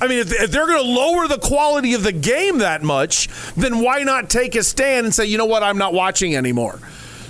I 0.00 0.08
mean, 0.08 0.18
if, 0.18 0.32
if 0.32 0.50
they're 0.50 0.66
going 0.66 0.84
to 0.84 0.90
lower 0.90 1.26
the 1.26 1.38
quality 1.38 1.94
of 1.94 2.02
the 2.02 2.12
game 2.12 2.58
that 2.58 2.82
much, 2.82 3.28
then 3.54 3.80
why 3.80 4.02
not 4.02 4.28
take 4.28 4.54
a 4.54 4.62
stand 4.62 5.06
and 5.06 5.14
say, 5.14 5.24
you 5.24 5.38
know 5.38 5.46
what, 5.46 5.62
I'm 5.62 5.78
not 5.78 5.94
watching 5.94 6.36
anymore? 6.36 6.80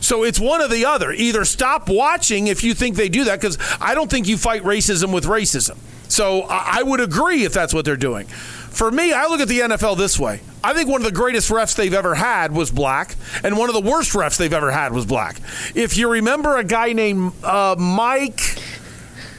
So 0.00 0.22
it's 0.24 0.38
one 0.38 0.60
or 0.60 0.68
the 0.68 0.84
other. 0.86 1.12
Either 1.12 1.44
stop 1.44 1.88
watching 1.88 2.46
if 2.46 2.62
you 2.62 2.74
think 2.74 2.96
they 2.96 3.08
do 3.08 3.24
that, 3.24 3.40
because 3.40 3.58
I 3.80 3.94
don't 3.94 4.10
think 4.10 4.28
you 4.28 4.36
fight 4.36 4.62
racism 4.62 5.12
with 5.12 5.24
racism. 5.24 5.76
So 6.08 6.42
I 6.48 6.82
would 6.82 7.00
agree 7.00 7.44
if 7.44 7.52
that's 7.52 7.74
what 7.74 7.84
they're 7.84 7.96
doing. 7.96 8.26
For 8.26 8.90
me, 8.90 9.12
I 9.12 9.26
look 9.26 9.40
at 9.40 9.48
the 9.48 9.60
NFL 9.60 9.96
this 9.96 10.18
way. 10.18 10.40
I 10.62 10.74
think 10.74 10.88
one 10.88 11.00
of 11.00 11.04
the 11.04 11.12
greatest 11.12 11.50
refs 11.50 11.74
they've 11.74 11.94
ever 11.94 12.14
had 12.14 12.52
was 12.52 12.70
black, 12.70 13.16
and 13.42 13.56
one 13.56 13.68
of 13.68 13.74
the 13.74 13.80
worst 13.88 14.12
refs 14.12 14.36
they've 14.36 14.52
ever 14.52 14.70
had 14.70 14.92
was 14.92 15.06
black. 15.06 15.38
If 15.74 15.96
you 15.96 16.10
remember 16.10 16.56
a 16.56 16.64
guy 16.64 16.92
named 16.92 17.32
uh, 17.42 17.76
Mike. 17.78 18.58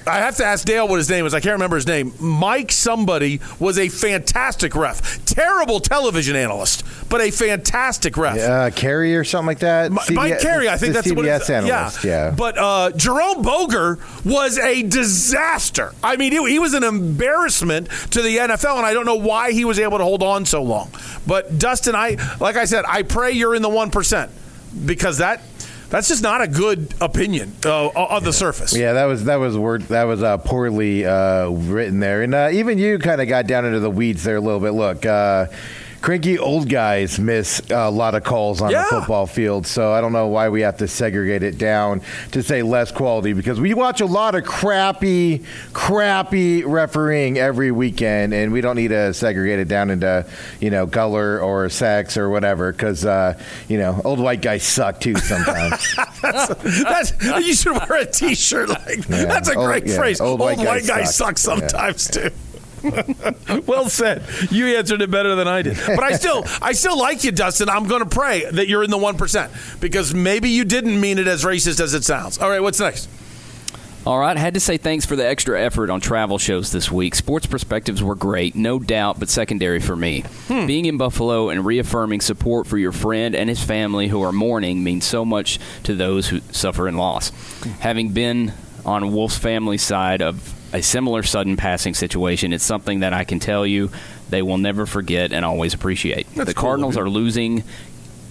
I 0.08 0.18
have 0.18 0.38
to 0.38 0.46
ask 0.46 0.66
Dale 0.66 0.88
what 0.88 0.98
his 0.98 1.10
name 1.10 1.26
is. 1.26 1.34
I 1.34 1.40
can't 1.40 1.54
remember 1.54 1.76
his 1.76 1.88
name. 1.88 2.14
Mike 2.20 2.72
somebody 2.72 3.40
was 3.60 3.78
a 3.78 3.90
fantastic 3.90 4.76
ref. 4.76 5.24
Terrible 5.26 5.80
television 5.80 6.36
analyst, 6.36 6.84
but 7.10 7.22
a 7.22 7.32
fantastic 7.32 8.18
ref. 8.18 8.38
Uh, 8.38 8.70
Carey 8.72 9.16
or 9.16 9.24
something 9.24 9.48
like 9.48 9.60
that. 9.60 9.92
Mi- 9.92 10.16
Mike 10.16 10.40
Carey, 10.40 10.70
I 10.70 10.78
think 10.78 10.94
that's 10.94 11.12
what 11.12 11.26
CBS 11.26 11.42
it's, 11.42 11.50
analyst. 11.50 12.04
Yeah. 12.04 12.32
But 12.32 12.58
uh, 12.58 12.92
Jerome 12.92 13.42
Boger 13.42 14.00
was 14.26 14.58
a 14.58 14.84
disaster. 14.84 15.94
I 16.04 16.18
mean, 16.18 16.32
he, 16.32 16.52
he 16.52 16.60
was 16.60 16.74
an 16.74 16.84
embarrassment 16.84 17.90
to 18.12 18.22
the 18.22 18.38
NFL, 18.38 18.78
and 18.78 18.86
I 18.86 18.94
don't 18.94 19.06
know 19.06 19.16
why 19.16 19.52
he 19.52 19.66
was 19.66 19.80
able 19.80 19.98
to 19.98 20.04
hold 20.04 20.24
on 20.24 20.46
so 20.46 20.64
long. 20.64 20.92
But 21.26 21.60
Dustin, 21.60 21.96
I 21.96 22.18
like 22.40 22.56
I 22.56 22.66
said, 22.66 22.86
I 22.88 23.04
pray 23.04 23.32
you're 23.32 23.56
in 23.56 23.62
the 23.62 23.70
one 23.70 23.92
percent 23.92 24.32
because 24.86 25.20
that 25.20 25.42
that's 25.90 26.08
just 26.08 26.22
not 26.22 26.42
a 26.42 26.48
good 26.48 26.94
opinion 27.00 27.54
uh, 27.66 27.88
on 27.88 28.24
the 28.24 28.34
surface. 28.34 28.76
Yeah, 28.76 28.94
that 28.94 29.06
was 29.06 29.26
that 29.26 29.38
was 29.38 29.58
word 29.58 29.84
that 29.84 30.04
was 30.04 30.22
uh, 30.22 30.38
poorly 30.38 31.06
uh, 31.06 31.50
written 31.50 32.00
there, 32.00 32.24
and 32.24 32.34
uh, 32.36 32.50
even 32.52 32.78
you 32.78 33.00
kind 33.00 33.22
of 33.22 33.28
got 33.28 33.48
down 33.48 33.66
into 33.66 33.80
the 33.80 33.92
weeds 33.92 34.24
there 34.24 34.36
a 34.36 34.42
little 34.42 34.60
bit. 34.60 34.72
Look, 34.72 35.06
uh, 35.06 35.48
cranky 36.02 36.38
old 36.40 36.70
guys 36.70 37.20
miss 37.20 37.62
a 37.70 37.90
lot 37.92 38.16
of 38.16 38.24
calls 38.24 38.62
on 38.62 38.70
Yeah. 38.72 38.84
the 38.84 38.90
football 39.00 39.28
field. 39.28 39.66
So 39.68 39.92
I 39.92 40.02
don't 40.02 40.14
know 40.14 40.28
why 40.28 40.50
we 40.50 40.62
have 40.62 40.78
to 40.78 40.88
segregate 40.88 41.44
it 41.44 41.58
down 41.58 42.02
to 42.32 42.42
say 42.44 42.62
less 42.64 42.92
quality 42.92 43.34
because 43.34 43.60
we 43.60 43.74
watch 43.74 44.00
a 44.02 44.06
lot 44.06 44.36
of 44.36 44.44
crappy, 44.46 45.44
crappy 45.74 46.64
refereeing 46.66 47.38
every 47.38 47.72
weekend, 47.72 48.34
and 48.34 48.52
we 48.52 48.62
don't 48.62 48.76
need 48.76 48.90
to 48.90 49.14
segregate 49.14 49.60
it 49.60 49.68
down 49.68 49.90
into 49.90 50.26
you 50.60 50.70
know 50.70 50.88
color 50.88 51.40
or 51.40 51.70
sex 51.70 52.16
or 52.18 52.30
whatever 52.30 52.72
because 52.72 53.06
uh, 53.06 53.38
you 53.68 53.78
know 53.78 54.02
old 54.06 54.20
white 54.20 54.42
guys 54.42 54.64
suck 54.64 55.00
too 55.00 55.16
sometimes. 55.16 55.96
that's, 56.22 57.14
you 57.46 57.54
should 57.54 57.74
wear 57.74 58.02
a 58.02 58.06
T-shirt 58.06 58.70
like 58.70 59.08
Yeah. 59.10 59.26
that's 59.26 59.50
a 59.50 59.56
Old- 59.56 59.68
great 59.68 59.86
yeah. 59.88 59.96
phrase. 59.98 60.22
Old 60.22 60.40
Old, 60.40 60.40
white 60.40 60.58
white, 60.60 60.66
guys 60.86 60.88
guys 60.88 61.16
suck. 61.16 61.38
suck, 61.38 61.60
sometimes 61.60 62.08
too. 62.08 62.30
well 63.66 63.90
said. 63.90 64.24
You 64.52 64.78
answered 64.78 65.02
it 65.02 65.12
better 65.12 65.36
than 65.36 65.48
I 65.48 65.62
did. 65.62 65.78
But 65.86 66.04
I 66.04 66.14
still, 66.14 66.44
I 66.62 66.74
still 66.74 66.98
like 66.98 67.24
you, 67.24 67.32
Dustin. 67.32 67.70
I'm 67.70 67.88
going 67.88 68.04
to 68.04 68.10
pray 68.10 68.46
that 68.52 68.68
you're 68.68 68.84
in 68.84 68.90
the 68.90 68.98
one 68.98 69.18
percent 69.18 69.52
because 69.80 70.14
maybe 70.14 70.50
you 70.50 70.66
didn't 70.66 71.00
mean 71.00 71.18
it 71.20 71.28
as 71.28 71.44
racist 71.44 71.80
as 71.80 71.94
it 71.94 72.04
sounds. 72.04 72.38
All 72.38 72.50
right, 72.50 72.62
what's 72.62 72.80
next? 72.80 73.10
All 74.08 74.20
right, 74.20 74.38
had 74.38 74.54
to 74.54 74.62
say 74.62 74.78
thanks 74.78 75.06
for 75.06 75.18
the 75.18 75.28
extra 75.28 75.62
effort 75.62 75.90
on 75.90 76.00
travel 76.00 76.38
shows 76.38 76.72
this 76.72 76.90
week. 76.90 77.14
Sports 77.14 77.46
perspectives 77.46 78.02
were 78.02 78.16
great, 78.16 78.56
no 78.56 78.80
doubt, 78.80 79.20
but 79.20 79.28
secondary 79.28 79.82
for 79.82 79.98
me. 79.98 80.22
Hmm. 80.48 80.66
Being 80.66 80.86
in 80.86 80.96
Buffalo 80.98 81.50
and 81.50 81.66
reaffirming 81.66 82.22
support 82.22 82.68
for 82.68 82.78
your 82.78 82.94
friend 82.94 83.36
and 83.36 83.50
his 83.50 83.62
family 83.62 84.08
who 84.08 84.22
are 84.22 84.32
mourning 84.32 84.82
means 84.82 85.04
so 85.04 85.26
much 85.26 85.60
to 85.84 85.94
those 85.94 86.30
who 86.30 86.40
suffer 86.54 86.88
in 86.88 86.96
loss. 86.96 87.32
Hmm. 87.32 87.70
Having 87.82 88.10
been 88.14 88.54
on 88.86 89.12
Wolf's 89.12 89.38
family 89.38 89.78
side 89.78 90.22
of 90.22 90.54
a 90.78 90.82
similar 90.84 91.24
sudden 91.24 91.58
passing 91.58 91.94
situation, 91.94 92.54
it's 92.54 92.64
something 92.64 93.02
that 93.02 93.14
I 93.14 93.24
can 93.24 93.40
tell 93.40 93.66
you 93.66 93.92
they 94.30 94.42
will 94.42 94.58
never 94.58 94.86
forget 94.86 95.34
and 95.34 95.44
always 95.44 95.74
appreciate. 95.74 96.28
That's 96.36 96.48
the 96.48 96.54
Cardinals 96.54 96.98
are 96.98 97.10
losing 97.10 97.64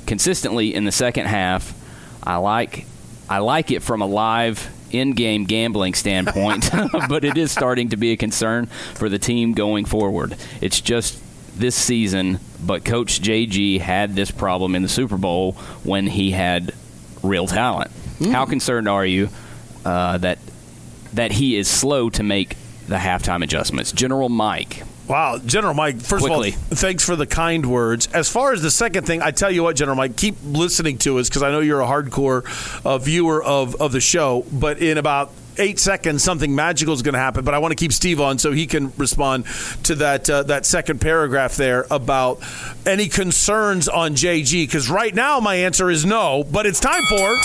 consistently 0.06 0.74
in 0.74 0.84
the 0.84 0.92
second 0.92 1.26
half. 1.26 1.74
I 2.22 2.36
like 2.36 2.86
I 3.28 3.38
like 3.38 3.70
it 3.70 3.82
from 3.82 4.02
a 4.02 4.06
live 4.06 4.72
in-game 4.92 5.44
gambling 5.44 5.94
standpoint, 5.94 6.70
but 7.08 7.24
it 7.24 7.36
is 7.36 7.50
starting 7.50 7.88
to 7.90 7.96
be 7.96 8.12
a 8.12 8.16
concern 8.16 8.66
for 8.94 9.08
the 9.08 9.18
team 9.18 9.52
going 9.52 9.84
forward. 9.84 10.36
It's 10.60 10.80
just 10.80 11.20
this 11.58 11.74
season, 11.74 12.38
but 12.64 12.84
Coach 12.84 13.20
JG 13.20 13.80
had 13.80 14.14
this 14.14 14.30
problem 14.30 14.74
in 14.74 14.82
the 14.82 14.88
Super 14.88 15.16
Bowl 15.16 15.52
when 15.82 16.06
he 16.06 16.30
had 16.30 16.72
real 17.22 17.46
talent. 17.46 17.90
How 18.30 18.46
concerned 18.46 18.88
are 18.88 19.04
you 19.04 19.28
uh, 19.84 20.18
that 20.18 20.38
that 21.16 21.32
he 21.32 21.56
is 21.56 21.68
slow 21.68 22.08
to 22.10 22.22
make 22.22 22.56
the 22.88 22.96
halftime 22.96 23.42
adjustments? 23.42 23.92
General 23.92 24.28
Mike. 24.28 24.84
Wow, 25.08 25.38
General 25.38 25.74
Mike, 25.74 26.00
first 26.00 26.24
Quickly. 26.24 26.50
of 26.50 26.56
all, 26.56 26.76
thanks 26.76 27.04
for 27.04 27.14
the 27.14 27.26
kind 27.26 27.64
words. 27.66 28.08
As 28.12 28.28
far 28.28 28.52
as 28.52 28.62
the 28.62 28.72
second 28.72 29.06
thing, 29.06 29.22
I 29.22 29.30
tell 29.30 29.50
you 29.50 29.62
what, 29.62 29.76
General 29.76 29.96
Mike, 29.96 30.16
keep 30.16 30.34
listening 30.44 30.98
to 30.98 31.18
us 31.18 31.28
because 31.28 31.42
I 31.42 31.50
know 31.52 31.60
you're 31.60 31.80
a 31.80 31.86
hardcore 31.86 32.44
uh, 32.84 32.98
viewer 32.98 33.42
of, 33.42 33.76
of 33.76 33.92
the 33.92 34.00
show. 34.00 34.44
But 34.52 34.78
in 34.78 34.98
about 34.98 35.30
eight 35.58 35.78
seconds, 35.78 36.24
something 36.24 36.54
magical 36.54 36.92
is 36.92 37.02
going 37.02 37.12
to 37.12 37.20
happen. 37.20 37.44
But 37.44 37.54
I 37.54 37.58
want 37.58 37.70
to 37.70 37.76
keep 37.76 37.92
Steve 37.92 38.20
on 38.20 38.38
so 38.38 38.50
he 38.50 38.66
can 38.66 38.92
respond 38.96 39.46
to 39.84 39.94
that 39.96 40.28
uh, 40.28 40.42
that 40.44 40.66
second 40.66 41.00
paragraph 41.00 41.54
there 41.54 41.86
about 41.88 42.40
any 42.84 43.08
concerns 43.08 43.88
on 43.88 44.16
JG. 44.16 44.66
Because 44.66 44.90
right 44.90 45.14
now, 45.14 45.38
my 45.38 45.54
answer 45.54 45.88
is 45.88 46.04
no. 46.04 46.42
But 46.50 46.66
it's 46.66 46.80
time 46.80 47.04
for. 47.04 47.36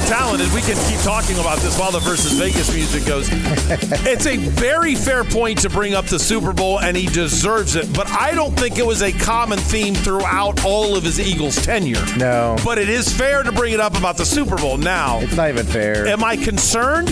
So 0.00 0.08
talented, 0.08 0.52
we 0.52 0.60
can 0.60 0.76
keep 0.88 1.00
talking 1.00 1.38
about 1.38 1.58
this 1.58 1.78
while 1.78 1.92
the 1.92 2.00
versus 2.00 2.32
Vegas 2.32 2.72
music 2.74 3.06
goes. 3.06 3.28
it's 3.32 4.26
a 4.26 4.36
very 4.36 4.94
fair 4.94 5.24
point 5.24 5.60
to 5.60 5.70
bring 5.70 5.94
up 5.94 6.06
the 6.06 6.18
Super 6.18 6.52
Bowl, 6.52 6.80
and 6.80 6.96
he 6.96 7.06
deserves 7.06 7.76
it. 7.76 7.92
But 7.92 8.08
I 8.08 8.32
don't 8.34 8.58
think 8.58 8.78
it 8.78 8.86
was 8.86 9.02
a 9.02 9.12
common 9.12 9.58
theme 9.58 9.94
throughout 9.94 10.64
all 10.64 10.96
of 10.96 11.04
his 11.04 11.20
Eagles 11.20 11.56
tenure. 11.56 12.04
No. 12.16 12.56
But 12.64 12.78
it 12.78 12.88
is 12.88 13.12
fair 13.12 13.42
to 13.42 13.52
bring 13.52 13.72
it 13.72 13.80
up 13.80 13.96
about 13.96 14.16
the 14.16 14.24
Super 14.24 14.56
Bowl 14.56 14.76
now. 14.76 15.18
It's 15.20 15.36
not 15.36 15.48
even 15.48 15.66
fair. 15.66 16.06
Am 16.06 16.24
I 16.24 16.36
concerned? 16.36 17.08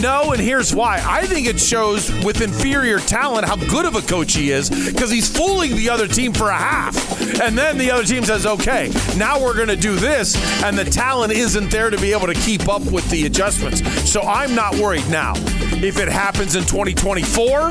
No, 0.00 0.32
and 0.32 0.40
here's 0.40 0.74
why. 0.74 1.02
I 1.04 1.26
think 1.26 1.46
it 1.46 1.58
shows 1.58 2.10
with 2.24 2.40
inferior 2.40 2.98
talent 2.98 3.46
how 3.46 3.56
good 3.56 3.86
of 3.86 3.96
a 3.96 4.02
coach 4.02 4.34
he 4.34 4.50
is 4.50 4.70
because 4.70 5.10
he's 5.10 5.28
fooling 5.28 5.76
the 5.76 5.90
other 5.90 6.06
team 6.06 6.32
for 6.32 6.48
a 6.48 6.56
half. 6.56 7.40
And 7.40 7.56
then 7.56 7.78
the 7.78 7.90
other 7.90 8.04
team 8.04 8.24
says, 8.24 8.46
okay, 8.46 8.90
now 9.16 9.40
we're 9.42 9.54
going 9.54 9.68
to 9.68 9.76
do 9.76 9.96
this, 9.96 10.36
and 10.62 10.76
the 10.76 10.84
talent 10.84 11.32
isn't 11.32 11.70
there 11.70 11.90
to 11.90 11.98
be 11.98 12.12
able 12.12 12.26
to 12.26 12.29
keep 12.34 12.68
up 12.68 12.82
with 12.92 13.08
the 13.10 13.26
adjustments. 13.26 13.82
So 14.10 14.22
I'm 14.22 14.54
not 14.54 14.76
worried 14.76 15.08
now. 15.08 15.32
If 15.82 15.98
it 15.98 16.08
happens 16.08 16.54
in 16.54 16.64
2024, 16.64 17.70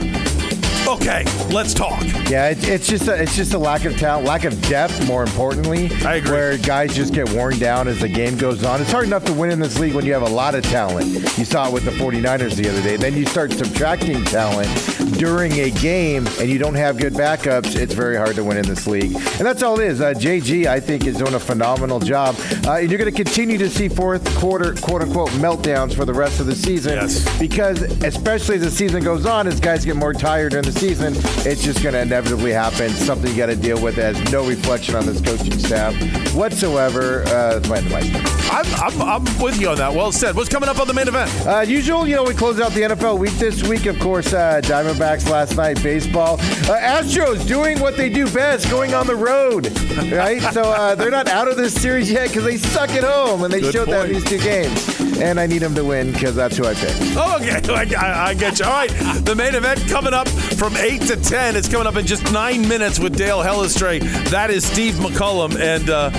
okay, 0.88 1.23
let's 1.51 1.73
talk. 1.73 2.01
Yeah, 2.30 2.49
it, 2.49 2.68
it's 2.68 2.88
just 2.88 3.07
a, 3.07 3.22
it's 3.22 3.35
just 3.35 3.53
a 3.53 3.57
lack 3.57 3.85
of 3.85 3.97
talent, 3.97 4.26
lack 4.26 4.45
of 4.45 4.60
depth. 4.68 5.07
More 5.07 5.23
importantly, 5.23 5.91
I 6.06 6.15
agree. 6.15 6.30
Where 6.39 6.57
guys 6.57 6.95
just 6.95 7.14
get 7.14 7.30
worn 7.31 7.57
down 7.60 7.88
as 7.88 7.99
the 7.99 8.07
game 8.07 8.38
goes 8.38 8.64
on. 8.64 8.80
It's 8.81 8.91
hard 8.91 9.06
enough 9.06 9.26
to 9.26 9.34
win 9.34 9.51
in 9.51 9.60
this 9.60 9.77
league 9.80 9.93
when 9.93 10.06
you 10.06 10.14
have 10.14 10.22
a 10.22 10.30
lot 10.30 10.56
of 10.56 10.64
talent. 10.64 11.07
You 11.38 11.43
saw 11.43 11.68
it 11.68 11.73
with 11.73 11.84
the 11.84 11.91
49ers 11.91 12.56
the 12.56 12.69
other 12.69 12.81
day. 12.81 12.97
Then 12.97 13.15
you 13.15 13.26
start 13.26 13.51
subtracting 13.51 14.23
talent 14.26 14.69
during 15.18 15.51
a 15.53 15.72
game, 15.72 16.27
and 16.39 16.49
you 16.49 16.60
don't 16.60 16.76
have 16.76 16.97
good 16.97 17.14
backups. 17.14 17.76
It's 17.76 17.93
very 17.93 18.15
hard 18.15 18.35
to 18.35 18.43
win 18.43 18.57
in 18.57 18.68
this 18.68 18.88
league, 18.88 19.15
and 19.15 19.41
that's 19.45 19.64
all 19.64 19.80
it 19.80 19.88
is. 19.88 20.01
Uh, 20.01 20.14
JG, 20.14 20.68
I 20.68 20.80
think, 20.80 21.07
is 21.07 21.18
doing 21.18 21.34
a 21.34 21.39
phenomenal 21.39 21.99
job, 21.99 22.35
uh, 22.65 22.73
and 22.73 22.89
you're 22.89 22.99
going 22.99 23.11
to 23.14 23.23
continue 23.23 23.57
to 23.57 23.69
see 23.69 23.89
fourth 23.89 24.23
quarter 24.38 24.76
quote 24.76 25.01
unquote 25.01 25.30
meltdowns 25.31 25.93
for 25.95 26.06
the 26.06 26.14
rest 26.14 26.39
of 26.39 26.45
the 26.45 26.56
season. 26.56 26.93
Yes. 26.93 27.39
Because 27.39 27.81
especially 28.03 28.56
as 28.56 28.61
the 28.61 28.72
season 28.72 29.03
goes 29.03 29.26
on, 29.26 29.47
as 29.47 29.60
guys 29.60 29.84
get 29.84 29.95
more 29.95 30.14
tired 30.14 30.51
during 30.51 30.65
the 30.65 30.72
season, 30.80 31.14
it's 31.45 31.61
just 31.61 31.84
going 31.84 31.93
to 31.93 32.01
inevitably 32.01 32.53
happen. 32.53 32.89
Something 32.91 33.31
you 33.31 33.38
got 33.38 33.47
to 33.47 33.56
deal 33.56 33.81
with. 33.81 33.97
It 33.97 34.15
has 34.15 34.31
no 34.31 34.47
reflection 34.47 34.95
on 34.95 35.06
this 35.06 35.19
coaching 35.19 35.60
staff 35.60 35.93
whatsoever. 36.34 37.23
Uh, 37.23 37.60
that's 37.60 37.68
my 37.68 37.77
advice. 37.80 38.39
I'm, 38.49 38.65
I'm, 38.76 39.01
I'm 39.01 39.41
with 39.41 39.60
you 39.60 39.69
on 39.69 39.77
that. 39.77 39.93
Well 39.93 40.11
said. 40.11 40.35
What's 40.35 40.49
coming 40.49 40.69
up 40.69 40.80
on 40.80 40.88
the 40.88 40.93
main 40.93 41.07
event? 41.07 41.30
Uh, 41.45 41.60
usual, 41.60 42.07
you 42.07 42.15
know, 42.15 42.23
we 42.23 42.34
close 42.34 42.60
out 42.61 42.72
the 42.72 42.81
NFL 42.81 43.19
week 43.19 43.34
this 43.34 43.61
week. 43.68 43.85
Of 43.88 43.99
course, 43.99 44.34
uh, 44.34 44.61
Diamondbacks 44.64 45.30
last 45.30 45.57
night, 45.57 45.84
baseball. 45.84 46.35
Uh, 46.35 46.80
Astros 46.80 47.45
doing 47.45 47.80
what 47.80 47.97
they 47.97 48.10
do 48.10 48.31
best, 48.31 48.69
going 48.69 48.93
on 48.93 49.06
the 49.06 49.15
road, 49.15 49.68
right? 50.11 50.41
so 50.53 50.61
uh, 50.64 50.95
they're 50.95 51.11
not 51.11 51.27
out 51.27 51.47
of 51.49 51.57
this 51.57 51.73
series 51.73 52.10
yet 52.10 52.30
because 52.30 52.45
they 52.45 52.57
suck 52.57 52.89
at 52.91 53.03
home, 53.03 53.43
and 53.43 53.53
they 53.53 53.60
Good 53.60 53.73
showed 53.73 53.89
that 53.89 54.07
in 54.07 54.14
these 54.14 54.23
two 54.23 54.39
games. 54.39 54.99
And 55.18 55.40
I 55.40 55.48
need 55.48 55.61
him 55.61 55.76
to 55.76 55.84
win 55.84 56.11
because 56.14 56.36
that's 56.36 56.56
who 56.57 56.65
I 56.65 56.73
picked. 56.73 56.98
Oh, 57.18 57.38
okay. 57.41 57.61
I, 57.98 58.06
I- 58.06 58.27
I 58.30 58.34
get 58.34 58.60
you. 58.60 58.65
All 58.65 58.72
right. 58.72 58.90
The 59.26 59.36
main 59.36 59.56
event 59.56 59.88
coming 59.90 60.14
up 60.14 60.27
from 60.27 60.76
8 60.77 61.02
to 61.03 61.15
10. 61.15 61.56
It's 61.56 61.68
coming 61.68 61.88
up 61.88 61.95
in 61.95 62.06
just 62.06 62.31
nine 62.31 62.68
minutes 62.68 62.99
with 62.99 63.18
Dale 63.18 63.40
Hellestrae. 63.40 63.99
That 64.30 64.49
is 64.49 64.65
Steve 64.65 64.95
McCullum. 64.95 65.57
And 65.60 65.90
uh, 65.90 66.11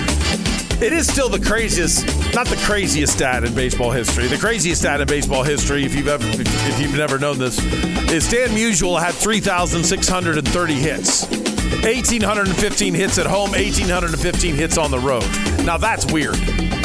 it 0.83 0.93
is 0.93 1.07
still 1.11 1.29
the 1.29 1.39
craziest, 1.39 2.05
not 2.35 2.47
the 2.47 2.55
craziest 2.65 3.13
stat 3.13 3.43
in 3.43 3.53
baseball 3.53 3.91
history. 3.91 4.27
The 4.27 4.37
craziest 4.37 4.81
stat 4.81 4.99
in 5.01 5.07
baseball 5.07 5.43
history, 5.43 5.83
if 5.85 5.95
you've 5.95 6.07
ever, 6.07 6.25
if 6.27 6.79
you've 6.79 6.95
never 6.97 7.17
known 7.19 7.37
this, 7.37 7.59
is 8.11 8.25
Stan 8.27 8.49
Musial 8.49 8.99
had 8.99 9.13
3,630 9.13 10.73
hits. 10.73 11.27
1,815 11.83 12.93
hits 12.93 13.17
at 13.17 13.25
home, 13.25 13.51
1,815 13.51 14.55
hits 14.55 14.77
on 14.77 14.91
the 14.91 14.99
road. 14.99 15.23
Now 15.65 15.77
that's 15.77 16.05
weird. 16.11 16.35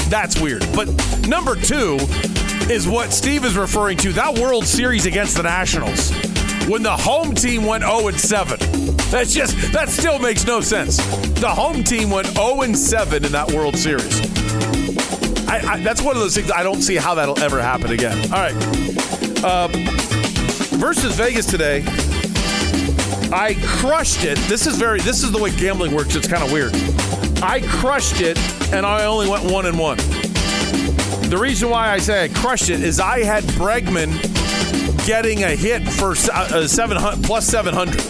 That's 0.08 0.40
weird. 0.40 0.66
But 0.74 0.88
number 1.26 1.56
two 1.56 1.98
is 2.70 2.86
what 2.88 3.12
Steve 3.12 3.44
is 3.44 3.56
referring 3.56 3.96
to 3.98 4.12
that 4.12 4.38
World 4.38 4.66
Series 4.66 5.06
against 5.06 5.36
the 5.36 5.42
Nationals 5.42 6.10
when 6.68 6.82
the 6.82 6.96
home 6.96 7.34
team 7.34 7.64
went 7.64 7.84
0 7.84 8.10
7. 8.10 8.58
That's 9.10 9.32
just, 9.32 9.72
that 9.72 9.88
still 9.88 10.18
makes 10.18 10.44
no 10.46 10.60
sense. 10.60 10.96
The 11.40 11.48
home 11.48 11.84
team 11.84 12.10
went 12.10 12.26
0 12.28 12.72
7 12.72 13.24
in 13.24 13.32
that 13.32 13.50
World 13.52 13.76
Series. 13.76 14.20
I, 15.48 15.74
I, 15.74 15.80
that's 15.80 16.02
one 16.02 16.16
of 16.16 16.22
those 16.22 16.34
things 16.34 16.50
I 16.50 16.62
don't 16.62 16.82
see 16.82 16.96
how 16.96 17.14
that'll 17.14 17.38
ever 17.40 17.62
happen 17.62 17.92
again. 17.92 18.18
All 18.32 18.40
right. 18.40 18.54
Uh, 19.44 19.68
versus 20.76 21.14
Vegas 21.14 21.46
today. 21.46 21.84
I 23.32 23.56
crushed 23.64 24.24
it. 24.24 24.38
This 24.48 24.66
is 24.66 24.76
very. 24.76 25.00
This 25.00 25.22
is 25.22 25.32
the 25.32 25.38
way 25.38 25.54
gambling 25.56 25.94
works. 25.94 26.14
It's 26.14 26.28
kind 26.28 26.42
of 26.42 26.52
weird. 26.52 26.74
I 27.42 27.60
crushed 27.66 28.20
it, 28.20 28.38
and 28.72 28.84
I 28.86 29.04
only 29.06 29.28
went 29.28 29.44
one 29.50 29.66
and 29.66 29.78
one. 29.78 29.96
The 31.28 31.38
reason 31.40 31.70
why 31.70 31.90
I 31.90 31.98
say 31.98 32.24
I 32.24 32.28
crushed 32.28 32.70
it 32.70 32.82
is 32.82 33.00
I 33.00 33.22
had 33.24 33.44
Bregman 33.44 34.12
getting 35.06 35.44
a 35.44 35.50
hit 35.56 35.86
for 35.88 36.12
s- 36.12 36.28
uh, 36.28 36.48
uh, 36.52 36.66
seven 36.68 36.96
plus 37.22 37.46
seven 37.46 37.74
hundred. 37.74 38.00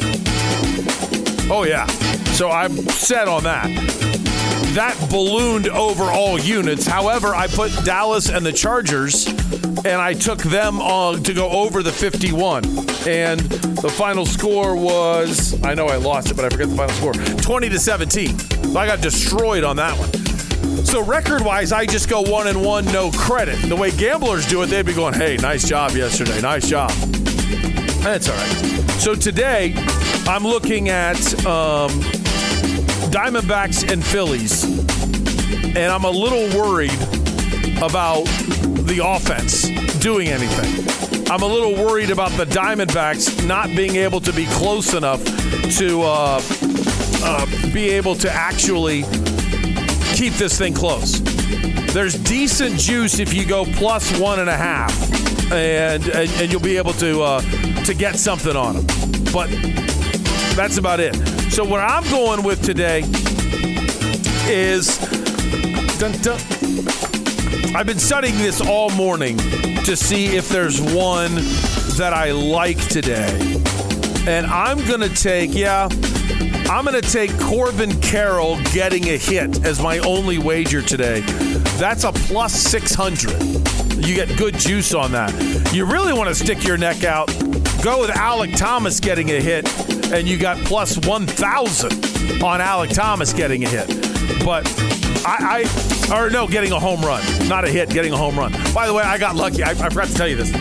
Oh 1.50 1.64
yeah, 1.66 1.86
so 2.34 2.50
I'm 2.50 2.76
set 2.88 3.28
on 3.28 3.44
that. 3.44 3.68
That 4.74 4.96
ballooned 5.10 5.68
over 5.68 6.04
all 6.04 6.38
units. 6.38 6.86
However, 6.86 7.34
I 7.34 7.46
put 7.46 7.72
Dallas 7.84 8.28
and 8.28 8.44
the 8.44 8.52
Chargers, 8.52 9.26
and 9.26 9.94
I 10.02 10.12
took 10.12 10.38
them 10.42 10.80
on 10.82 11.22
to 11.22 11.32
go 11.32 11.48
over 11.48 11.82
the 11.82 11.92
51. 11.92 12.64
And 13.08 13.40
the 13.40 13.88
final 13.96 14.26
score 14.26 14.76
was 14.76 15.58
I 15.64 15.72
know 15.72 15.86
I 15.86 15.96
lost 15.96 16.30
it, 16.30 16.36
but 16.36 16.44
I 16.44 16.50
forget 16.50 16.68
the 16.68 16.76
final 16.76 16.94
score 16.94 17.12
20 17.14 17.70
to 17.70 17.78
17. 17.78 18.38
So 18.38 18.78
I 18.78 18.86
got 18.86 19.00
destroyed 19.00 19.64
on 19.64 19.76
that 19.76 19.96
one. 19.98 20.10
So 20.86 21.02
record 21.02 21.42
wise, 21.42 21.72
I 21.72 21.84
just 21.84 22.08
go 22.08 22.22
one 22.22 22.46
and 22.46 22.62
one, 22.64 22.84
no 22.86 23.10
credit. 23.10 23.60
And 23.60 23.70
The 23.70 23.76
way 23.76 23.90
gamblers 23.90 24.46
do 24.46 24.62
it, 24.62 24.68
they'd 24.68 24.86
be 24.86 24.94
going, 24.94 25.14
"Hey, 25.14 25.36
nice 25.36 25.68
job 25.68 25.90
yesterday, 25.90 26.40
nice 26.40 26.68
job." 26.68 26.90
That's 28.02 28.28
all 28.28 28.36
right. 28.36 28.90
So 29.00 29.16
today, 29.16 29.74
I'm 30.28 30.44
looking 30.44 30.88
at 30.88 31.18
um, 31.44 31.90
Diamondbacks 33.10 33.92
and 33.92 34.02
Phillies, 34.02 34.62
and 34.62 35.92
I'm 35.92 36.04
a 36.04 36.10
little 36.10 36.48
worried 36.56 37.02
about 37.82 38.24
the 38.86 39.00
offense 39.04 39.68
doing 39.98 40.28
anything. 40.28 40.86
I'm 41.28 41.42
a 41.42 41.46
little 41.46 41.74
worried 41.74 42.10
about 42.10 42.30
the 42.38 42.46
Diamondbacks 42.46 43.44
not 43.44 43.66
being 43.70 43.96
able 43.96 44.20
to 44.20 44.32
be 44.32 44.46
close 44.46 44.94
enough 44.94 45.22
to 45.78 46.02
uh, 46.02 46.40
uh, 47.24 47.72
be 47.72 47.90
able 47.90 48.14
to 48.14 48.30
actually 48.30 49.02
keep 50.16 50.32
this 50.34 50.56
thing 50.56 50.72
close. 50.72 51.20
There's 51.92 52.14
decent 52.14 52.78
juice 52.78 53.18
if 53.18 53.34
you 53.34 53.44
go 53.44 53.64
plus 53.64 54.18
one 54.18 54.40
and 54.40 54.48
a 54.48 54.56
half, 54.56 54.92
and 55.52 56.08
and, 56.08 56.30
and 56.30 56.50
you'll 56.50 56.60
be 56.60 56.78
able 56.78 56.94
to 56.94 57.22
uh, 57.22 57.40
to 57.84 57.94
get 57.94 58.16
something 58.16 58.56
on 58.56 58.76
them. 58.76 58.86
But 59.32 59.50
that's 60.56 60.78
about 60.78 61.00
it. 61.00 61.14
So 61.52 61.64
what 61.64 61.80
I'm 61.80 62.04
going 62.10 62.42
with 62.42 62.62
today 62.62 63.04
is. 64.48 64.98
Dun, 65.98 66.12
dun, 66.20 66.38
I've 67.74 67.86
been 67.86 67.98
studying 67.98 68.36
this 68.36 68.60
all 68.60 68.90
morning 68.90 69.38
to 69.84 69.96
see 69.96 70.36
if 70.36 70.48
there's 70.50 70.78
one 70.80 71.34
that 71.96 72.12
I 72.14 72.32
like 72.32 72.78
today. 72.88 73.62
And 74.26 74.44
I'm 74.46 74.84
going 74.86 75.00
to 75.00 75.08
take, 75.08 75.54
yeah, 75.54 75.88
I'm 76.68 76.84
going 76.84 77.00
to 77.00 77.10
take 77.10 77.36
Corbin 77.38 78.00
Carroll 78.00 78.58
getting 78.72 79.04
a 79.08 79.16
hit 79.16 79.64
as 79.64 79.80
my 79.80 79.98
only 80.00 80.38
wager 80.38 80.82
today. 80.82 81.20
That's 81.78 82.04
a 82.04 82.12
plus 82.12 82.54
600. 82.54 84.04
You 84.04 84.14
get 84.14 84.36
good 84.36 84.58
juice 84.58 84.92
on 84.92 85.12
that. 85.12 85.32
You 85.72 85.84
really 85.86 86.12
want 86.12 86.28
to 86.28 86.34
stick 86.34 86.64
your 86.64 86.76
neck 86.76 87.04
out. 87.04 87.28
Go 87.82 88.00
with 88.00 88.10
Alek 88.10 88.56
Thomas 88.56 88.98
getting 89.00 89.30
a 89.30 89.40
hit, 89.40 89.66
and 90.12 90.26
you 90.28 90.38
got 90.38 90.58
plus 90.64 90.98
1,000 91.06 91.92
on 92.42 92.60
Alek 92.60 92.92
Thomas 92.92 93.32
getting 93.32 93.64
a 93.64 93.68
hit. 93.68 93.86
But 94.44 94.66
I, 95.24 95.66
I, 96.10 96.16
or 96.16 96.30
no, 96.30 96.46
getting 96.48 96.72
a 96.72 96.80
home 96.80 97.00
run, 97.00 97.22
not 97.48 97.64
a 97.64 97.68
hit, 97.68 97.90
getting 97.90 98.12
a 98.12 98.16
home 98.16 98.38
run. 98.38 98.52
By 98.74 98.86
the 98.86 98.94
way, 98.94 99.02
I 99.02 99.18
got 99.18 99.36
lucky. 99.36 99.62
I, 99.62 99.70
I 99.70 99.88
forgot 99.88 100.08
to 100.08 100.14
tell 100.14 100.28
you 100.28 100.36
this. 100.36 100.52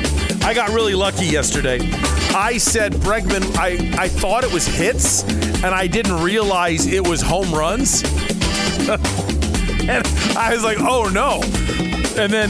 I 0.44 0.54
got 0.54 0.70
really 0.70 0.94
lucky 0.96 1.26
yesterday. 1.26 1.80
I 2.36 2.58
said 2.58 2.94
Bregman. 2.94 3.56
I, 3.58 4.04
I 4.04 4.08
thought 4.08 4.44
it 4.44 4.52
was 4.52 4.68
hits, 4.68 5.24
and 5.64 5.74
I 5.74 5.88
didn't 5.88 6.22
realize 6.22 6.88
it 6.88 7.08
was 7.08 7.22
home 7.22 7.52
runs. 7.54 8.04
and 8.88 10.08
I 10.38 10.52
was 10.54 10.64
like, 10.64 10.78
oh 10.80 11.10
no. 11.14 11.42
And 12.22 12.32
then 12.32 12.50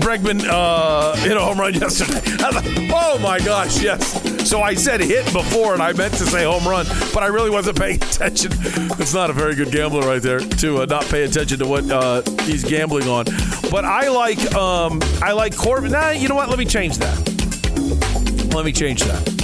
Bregman 0.00 0.42
uh, 0.48 1.14
hit 1.16 1.36
a 1.36 1.40
home 1.40 1.58
run 1.58 1.74
yesterday. 1.80 2.20
I 2.42 2.50
was 2.50 2.56
like, 2.56 2.90
oh 2.92 3.18
my 3.18 3.38
gosh, 3.38 3.82
yes. 3.82 4.48
So 4.48 4.60
I 4.60 4.74
said 4.74 5.00
hit 5.00 5.24
before, 5.32 5.74
and 5.74 5.82
I 5.82 5.92
meant 5.92 6.14
to 6.14 6.26
say 6.26 6.44
home 6.44 6.66
run, 6.66 6.86
but 7.14 7.22
I 7.22 7.26
really 7.26 7.50
wasn't 7.50 7.78
paying 7.80 7.96
attention. 7.96 8.52
It's 8.98 9.14
not 9.14 9.30
a 9.30 9.32
very 9.32 9.54
good 9.54 9.70
gambler 9.70 10.06
right 10.06 10.22
there 10.22 10.40
to 10.40 10.82
uh, 10.82 10.86
not 10.86 11.04
pay 11.06 11.24
attention 11.24 11.58
to 11.60 11.66
what 11.66 11.88
uh, 11.90 12.22
he's 12.42 12.64
gambling 12.64 13.08
on. 13.08 13.26
But 13.70 13.84
I 13.84 14.08
like 14.08 14.54
um, 14.54 15.00
I 15.22 15.32
like 15.32 15.56
Corbin. 15.56 15.92
Nah, 15.92 16.10
you 16.10 16.28
know 16.28 16.34
what? 16.34 16.48
Let 16.48 16.58
me 16.58 16.64
change 16.64 16.98
that. 16.98 18.52
Let 18.54 18.64
me 18.64 18.72
change 18.72 19.02
that. 19.04 19.41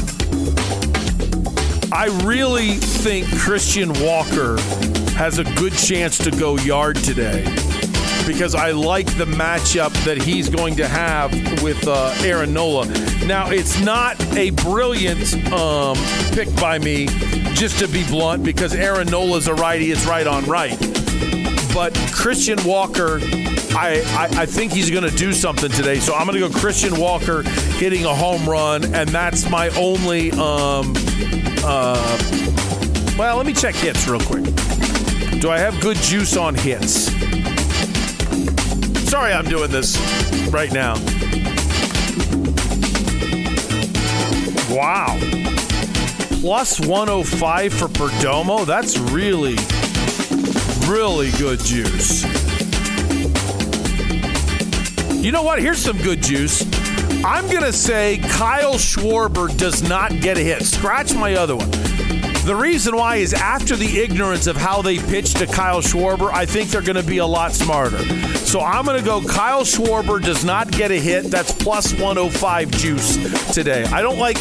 I 1.90 2.06
really 2.24 2.74
think 2.74 3.26
Christian 3.38 3.92
Walker 4.02 4.60
has 5.16 5.38
a 5.38 5.44
good 5.54 5.72
chance 5.72 6.18
to 6.18 6.30
go 6.30 6.56
yard 6.58 6.96
today 6.96 7.44
because 8.26 8.54
I 8.54 8.72
like 8.72 9.06
the 9.16 9.24
matchup 9.24 9.92
that 10.04 10.18
he's 10.20 10.50
going 10.50 10.76
to 10.76 10.86
have 10.86 11.32
with 11.62 11.88
uh, 11.88 12.14
Aaron 12.18 12.52
Nola. 12.52 12.86
Now, 13.24 13.50
it's 13.50 13.80
not 13.80 14.20
a 14.36 14.50
brilliant 14.50 15.34
um, 15.50 15.96
pick 16.32 16.54
by 16.56 16.78
me, 16.78 17.06
just 17.54 17.78
to 17.78 17.88
be 17.88 18.04
blunt, 18.04 18.44
because 18.44 18.74
Aaron 18.74 19.08
Nola's 19.08 19.48
a 19.48 19.54
righty, 19.54 19.90
it's 19.90 20.04
right 20.04 20.26
on 20.26 20.44
right. 20.44 20.78
But 21.72 21.94
Christian 22.12 22.62
Walker, 22.64 23.18
I, 23.74 24.02
I, 24.08 24.42
I 24.42 24.46
think 24.46 24.72
he's 24.72 24.90
going 24.90 25.08
to 25.08 25.16
do 25.16 25.32
something 25.32 25.70
today. 25.70 26.00
So 26.00 26.14
I'm 26.14 26.26
going 26.26 26.38
to 26.38 26.48
go 26.48 26.58
Christian 26.58 27.00
Walker 27.00 27.42
hitting 27.42 28.04
a 28.04 28.14
home 28.14 28.46
run, 28.46 28.94
and 28.94 29.08
that's 29.08 29.48
my 29.48 29.70
only. 29.70 30.32
Um, 30.32 30.94
uh, 31.64 32.18
well, 33.18 33.36
let 33.36 33.46
me 33.46 33.52
check 33.52 33.74
hits 33.74 34.06
real 34.08 34.20
quick. 34.20 34.44
Do 35.40 35.50
I 35.50 35.58
have 35.58 35.80
good 35.80 35.96
juice 35.98 36.36
on 36.36 36.54
hits? 36.54 37.12
Sorry, 39.08 39.32
I'm 39.32 39.44
doing 39.44 39.70
this 39.70 39.96
right 40.50 40.72
now. 40.72 40.94
Wow. 44.70 45.18
Plus 46.40 46.78
105 46.80 47.72
for 47.72 47.86
Perdomo. 47.88 48.66
That's 48.66 48.98
really, 48.98 49.56
really 50.88 51.30
good 51.38 51.60
juice. 51.60 52.24
You 55.14 55.32
know 55.32 55.42
what? 55.42 55.60
Here's 55.60 55.78
some 55.78 55.98
good 55.98 56.22
juice. 56.22 56.62
I'm 57.24 57.46
going 57.48 57.64
to 57.64 57.72
say 57.72 58.18
Kyle 58.18 58.74
Schwarber 58.74 59.54
does 59.56 59.86
not 59.88 60.20
get 60.20 60.38
a 60.38 60.40
hit. 60.40 60.62
Scratch 60.62 61.14
my 61.14 61.34
other 61.34 61.56
one. 61.56 61.70
The 62.44 62.56
reason 62.58 62.96
why 62.96 63.16
is 63.16 63.34
after 63.34 63.76
the 63.76 63.98
ignorance 63.98 64.46
of 64.46 64.56
how 64.56 64.80
they 64.82 64.98
pitched 64.98 65.36
to 65.38 65.46
Kyle 65.46 65.82
Schwarber, 65.82 66.32
I 66.32 66.46
think 66.46 66.70
they're 66.70 66.80
going 66.80 66.96
to 66.96 67.02
be 67.02 67.18
a 67.18 67.26
lot 67.26 67.52
smarter. 67.52 67.98
So 68.36 68.60
I'm 68.60 68.84
going 68.84 68.98
to 68.98 69.04
go 69.04 69.20
Kyle 69.20 69.64
Schwarber 69.64 70.22
does 70.22 70.44
not 70.44 70.70
get 70.70 70.90
a 70.90 70.98
hit. 70.98 71.24
That's 71.24 71.52
plus 71.52 71.92
105 71.92 72.70
juice 72.70 73.52
today. 73.52 73.84
I 73.84 74.00
don't 74.00 74.18
like 74.18 74.38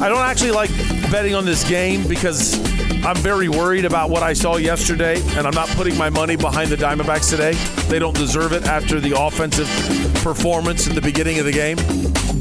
I 0.00 0.08
don't 0.08 0.18
actually 0.18 0.52
like 0.52 0.70
betting 1.10 1.34
on 1.34 1.44
this 1.44 1.68
game 1.68 2.06
because 2.06 2.56
I'm 3.04 3.16
very 3.16 3.48
worried 3.48 3.84
about 3.84 4.10
what 4.10 4.22
I 4.22 4.32
saw 4.32 4.56
yesterday, 4.56 5.20
and 5.36 5.46
I'm 5.46 5.54
not 5.54 5.68
putting 5.70 5.96
my 5.96 6.10
money 6.10 6.36
behind 6.36 6.70
the 6.70 6.76
Diamondbacks 6.76 7.30
today. 7.30 7.52
They 7.88 7.98
don't 7.98 8.16
deserve 8.16 8.52
it 8.52 8.64
after 8.66 9.00
the 9.00 9.18
offensive 9.18 9.68
performance 10.22 10.86
in 10.86 10.94
the 10.94 11.00
beginning 11.00 11.38
of 11.38 11.44
the 11.44 11.52
game. 11.52 11.76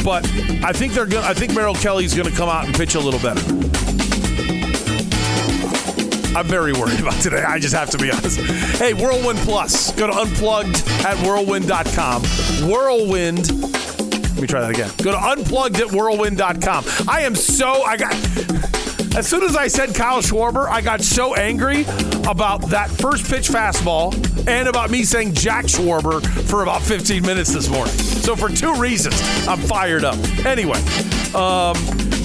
But 0.03 0.25
I 0.63 0.73
think 0.73 0.93
they're 0.93 1.05
going. 1.05 1.23
I 1.23 1.33
think 1.33 1.53
Merrill 1.53 1.75
Kelly's 1.75 2.13
going 2.13 2.29
to 2.29 2.35
come 2.35 2.49
out 2.49 2.65
and 2.65 2.75
pitch 2.75 2.95
a 2.95 2.99
little 2.99 3.19
better. 3.19 3.41
I'm 6.37 6.45
very 6.47 6.73
worried 6.73 6.99
about 7.01 7.19
today. 7.21 7.43
I 7.43 7.59
just 7.59 7.73
have 7.73 7.89
to 7.91 7.97
be 7.97 8.11
honest. 8.11 8.39
Hey, 8.77 8.93
Whirlwind 8.93 9.39
Plus. 9.39 9.91
Go 9.93 10.07
to 10.07 10.13
unplugged 10.13 10.83
at 11.05 11.17
whirlwind.com. 11.25 12.23
Whirlwind. 12.69 13.51
Let 13.61 14.41
me 14.41 14.47
try 14.47 14.61
that 14.61 14.69
again. 14.69 14.91
Go 15.01 15.11
to 15.11 15.17
unplugged 15.17 15.79
at 15.79 15.91
whirlwind.com. 15.91 16.85
I 17.07 17.21
am 17.21 17.35
so. 17.35 17.83
I 17.83 17.97
got. 17.97 18.13
As 19.15 19.27
soon 19.27 19.43
as 19.43 19.55
I 19.55 19.67
said 19.67 19.95
Kyle 19.95 20.21
Schwarber, 20.21 20.67
I 20.67 20.81
got 20.81 21.01
so 21.01 21.35
angry 21.35 21.81
about 22.27 22.61
that 22.69 22.89
first 22.89 23.29
pitch 23.29 23.49
fastball 23.49 24.13
and 24.47 24.67
about 24.67 24.89
me 24.89 25.03
saying 25.03 25.33
Jack 25.33 25.65
Schwarber 25.65 26.25
for 26.47 26.63
about 26.63 26.81
15 26.81 27.23
minutes 27.23 27.53
this 27.53 27.69
morning. 27.69 27.93
So, 27.93 28.35
for 28.35 28.49
two 28.49 28.73
reasons, 28.75 29.19
I'm 29.47 29.59
fired 29.59 30.03
up. 30.03 30.17
Anyway, 30.45 30.79
um, 31.33 31.75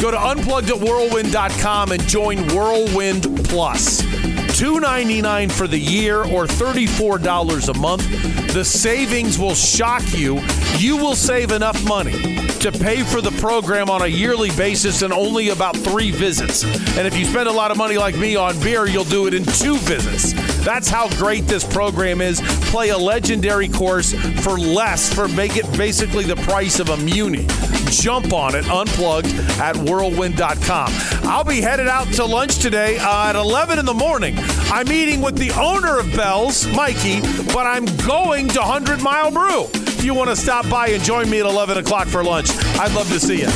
go 0.00 0.10
to 0.10 0.18
unplugged 0.18 0.70
at 0.70 0.78
whirlwind.com 0.78 1.92
and 1.92 2.02
join 2.06 2.46
Whirlwind 2.48 3.22
Plus. 3.44 4.02
$2.99 4.02 5.50
for 5.50 5.66
the 5.66 5.78
year 5.78 6.20
or 6.20 6.46
$34 6.46 7.68
a 7.68 7.78
month. 7.78 8.52
The 8.52 8.64
savings 8.64 9.38
will 9.38 9.54
shock 9.54 10.02
you. 10.12 10.40
You 10.76 10.96
will 10.98 11.16
save 11.16 11.52
enough 11.52 11.82
money 11.84 12.31
to 12.62 12.70
pay 12.70 13.02
for 13.02 13.20
the 13.20 13.32
program 13.40 13.90
on 13.90 14.02
a 14.02 14.06
yearly 14.06 14.48
basis 14.52 15.02
in 15.02 15.12
only 15.12 15.48
about 15.48 15.76
three 15.76 16.12
visits. 16.12 16.62
And 16.96 17.08
if 17.08 17.16
you 17.16 17.24
spend 17.24 17.48
a 17.48 17.52
lot 17.52 17.72
of 17.72 17.76
money 17.76 17.98
like 17.98 18.16
me 18.16 18.36
on 18.36 18.56
beer, 18.60 18.86
you'll 18.86 19.02
do 19.02 19.26
it 19.26 19.34
in 19.34 19.42
two 19.44 19.76
visits. 19.78 20.32
That's 20.64 20.86
how 20.86 21.08
great 21.16 21.48
this 21.48 21.64
program 21.64 22.20
is. 22.20 22.40
Play 22.70 22.90
a 22.90 22.96
legendary 22.96 23.68
course 23.68 24.12
for 24.44 24.60
less, 24.60 25.12
for 25.12 25.26
make 25.26 25.56
it 25.56 25.66
basically 25.76 26.22
the 26.22 26.36
price 26.36 26.78
of 26.78 26.90
a 26.90 26.96
Muni. 26.98 27.48
Jump 27.90 28.32
on 28.32 28.54
it, 28.54 28.68
unplugged 28.70 29.34
at 29.58 29.76
whirlwind.com. 29.76 30.92
I'll 31.24 31.42
be 31.42 31.60
headed 31.60 31.88
out 31.88 32.12
to 32.12 32.24
lunch 32.24 32.60
today 32.60 32.96
uh, 32.98 33.30
at 33.30 33.34
11 33.34 33.80
in 33.80 33.86
the 33.86 33.92
morning. 33.92 34.36
I'm 34.70 34.86
meeting 34.86 35.20
with 35.20 35.36
the 35.36 35.50
owner 35.60 35.98
of 35.98 36.14
Bell's, 36.14 36.64
Mikey, 36.68 37.22
but 37.52 37.66
I'm 37.66 37.86
going 38.06 38.46
to 38.50 38.60
100 38.60 39.02
Mile 39.02 39.32
Brew. 39.32 39.81
If 40.02 40.06
you 40.06 40.14
want 40.14 40.30
to 40.30 40.36
stop 40.36 40.68
by 40.68 40.88
and 40.88 41.00
join 41.00 41.30
me 41.30 41.38
at 41.38 41.46
11 41.46 41.78
o'clock 41.78 42.08
for 42.08 42.24
lunch, 42.24 42.50
I'd 42.76 42.92
love 42.92 43.08
to 43.10 43.20
see 43.20 43.38
you. 43.38 43.46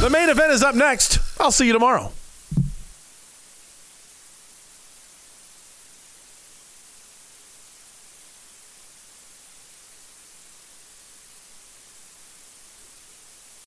The 0.00 0.08
main 0.08 0.28
event 0.28 0.52
is 0.52 0.62
up 0.62 0.76
next. 0.76 1.18
I'll 1.40 1.50
see 1.50 1.66
you 1.66 1.72
tomorrow. 1.72 2.12